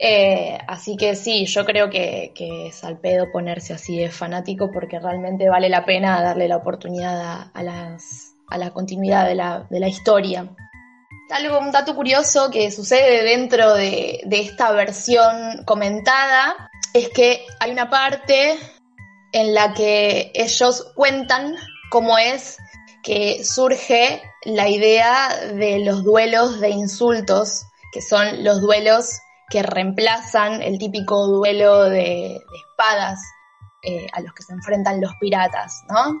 Eh, 0.00 0.56
así 0.66 0.96
que 0.96 1.14
sí, 1.14 1.44
yo 1.44 1.66
creo 1.66 1.90
que, 1.90 2.32
que, 2.34 2.68
es 2.68 2.82
al 2.84 2.98
pedo 3.00 3.30
ponerse 3.32 3.74
así 3.74 3.98
de 3.98 4.08
fanático 4.08 4.70
porque 4.72 4.98
realmente 4.98 5.50
vale 5.50 5.68
la 5.68 5.84
pena 5.84 6.22
darle 6.22 6.48
la 6.48 6.56
oportunidad 6.56 7.50
a, 7.52 7.62
la 8.56 8.70
continuidad 8.70 9.26
de 9.28 9.34
la, 9.34 9.88
historia. 9.88 10.48
Algo, 11.28 11.58
un 11.58 11.70
dato 11.70 11.94
curioso 11.94 12.50
que 12.50 12.70
sucede 12.70 13.24
dentro 13.24 13.74
de, 13.74 14.22
de 14.24 14.40
esta 14.40 14.72
versión 14.72 15.64
comentada 15.66 16.70
es 16.94 17.10
que 17.10 17.44
hay 17.60 17.72
una 17.72 17.90
parte 17.90 18.58
en 19.36 19.52
la 19.52 19.74
que 19.74 20.32
ellos 20.34 20.92
cuentan 20.94 21.56
cómo 21.90 22.16
es 22.16 22.56
que 23.02 23.44
surge 23.44 24.22
la 24.44 24.66
idea 24.66 25.28
de 25.52 25.80
los 25.84 26.02
duelos 26.04 26.58
de 26.58 26.70
insultos, 26.70 27.66
que 27.92 28.00
son 28.00 28.42
los 28.42 28.62
duelos 28.62 29.10
que 29.50 29.62
reemplazan 29.62 30.62
el 30.62 30.78
típico 30.78 31.26
duelo 31.26 31.84
de, 31.84 32.34
espadas 32.34 33.20
eh, 33.82 34.06
a 34.14 34.22
los 34.22 34.32
que 34.32 34.42
se 34.42 34.54
enfrentan 34.54 35.02
los 35.02 35.12
piratas, 35.20 35.82
¿no? 35.90 36.18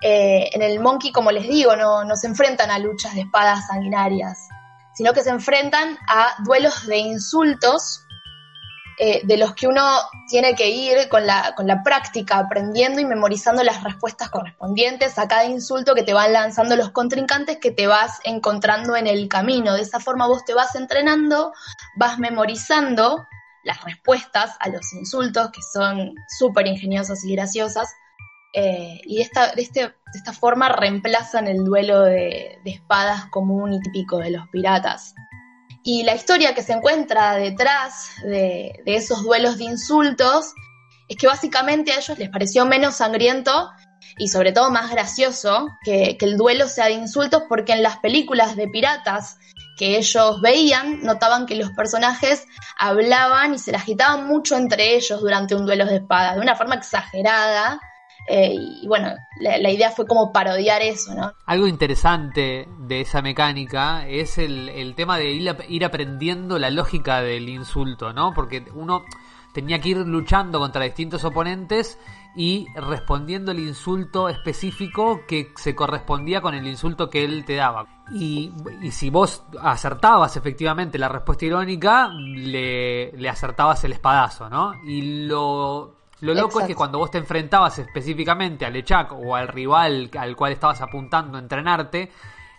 Eh, 0.00 0.48
en 0.52 0.62
el 0.62 0.78
Monkey, 0.78 1.10
como 1.10 1.32
les 1.32 1.48
digo, 1.48 1.74
no, 1.74 2.04
no 2.04 2.14
se 2.14 2.28
enfrentan 2.28 2.70
a 2.70 2.78
luchas 2.78 3.16
de 3.16 3.22
espadas 3.22 3.66
sanguinarias, 3.66 4.38
sino 4.94 5.12
que 5.12 5.24
se 5.24 5.30
enfrentan 5.30 5.98
a 6.06 6.36
duelos 6.44 6.86
de 6.86 6.98
insultos 6.98 8.04
eh, 9.00 9.20
de 9.24 9.36
los 9.36 9.54
que 9.54 9.68
uno 9.68 9.84
tiene 10.28 10.54
que 10.54 10.70
ir 10.70 11.08
con 11.08 11.24
la, 11.24 11.54
con 11.56 11.68
la 11.68 11.82
práctica, 11.84 12.38
aprendiendo 12.38 13.00
y 13.00 13.04
memorizando 13.04 13.62
las 13.62 13.84
respuestas 13.84 14.28
correspondientes 14.28 15.18
a 15.18 15.28
cada 15.28 15.44
insulto 15.44 15.94
que 15.94 16.02
te 16.02 16.14
van 16.14 16.32
lanzando 16.32 16.74
los 16.74 16.90
contrincantes 16.90 17.58
que 17.58 17.70
te 17.70 17.86
vas 17.86 18.18
encontrando 18.24 18.96
en 18.96 19.06
el 19.06 19.28
camino. 19.28 19.74
De 19.74 19.82
esa 19.82 20.00
forma 20.00 20.26
vos 20.26 20.44
te 20.44 20.52
vas 20.52 20.74
entrenando, 20.74 21.52
vas 21.96 22.18
memorizando 22.18 23.24
las 23.62 23.84
respuestas 23.84 24.56
a 24.58 24.68
los 24.68 24.92
insultos, 24.92 25.50
que 25.52 25.60
son 25.72 26.14
súper 26.38 26.66
ingeniosas 26.66 27.24
y 27.24 27.36
graciosas, 27.36 27.88
eh, 28.54 29.00
y 29.04 29.16
de 29.16 29.22
esta, 29.22 29.52
de, 29.52 29.62
este, 29.62 29.80
de 29.82 29.94
esta 30.14 30.32
forma 30.32 30.70
reemplazan 30.70 31.46
el 31.46 31.64
duelo 31.64 32.00
de, 32.02 32.58
de 32.64 32.70
espadas 32.70 33.26
común 33.26 33.74
y 33.74 33.80
típico 33.80 34.18
de 34.18 34.30
los 34.30 34.48
piratas. 34.48 35.14
Y 35.82 36.02
la 36.02 36.14
historia 36.14 36.54
que 36.54 36.62
se 36.62 36.72
encuentra 36.72 37.34
detrás 37.36 38.10
de, 38.22 38.82
esos 38.86 39.22
duelos 39.22 39.58
de 39.58 39.64
insultos 39.64 40.52
es 41.08 41.16
que 41.16 41.26
básicamente 41.26 41.92
a 41.92 41.98
ellos 41.98 42.18
les 42.18 42.28
pareció 42.28 42.66
menos 42.66 42.96
sangriento 42.96 43.70
y 44.18 44.28
sobre 44.28 44.52
todo 44.52 44.70
más 44.70 44.90
gracioso 44.90 45.68
que, 45.84 46.16
el 46.20 46.36
duelo 46.36 46.68
sea 46.68 46.86
de 46.86 46.92
insultos 46.92 47.44
porque 47.48 47.72
en 47.72 47.82
las 47.82 47.98
películas 47.98 48.56
de 48.56 48.68
piratas 48.68 49.38
que 49.78 49.96
ellos 49.96 50.40
veían 50.42 51.00
notaban 51.02 51.46
que 51.46 51.54
los 51.54 51.70
personajes 51.70 52.44
hablaban 52.78 53.54
y 53.54 53.58
se 53.58 53.72
la 53.72 53.78
agitaban 53.78 54.26
mucho 54.26 54.56
entre 54.56 54.96
ellos 54.96 55.20
durante 55.20 55.54
un 55.54 55.66
duelo 55.66 55.86
de 55.86 55.96
espadas, 55.96 56.34
de 56.34 56.40
una 56.40 56.56
forma 56.56 56.74
exagerada 56.74 57.80
eh, 58.28 58.54
y 58.82 58.86
bueno, 58.86 59.14
la, 59.40 59.70
idea 59.70 59.90
fue 59.90 60.06
como 60.06 60.32
parodiar 60.32 60.82
eso, 60.82 61.14
¿no? 61.14 61.32
Algo 61.46 61.66
interesante 61.66 62.68
de 62.80 63.00
esa 63.00 63.22
mecánica 63.22 64.06
es 64.06 64.36
el, 64.36 64.94
tema 64.96 65.16
de 65.16 65.30
ir, 65.30 65.84
aprendiendo 65.84 66.58
la 66.58 66.70
lógica 66.70 67.22
del 67.22 67.48
insulto, 67.48 68.12
¿no? 68.12 68.34
Porque 68.34 68.66
uno 68.74 69.04
tenía 69.54 69.80
que 69.80 69.90
ir 69.90 69.96
luchando 69.98 70.58
contra 70.58 70.84
distintos 70.84 71.24
oponentes 71.24 71.98
y 72.36 72.66
respondiendo 72.74 73.52
el 73.52 73.60
insulto 73.60 74.28
específico 74.28 75.22
que 75.26 75.50
se 75.56 75.74
correspondía 75.74 76.42
con 76.42 76.54
el 76.54 76.66
insulto 76.66 77.08
que 77.08 77.24
él 77.24 77.46
te 77.46 77.54
daba. 77.54 77.86
Y, 78.12 78.52
si 78.90 79.08
vos 79.08 79.42
acertabas 79.62 80.36
efectivamente 80.36 80.98
la 80.98 81.08
respuesta 81.08 81.46
irónica, 81.46 82.10
le, 82.12 83.10
le 83.12 83.28
acertabas 83.30 83.82
el 83.84 83.92
espadazo, 83.92 84.50
¿no? 84.50 84.74
Y 84.84 85.24
lo 85.26 85.97
lo 86.20 86.34
loco 86.34 86.60
es 86.60 86.66
que 86.66 86.74
cuando 86.74 86.98
vos 86.98 87.10
te 87.10 87.18
enfrentabas 87.18 87.78
específicamente 87.78 88.66
al 88.66 88.74
Echak 88.76 89.12
o 89.12 89.36
al 89.36 89.48
rival 89.48 90.10
al 90.18 90.36
cual 90.36 90.52
estabas 90.52 90.80
apuntando 90.80 91.38
a 91.38 91.40
entrenarte, 91.40 92.10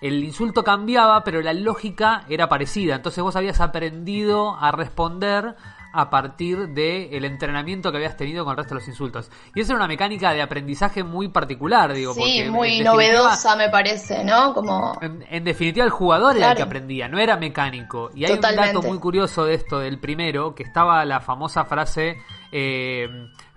el 0.02 0.24
insulto 0.24 0.64
cambiaba, 0.64 1.24
pero 1.24 1.42
la 1.42 1.54
lógica 1.54 2.24
era 2.30 2.48
parecida. 2.48 2.96
Entonces 2.96 3.22
vos 3.22 3.36
habías 3.36 3.60
aprendido 3.60 4.56
a 4.56 4.72
responder 4.72 5.56
a 5.92 6.10
partir 6.10 6.70
del 6.70 7.26
entrenamiento 7.26 7.92
que 7.92 7.98
habías 7.98 8.16
tenido 8.16 8.46
con 8.46 8.52
el 8.52 8.58
resto 8.58 8.76
de 8.76 8.82
los 8.82 8.88
insultos. 8.88 9.32
Y 9.56 9.62
esa 9.62 9.74
era 9.74 9.78
una 9.78 9.88
mecánica 9.88 10.32
de 10.32 10.42
aprendizaje 10.42 11.04
muy 11.04 11.30
particular, 11.30 11.94
digo. 11.94 12.14
Sí, 12.14 12.46
muy 12.50 12.82
novedosa 12.82 13.56
me 13.56 13.70
parece, 13.70 14.24
¿no? 14.24 14.54
Como... 14.54 14.98
En, 15.02 15.44
definitiva 15.44 15.86
el 15.86 15.92
jugador 15.92 16.38
era 16.38 16.52
el 16.52 16.58
que 16.58 16.64
aprendía, 16.64 17.08
no 17.08 17.20
era 17.20 17.38
mecánico. 17.38 18.12
Y 18.14 18.26
hay 18.26 18.34
un 18.34 18.42
dato 18.42 18.82
muy 18.84 19.00
curioso 19.00 19.46
de 19.46 19.56
esto 19.56 19.80
del 19.80 20.00
primero, 20.00 20.54
que 20.54 20.64
estaba 20.64 21.04
la 21.06 21.20
famosa 21.20 21.66
frase... 21.66 22.18
Eh, 22.52 23.08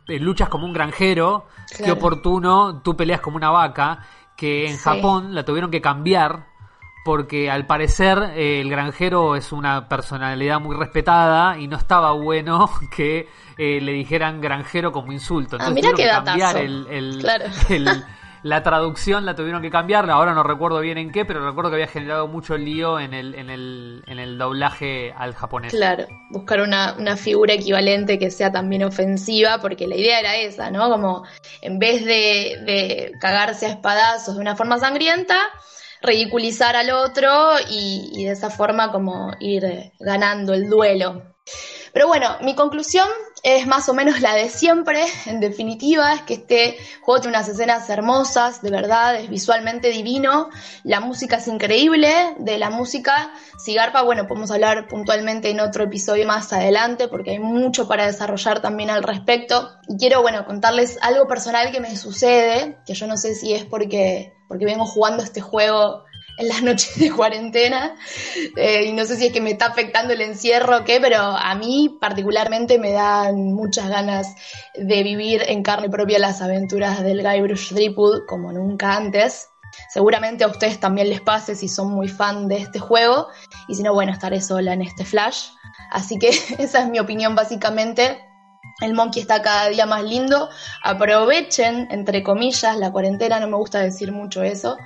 luchas 0.06 0.48
como 0.48 0.66
un 0.66 0.72
granjero, 0.72 1.46
qué 1.76 1.92
oportuno, 1.92 2.80
tú 2.82 2.96
peleas 2.96 3.20
como 3.20 3.36
una 3.36 3.50
vaca, 3.50 4.00
que 4.36 4.68
en 4.68 4.76
Japón 4.76 5.34
la 5.34 5.44
tuvieron 5.44 5.70
que 5.70 5.80
cambiar 5.80 6.52
porque 7.04 7.50
al 7.50 7.66
parecer 7.66 8.32
eh, 8.36 8.60
el 8.60 8.70
granjero 8.70 9.34
es 9.34 9.52
una 9.52 9.88
personalidad 9.88 10.60
muy 10.60 10.76
respetada 10.76 11.58
y 11.58 11.66
no 11.66 11.76
estaba 11.76 12.12
bueno 12.12 12.70
que 12.96 13.28
eh, 13.58 13.80
le 13.80 13.92
dijeran 13.92 14.40
granjero 14.40 14.92
como 14.92 15.12
insulto. 15.12 15.56
Ah, 15.58 15.66
Entonces 15.68 15.84
ah, 15.84 15.92
mira 15.92 16.04
que 16.04 16.24
cambiar 16.24 16.56
el, 16.56 17.26
la 18.43 18.62
traducción 18.62 19.24
la 19.24 19.36
tuvieron 19.36 19.62
que 19.62 19.70
cambiar, 19.70 20.10
ahora 20.10 20.35
no 20.35 20.43
recuerdo 20.43 20.81
bien 20.81 20.98
en 20.98 21.12
qué, 21.12 21.24
pero 21.24 21.47
recuerdo 21.47 21.70
que 21.70 21.77
había 21.77 21.86
generado 21.86 22.27
mucho 22.27 22.56
lío 22.56 22.98
en 22.98 23.14
el, 23.14 23.35
en 23.35 23.51
el, 23.51 24.02
en 24.06 24.19
el 24.19 24.36
doblaje 24.36 25.12
al 25.16 25.35
japonés. 25.35 25.73
Claro, 25.73 26.06
buscar 26.31 26.60
una, 26.60 26.97
una 26.98 27.16
figura 27.16 27.55
equivalente 27.55 28.19
que 28.19 28.31
sea 28.31 28.51
también 28.51 28.82
ofensiva, 28.82 29.59
porque 29.60 29.86
la 29.86 29.97
idea 29.97 30.19
era 30.19 30.36
esa, 30.36 30.70
¿no? 30.70 30.90
Como 30.90 31.24
en 31.60 31.78
vez 31.78 32.05
de, 32.05 33.12
cagarse 33.20 33.66
a 33.66 33.70
espadazos 33.70 34.35
de 34.35 34.40
una 34.40 34.56
forma 34.56 34.78
sangrienta, 34.78 35.39
ridiculizar 36.02 36.74
al 36.74 36.90
otro 36.90 37.55
y, 37.70 38.10
y 38.12 38.24
de 38.24 38.32
esa 38.32 38.51
forma 38.51 38.90
como 38.90 39.31
ir 39.39 39.93
ganando 40.01 40.52
el 40.52 40.69
duelo. 40.69 41.23
Pero 41.93 42.09
bueno, 42.09 42.39
mi 42.40 42.55
conclusión 42.55 43.06
es 43.43 43.66
más 43.66 43.89
o 43.89 43.94
menos 43.94 44.20
la 44.20 44.35
de 44.35 44.48
siempre, 44.48 45.05
en 45.27 45.40
definitiva, 45.40 46.14
es 46.14 46.23
que 46.23 46.35
este 46.35 46.77
juego 47.01 47.23
tiene 47.23 47.36
unas 47.36 47.48
escenas 47.48 47.90
hermosas, 47.90 48.62
de 48.62 48.70
verdad, 48.70 49.16
es 49.16 49.28
visualmente 49.28 49.90
divino, 49.90 50.48
la 50.85 51.01
música 51.01 51.36
es 51.36 51.48
increíble, 51.48 52.36
de 52.39 52.59
la 52.59 52.70
música, 52.70 53.32
Sigarpa, 53.59 54.02
bueno, 54.02 54.28
podemos 54.28 54.52
hablar 54.52 54.86
puntualmente 54.86 55.51
en 55.51 55.59
otro 55.59 55.85
episodio 55.85 56.24
más 56.24 56.52
adelante, 56.52 57.09
porque 57.09 57.32
hay 57.32 57.39
mucho 57.40 57.89
para 57.89 58.06
desarrollar 58.06 58.60
también 58.60 58.90
al 58.90 59.02
respecto, 59.02 59.70
y 59.89 59.97
quiero, 59.97 60.23
bueno, 60.23 60.47
contarles 60.47 60.98
algo 61.02 61.27
personal 61.27 61.73
que 61.73 61.81
me 61.81 61.97
sucede, 61.97 62.78
que 62.86 62.94
yo 62.94 63.09
no 63.09 63.16
sé 63.16 63.35
si 63.35 63.55
es 63.55 63.64
porque, 63.64 64.35
porque 64.47 64.66
vengo 64.66 64.86
jugando 64.86 65.24
este 65.24 65.40
juego 65.40 66.05
en 66.38 66.48
las 66.48 66.62
noches 66.62 66.98
de 66.98 67.10
cuarentena 67.10 67.94
eh, 68.56 68.84
y 68.86 68.92
no 68.92 69.04
sé 69.04 69.16
si 69.16 69.26
es 69.26 69.32
que 69.32 69.40
me 69.40 69.50
está 69.50 69.66
afectando 69.66 70.12
el 70.12 70.20
encierro 70.20 70.78
o 70.78 70.84
qué, 70.84 71.00
pero 71.00 71.18
a 71.18 71.54
mí 71.54 71.96
particularmente 72.00 72.78
me 72.78 72.92
dan 72.92 73.52
muchas 73.52 73.88
ganas 73.88 74.34
de 74.74 75.02
vivir 75.02 75.42
en 75.46 75.62
carne 75.62 75.88
propia 75.88 76.18
las 76.18 76.40
aventuras 76.40 77.02
del 77.02 77.22
Guybrush 77.22 77.70
Threepwood 77.70 78.26
como 78.26 78.52
nunca 78.52 78.96
antes. 78.96 79.48
Seguramente 79.88 80.44
a 80.44 80.48
ustedes 80.48 80.78
también 80.80 81.09
les 81.09 81.20
pase 81.20 81.54
si 81.54 81.68
son 81.68 81.92
muy 81.92 82.09
fan 82.09 82.48
de 82.48 82.59
este 82.59 82.78
juego 82.78 83.28
y 83.68 83.74
si 83.74 83.82
no, 83.82 83.94
bueno, 83.94 84.12
estaré 84.12 84.40
sola 84.40 84.74
en 84.74 84.82
este 84.82 85.04
flash. 85.04 85.48
Así 85.90 86.18
que 86.18 86.28
esa 86.59 86.82
es 86.82 86.88
mi 86.88 86.98
opinión 86.98 87.34
básicamente. 87.34 88.24
El 88.80 88.94
Monkey 88.94 89.22
está 89.22 89.42
cada 89.42 89.68
día 89.68 89.86
más 89.86 90.02
lindo. 90.02 90.48
Aprovechen, 90.82 91.88
entre 91.90 92.22
comillas, 92.22 92.76
la 92.76 92.90
cuarentena, 92.90 93.38
no 93.38 93.48
me 93.48 93.56
gusta 93.56 93.80
decir 93.80 94.12
mucho 94.12 94.42
eso, 94.42 94.76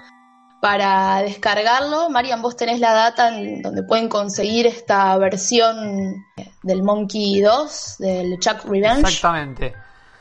para 0.67 1.23
descargarlo. 1.23 2.11
Marian, 2.11 2.43
vos 2.43 2.57
tenés 2.57 2.81
la 2.81 2.93
data 2.93 3.29
en 3.29 3.63
donde 3.63 3.85
pueden 3.85 4.09
conseguir 4.09 4.67
esta 4.67 5.17
versión 5.17 6.27
del 6.65 6.83
Monkey 6.83 7.41
2, 7.41 7.99
del 8.01 8.37
Chuck 8.41 8.65
Revenge. 8.65 9.03
Exactamente. 9.03 9.75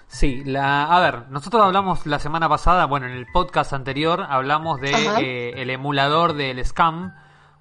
Sí, 0.05 0.43
la, 0.45 0.83
a 0.83 0.99
ver, 0.99 1.29
nosotros 1.29 1.63
hablamos 1.63 2.05
la 2.05 2.19
semana 2.19 2.47
pasada, 2.47 2.85
bueno, 2.85 3.07
en 3.07 3.13
el 3.13 3.25
podcast 3.33 3.73
anterior 3.73 4.23
hablamos 4.29 4.79
de 4.79 4.91
eh, 5.19 5.53
el 5.55 5.71
emulador 5.71 6.33
del 6.33 6.63
Scam. 6.63 7.15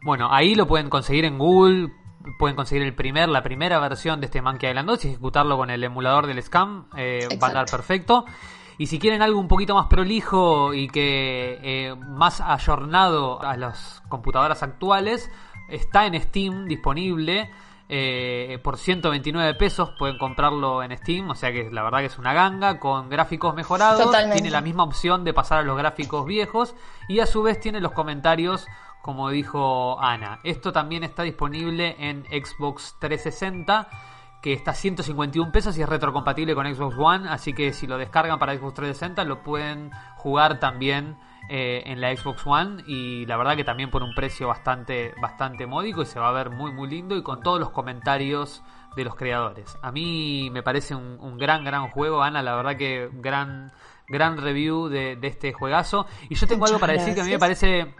Bueno, 0.05 0.28
ahí 0.31 0.55
lo 0.55 0.66
pueden 0.66 0.90
conseguir 0.90 1.24
en 1.24 1.39
Google, 1.39 1.89
pueden 2.39 2.55
conseguir 2.55 2.82
el 2.82 2.94
primer, 2.94 3.31
la 3.31 3.43
primera 3.43 3.78
versión 3.78 4.20
de 4.20 4.27
este 4.27 4.43
Monkey 4.43 4.69
Island 4.69 4.90
2 4.90 5.05
y 5.06 5.09
ejecutarlo 5.09 5.56
con 5.56 5.70
el 5.70 5.82
emulador 5.82 6.27
del 6.27 6.43
Scam, 6.43 6.90
eh, 6.98 7.28
va 7.43 7.48
a 7.48 7.52
dar 7.52 7.65
perfecto. 7.65 8.27
Y 8.79 8.87
si 8.87 8.99
quieren 8.99 9.23
algo 9.23 9.39
un 9.39 9.49
poquito 9.49 9.75
más 9.75 9.87
prolijo 9.87 10.75
y 10.75 10.89
que 10.89 11.59
eh, 11.63 11.95
más 11.95 12.41
ayornado 12.41 13.41
a 13.43 13.57
las 13.57 14.03
computadoras 14.09 14.63
actuales, 14.63 15.31
está 15.69 16.07
en 16.07 16.21
Steam 16.21 16.67
disponible. 16.67 17.51
Eh, 17.87 18.59
por 18.65 18.79
129 18.79 19.55
pesos 19.55 19.91
pueden 19.99 20.17
comprarlo 20.17 20.83
en 20.83 20.97
Steam, 20.97 21.29
o 21.29 21.35
sea 21.35 21.53
que 21.53 21.71
la 21.71 21.83
verdad 21.83 21.99
que 21.99 22.07
es 22.07 22.19
una 22.19 22.33
ganga 22.33 22.81
con 22.81 23.11
gráficos 23.11 23.55
mejorados, 23.55 24.11
tiene 24.33 24.51
la 24.51 24.63
misma 24.63 24.85
opción 24.85 25.23
de 25.23 25.35
pasar 25.35 25.59
a 25.59 25.63
los 25.63 25.77
gráficos 25.77 26.25
viejos 26.25 26.75
y 27.09 27.21
a 27.21 27.27
su 27.27 27.43
vez 27.43 27.61
tiene 27.61 27.81
los 27.81 27.93
comentarios 27.93 28.67
como 29.05 29.29
dijo 29.29 30.01
Ana. 30.01 30.41
Esto 30.45 30.73
también 30.73 31.05
está 31.05 31.25
disponible 31.25 31.95
en 31.99 32.25
Xbox 32.25 32.97
360 33.01 33.87
que 34.45 34.53
está 34.53 34.73
a 34.73 34.75
151 34.75 35.51
pesos 35.51 35.79
y 35.79 35.81
es 35.81 35.89
retrocompatible 35.89 36.55
con 36.55 36.66
Xbox 36.66 36.97
One, 36.99 37.31
así 37.31 37.55
que 37.55 37.73
si 37.73 37.87
lo 37.87 37.97
descargan 37.97 38.39
para 38.39 38.55
Xbox 38.55 38.75
360 38.75 39.25
lo 39.25 39.43
pueden 39.43 39.91
jugar 40.16 40.61
también 40.61 41.16
eh, 41.49 41.83
en 41.87 41.99
la 42.03 42.15
Xbox 42.15 42.47
One 42.47 42.83
y 42.87 43.25
la 43.25 43.39
verdad 43.39 43.57
que 43.57 43.65
también 43.65 43.91
por 43.91 44.03
un 44.03 44.15
precio 44.15 44.47
bastante, 44.47 45.15
bastante 45.19 45.66
módico 45.66 46.03
y 46.03 46.05
se 46.05 46.21
va 46.21 46.29
a 46.29 46.33
ver 46.33 46.51
muy 46.51 46.75
muy 46.75 46.91
lindo 46.91 47.16
y 47.16 47.23
con 47.23 47.41
todos 47.41 47.59
los 47.59 47.71
comentarios 47.71 48.62
de 48.95 49.05
los 49.05 49.15
creadores. 49.15 49.79
A 49.81 49.91
mí 49.91 50.51
me 50.53 50.62
parece 50.62 50.95
un, 50.95 51.39
gran, 51.39 51.65
gran 51.65 51.89
juego, 51.89 52.23
Ana, 52.23 52.43
la 52.43 52.55
verdad 52.55 52.77
que 52.77 53.09
gran, 53.15 53.73
gran 54.09 54.37
review 54.37 54.89
de, 54.89 55.19
este 55.23 55.55
juegazo. 55.55 56.05
Y 56.29 56.35
yo 56.35 56.47
tengo 56.47 56.66
algo 56.66 56.79
para 56.79 56.93
decir 56.93 57.15
que 57.15 57.23
a 57.23 57.25
mí 57.25 57.31
me 57.31 57.39
parece 57.39 57.95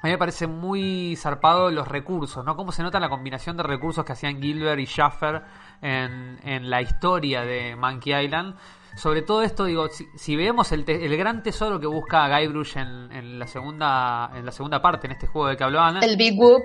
a 0.00 0.06
mí 0.06 0.12
me 0.12 0.18
parece 0.18 0.46
muy 0.46 1.16
zarpado 1.16 1.72
los 1.72 1.88
recursos, 1.88 2.44
¿no? 2.44 2.54
Cómo 2.56 2.70
se 2.70 2.84
nota 2.84 3.00
la 3.00 3.08
combinación 3.08 3.56
de 3.56 3.64
recursos 3.64 4.04
que 4.04 4.12
hacían 4.12 4.40
Gilbert 4.40 4.78
y 4.78 4.86
Schaffer 4.86 5.42
en, 5.82 6.38
en 6.42 6.70
la 6.70 6.82
historia 6.82 7.42
de 7.42 7.76
Monkey 7.76 8.24
Island. 8.24 8.56
Sobre 8.96 9.22
todo 9.22 9.42
esto, 9.42 9.64
digo, 9.64 9.86
si, 9.88 10.36
vemos 10.36 10.72
el, 10.72 10.84
el, 10.88 11.16
gran 11.16 11.42
tesoro 11.42 11.78
que 11.78 11.86
busca 11.86 12.28
Guybrush 12.28 12.78
en, 12.78 13.12
en, 13.12 13.38
la 13.38 13.46
segunda 13.46 14.30
en 14.34 14.44
la 14.44 14.50
segunda 14.50 14.82
parte, 14.82 15.06
en 15.06 15.12
este 15.12 15.26
juego 15.28 15.48
de 15.48 15.56
que 15.56 15.64
hablaban. 15.64 16.02
El 16.02 16.16
Big 16.16 16.38
Whoop. 16.38 16.64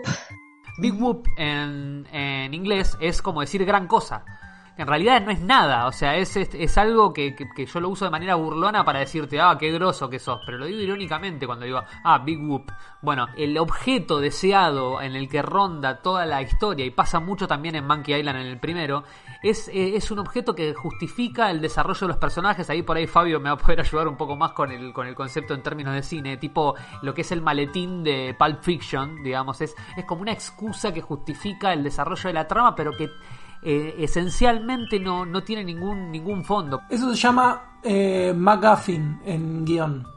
Big 0.80 1.00
Whoop 1.00 1.28
en, 1.38 2.08
en 2.12 2.54
inglés 2.54 2.98
es 3.00 3.22
como 3.22 3.42
decir 3.42 3.64
gran 3.66 3.86
cosa 3.88 4.26
en 4.76 4.88
realidad 4.88 5.22
no 5.22 5.32
es 5.32 5.40
nada, 5.40 5.86
o 5.86 5.92
sea, 5.92 6.16
es, 6.16 6.36
es, 6.36 6.78
algo 6.78 7.14
que, 7.14 7.36
que, 7.36 7.66
yo 7.66 7.80
lo 7.80 7.90
uso 7.90 8.06
de 8.06 8.12
manera 8.12 8.36
burlona 8.36 8.84
para 8.84 9.00
decirte, 9.00 9.40
ah, 9.40 9.56
qué 9.60 9.72
groso 9.72 10.10
que 10.10 10.18
sos, 10.18 10.40
pero 10.46 10.58
lo 10.58 10.66
digo 10.66 10.80
irónicamente 10.80 11.46
cuando 11.46 11.66
digo, 11.66 11.82
ah, 12.04 12.18
Big 12.20 12.42
Whoop. 12.42 12.72
Bueno, 13.02 13.28
el 13.38 13.58
objeto 13.58 14.20
deseado 14.20 15.02
en 15.02 15.16
el 15.16 15.30
que 15.30 15.42
ronda 15.42 16.02
toda 16.02 16.26
la 16.26 16.42
historia, 16.42 16.86
y 16.86 16.90
pasa 16.90 17.20
mucho 17.20 17.48
también 17.48 17.76
en 17.76 17.86
Monkey 17.86 18.16
Island 18.20 18.40
en 18.40 18.48
el 18.48 18.60
primero, 18.60 19.04
es, 19.44 19.68
eh, 19.68 19.96
es 19.96 20.10
un 20.10 20.20
objeto 20.20 20.56
que 20.56 20.74
justifica 20.74 21.52
el 21.52 21.62
desarrollo 21.62 22.00
de 22.00 22.08
los 22.08 22.18
personajes, 22.18 22.68
ahí 22.70 22.82
por 22.82 22.98
ahí 22.98 23.06
Fabio 23.06 23.40
me 23.40 23.50
va 23.50 23.56
a 23.56 23.58
poder 23.58 23.82
ayudar 23.82 24.08
un 24.08 24.18
poco 24.18 24.36
más 24.36 24.54
con 24.54 24.72
el, 24.72 24.92
con 24.92 25.06
el 25.06 25.14
concepto 25.14 25.54
en 25.54 25.62
términos 25.62 25.94
de 25.94 26.02
cine, 26.02 26.38
tipo 26.38 26.74
lo 27.04 27.14
que 27.14 27.22
es 27.22 27.32
el 27.32 27.42
maletín 27.42 28.04
de 28.04 28.36
Pulp 28.40 28.64
Fiction, 28.64 29.22
digamos, 29.22 29.62
es, 29.62 29.76
es 29.96 30.06
como 30.06 30.22
una 30.22 30.32
excusa 30.32 30.92
que 30.92 31.02
justifica 31.02 31.74
el 31.74 31.84
desarrollo 31.84 32.24
de 32.24 32.34
la 32.34 32.48
trama, 32.48 32.74
pero 32.74 32.92
que 32.98 33.10
eh, 33.66 33.96
esencialmente 34.00 35.00
no, 35.00 35.26
no 35.26 35.44
tiene 35.44 35.64
ningún, 35.64 36.12
ningún 36.12 36.44
fondo. 36.44 36.82
Eso 36.90 37.10
se 37.10 37.16
llama 37.16 37.80
eh, 37.84 38.34
en 39.26 39.66
guion, 39.66 40.08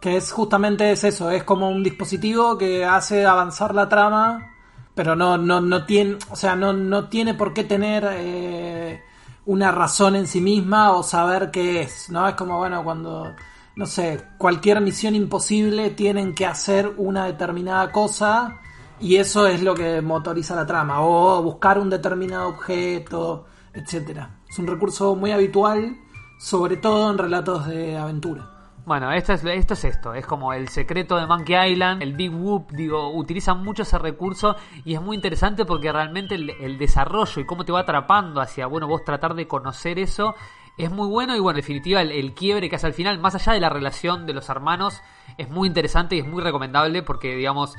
que 0.00 0.16
es 0.16 0.32
justamente 0.32 0.90
es 0.90 1.04
eso, 1.04 1.30
es 1.30 1.44
como 1.44 1.68
un 1.68 1.82
dispositivo 1.82 2.56
que 2.56 2.84
hace 2.84 3.26
avanzar 3.26 3.74
la 3.74 3.88
trama, 3.88 4.50
pero 4.94 5.16
no, 5.16 5.36
no, 5.36 5.60
no 5.60 5.84
tiene, 5.84 6.18
o 6.30 6.36
sea, 6.36 6.56
no, 6.56 6.72
no 6.72 7.08
tiene 7.08 7.34
por 7.34 7.52
qué 7.52 7.64
tener 7.64 8.06
eh, 8.10 9.02
una 9.46 9.70
razón 9.72 10.16
en 10.16 10.26
sí 10.26 10.40
misma 10.40 10.92
o 10.92 11.02
saber 11.02 11.50
qué 11.50 11.82
es, 11.82 12.10
¿no? 12.10 12.26
Es 12.26 12.34
como, 12.34 12.58
bueno, 12.58 12.84
cuando, 12.84 13.34
no 13.76 13.86
sé, 13.86 14.28
cualquier 14.38 14.80
misión 14.80 15.14
imposible 15.14 15.90
tienen 15.90 16.34
que 16.34 16.46
hacer 16.46 16.92
una 16.96 17.26
determinada 17.26 17.92
cosa 17.92 18.60
y 19.00 19.16
eso 19.16 19.46
es 19.46 19.62
lo 19.62 19.74
que 19.74 20.00
motoriza 20.00 20.54
la 20.54 20.66
trama, 20.66 21.02
o 21.02 21.42
buscar 21.42 21.78
un 21.78 21.90
determinado 21.90 22.48
objeto, 22.48 23.46
etcétera. 23.72 24.40
Es 24.48 24.58
un 24.58 24.66
recurso 24.66 25.14
muy 25.16 25.32
habitual, 25.32 25.96
sobre 26.38 26.76
todo 26.76 27.10
en 27.10 27.18
relatos 27.18 27.66
de 27.66 27.96
aventura. 27.96 28.50
Bueno, 28.86 29.10
esto 29.12 29.32
es, 29.32 29.42
esto 29.44 29.72
es 29.72 29.84
esto, 29.84 30.12
es 30.12 30.26
como 30.26 30.52
el 30.52 30.68
secreto 30.68 31.16
de 31.16 31.26
Monkey 31.26 31.72
Island, 31.72 32.02
el 32.02 32.12
Big 32.12 32.30
Whoop, 32.30 32.70
digo, 32.72 33.16
utilizan 33.16 33.64
mucho 33.64 33.82
ese 33.82 33.96
recurso 33.98 34.56
y 34.84 34.94
es 34.94 35.00
muy 35.00 35.16
interesante 35.16 35.64
porque 35.64 35.90
realmente 35.90 36.34
el, 36.34 36.76
desarrollo 36.76 37.40
y 37.40 37.46
cómo 37.46 37.64
te 37.64 37.72
va 37.72 37.80
atrapando 37.80 38.42
hacia, 38.42 38.66
bueno, 38.66 38.86
vos 38.86 39.02
tratar 39.02 39.34
de 39.34 39.48
conocer 39.48 39.98
eso 39.98 40.34
es 40.76 40.90
muy 40.90 41.08
bueno 41.08 41.34
y 41.34 41.40
bueno, 41.40 41.58
en 41.58 41.62
definitiva 41.62 42.02
el, 42.02 42.10
el, 42.10 42.34
quiebre 42.34 42.68
que 42.68 42.76
hace 42.76 42.86
al 42.86 42.92
final, 42.92 43.18
más 43.18 43.34
allá 43.34 43.54
de 43.54 43.60
la 43.60 43.70
relación 43.70 44.26
de 44.26 44.34
los 44.34 44.50
hermanos, 44.50 45.00
es 45.38 45.48
muy 45.48 45.66
interesante 45.66 46.16
y 46.16 46.18
es 46.18 46.26
muy 46.26 46.42
recomendable 46.42 47.02
porque, 47.02 47.36
digamos, 47.36 47.76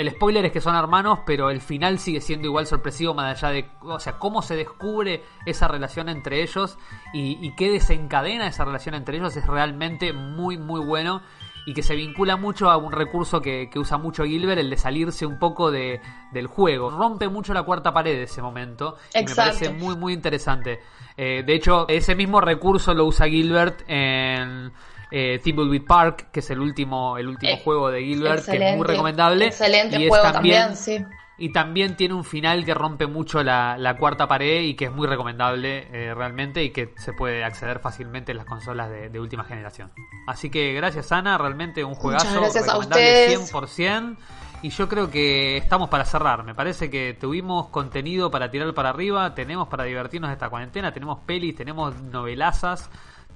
el 0.00 0.10
spoiler 0.12 0.46
es 0.46 0.52
que 0.52 0.62
son 0.62 0.74
hermanos, 0.76 1.18
pero 1.26 1.50
el 1.50 1.60
final 1.60 1.98
sigue 1.98 2.22
siendo 2.22 2.46
igual 2.46 2.66
sorpresivo, 2.66 3.12
más 3.12 3.42
allá 3.42 3.52
de, 3.52 3.70
o 3.82 4.00
sea, 4.00 4.18
cómo 4.18 4.40
se 4.40 4.56
descubre 4.56 5.22
esa 5.44 5.68
relación 5.68 6.08
entre 6.08 6.42
ellos 6.42 6.78
y, 7.12 7.54
qué 7.54 7.70
desencadena 7.70 8.46
esa 8.46 8.64
relación 8.64 8.94
entre 8.94 9.18
ellos 9.18 9.36
es 9.36 9.46
realmente 9.46 10.14
muy, 10.14 10.56
muy 10.56 10.80
bueno 10.80 11.20
y 11.66 11.74
que 11.74 11.82
se 11.82 11.94
vincula 11.94 12.38
mucho 12.38 12.70
a 12.70 12.78
un 12.78 12.92
recurso 12.92 13.42
que, 13.42 13.68
usa 13.76 13.98
mucho 13.98 14.24
Gilbert, 14.24 14.58
el 14.58 14.70
de 14.70 14.78
salirse 14.78 15.26
un 15.26 15.38
poco 15.38 15.70
de, 15.70 16.00
del 16.32 16.46
juego. 16.46 16.88
Rompe 16.88 17.28
mucho 17.28 17.52
la 17.52 17.62
cuarta 17.64 17.92
pared 17.92 18.16
de 18.16 18.22
ese 18.22 18.40
momento 18.40 18.96
y 19.14 19.22
me 19.22 19.34
parece 19.34 19.68
muy, 19.68 19.96
muy 19.96 20.14
interesante. 20.14 20.80
Eh, 21.14 21.42
de 21.44 21.54
hecho, 21.54 21.86
ese 21.88 22.14
mismo 22.14 22.40
recurso 22.40 22.94
lo 22.94 23.04
usa 23.04 23.26
Gilbert 23.26 23.82
en 23.86 24.72
eh, 25.10 25.40
Thimbleweed 25.42 25.84
Park, 25.84 26.28
que 26.32 26.40
es 26.40 26.50
el 26.50 26.60
último, 26.60 27.18
el 27.18 27.28
último 27.28 27.52
eh, 27.52 27.60
juego 27.62 27.90
de 27.90 28.02
Gilbert, 28.02 28.44
que 28.44 28.70
es 28.70 28.76
muy 28.76 28.86
recomendable. 28.86 29.46
Excelente 29.46 30.08
juego 30.08 30.32
también, 30.32 30.76
sí. 30.76 31.04
Y 31.38 31.52
también 31.52 31.96
tiene 31.96 32.12
un 32.12 32.22
final 32.22 32.66
que 32.66 32.74
rompe 32.74 33.06
mucho 33.06 33.42
la, 33.42 33.96
cuarta 33.98 34.28
pared 34.28 34.60
y 34.60 34.74
que 34.74 34.84
es 34.84 34.92
muy 34.92 35.06
recomendable 35.06 35.88
eh, 35.90 36.14
realmente 36.14 36.62
y 36.62 36.68
que 36.68 36.92
se 36.98 37.14
puede 37.14 37.42
acceder 37.44 37.78
fácilmente 37.78 38.32
en 38.32 38.36
las 38.36 38.46
consolas 38.46 38.90
de, 38.90 39.18
última 39.18 39.44
generación. 39.44 39.90
Así 40.26 40.50
que 40.50 40.74
gracias 40.74 41.10
Ana, 41.12 41.38
realmente 41.38 41.82
un 41.82 41.94
juegazo 41.94 42.40
recomendable 42.40 43.38
100%. 43.38 44.16
Y 44.62 44.68
yo 44.68 44.90
creo 44.90 45.10
que 45.10 45.56
estamos 45.56 45.88
para 45.88 46.04
cerrar. 46.04 46.44
Me 46.44 46.54
parece 46.54 46.90
que 46.90 47.16
tuvimos 47.18 47.68
contenido 47.68 48.30
para 48.30 48.50
tirar 48.50 48.74
para 48.74 48.90
arriba, 48.90 49.34
tenemos 49.34 49.68
para 49.68 49.84
divertirnos 49.84 50.28
de 50.28 50.34
esta 50.34 50.50
cuarentena, 50.50 50.92
tenemos 50.92 51.20
pelis, 51.24 51.56
tenemos 51.56 51.98
novelazas 52.02 52.90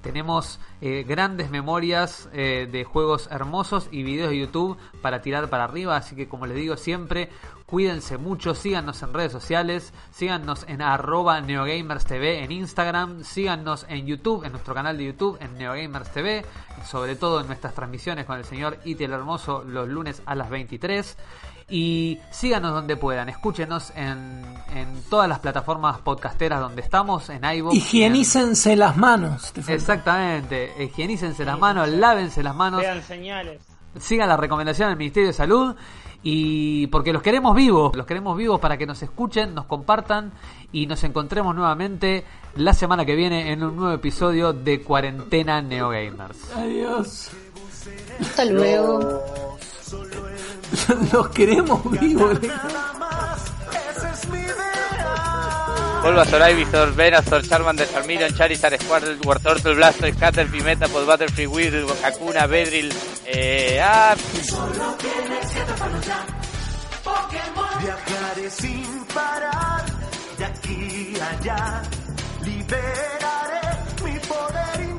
tenemos 0.04 0.60
eh, 0.82 1.02
grandes 1.08 1.50
memorias 1.50 2.28
eh, 2.34 2.68
de 2.70 2.84
juegos 2.84 3.26
hermosos 3.32 3.88
y 3.90 4.02
videos 4.02 4.30
de 4.30 4.38
YouTube 4.38 4.76
para 5.00 5.22
tirar 5.22 5.48
para 5.48 5.64
arriba. 5.64 5.96
Así 5.96 6.14
que 6.14 6.28
como 6.28 6.44
les 6.44 6.58
digo 6.58 6.76
siempre, 6.76 7.30
cuídense 7.64 8.18
mucho, 8.18 8.54
síganos 8.54 9.02
en 9.02 9.14
redes 9.14 9.32
sociales, 9.32 9.94
síganos 10.12 10.66
en 10.68 10.82
arroba 10.82 11.40
NeoGamersTV 11.40 12.44
en 12.44 12.52
Instagram, 12.52 13.24
síganos 13.24 13.86
en 13.88 14.06
YouTube, 14.06 14.44
en 14.44 14.52
nuestro 14.52 14.74
canal 14.74 14.98
de 14.98 15.06
YouTube, 15.06 15.38
en 15.40 15.56
NeoGamersTV, 15.56 16.44
sobre 16.84 17.16
todo 17.16 17.40
en 17.40 17.46
nuestras 17.46 17.74
transmisiones 17.74 18.26
con 18.26 18.36
el 18.36 18.44
señor 18.44 18.78
Iti 18.84 19.04
el 19.04 19.12
Hermoso 19.14 19.64
los 19.64 19.88
lunes 19.88 20.22
a 20.26 20.34
las 20.34 20.50
23. 20.50 21.16
Y 21.68 22.18
síganos 22.30 22.72
donde 22.72 22.96
puedan, 22.96 23.28
escúchenos 23.28 23.90
en, 23.96 24.42
en 24.74 25.02
todas 25.08 25.28
las 25.28 25.38
plataformas 25.38 25.98
podcasteras 26.00 26.60
donde 26.60 26.82
estamos, 26.82 27.30
en 27.30 27.42
iVoox. 27.44 27.74
Higienícense 27.74 28.76
las 28.76 28.96
manos. 28.96 29.52
Exactamente, 29.68 30.72
higienícense 30.78 31.44
las 31.44 31.58
manos, 31.58 31.88
lávense 31.88 32.42
las 32.42 32.54
manos. 32.54 32.80
Vean 32.80 33.02
señales. 33.02 33.62
Sigan 33.98 34.28
la 34.28 34.36
recomendación 34.36 34.88
del 34.88 34.98
Ministerio 34.98 35.28
de 35.28 35.32
Salud 35.32 35.74
y 36.22 36.86
porque 36.88 37.12
los 37.12 37.22
queremos 37.22 37.54
vivos, 37.54 37.94
los 37.94 38.06
queremos 38.06 38.36
vivos 38.36 38.58
para 38.58 38.76
que 38.76 38.86
nos 38.86 39.02
escuchen, 39.02 39.54
nos 39.54 39.66
compartan 39.66 40.32
y 40.72 40.86
nos 40.86 41.04
encontremos 41.04 41.54
nuevamente 41.54 42.24
la 42.56 42.72
semana 42.72 43.04
que 43.04 43.14
viene 43.14 43.52
en 43.52 43.62
un 43.62 43.76
nuevo 43.76 43.94
episodio 43.94 44.52
de 44.52 44.80
Cuarentena 44.82 45.62
Neogamers. 45.62 46.50
Adiós. 46.56 47.30
Hasta 48.20 48.44
luego. 48.46 49.22
Los 51.12 51.28
queremos 51.28 51.90
vivos. 52.00 52.38
Bulbasaur, 56.02 56.50
Ivysaur, 56.50 56.94
Venusaur, 56.94 57.42
Charmander, 57.42 57.88
Charmeleon, 57.90 58.34
Charizard, 58.34 58.78
Squirtle, 58.78 59.16
Wartortle, 59.24 59.74
Blastoise, 59.74 60.14
Caterpie, 60.14 60.62
Metapod, 60.62 61.06
Butterfree, 61.06 61.46
Weedle, 61.46 61.86
Hakuna, 62.02 62.46
Bedrill, 62.46 62.92
eh... 63.24 63.80
¡Ah! 63.82 64.14
Solo 64.42 64.94
tienes 64.98 65.50
siete 65.50 65.72
para 65.78 65.90
luchar, 65.92 66.26
Pokémon. 67.02 67.82
Viajaré 67.82 68.50
sin 68.50 69.04
parar, 69.14 69.84
de 70.36 70.44
aquí 70.44 71.14
a 71.20 71.30
allá, 71.30 71.82
liberaré 72.42 73.62
mi 74.04 74.18
poder 74.28 74.93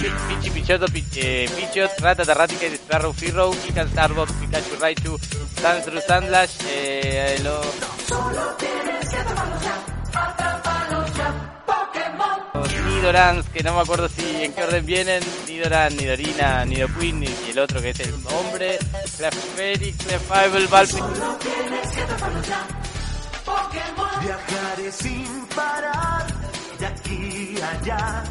Pichi, 0.00 0.50
Pichoto, 0.50 0.86
eh, 1.16 1.50
Pichot, 1.54 2.00
Rata, 2.00 2.24
Terratica, 2.24 2.66
Sparrow, 2.74 3.12
Firrow, 3.12 3.54
Ikan, 3.68 3.86
Starbucks, 3.90 4.32
Pikachu, 4.32 4.76
Raichu, 4.80 5.18
Sandru, 5.60 6.00
Sandlash, 6.00 6.56
eh, 6.66 7.38
lo... 7.42 7.60
Solo 8.06 8.56
tienes 8.56 9.10
Pokémon. 11.66 12.40
Nidorans, 12.88 13.46
que 13.50 13.62
no 13.62 13.74
me 13.74 13.80
acuerdo 13.80 14.08
si 14.08 14.42
en 14.42 14.54
qué 14.54 14.64
orden 14.64 14.86
vienen, 14.86 15.22
Nidoran, 15.46 15.94
Nidorina, 15.94 16.64
Nidoqueen 16.64 17.24
y 17.24 17.50
el 17.50 17.58
otro 17.58 17.82
que 17.82 17.90
es 17.90 18.00
el 18.00 18.14
hombre, 18.14 18.78
Clefairy, 19.18 19.92
Clefable, 19.92 20.66
Valpic. 20.66 20.98
Solo 20.98 21.36
tienes 21.36 21.94
ya, 21.94 22.66
Pokémon. 23.44 24.24
Viajaré 24.24 24.92
sin 24.92 25.46
parar, 25.54 26.26
de 26.78 26.86
aquí 26.86 27.54
allá 27.62 28.24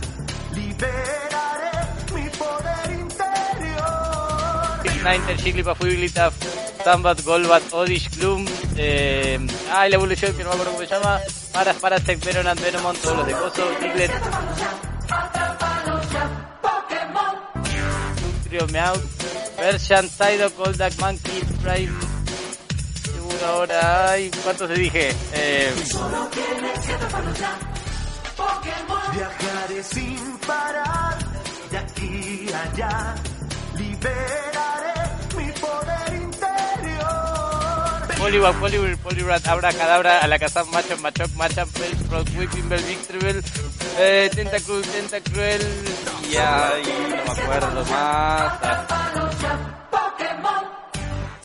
liberaré 0.59 1.71
mi 2.13 2.29
poder 2.29 2.91
interior. 2.91 4.83
Ninetale, 4.83 5.37
Jigglypuff, 5.37 5.81
Wigglytuff, 5.81 6.33
Tambat, 6.83 7.23
Golbat, 7.23 7.63
Odish, 7.73 8.09
Gloom, 8.17 8.45
eh, 8.77 9.39
ah, 9.71 9.87
la 9.87 9.95
evolución 9.95 10.35
que 10.35 10.43
no 10.43 10.49
me 10.49 10.55
acuerdo 10.55 10.71
cómo 10.73 10.83
se 10.85 10.93
llama, 10.93 11.19
Paras, 11.53 11.77
Parasect, 11.77 12.25
Venomant, 12.25 12.59
Venomon, 12.61 12.95
todos 12.97 13.17
los 13.17 13.27
de 13.27 13.33
Coso, 13.33 13.69
Diglett, 13.81 14.11
Nutrio, 18.21 18.67
Meowth, 18.67 19.03
Persian, 19.57 20.09
Psyduck, 20.09 20.55
Goldak, 20.57 20.93
Monkey, 20.99 21.41
Prime, 21.63 21.91
seguro 23.03 23.45
ahora, 23.45 24.11
ay, 24.11 24.31
¿cuántos 24.43 24.67
te 24.67 24.75
dije? 24.75 25.13
Eh, 25.33 25.73
Pokémon. 28.39 29.07
Viajaré 29.15 29.83
sin 29.83 30.37
parar, 30.47 31.17
de 31.71 31.77
aquí 31.77 32.47
a 32.53 32.61
allá, 32.63 33.15
liberaré 33.77 34.99
mi 35.37 35.47
poder 35.63 36.09
interior. 36.23 38.17
Poliwag, 38.17 38.55
Poliwhirl, 38.59 38.97
Poliwrath, 38.97 39.47
Abra, 39.47 39.69
Cadabra, 39.73 40.19
Alakazam, 40.19 40.67
Machop, 40.71 40.99
Machop, 41.01 41.31
Machop, 41.35 41.69
Bellsprout, 41.79 42.27
Whipping 42.37 42.69
Bell, 42.69 42.83
Victreebel, 42.83 43.43
eh, 43.97 44.29
Tentacruel, 44.33 44.83
Tentacruel, 44.83 45.61
y 46.31 46.35
ahí 46.37 46.83
no 47.09 47.33
me 47.33 47.41
acuerdo 47.41 47.85
más. 47.91 48.53